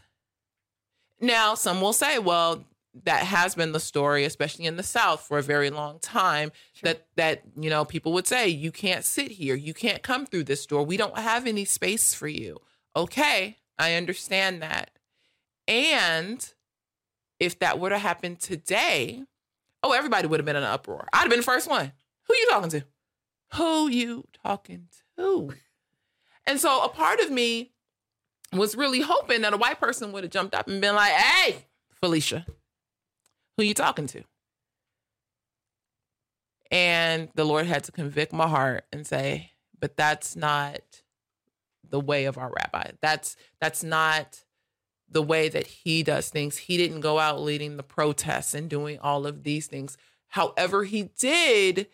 Now, 1.20 1.54
some 1.54 1.80
will 1.80 1.92
say, 1.92 2.18
well, 2.18 2.64
that 3.04 3.24
has 3.24 3.54
been 3.54 3.72
the 3.72 3.80
story, 3.80 4.24
especially 4.24 4.66
in 4.66 4.76
the 4.76 4.82
South, 4.82 5.22
for 5.22 5.38
a 5.38 5.42
very 5.42 5.70
long 5.70 5.98
time. 5.98 6.52
That 6.82 7.06
that 7.16 7.42
you 7.58 7.70
know, 7.70 7.84
people 7.84 8.12
would 8.12 8.26
say, 8.26 8.48
you 8.48 8.70
can't 8.72 9.04
sit 9.04 9.32
here, 9.32 9.54
you 9.54 9.74
can't 9.74 10.02
come 10.02 10.26
through 10.26 10.44
this 10.44 10.66
door. 10.66 10.84
We 10.84 10.96
don't 10.96 11.18
have 11.18 11.46
any 11.46 11.64
space 11.64 12.14
for 12.14 12.28
you. 12.28 12.58
Okay, 12.94 13.58
I 13.78 13.94
understand 13.94 14.62
that. 14.62 14.90
And 15.66 16.46
if 17.40 17.58
that 17.60 17.78
were 17.78 17.88
to 17.88 17.98
happen 17.98 18.36
today, 18.36 19.22
oh, 19.82 19.92
everybody 19.92 20.26
would 20.28 20.40
have 20.40 20.46
been 20.46 20.56
in 20.56 20.62
an 20.62 20.68
uproar. 20.68 21.08
I'd 21.12 21.20
have 21.20 21.30
been 21.30 21.40
the 21.40 21.44
first 21.44 21.68
one. 21.68 21.92
Who 22.28 22.34
you 22.34 22.46
talking 22.50 22.70
to? 22.70 22.84
Who 23.54 23.88
you 23.88 24.26
talking 24.44 24.88
to? 25.16 25.50
And 26.44 26.58
so 26.58 26.82
a 26.82 26.88
part 26.88 27.20
of 27.20 27.30
me 27.30 27.70
was 28.52 28.74
really 28.74 29.00
hoping 29.00 29.42
that 29.42 29.52
a 29.52 29.56
white 29.56 29.78
person 29.78 30.10
would 30.10 30.24
have 30.24 30.32
jumped 30.32 30.56
up 30.56 30.66
and 30.66 30.80
been 30.80 30.96
like, 30.96 31.12
"Hey, 31.12 31.66
Felicia, 32.00 32.44
who 33.56 33.64
you 33.64 33.74
talking 33.74 34.06
to?" 34.08 34.24
And 36.70 37.28
the 37.34 37.44
Lord 37.44 37.66
had 37.66 37.84
to 37.84 37.92
convict 37.92 38.32
my 38.32 38.48
heart 38.48 38.86
and 38.92 39.06
say, 39.06 39.52
"But 39.78 39.96
that's 39.96 40.34
not 40.36 40.80
the 41.88 42.00
way 42.00 42.24
of 42.24 42.38
our 42.38 42.50
rabbi. 42.50 42.92
That's 43.00 43.36
that's 43.60 43.84
not 43.84 44.44
the 45.08 45.22
way 45.22 45.48
that 45.48 45.66
he 45.66 46.02
does 46.02 46.30
things. 46.30 46.56
He 46.56 46.76
didn't 46.76 47.00
go 47.00 47.18
out 47.18 47.40
leading 47.40 47.76
the 47.76 47.82
protests 47.82 48.54
and 48.54 48.68
doing 48.68 48.98
all 48.98 49.26
of 49.26 49.42
these 49.42 49.66
things. 49.66 49.98
However, 50.28 50.84
he 50.84 51.10
did 51.18 51.88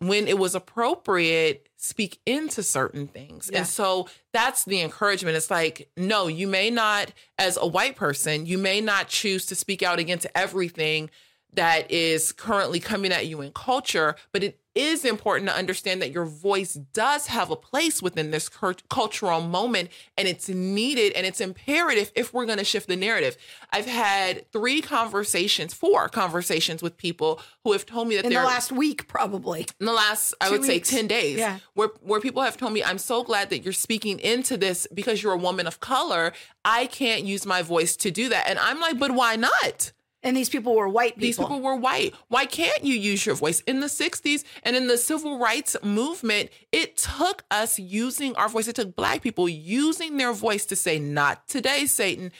when 0.00 0.28
it 0.28 0.38
was 0.38 0.54
appropriate 0.54 1.68
speak 1.76 2.20
into 2.26 2.62
certain 2.62 3.06
things. 3.06 3.48
Yeah. 3.52 3.58
And 3.58 3.66
so 3.66 4.08
that's 4.32 4.64
the 4.64 4.80
encouragement. 4.80 5.36
It's 5.36 5.50
like, 5.50 5.90
no, 5.96 6.26
you 6.26 6.46
may 6.46 6.70
not, 6.70 7.12
as 7.38 7.56
a 7.56 7.66
white 7.66 7.96
person, 7.96 8.46
you 8.46 8.58
may 8.58 8.80
not 8.80 9.08
choose 9.08 9.46
to 9.46 9.54
speak 9.54 9.82
out 9.82 9.98
against 9.98 10.26
everything 10.34 11.10
that 11.54 11.90
is 11.90 12.32
currently 12.32 12.80
coming 12.80 13.12
at 13.12 13.26
you 13.26 13.40
in 13.40 13.52
culture, 13.52 14.16
but 14.32 14.44
it 14.44 14.60
is 14.78 15.04
important 15.04 15.48
to 15.50 15.56
understand 15.56 16.00
that 16.00 16.12
your 16.12 16.24
voice 16.24 16.74
does 16.92 17.26
have 17.26 17.50
a 17.50 17.56
place 17.56 18.00
within 18.00 18.30
this 18.30 18.48
cultural 18.48 19.40
moment 19.40 19.88
and 20.16 20.28
it's 20.28 20.48
needed 20.48 21.12
and 21.14 21.26
it's 21.26 21.40
imperative 21.40 22.12
if 22.14 22.32
we're 22.32 22.46
going 22.46 22.58
to 22.58 22.64
shift 22.64 22.86
the 22.86 22.96
narrative. 22.96 23.36
I've 23.72 23.86
had 23.86 24.50
three 24.52 24.80
conversations, 24.80 25.74
four 25.74 26.08
conversations 26.08 26.82
with 26.82 26.96
people 26.96 27.40
who 27.64 27.72
have 27.72 27.84
told 27.84 28.08
me 28.08 28.16
that 28.16 28.24
In 28.24 28.32
the 28.32 28.42
last 28.42 28.70
week, 28.70 29.08
probably. 29.08 29.66
in 29.80 29.86
the 29.86 29.92
last 29.92 30.32
I 30.40 30.50
would 30.50 30.64
say 30.64 30.78
10 30.78 31.06
days 31.08 31.38
Yeah. 31.38 31.58
where 31.74 31.88
where 32.00 32.20
people 32.20 32.42
have 32.42 32.56
told 32.56 32.72
me 32.72 32.84
I'm 32.84 32.98
so 32.98 33.24
glad 33.24 33.50
that 33.50 33.64
you're 33.64 33.72
speaking 33.72 34.20
into 34.20 34.56
this 34.56 34.86
because 34.94 35.22
you're 35.22 35.32
a 35.32 35.38
woman 35.38 35.66
of 35.66 35.80
color 35.80 36.32
I 36.64 36.86
can't 36.86 37.24
use 37.24 37.44
my 37.44 37.62
voice 37.62 37.96
to 37.96 38.10
do 38.10 38.28
that 38.28 38.46
and 38.48 38.58
I'm 38.58 38.80
like 38.80 38.98
but 38.98 39.10
why 39.10 39.36
not 39.36 39.92
And 40.22 40.36
these 40.36 40.48
people 40.48 40.74
were 40.74 40.88
white 40.88 41.14
people. 41.14 41.22
these 41.22 41.38
people. 41.38 41.60
were 41.60 41.76
white. 41.76 42.14
Why 42.28 42.44
can't 42.44 42.84
you 42.84 42.94
use 42.94 43.24
your 43.24 43.36
voice? 43.36 43.60
In 43.60 43.80
the 43.80 43.86
60s 43.86 44.42
and 44.64 44.74
in 44.74 44.88
the 44.88 44.98
civil 44.98 45.38
rights 45.38 45.76
movement 45.82 46.50
it 46.72 46.96
took 46.96 47.44
us 47.50 47.78
using 47.78 48.34
our 48.36 48.48
voice. 48.48 48.66
It 48.68 48.76
took 48.76 48.96
black 48.96 49.22
people 49.22 49.48
using 49.48 50.16
their 50.16 50.32
voice 50.32 50.66
to 50.66 50.76
say 50.76 50.98
not 50.98 51.46
today 51.46 51.86
Satan. 51.86 52.32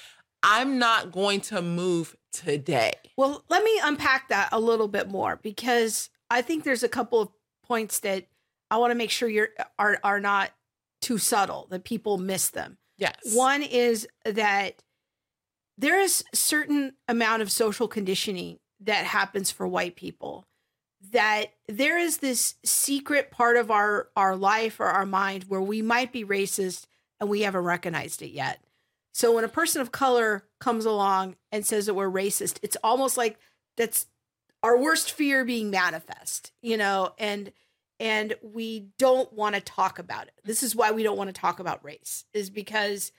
I'm 0.42 0.78
not 0.78 1.12
going 1.12 1.40
to 1.42 1.62
move 1.62 2.16
today. 2.32 2.92
Well, 3.16 3.44
let 3.48 3.62
me 3.64 3.80
unpack 3.82 4.28
that 4.28 4.48
a 4.52 4.60
little 4.60 4.88
bit 4.88 5.08
more 5.08 5.38
because 5.42 6.10
I 6.30 6.42
think 6.42 6.64
there's 6.64 6.82
a 6.82 6.88
couple 6.88 7.20
of 7.20 7.28
points 7.64 8.00
that 8.00 8.26
I 8.70 8.76
want 8.78 8.90
to 8.90 8.94
make 8.94 9.10
sure 9.10 9.28
you're 9.28 9.50
are 9.78 9.98
are 10.02 10.20
not 10.20 10.50
too 11.00 11.18
subtle 11.18 11.66
that 11.70 11.84
people 11.84 12.18
miss 12.18 12.50
them. 12.50 12.78
yes. 12.96 13.14
One 13.34 13.62
is 13.62 14.06
that 14.24 14.82
there 15.78 16.00
is 16.00 16.24
certain 16.34 16.92
amount 17.06 17.40
of 17.40 17.50
social 17.50 17.88
conditioning 17.88 18.58
that 18.80 19.06
happens 19.06 19.50
for 19.50 19.66
white 19.66 19.96
people 19.96 20.44
that 21.12 21.52
there 21.68 21.96
is 21.96 22.18
this 22.18 22.56
secret 22.64 23.30
part 23.30 23.56
of 23.56 23.70
our 23.70 24.08
our 24.16 24.36
life 24.36 24.80
or 24.80 24.86
our 24.86 25.06
mind 25.06 25.44
where 25.44 25.62
we 25.62 25.80
might 25.80 26.12
be 26.12 26.24
racist 26.24 26.86
and 27.20 27.30
we 27.30 27.42
haven't 27.42 27.64
recognized 27.64 28.20
it 28.20 28.30
yet. 28.30 28.60
So 29.12 29.34
when 29.34 29.44
a 29.44 29.48
person 29.48 29.80
of 29.80 29.92
color 29.92 30.44
comes 30.60 30.84
along 30.84 31.36
and 31.50 31.64
says 31.64 31.86
that 31.86 31.94
we're 31.94 32.10
racist, 32.10 32.58
it's 32.62 32.76
almost 32.82 33.16
like 33.16 33.38
that's 33.76 34.06
our 34.62 34.78
worst 34.78 35.12
fear 35.12 35.44
being 35.44 35.70
manifest, 35.70 36.52
you 36.62 36.76
know, 36.76 37.14
and 37.18 37.52
and 38.00 38.34
we 38.42 38.88
don't 38.98 39.32
want 39.32 39.54
to 39.54 39.60
talk 39.60 39.98
about 39.98 40.28
it. 40.28 40.34
This 40.44 40.62
is 40.62 40.76
why 40.76 40.92
we 40.92 41.02
don't 41.02 41.18
want 41.18 41.28
to 41.34 41.40
talk 41.40 41.58
about 41.60 41.84
race 41.84 42.24
is 42.32 42.50
because 42.50 43.12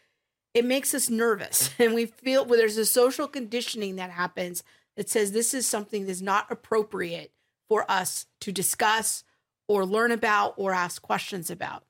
it 0.53 0.65
makes 0.65 0.93
us 0.93 1.09
nervous 1.09 1.71
and 1.79 1.93
we 1.93 2.05
feel 2.05 2.45
well, 2.45 2.59
there's 2.59 2.77
a 2.77 2.85
social 2.85 3.27
conditioning 3.27 3.95
that 3.97 4.11
happens 4.11 4.63
that 4.97 5.09
says 5.09 5.31
this 5.31 5.53
is 5.53 5.65
something 5.65 6.05
that's 6.05 6.21
not 6.21 6.51
appropriate 6.51 7.31
for 7.67 7.89
us 7.89 8.25
to 8.41 8.51
discuss 8.51 9.23
or 9.67 9.85
learn 9.85 10.11
about 10.11 10.55
or 10.57 10.73
ask 10.73 11.01
questions 11.01 11.49
about. 11.49 11.83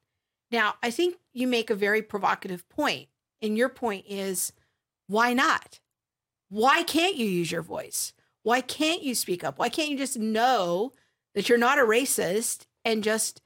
Now, 0.52 0.76
I 0.84 0.91
think 0.91 1.15
you 1.34 1.48
make 1.48 1.69
a 1.69 1.76
very 1.76 2.02
provocative 2.02 2.68
point, 2.69 3.07
and 3.41 3.57
your 3.57 3.69
point 3.69 4.06
is 4.07 4.52
why 5.07 5.34
not? 5.34 5.80
Why 6.49 6.84
can't 6.84 7.15
you 7.15 7.26
use 7.26 7.52
your 7.52 7.61
voice? 7.61 8.14
Why 8.44 8.61
can't 8.61 9.03
you 9.03 9.15
speak 9.15 9.44
up? 9.44 9.57
Why 9.57 9.69
can't 9.69 9.90
you 9.90 9.98
just 9.98 10.18
know 10.18 10.94
that 11.36 11.48
you're 11.48 11.57
not 11.57 11.80
a 11.80 11.84
racist 11.84 12.65
and 12.84 13.03
just 13.03 13.41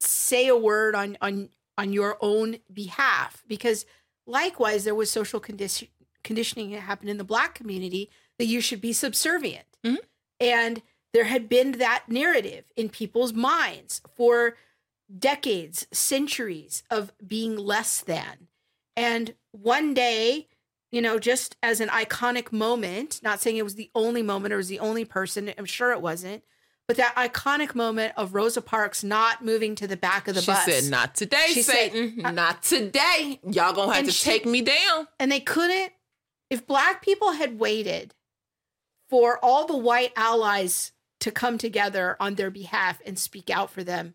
say 0.00 0.46
a 0.48 0.56
word 0.56 0.94
on 0.94 1.16
on 1.20 1.48
on 1.78 1.92
your 1.92 2.16
own 2.20 2.58
behalf? 2.72 3.44
Because 3.46 3.86
likewise, 4.26 4.84
there 4.84 4.94
was 4.94 5.10
social 5.10 5.40
condition, 5.40 5.88
conditioning 6.24 6.70
that 6.72 6.80
happened 6.80 7.10
in 7.10 7.18
the 7.18 7.24
black 7.24 7.54
community 7.54 8.10
that 8.38 8.46
you 8.46 8.60
should 8.60 8.80
be 8.80 8.92
subservient, 8.92 9.66
Mhm. 9.84 9.98
and 10.40 10.82
there 11.12 11.24
had 11.24 11.48
been 11.48 11.72
that 11.72 12.04
narrative 12.08 12.64
in 12.76 12.88
people's 12.90 13.32
minds 13.32 14.02
for 14.14 14.56
decades, 15.18 15.86
centuries 15.92 16.82
of 16.90 17.12
being 17.26 17.56
less 17.56 18.00
than. 18.00 18.48
And 18.96 19.34
one 19.52 19.94
day, 19.94 20.48
you 20.90 21.00
know, 21.00 21.18
just 21.18 21.56
as 21.62 21.80
an 21.80 21.88
iconic 21.88 22.52
moment, 22.52 23.20
not 23.22 23.40
saying 23.40 23.56
it 23.56 23.62
was 23.64 23.76
the 23.76 23.90
only 23.94 24.22
moment 24.22 24.52
or 24.52 24.56
was 24.56 24.68
the 24.68 24.80
only 24.80 25.04
person, 25.04 25.52
I'm 25.56 25.64
sure 25.64 25.92
it 25.92 26.00
wasn't, 26.00 26.42
but 26.88 26.96
that 26.98 27.14
iconic 27.16 27.74
moment 27.74 28.12
of 28.16 28.34
Rosa 28.34 28.62
Parks 28.62 29.02
not 29.02 29.44
moving 29.44 29.74
to 29.76 29.86
the 29.86 29.96
back 29.96 30.28
of 30.28 30.34
the 30.34 30.40
she 30.40 30.46
bus. 30.46 30.64
said, 30.64 30.84
"Not 30.84 31.14
today, 31.14 31.46
She 31.48 31.62
said- 31.62 31.92
Satan. 31.92 32.34
not 32.34 32.62
today. 32.62 33.40
Y'all 33.50 33.72
gonna 33.72 33.94
have 33.94 34.04
to 34.04 34.12
she- 34.12 34.24
take 34.24 34.46
me 34.46 34.62
down." 34.62 35.08
and 35.18 35.30
they 35.32 35.40
couldn't 35.40 35.92
if 36.48 36.66
black 36.66 37.02
people 37.02 37.32
had 37.32 37.58
waited 37.58 38.14
for 39.10 39.38
all 39.44 39.66
the 39.66 39.76
white 39.76 40.12
allies 40.16 40.92
to 41.20 41.30
come 41.32 41.58
together 41.58 42.16
on 42.20 42.34
their 42.36 42.50
behalf 42.50 43.00
and 43.04 43.18
speak 43.18 43.50
out 43.50 43.70
for 43.70 43.82
them 43.82 44.14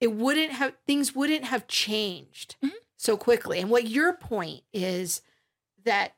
it 0.00 0.08
wouldn't 0.12 0.52
have 0.52 0.72
things 0.86 1.14
wouldn't 1.14 1.44
have 1.44 1.68
changed 1.68 2.56
Mhm. 2.64 2.72
so 2.96 3.16
quickly 3.16 3.60
and 3.60 3.70
what 3.70 3.86
your 3.88 4.12
point 4.14 4.64
is 4.72 5.20
that 5.84 6.16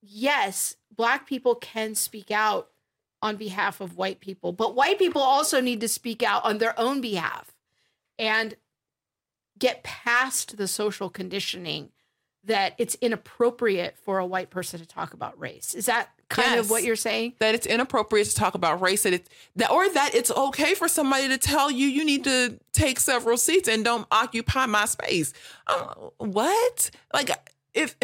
yes 0.00 0.76
black 0.90 1.26
people 1.26 1.54
can 1.54 1.94
speak 1.94 2.30
out 2.30 2.70
on 3.22 3.36
behalf 3.36 3.80
of 3.80 3.96
white 3.96 4.20
people 4.20 4.52
but 4.52 4.74
white 4.74 4.98
people 4.98 5.22
also 5.22 5.60
need 5.60 5.80
to 5.80 5.88
speak 5.88 6.22
out 6.22 6.44
on 6.44 6.58
their 6.58 6.78
own 6.78 7.00
behalf 7.00 7.54
and 8.18 8.56
get 9.58 9.82
past 9.82 10.56
the 10.56 10.68
social 10.68 11.10
conditioning 11.10 11.90
that 12.44 12.74
it's 12.78 12.96
inappropriate 12.96 13.96
for 13.96 14.18
a 14.18 14.26
white 14.26 14.50
person 14.50 14.80
to 14.80 14.86
talk 14.86 15.12
about 15.12 15.38
race. 15.38 15.74
Is 15.74 15.86
that 15.86 16.08
kind 16.28 16.58
of 16.58 16.70
what 16.70 16.82
you're 16.82 16.96
saying? 16.96 17.34
That 17.40 17.54
it's 17.54 17.66
inappropriate 17.66 18.28
to 18.28 18.34
talk 18.34 18.54
about 18.54 18.80
race. 18.80 19.02
That 19.02 19.12
it's 19.12 19.28
that, 19.56 19.70
or 19.70 19.88
that 19.88 20.14
it's 20.14 20.30
okay 20.30 20.74
for 20.74 20.88
somebody 20.88 21.28
to 21.28 21.38
tell 21.38 21.70
you 21.70 21.86
you 21.86 22.04
need 22.04 22.24
to 22.24 22.58
take 22.72 23.00
several 23.00 23.36
seats 23.36 23.68
and 23.68 23.84
don't 23.84 24.06
occupy 24.10 24.66
my 24.66 24.86
space. 24.86 25.32
Um, 25.66 26.10
what? 26.18 26.90
Like 27.12 27.30
if. 27.74 27.94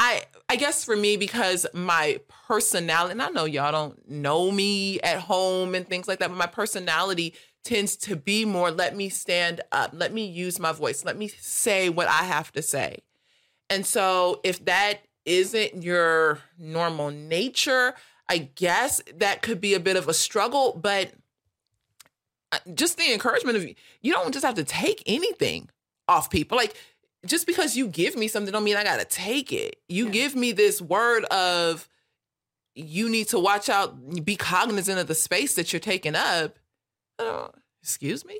I 0.00 0.22
I 0.48 0.56
guess 0.56 0.82
for 0.82 0.96
me 0.96 1.18
because 1.18 1.66
my 1.74 2.20
personality 2.46 3.12
and 3.12 3.22
I 3.22 3.28
know 3.28 3.44
y'all 3.44 3.70
don't 3.70 4.10
know 4.10 4.50
me 4.50 4.98
at 5.02 5.20
home 5.20 5.74
and 5.74 5.86
things 5.86 6.08
like 6.08 6.18
that, 6.20 6.30
but 6.30 6.38
my 6.38 6.46
personality 6.46 7.34
tends 7.64 7.96
to 7.98 8.16
be 8.16 8.46
more 8.46 8.70
let 8.70 8.96
me 8.96 9.10
stand 9.10 9.60
up, 9.70 9.90
let 9.92 10.14
me 10.14 10.24
use 10.24 10.58
my 10.58 10.72
voice, 10.72 11.04
let 11.04 11.18
me 11.18 11.28
say 11.28 11.90
what 11.90 12.08
I 12.08 12.24
have 12.24 12.50
to 12.52 12.62
say. 12.62 13.02
And 13.68 13.84
so 13.84 14.40
if 14.42 14.64
that 14.64 15.02
isn't 15.26 15.82
your 15.82 16.38
normal 16.58 17.10
nature, 17.10 17.94
I 18.26 18.38
guess 18.38 19.02
that 19.16 19.42
could 19.42 19.60
be 19.60 19.74
a 19.74 19.80
bit 19.80 19.96
of 19.96 20.08
a 20.08 20.14
struggle, 20.14 20.80
but 20.82 21.12
uh, 22.52 22.58
just 22.74 22.96
the 22.96 23.12
encouragement 23.12 23.58
of 23.58 23.64
you—you 23.64 24.12
don't 24.12 24.32
just 24.32 24.46
have 24.46 24.54
to 24.54 24.64
take 24.64 25.02
anything 25.04 25.68
off 26.08 26.30
people. 26.30 26.56
Like 26.56 26.74
just 27.26 27.46
because 27.46 27.76
you 27.76 27.86
give 27.88 28.16
me 28.16 28.28
something 28.28 28.52
don't 28.52 28.64
mean 28.64 28.76
I 28.76 28.84
got 28.84 28.98
to 29.00 29.04
take 29.04 29.52
it. 29.52 29.76
You 29.88 30.06
Yeah. 30.06 30.10
give 30.12 30.34
me 30.36 30.52
this 30.52 30.80
word 30.80 31.24
of 31.26 31.88
you 32.74 33.08
need 33.08 33.28
to 33.28 33.38
watch 33.38 33.68
out, 33.68 34.24
be 34.24 34.36
cognizant 34.36 34.98
of 34.98 35.06
the 35.06 35.14
space 35.14 35.54
that 35.54 35.72
you're 35.72 35.80
taking 35.80 36.14
up. 36.14 36.58
Uh, 37.18 37.48
excuse 37.82 38.24
me. 38.24 38.38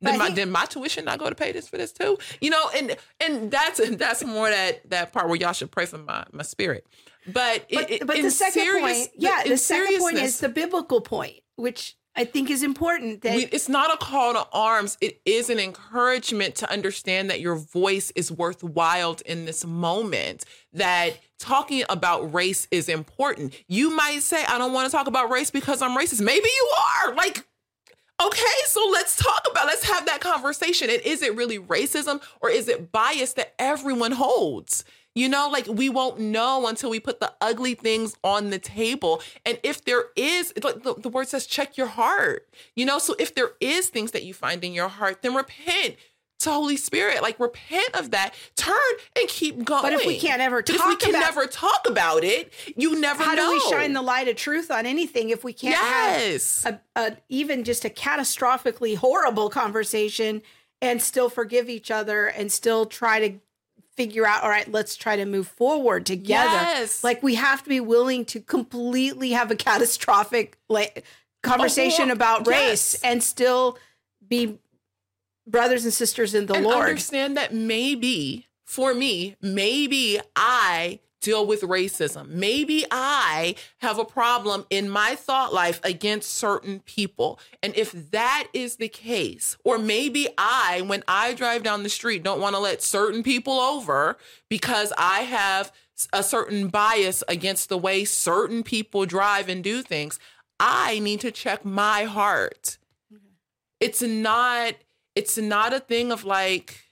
But 0.00 0.12
Did 0.12 0.18
my, 0.18 0.24
think- 0.26 0.36
did 0.36 0.48
my 0.48 0.64
tuition 0.66 1.04
not 1.06 1.18
go 1.18 1.28
to 1.28 1.34
pay 1.34 1.52
this 1.52 1.68
for 1.68 1.76
this 1.78 1.92
too? 1.92 2.18
You 2.40 2.50
know, 2.50 2.70
and 2.76 2.96
and 3.20 3.50
that's 3.50 3.80
that's 3.96 4.22
more 4.24 4.48
that 4.48 4.88
that 4.90 5.12
part 5.12 5.28
where 5.28 5.36
y'all 5.36 5.52
should 5.52 5.70
pray 5.70 5.86
for 5.86 5.98
my 5.98 6.24
my 6.32 6.42
spirit. 6.42 6.86
But 7.26 7.66
But, 7.72 7.90
it, 7.90 8.06
but 8.06 8.22
the 8.22 8.30
second 8.30 8.62
serious- 8.62 8.82
point, 9.08 9.10
yeah, 9.16 9.42
in 9.44 9.50
the 9.50 9.56
second 9.56 9.98
point 9.98 10.16
is 10.18 10.38
the 10.38 10.48
biblical 10.48 11.00
point, 11.00 11.40
which 11.56 11.96
I 12.16 12.24
think 12.24 12.50
is 12.50 12.62
important. 12.62 13.22
That 13.22 13.36
we, 13.36 13.44
it's 13.46 13.68
not 13.68 13.92
a 13.92 13.96
call 13.98 14.32
to 14.32 14.46
arms. 14.52 14.96
It 15.00 15.20
is 15.24 15.50
an 15.50 15.58
encouragement 15.58 16.54
to 16.56 16.70
understand 16.70 17.28
that 17.30 17.40
your 17.40 17.56
voice 17.56 18.10
is 18.16 18.32
worthwhile 18.32 19.18
in 19.26 19.44
this 19.44 19.66
moment. 19.66 20.44
That 20.72 21.18
talking 21.38 21.84
about 21.88 22.32
race 22.32 22.66
is 22.70 22.88
important. 22.88 23.54
You 23.68 23.94
might 23.94 24.22
say, 24.22 24.44
I 24.44 24.56
don't 24.56 24.72
want 24.72 24.90
to 24.90 24.96
talk 24.96 25.06
about 25.06 25.30
race 25.30 25.50
because 25.50 25.82
I'm 25.82 25.96
racist. 25.96 26.22
Maybe 26.22 26.48
you 26.48 26.70
are. 27.04 27.14
Like, 27.14 27.46
okay, 28.22 28.56
so 28.64 28.88
let's 28.92 29.16
talk 29.16 29.46
about, 29.50 29.66
let's 29.66 29.84
have 29.84 30.06
that 30.06 30.20
conversation. 30.20 30.88
And 30.88 31.02
is 31.02 31.22
it 31.22 31.36
really 31.36 31.58
racism 31.58 32.22
or 32.40 32.48
is 32.48 32.68
it 32.68 32.92
bias 32.92 33.34
that 33.34 33.54
everyone 33.58 34.12
holds? 34.12 34.84
You 35.16 35.30
know, 35.30 35.48
like 35.50 35.66
we 35.66 35.88
won't 35.88 36.20
know 36.20 36.66
until 36.66 36.90
we 36.90 37.00
put 37.00 37.20
the 37.20 37.32
ugly 37.40 37.74
things 37.74 38.14
on 38.22 38.50
the 38.50 38.58
table. 38.58 39.22
And 39.46 39.58
if 39.62 39.82
there 39.84 40.04
is, 40.14 40.52
like 40.62 40.82
the, 40.82 40.94
the 40.94 41.08
word 41.08 41.26
says, 41.26 41.46
check 41.46 41.78
your 41.78 41.86
heart. 41.86 42.46
You 42.76 42.84
know, 42.84 42.98
so 42.98 43.16
if 43.18 43.34
there 43.34 43.52
is 43.58 43.88
things 43.88 44.10
that 44.12 44.24
you 44.24 44.34
find 44.34 44.62
in 44.62 44.74
your 44.74 44.88
heart, 44.88 45.22
then 45.22 45.34
repent 45.34 45.96
to 46.40 46.50
Holy 46.50 46.76
Spirit. 46.76 47.22
Like 47.22 47.40
repent 47.40 47.94
of 47.98 48.10
that, 48.10 48.34
turn 48.56 48.76
and 49.18 49.26
keep 49.26 49.64
going. 49.64 49.80
But 49.82 49.94
if 49.94 50.04
we 50.04 50.18
can't 50.18 50.42
ever 50.42 50.60
But 50.62 50.74
if 50.74 50.84
we 50.86 50.92
talk 50.92 51.00
can 51.00 51.10
about- 51.14 51.20
never 51.20 51.46
talk 51.46 51.86
about 51.88 52.22
it, 52.22 52.52
you 52.76 53.00
never 53.00 53.22
how 53.24 53.32
know. 53.32 53.46
do 53.46 53.52
we 53.52 53.70
shine 53.70 53.94
the 53.94 54.02
light 54.02 54.28
of 54.28 54.36
truth 54.36 54.70
on 54.70 54.84
anything 54.84 55.30
if 55.30 55.42
we 55.42 55.54
can't 55.54 55.72
yes. 55.72 56.62
have 56.64 56.80
a, 56.94 57.00
a 57.00 57.16
even 57.30 57.64
just 57.64 57.86
a 57.86 57.88
catastrophically 57.88 58.98
horrible 58.98 59.48
conversation 59.48 60.42
and 60.82 61.00
still 61.00 61.30
forgive 61.30 61.70
each 61.70 61.90
other 61.90 62.26
and 62.26 62.52
still 62.52 62.84
try 62.84 63.18
to 63.28 63.38
figure 63.96 64.26
out 64.26 64.42
all 64.42 64.50
right 64.50 64.70
let's 64.70 64.94
try 64.96 65.16
to 65.16 65.24
move 65.24 65.48
forward 65.48 66.04
together 66.04 66.50
Yes. 66.50 67.02
like 67.02 67.22
we 67.22 67.34
have 67.36 67.62
to 67.62 67.68
be 67.68 67.80
willing 67.80 68.24
to 68.26 68.40
completely 68.40 69.30
have 69.30 69.50
a 69.50 69.56
catastrophic 69.56 70.58
like 70.68 71.04
conversation 71.42 72.06
Oh, 72.08 72.10
oh 72.10 72.12
about 72.12 72.46
race 72.46 72.94
yes. 72.94 73.00
and 73.02 73.22
still 73.22 73.78
be 74.26 74.58
brothers 75.46 75.84
and 75.84 75.94
sisters 75.94 76.34
in 76.34 76.46
the 76.46 76.52
Lord. 76.54 76.64
and 76.64 76.72
Lord. 76.74 76.88
understand 76.88 77.36
that 77.36 77.54
maybe 77.54 78.46
for 78.64 78.92
me, 78.94 79.36
maybe 79.40 80.18
I 80.34 80.98
deal 81.26 81.44
with 81.44 81.62
racism. 81.62 82.28
Maybe 82.28 82.84
I 82.88 83.56
have 83.78 83.98
a 83.98 84.04
problem 84.04 84.64
in 84.70 84.88
my 84.88 85.16
thought 85.16 85.52
life 85.52 85.80
against 85.82 86.32
certain 86.32 86.78
people. 86.80 87.40
And 87.64 87.76
if 87.76 87.90
that 88.12 88.46
is 88.52 88.76
the 88.76 88.88
case, 88.88 89.56
or 89.64 89.76
maybe 89.76 90.28
I, 90.38 90.82
when 90.86 91.02
I 91.08 91.34
drive 91.34 91.64
down 91.64 91.82
the 91.82 91.88
street, 91.88 92.22
don't 92.22 92.40
want 92.40 92.54
to 92.54 92.60
let 92.60 92.80
certain 92.80 93.24
people 93.24 93.54
over 93.54 94.16
because 94.48 94.92
I 94.96 95.22
have 95.22 95.72
a 96.12 96.22
certain 96.22 96.68
bias 96.68 97.24
against 97.26 97.70
the 97.70 97.78
way 97.78 98.04
certain 98.04 98.62
people 98.62 99.04
drive 99.04 99.48
and 99.48 99.64
do 99.64 99.82
things, 99.82 100.20
I 100.60 101.00
need 101.00 101.20
to 101.22 101.32
check 101.32 101.64
my 101.64 102.04
heart. 102.04 102.78
It's 103.80 104.00
not 104.00 104.74
it's 105.16 105.36
not 105.36 105.72
a 105.72 105.80
thing 105.80 106.12
of 106.12 106.24
like 106.24 106.84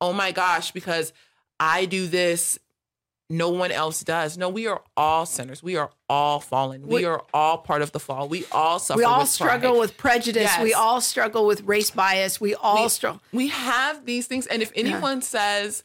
oh 0.00 0.12
my 0.12 0.30
gosh 0.30 0.70
because 0.70 1.12
I 1.58 1.86
do 1.86 2.06
this 2.06 2.58
no 3.30 3.48
one 3.48 3.72
else 3.72 4.02
does. 4.02 4.36
No, 4.36 4.48
we 4.48 4.66
are 4.66 4.82
all 4.96 5.24
sinners. 5.26 5.62
We 5.62 5.76
are 5.76 5.90
all 6.08 6.40
fallen. 6.40 6.82
We, 6.86 6.96
We- 6.96 7.04
are 7.06 7.22
all 7.32 7.58
part 7.58 7.80
of 7.82 7.92
the 7.92 8.00
fall. 8.00 8.28
We 8.28 8.44
all 8.52 8.78
suffer. 8.78 8.98
we 8.98 9.04
all 9.04 9.20
with 9.20 9.28
struggle 9.30 9.72
pride. 9.72 9.80
with 9.80 9.96
prejudice. 9.96 10.50
We 10.62 10.74
all 10.74 11.00
struggle 11.00 11.46
with 11.46 11.62
race 11.62 11.90
bias. 11.90 12.40
We 12.40 12.54
all 12.54 12.88
struggle. 12.88 13.22
We 13.32 13.48
have 13.48 14.04
these 14.04 14.26
things, 14.26 14.46
and 14.46 14.62
if 14.62 14.72
anyone 14.74 15.22
says, 15.22 15.82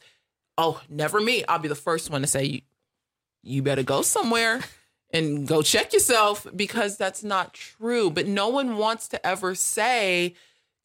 "Oh, 0.58 0.80
never 0.88 1.20
me," 1.20 1.44
I'll 1.46 1.58
be 1.58 1.68
the 1.68 1.74
first 1.74 2.10
one 2.10 2.20
to 2.20 2.26
say, 2.26 2.44
"You, 2.44 2.60
you 3.42 3.62
better 3.62 3.82
go 3.82 4.02
somewhere 4.02 4.60
and 5.12 5.48
go 5.48 5.62
check 5.62 5.92
yourself," 5.94 6.46
because 6.54 6.96
that's 6.98 7.24
not 7.24 7.54
true. 7.54 8.10
But 8.10 8.26
no 8.26 8.48
one 8.48 8.76
wants 8.76 9.08
to 9.08 9.26
ever 9.26 9.54
say 9.54 10.34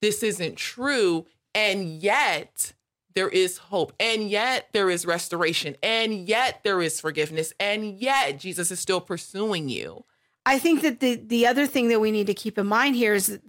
this 0.02 0.24
isn't 0.24 0.56
true, 0.56 1.26
and 1.54 2.02
yet 2.02 2.72
there 3.16 3.30
is 3.30 3.58
hope, 3.58 3.94
and 4.00 4.30
yet 4.30 4.70
there 4.74 4.90
is 4.90 5.06
restoration, 5.06 5.76
and 5.82 6.28
yet 6.28 6.60
there 6.64 6.82
is 6.82 7.00
forgiveness, 7.00 7.54
and 7.60 7.98
yet 8.00 8.40
Jesus 8.40 8.72
is 8.72 8.80
still 8.80 9.02
pursuing 9.02 9.70
you. 9.70 10.04
I 10.46 10.60
think 10.60 10.82
that 10.82 11.00
the 11.00 11.16
the 11.16 11.48
other 11.48 11.66
thing 11.66 11.88
that 11.90 12.00
we 12.00 12.12
need 12.12 12.28
to 12.28 12.34
keep 12.34 12.58
in 12.58 12.68
mind 12.68 12.96
here 12.96 13.14
is 13.14 13.40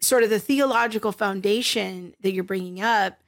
sort 0.00 0.22
of 0.22 0.30
the 0.30 0.38
theological 0.38 1.10
foundation 1.10 2.14
that 2.20 2.32
you're 2.32 2.44
bringing 2.44 2.80
up 2.80 3.18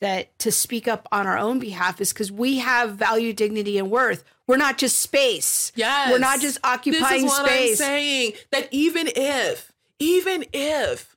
that 0.00 0.36
to 0.40 0.50
speak 0.50 0.88
up 0.88 1.06
on 1.12 1.26
our 1.26 1.38
own 1.38 1.60
behalf 1.60 2.00
is 2.00 2.12
because 2.12 2.32
we 2.32 2.58
have 2.58 2.96
value, 2.96 3.32
dignity, 3.32 3.78
and 3.78 3.90
worth. 3.90 4.24
We're 4.48 4.56
not 4.56 4.76
just 4.76 4.98
space. 4.98 5.70
Yes. 5.76 6.10
We're 6.10 6.18
not 6.18 6.40
just 6.40 6.58
occupying 6.64 7.22
this 7.22 7.32
is 7.32 7.38
what 7.38 7.46
space. 7.46 7.80
I'm 7.80 7.86
saying 7.86 8.32
that 8.50 8.68
even 8.72 9.08
if, 9.14 9.72
even 10.00 10.44
if 10.52 11.11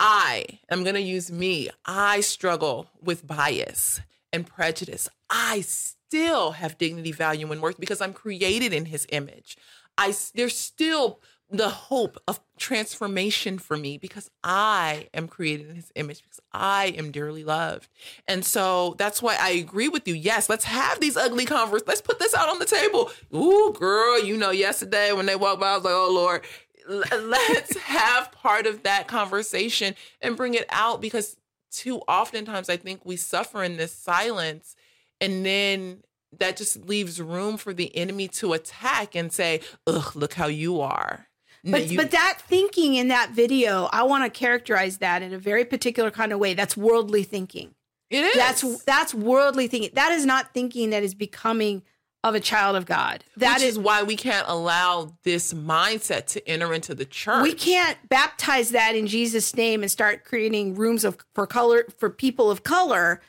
I 0.00 0.60
am 0.70 0.84
going 0.84 0.94
to 0.94 1.00
use 1.02 1.30
me, 1.30 1.70
I 1.84 2.20
struggle 2.20 2.88
with 3.02 3.26
bias 3.26 4.00
and 4.32 4.46
prejudice. 4.46 5.08
I 5.28 5.62
still 5.62 6.52
have 6.52 6.78
dignity, 6.78 7.12
value, 7.12 7.50
and 7.50 7.60
worth 7.60 7.80
because 7.80 8.00
I'm 8.00 8.12
created 8.12 8.72
in 8.72 8.86
His 8.86 9.06
image. 9.10 9.56
I 9.96 10.14
there's 10.34 10.56
still 10.56 11.20
the 11.50 11.68
hope 11.68 12.18
of 12.28 12.40
transformation 12.58 13.58
for 13.58 13.76
me 13.76 13.96
because 13.96 14.30
I 14.44 15.08
am 15.14 15.28
created 15.28 15.70
in 15.70 15.76
his 15.76 15.90
image 15.94 16.22
because 16.22 16.40
I 16.52 16.88
am 16.96 17.10
dearly 17.10 17.42
loved. 17.42 17.88
And 18.26 18.44
so 18.44 18.96
that's 18.98 19.22
why 19.22 19.36
I 19.40 19.50
agree 19.50 19.88
with 19.88 20.06
you. 20.06 20.14
Yes, 20.14 20.50
let's 20.50 20.64
have 20.64 21.00
these 21.00 21.16
ugly 21.16 21.46
conversations. 21.46 21.88
Let's 21.88 22.00
put 22.02 22.18
this 22.18 22.34
out 22.34 22.50
on 22.50 22.58
the 22.58 22.66
table. 22.66 23.10
Ooh, 23.34 23.72
girl, 23.72 24.22
you 24.22 24.36
know, 24.36 24.50
yesterday 24.50 25.12
when 25.12 25.24
they 25.24 25.36
walked 25.36 25.60
by, 25.60 25.70
I 25.70 25.74
was 25.76 25.84
like, 25.84 25.94
oh 25.94 26.12
Lord, 26.12 26.42
let's 27.22 27.76
have 27.78 28.32
part 28.32 28.66
of 28.66 28.82
that 28.84 29.06
conversation 29.08 29.94
and 30.22 30.36
bring 30.36 30.54
it 30.54 30.66
out 30.70 31.00
because 31.00 31.36
too 31.70 31.98
oftentimes 32.08 32.68
I 32.70 32.76
think 32.76 33.04
we 33.04 33.16
suffer 33.16 33.62
in 33.62 33.76
this 33.76 33.92
silence 33.92 34.74
and 35.20 35.44
then 35.44 36.02
that 36.38 36.56
just 36.56 36.86
leaves 36.88 37.20
room 37.20 37.56
for 37.56 37.72
the 37.74 37.94
enemy 37.96 38.28
to 38.28 38.52
attack 38.52 39.14
and 39.14 39.32
say, 39.32 39.60
ugh, 39.86 40.14
look 40.14 40.34
how 40.34 40.46
you 40.46 40.80
are. 40.80 41.26
No, 41.64 41.72
But 41.72 41.88
you- 41.88 41.96
but 41.98 42.10
that 42.12 42.38
thinking 42.46 42.94
in 42.94 43.08
that 43.08 43.30
video, 43.30 43.88
I 43.92 44.02
want 44.04 44.24
to 44.24 44.30
characterize 44.38 44.98
that 44.98 45.22
in 45.22 45.32
a 45.34 45.38
very 45.38 45.64
particular 45.64 46.10
kind 46.10 46.32
of 46.32 46.38
way. 46.38 46.54
That's 46.54 46.76
worldly 46.76 47.22
thinking. 47.24 47.74
it 48.10 48.24
is. 48.24 48.34
That's 48.36 48.84
that's 48.84 49.12
worldly 49.12 49.66
thinking. 49.68 49.90
That 49.94 50.12
is 50.12 50.24
not 50.24 50.54
thinking 50.54 50.90
that 50.90 51.02
is 51.02 51.14
becoming 51.14 51.82
of 52.24 52.34
a 52.34 52.40
child 52.40 52.76
of 52.76 52.84
God. 52.84 53.24
That 53.36 53.58
Which 53.58 53.64
is 53.64 53.78
why 53.78 54.02
we 54.02 54.16
can't 54.16 54.46
allow 54.48 55.12
this 55.22 55.54
mindset 55.54 56.26
to 56.26 56.48
enter 56.48 56.74
into 56.74 56.94
the 56.94 57.04
church. 57.04 57.42
we 57.42 57.52
can't 57.54 57.96
baptize 58.08 58.70
that 58.70 58.96
in 58.96 59.06
Jesus' 59.06 59.54
name 59.54 59.82
and 59.82 59.90
start 59.90 60.24
creating 60.24 60.74
rooms 60.74 61.04
of 61.04 61.18
for 61.34 61.46
color 61.46 61.84
for 61.96 62.10
people 62.10 62.50
of 62.50 62.64
color 62.64 63.20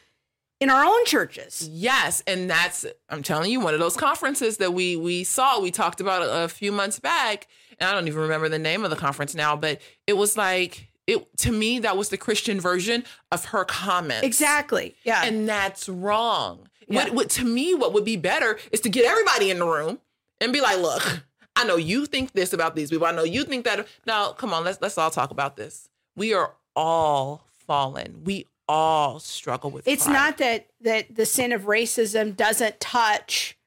in 0.60 0.70
our 0.70 0.84
own 0.84 1.06
churches. 1.06 1.68
Yes, 1.72 2.24
and 2.28 2.50
that's 2.50 2.86
I'm 3.10 3.24
telling 3.24 3.52
you 3.52 3.60
one 3.60 3.74
of 3.74 3.80
those 3.80 3.96
conferences 3.96 4.58
that 4.58 4.74
we 4.74 4.96
we 4.96 5.24
saw 5.24 5.60
we 5.60 5.72
talked 5.72 6.02
about 6.02 6.24
a, 6.24 6.46
a 6.46 6.48
few 6.48 6.72
months 6.72 7.00
back, 7.00 7.48
and 7.80 7.90
I 7.90 7.94
don't 7.94 8.08
even 8.08 8.22
remember 8.22 8.50
the 8.50 8.60
name 8.60 8.84
of 8.84 8.90
the 8.90 8.96
conference 8.96 9.36
now, 9.36 9.56
but 9.56 9.80
it 10.08 10.14
was 10.18 10.36
like 10.36 10.90
it 11.08 11.38
to 11.38 11.52
me 11.52 11.80
that 11.80 11.96
was 11.98 12.10
the 12.10 12.18
Christian 12.18 12.60
version 12.60 13.04
of 13.32 13.46
her 13.46 13.66
comments. 13.66 14.26
Exactly. 14.26 14.96
Yeah. 15.04 15.24
and 15.24 15.48
that's 15.48 15.88
wrong. 15.88 16.69
Yeah. 16.90 17.04
What, 17.06 17.14
what 17.14 17.30
to 17.32 17.46
me, 17.46 17.76
what 17.76 17.94
would 17.94 18.06
be 18.06 18.18
better 18.18 18.58
is 18.72 18.82
to 18.82 18.90
get 18.90 19.06
everybody 19.06 19.52
in 19.52 19.60
the 19.60 19.66
room 19.68 20.00
and 20.42 20.52
be 20.52 20.60
like, 20.62 20.80
"Look, 20.80 21.24
I 21.56 21.64
know 21.66 21.76
you 21.76 22.06
think 22.06 22.32
this 22.34 22.54
about 22.54 22.76
these 22.76 22.90
people. 22.90 23.06
I 23.06 23.12
know 23.12 23.24
you 23.24 23.44
think 23.44 23.66
that. 23.66 23.88
Now, 24.06 24.32
come 24.32 24.54
on, 24.54 24.64
let's 24.64 24.82
let's 24.82 24.98
all 24.98 25.12
talk 25.12 25.32
about 25.32 25.56
this. 25.56 25.90
We 26.16 26.34
are 26.34 26.54
all 26.76 27.46
fallen. 27.68 28.22
We 28.24 28.48
all 28.68 29.20
struggle 29.20 29.72
with. 29.72 29.88
It. 29.88 29.92
It's 29.92 30.06
pride. 30.06 30.14
not 30.14 30.38
that 30.40 30.68
that 30.82 31.16
the 31.16 31.26
sin 31.26 31.52
of 31.52 31.64
racism 31.64 32.36
doesn't 32.36 32.80
touch 32.80 33.58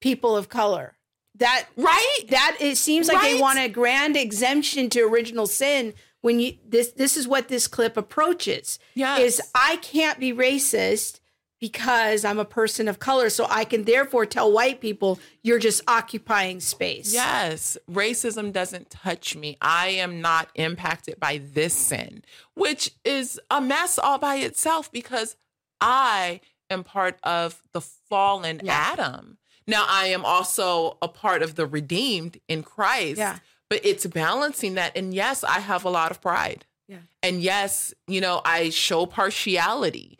people 0.00 0.36
of 0.36 0.48
color. 0.48 0.94
That 1.36 1.66
right. 1.76 2.24
that 2.28 2.56
it 2.60 2.76
seems 2.76 3.08
like 3.08 3.22
they 3.22 3.40
want 3.40 3.58
a 3.58 3.68
grand 3.68 4.16
exemption 4.16 4.90
to 4.90 5.00
original 5.02 5.46
sin 5.46 5.94
when 6.20 6.40
you 6.40 6.54
this 6.66 6.92
this 6.92 7.16
is 7.16 7.26
what 7.26 7.48
this 7.48 7.66
clip 7.66 7.96
approaches 7.96 8.78
Yes. 8.94 9.20
is 9.20 9.42
I 9.54 9.76
can't 9.76 10.20
be 10.20 10.32
racist 10.32 11.20
because 11.62 12.24
I'm 12.24 12.40
a 12.40 12.44
person 12.44 12.88
of 12.88 12.98
color 12.98 13.30
so 13.30 13.46
I 13.48 13.64
can 13.64 13.84
therefore 13.84 14.26
tell 14.26 14.50
white 14.50 14.80
people 14.80 15.20
you're 15.44 15.60
just 15.60 15.80
occupying 15.86 16.58
space. 16.58 17.14
Yes, 17.14 17.78
racism 17.88 18.52
doesn't 18.52 18.90
touch 18.90 19.36
me. 19.36 19.56
I 19.62 19.90
am 19.90 20.20
not 20.20 20.48
impacted 20.56 21.20
by 21.20 21.40
this 21.54 21.72
sin, 21.72 22.24
which 22.54 22.90
is 23.04 23.40
a 23.48 23.60
mess 23.60 23.96
all 23.96 24.18
by 24.18 24.36
itself 24.38 24.90
because 24.90 25.36
I 25.80 26.40
am 26.68 26.82
part 26.82 27.20
of 27.22 27.62
the 27.72 27.80
fallen 27.80 28.60
Yeah. 28.64 28.72
Adam. 28.92 29.38
Now, 29.64 29.86
I 29.88 30.06
am 30.08 30.24
also 30.24 30.98
a 31.00 31.06
part 31.06 31.42
of 31.44 31.54
the 31.54 31.64
redeemed 31.64 32.40
in 32.48 32.64
Christ, 32.64 33.18
Yeah. 33.18 33.38
but 33.70 33.86
it's 33.86 34.04
balancing 34.06 34.74
that. 34.74 34.96
And 34.96 35.14
yes, 35.14 35.44
I 35.44 35.60
have 35.60 35.84
a 35.84 35.90
lot 35.90 36.10
of 36.10 36.20
pride. 36.20 36.66
Yeah. 36.88 36.98
And 37.22 37.40
yes, 37.40 37.94
you 38.08 38.20
know, 38.20 38.40
I 38.44 38.70
show 38.70 39.06
partiality. 39.06 40.18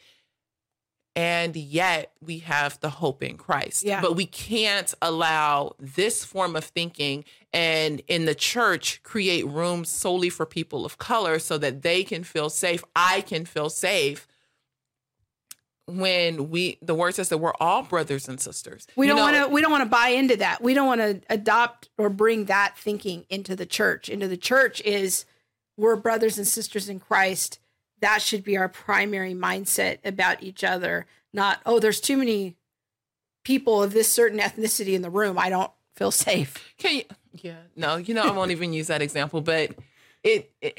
And 1.15 1.55
yet 1.57 2.13
we 2.23 2.39
have 2.39 2.81
the 2.81 2.89
hope 2.89 3.23
in 3.23 3.37
Christ. 3.37 3.85
Yeah. 3.85 4.01
But 4.01 4.17
we 4.17 4.25
can't 4.25 4.95
allow 5.03 5.75
this 5.79 6.25
form 6.25 6.57
of 6.57 6.65
thinking 6.65 7.25
and 7.53 8.01
in 8.09 8.25
the 8.25 8.35
church 8.35 9.03
create 9.03 9.47
rooms 9.47 9.91
solely 9.91 10.31
for 10.31 10.47
people 10.47 10.87
of 10.87 10.97
color 10.97 11.39
so 11.39 11.59
that 11.59 11.83
they 11.83 12.03
can 12.03 12.25
feel 12.25 12.49
safe. 12.49 12.83
I 12.97 13.21
can 13.21 13.45
feel 13.45 13.69
safe 13.69 14.27
when 15.87 16.51
we 16.51 16.79
the 16.81 16.95
word 16.95 17.15
says 17.15 17.29
that 17.29 17.39
we're 17.39 17.53
all 17.61 17.83
brothers 17.83 18.29
and 18.29 18.41
sisters. 18.41 18.87
We 18.97 19.07
don't 19.07 19.19
want 19.19 19.37
to 19.37 19.49
we 19.49 19.61
don't 19.61 19.71
want 19.71 19.83
to 19.85 19.91
buy 19.91 20.09
into 20.09 20.37
that. 20.37 20.63
We 20.63 20.75
don't 20.75 20.87
want 20.87 21.01
to 21.01 21.21
adopt 21.29 21.89
or 21.99 22.09
bring 22.09 22.47
that 22.47 22.77
thinking 22.79 23.27
into 23.29 23.57
the 23.57 23.67
church. 23.67 24.09
Into 24.09 24.29
the 24.29 24.37
church 24.37 24.81
is 24.83 25.25
we're 25.77 25.97
brothers 25.97 26.39
and 26.39 26.47
sisters 26.47 26.89
in 26.89 27.01
Christ. 27.01 27.59
That 28.03 28.21
should 28.21 28.45
be 28.45 28.57
our 28.59 28.69
primary 28.69 29.33
mindset 29.33 29.99
about 30.05 30.43
each 30.43 30.63
other. 30.63 31.07
Not, 31.33 31.61
oh, 31.65 31.79
there's 31.79 32.01
too 32.01 32.17
many 32.19 32.57
people 33.45 33.83
of 33.83 33.93
this 33.93 34.13
certain 34.13 34.39
ethnicity 34.39 34.93
in 34.95 35.03
the 35.03 35.09
room. 35.11 35.39
I 35.39 35.49
don't 35.49 35.71
feel 35.97 36.11
safe. 36.11 36.57
Can 36.79 36.97
you? 36.97 37.05
Yeah, 37.41 37.61
no, 37.77 37.97
you 37.97 38.13
know, 38.13 38.25
I 38.25 38.33
won't 38.33 38.51
even 38.51 38.75
use 38.75 38.89
that 38.89 39.01
example, 39.01 39.41
but 39.41 39.71
it 40.23 40.53
it, 40.61 40.79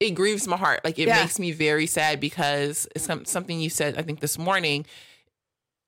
it 0.00 0.10
grieves 0.12 0.48
my 0.48 0.56
heart. 0.56 0.80
Like 0.82 0.98
it 0.98 1.08
Yeah. 1.08 1.16
makes 1.20 1.38
me 1.38 1.52
very 1.52 1.86
sad 1.86 2.20
because 2.20 2.88
some, 2.96 3.26
something 3.26 3.60
you 3.60 3.68
said, 3.68 3.98
I 3.98 4.02
think 4.02 4.20
this 4.20 4.38
morning, 4.38 4.86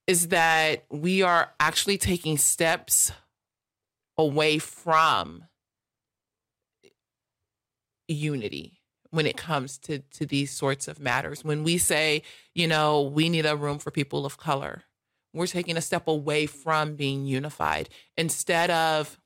is 0.06 0.28
that 0.28 0.84
we 0.90 1.22
are 1.22 1.50
actually 1.58 1.96
taking 1.96 2.36
steps 2.36 3.10
away 4.18 4.58
from 4.58 5.44
unity 8.08 8.81
when 9.12 9.26
it 9.26 9.36
comes 9.36 9.78
to 9.78 10.00
to 10.00 10.26
these 10.26 10.50
sorts 10.50 10.88
of 10.88 10.98
matters. 10.98 11.44
When 11.44 11.62
we 11.62 11.78
say, 11.78 12.22
you 12.54 12.66
know, 12.66 13.02
we 13.02 13.28
need 13.28 13.46
a 13.46 13.56
room 13.56 13.78
for 13.78 13.92
people 13.92 14.26
of 14.26 14.38
color, 14.38 14.82
we're 15.32 15.46
taking 15.46 15.76
a 15.76 15.82
step 15.82 16.08
away 16.08 16.46
from 16.46 16.96
being 16.96 17.24
unified 17.26 17.88
instead 18.16 18.70
of 18.70 19.20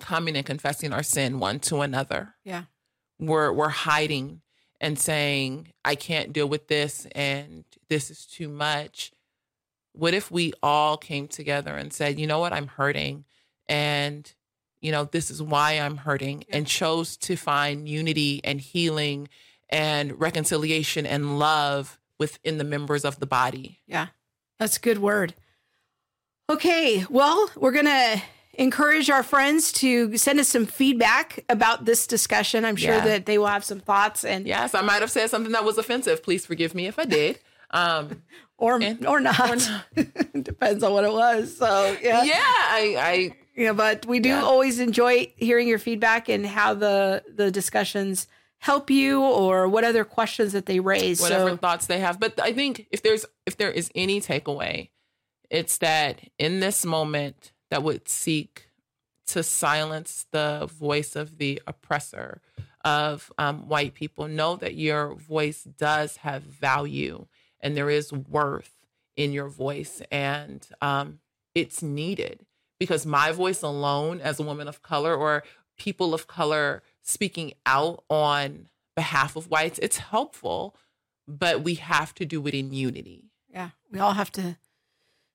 coming 0.00 0.36
and 0.36 0.46
confessing 0.46 0.92
our 0.92 1.02
sin 1.02 1.40
one 1.40 1.58
to 1.60 1.80
another. 1.80 2.36
Yeah. 2.44 2.64
We're 3.18 3.52
we're 3.52 3.70
hiding 3.70 4.42
and 4.80 4.98
saying, 4.98 5.72
I 5.84 5.94
can't 5.94 6.32
deal 6.32 6.48
with 6.48 6.68
this 6.68 7.06
and 7.12 7.64
this 7.88 8.10
is 8.10 8.26
too 8.26 8.48
much. 8.48 9.12
What 9.92 10.14
if 10.14 10.30
we 10.30 10.52
all 10.62 10.96
came 10.96 11.26
together 11.26 11.74
and 11.74 11.92
said, 11.92 12.18
you 12.18 12.26
know 12.26 12.38
what, 12.38 12.52
I'm 12.52 12.68
hurting 12.68 13.24
and 13.68 14.30
you 14.80 14.90
know, 14.92 15.04
this 15.04 15.30
is 15.30 15.42
why 15.42 15.72
I'm 15.72 15.98
hurting 15.98 16.44
and 16.50 16.66
chose 16.66 17.16
to 17.18 17.36
find 17.36 17.88
unity 17.88 18.40
and 18.44 18.60
healing 18.60 19.28
and 19.68 20.18
reconciliation 20.20 21.06
and 21.06 21.38
love 21.38 21.98
within 22.18 22.58
the 22.58 22.64
members 22.64 23.04
of 23.04 23.18
the 23.20 23.26
body. 23.26 23.80
Yeah, 23.86 24.08
that's 24.58 24.76
a 24.76 24.80
good 24.80 24.98
word. 24.98 25.34
Okay, 26.48 27.04
well, 27.08 27.50
we're 27.56 27.70
going 27.72 27.84
to 27.86 28.20
encourage 28.54 29.08
our 29.08 29.22
friends 29.22 29.70
to 29.72 30.16
send 30.16 30.40
us 30.40 30.48
some 30.48 30.66
feedback 30.66 31.44
about 31.48 31.84
this 31.84 32.06
discussion. 32.06 32.64
I'm 32.64 32.76
sure 32.76 32.94
Yeah. 32.94 33.04
that 33.04 33.26
they 33.26 33.38
will 33.38 33.46
have 33.46 33.64
some 33.64 33.78
thoughts 33.80 34.24
and 34.24 34.46
Yes, 34.46 34.74
I 34.74 34.80
might 34.80 35.00
have 35.00 35.10
said 35.10 35.30
something 35.30 35.52
that 35.52 35.64
was 35.64 35.78
offensive. 35.78 36.22
Please 36.22 36.44
forgive 36.44 36.74
me 36.74 36.86
if 36.86 36.98
I 36.98 37.04
did. 37.04 37.38
Um, 37.70 38.22
or 38.58 38.82
And- 38.82 39.06
or 39.06 39.20
not. 39.20 39.70
Depends 40.42 40.82
on 40.82 40.92
what 40.92 41.04
it 41.04 41.12
was. 41.12 41.56
So, 41.56 41.96
yeah. 42.02 42.24
yeah, 42.24 42.34
I, 42.42 43.36
I 43.60 43.64
Yeah, 43.64 43.72
but 43.74 44.06
we 44.06 44.20
do 44.20 44.30
Yeah. 44.30 44.42
always 44.42 44.80
enjoy 44.80 45.32
hearing 45.36 45.68
your 45.68 45.78
feedback 45.78 46.28
and 46.28 46.46
how 46.46 46.74
the 46.74 47.22
the 47.28 47.50
discussions 47.50 48.26
help 48.58 48.90
you 48.90 49.22
or 49.22 49.68
what 49.68 49.84
other 49.84 50.04
questions 50.04 50.52
that 50.52 50.66
they 50.66 50.80
raise. 50.80 51.20
whatever 51.20 51.50
So, 51.50 51.56
thoughts 51.56 51.86
they 51.86 51.98
have. 51.98 52.18
But 52.18 52.38
I 52.40 52.52
think 52.52 52.86
if 52.90 53.02
there's 53.02 53.26
if 53.46 53.56
there 53.56 53.70
is 53.70 53.90
any 53.94 54.20
takeaway, 54.20 54.90
it's 55.50 55.78
that 55.78 56.20
in 56.38 56.60
this 56.60 56.84
moment 56.84 57.52
that 57.70 57.82
would 57.82 58.08
seek 58.08 58.70
to 59.26 59.42
silence 59.42 60.26
the 60.32 60.66
voice 60.66 61.14
of 61.14 61.38
the 61.38 61.60
oppressor 61.66 62.40
of 62.84 63.30
um, 63.38 63.68
white 63.68 63.94
people, 63.94 64.26
know 64.26 64.56
that 64.56 64.74
your 64.74 65.14
voice 65.14 65.64
does 65.64 66.16
have 66.18 66.42
value 66.42 67.26
and 67.60 67.76
there 67.76 67.90
is 67.90 68.10
worth 68.12 68.72
in 69.16 69.32
your 69.32 69.48
voice, 69.48 70.00
and 70.10 70.66
um, 70.80 71.20
it's 71.54 71.82
needed 71.82 72.46
because 72.80 73.06
my 73.06 73.30
voice 73.30 73.62
alone, 73.62 74.20
as 74.20 74.40
a 74.40 74.42
woman 74.42 74.66
of 74.66 74.82
color 74.82 75.14
or 75.14 75.44
people 75.78 76.12
of 76.12 76.26
color 76.26 76.82
speaking 77.02 77.52
out 77.66 78.02
on 78.10 78.68
behalf 78.96 79.36
of 79.36 79.48
whites, 79.48 79.78
it's 79.80 79.98
helpful, 79.98 80.74
but 81.28 81.62
we 81.62 81.74
have 81.76 82.12
to 82.14 82.24
do 82.26 82.44
it 82.48 82.54
in 82.54 82.72
unity. 82.72 83.30
yeah, 83.52 83.70
we 83.92 83.98
all 84.00 84.14
have 84.14 84.32
to 84.32 84.56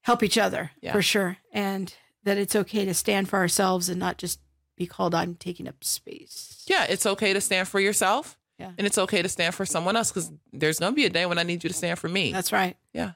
help 0.02 0.22
each 0.24 0.38
other 0.38 0.72
Yeah. 0.82 0.92
for 0.92 1.02
sure, 1.02 1.38
and 1.52 1.94
that 2.24 2.38
it's 2.38 2.56
okay 2.56 2.84
to 2.86 2.94
stand 2.94 3.30
for 3.30 3.38
ourselves 3.40 3.88
and 3.90 4.00
not 4.00 4.18
just 4.18 4.40
be 4.78 4.86
called 4.88 5.14
I'm 5.16 5.36
taking 5.36 5.68
up 5.68 5.84
space. 5.84 6.64
Yeah, 6.68 6.86
it's 6.90 7.06
okay 7.06 7.32
to 7.34 7.40
stand 7.42 7.68
for 7.68 7.80
yourself. 7.80 8.38
Yeah. 8.60 8.72
And 8.78 8.88
it's 8.88 8.98
okay 8.98 9.22
to 9.22 9.28
stand 9.30 9.54
for 9.54 9.66
someone 9.66 9.96
else 9.98 10.12
because 10.12 10.32
there's 10.54 10.80
going 10.80 10.94
to 10.94 10.96
be 10.96 11.06
a 11.06 11.10
day 11.10 11.26
when 11.26 11.38
I 11.38 11.44
need 11.44 11.64
you 11.64 11.70
to 11.70 11.76
stand 11.76 12.00
for 12.00 12.08
me. 12.08 12.32
That's 12.32 12.52
right. 12.54 12.78
yeah. 12.94 13.12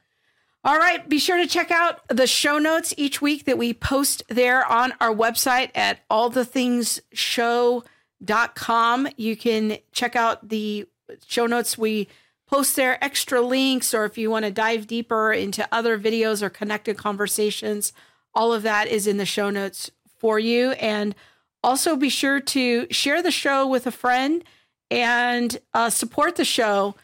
All 0.64 0.77
right. 0.77 1.07
Be 1.07 1.19
sure 1.19 1.38
to 1.38 1.48
check 1.48 1.72
out 1.72 2.06
the 2.10 2.27
show 2.27 2.57
notes 2.57 2.94
each 2.98 3.22
week 3.22 3.45
that 3.45 3.57
we 3.57 3.73
post 3.73 4.23
there 4.27 4.65
on 4.65 4.91
our 4.99 5.15
website 5.15 5.72
at 5.73 6.06
allthethingsshow.com. 6.10 9.07
You 9.15 9.38
can 9.38 9.77
check 9.94 10.18
out 10.18 10.49
the 10.49 10.86
show 11.26 11.45
notes 11.45 11.77
we 11.77 12.10
post 12.45 12.76
there, 12.76 13.02
extra 13.03 13.41
links, 13.41 13.94
or 13.94 14.03
if 14.03 14.18
you 14.18 14.30
want 14.30 14.44
to 14.44 14.52
dive 14.52 14.88
deeper 14.88 15.31
into 15.31 15.65
other 15.72 15.98
videos 15.98 16.41
or 16.41 16.49
connected 16.49 16.98
conversations, 16.98 17.94
all 18.34 18.52
of 18.52 18.64
that 18.64 18.88
is 18.88 19.07
in 19.07 19.18
the 19.18 19.26
show 19.26 19.49
notes 19.49 19.90
for 20.18 20.40
you. 20.40 20.72
And 20.72 21.15
also 21.64 21.95
be 21.95 22.10
sure 22.10 22.41
to 22.41 22.86
share 22.91 23.22
the 23.22 23.31
show 23.31 23.65
with 23.65 23.88
a 23.88 23.91
friend 23.91 24.44
and 24.91 25.57
uh, 25.73 25.90
support 25.90 26.36
the 26.36 26.45
show 26.45 26.95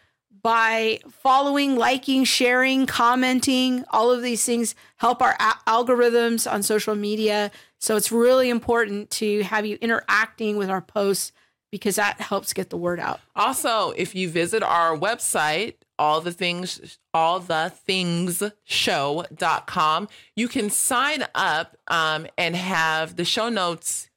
by 0.46 1.00
following, 1.10 1.76
liking, 1.76 2.24
sharing, 2.24 2.86
commenting. 2.86 3.84
All 3.90 4.12
of 4.12 4.22
these 4.22 4.46
things 4.46 4.76
help 4.98 5.20
our 5.20 5.36
a- 5.40 5.58
algorithms 5.68 6.50
on 6.50 6.62
social 6.62 6.94
media. 6.94 7.50
So 7.80 7.96
it's 7.96 8.12
really 8.12 8.52
important 8.52 9.10
to 9.12 9.42
have 9.42 9.66
you 9.66 9.80
interacting 9.82 10.56
with 10.56 10.70
our 10.70 10.82
posts 10.82 11.32
because 11.72 11.96
that 11.96 12.22
helps 12.22 12.54
get 12.54 12.70
the 12.70 12.78
word 12.78 13.00
out. 13.00 13.22
Also, 13.36 13.90
if 13.98 14.14
you 14.14 14.30
visit 14.30 14.62
our 14.62 14.96
website, 14.96 15.78
all 15.98 16.22
the 16.22 16.32
things 16.32 17.00
all 17.12 17.40
the 17.40 17.74
things 17.84 18.44
show.com, 18.66 20.08
you 20.36 20.48
can 20.48 20.70
sign 20.70 21.26
up 21.34 21.76
um, 21.88 22.28
and 22.38 22.56
have 22.56 23.16
the 23.16 23.26
show 23.26 23.50
notes 23.50 24.12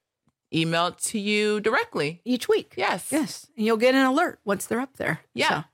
emailed 0.53 1.01
to 1.09 1.19
you 1.19 1.59
directly. 1.61 2.21
Each 2.27 2.51
week. 2.51 2.75
Yes. 2.77 3.09
Yes. 3.11 3.47
And 3.57 3.65
you'll 3.65 3.79
get 3.79 3.95
an 3.95 4.05
alert 4.05 4.41
once 4.45 4.67
they're 4.67 4.81
up 4.81 4.99
there. 4.99 5.21
Yeah. 5.33 5.63
So. 5.63 5.65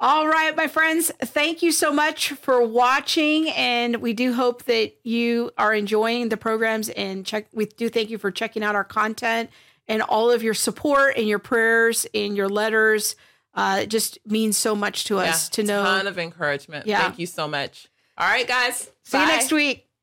All 0.00 0.26
right, 0.26 0.54
my 0.56 0.66
friends, 0.66 1.10
thank 1.22 1.62
you 1.62 1.70
so 1.72 1.92
much 1.92 2.30
for 2.32 2.66
watching. 2.66 3.48
And 3.50 3.96
we 3.96 4.12
do 4.12 4.32
hope 4.32 4.64
that 4.64 4.94
you 5.04 5.50
are 5.56 5.72
enjoying 5.72 6.28
the 6.28 6.36
programs 6.36 6.88
and 6.90 7.24
check. 7.24 7.46
We 7.52 7.66
do 7.66 7.88
thank 7.88 8.10
you 8.10 8.18
for 8.18 8.30
checking 8.30 8.62
out 8.64 8.74
our 8.74 8.84
content 8.84 9.50
and 9.86 10.02
all 10.02 10.30
of 10.30 10.42
your 10.42 10.54
support 10.54 11.16
and 11.16 11.28
your 11.28 11.38
prayers 11.38 12.06
and 12.12 12.36
your 12.36 12.48
letters. 12.48 13.16
Uh, 13.54 13.80
it 13.82 13.88
just 13.88 14.18
means 14.26 14.58
so 14.58 14.74
much 14.74 15.04
to 15.04 15.18
us 15.18 15.48
to 15.50 15.62
know. 15.62 15.82
A 15.82 15.84
ton 15.84 16.06
of 16.08 16.18
encouragement. 16.18 16.86
Yeah. 16.86 17.00
Thank 17.02 17.20
you 17.20 17.26
so 17.26 17.46
much. 17.46 17.88
All 18.18 18.26
right, 18.28 18.46
guys. 18.46 18.90
See 19.04 19.18
you 19.18 19.26
next 19.26 19.52
week. 19.52 19.83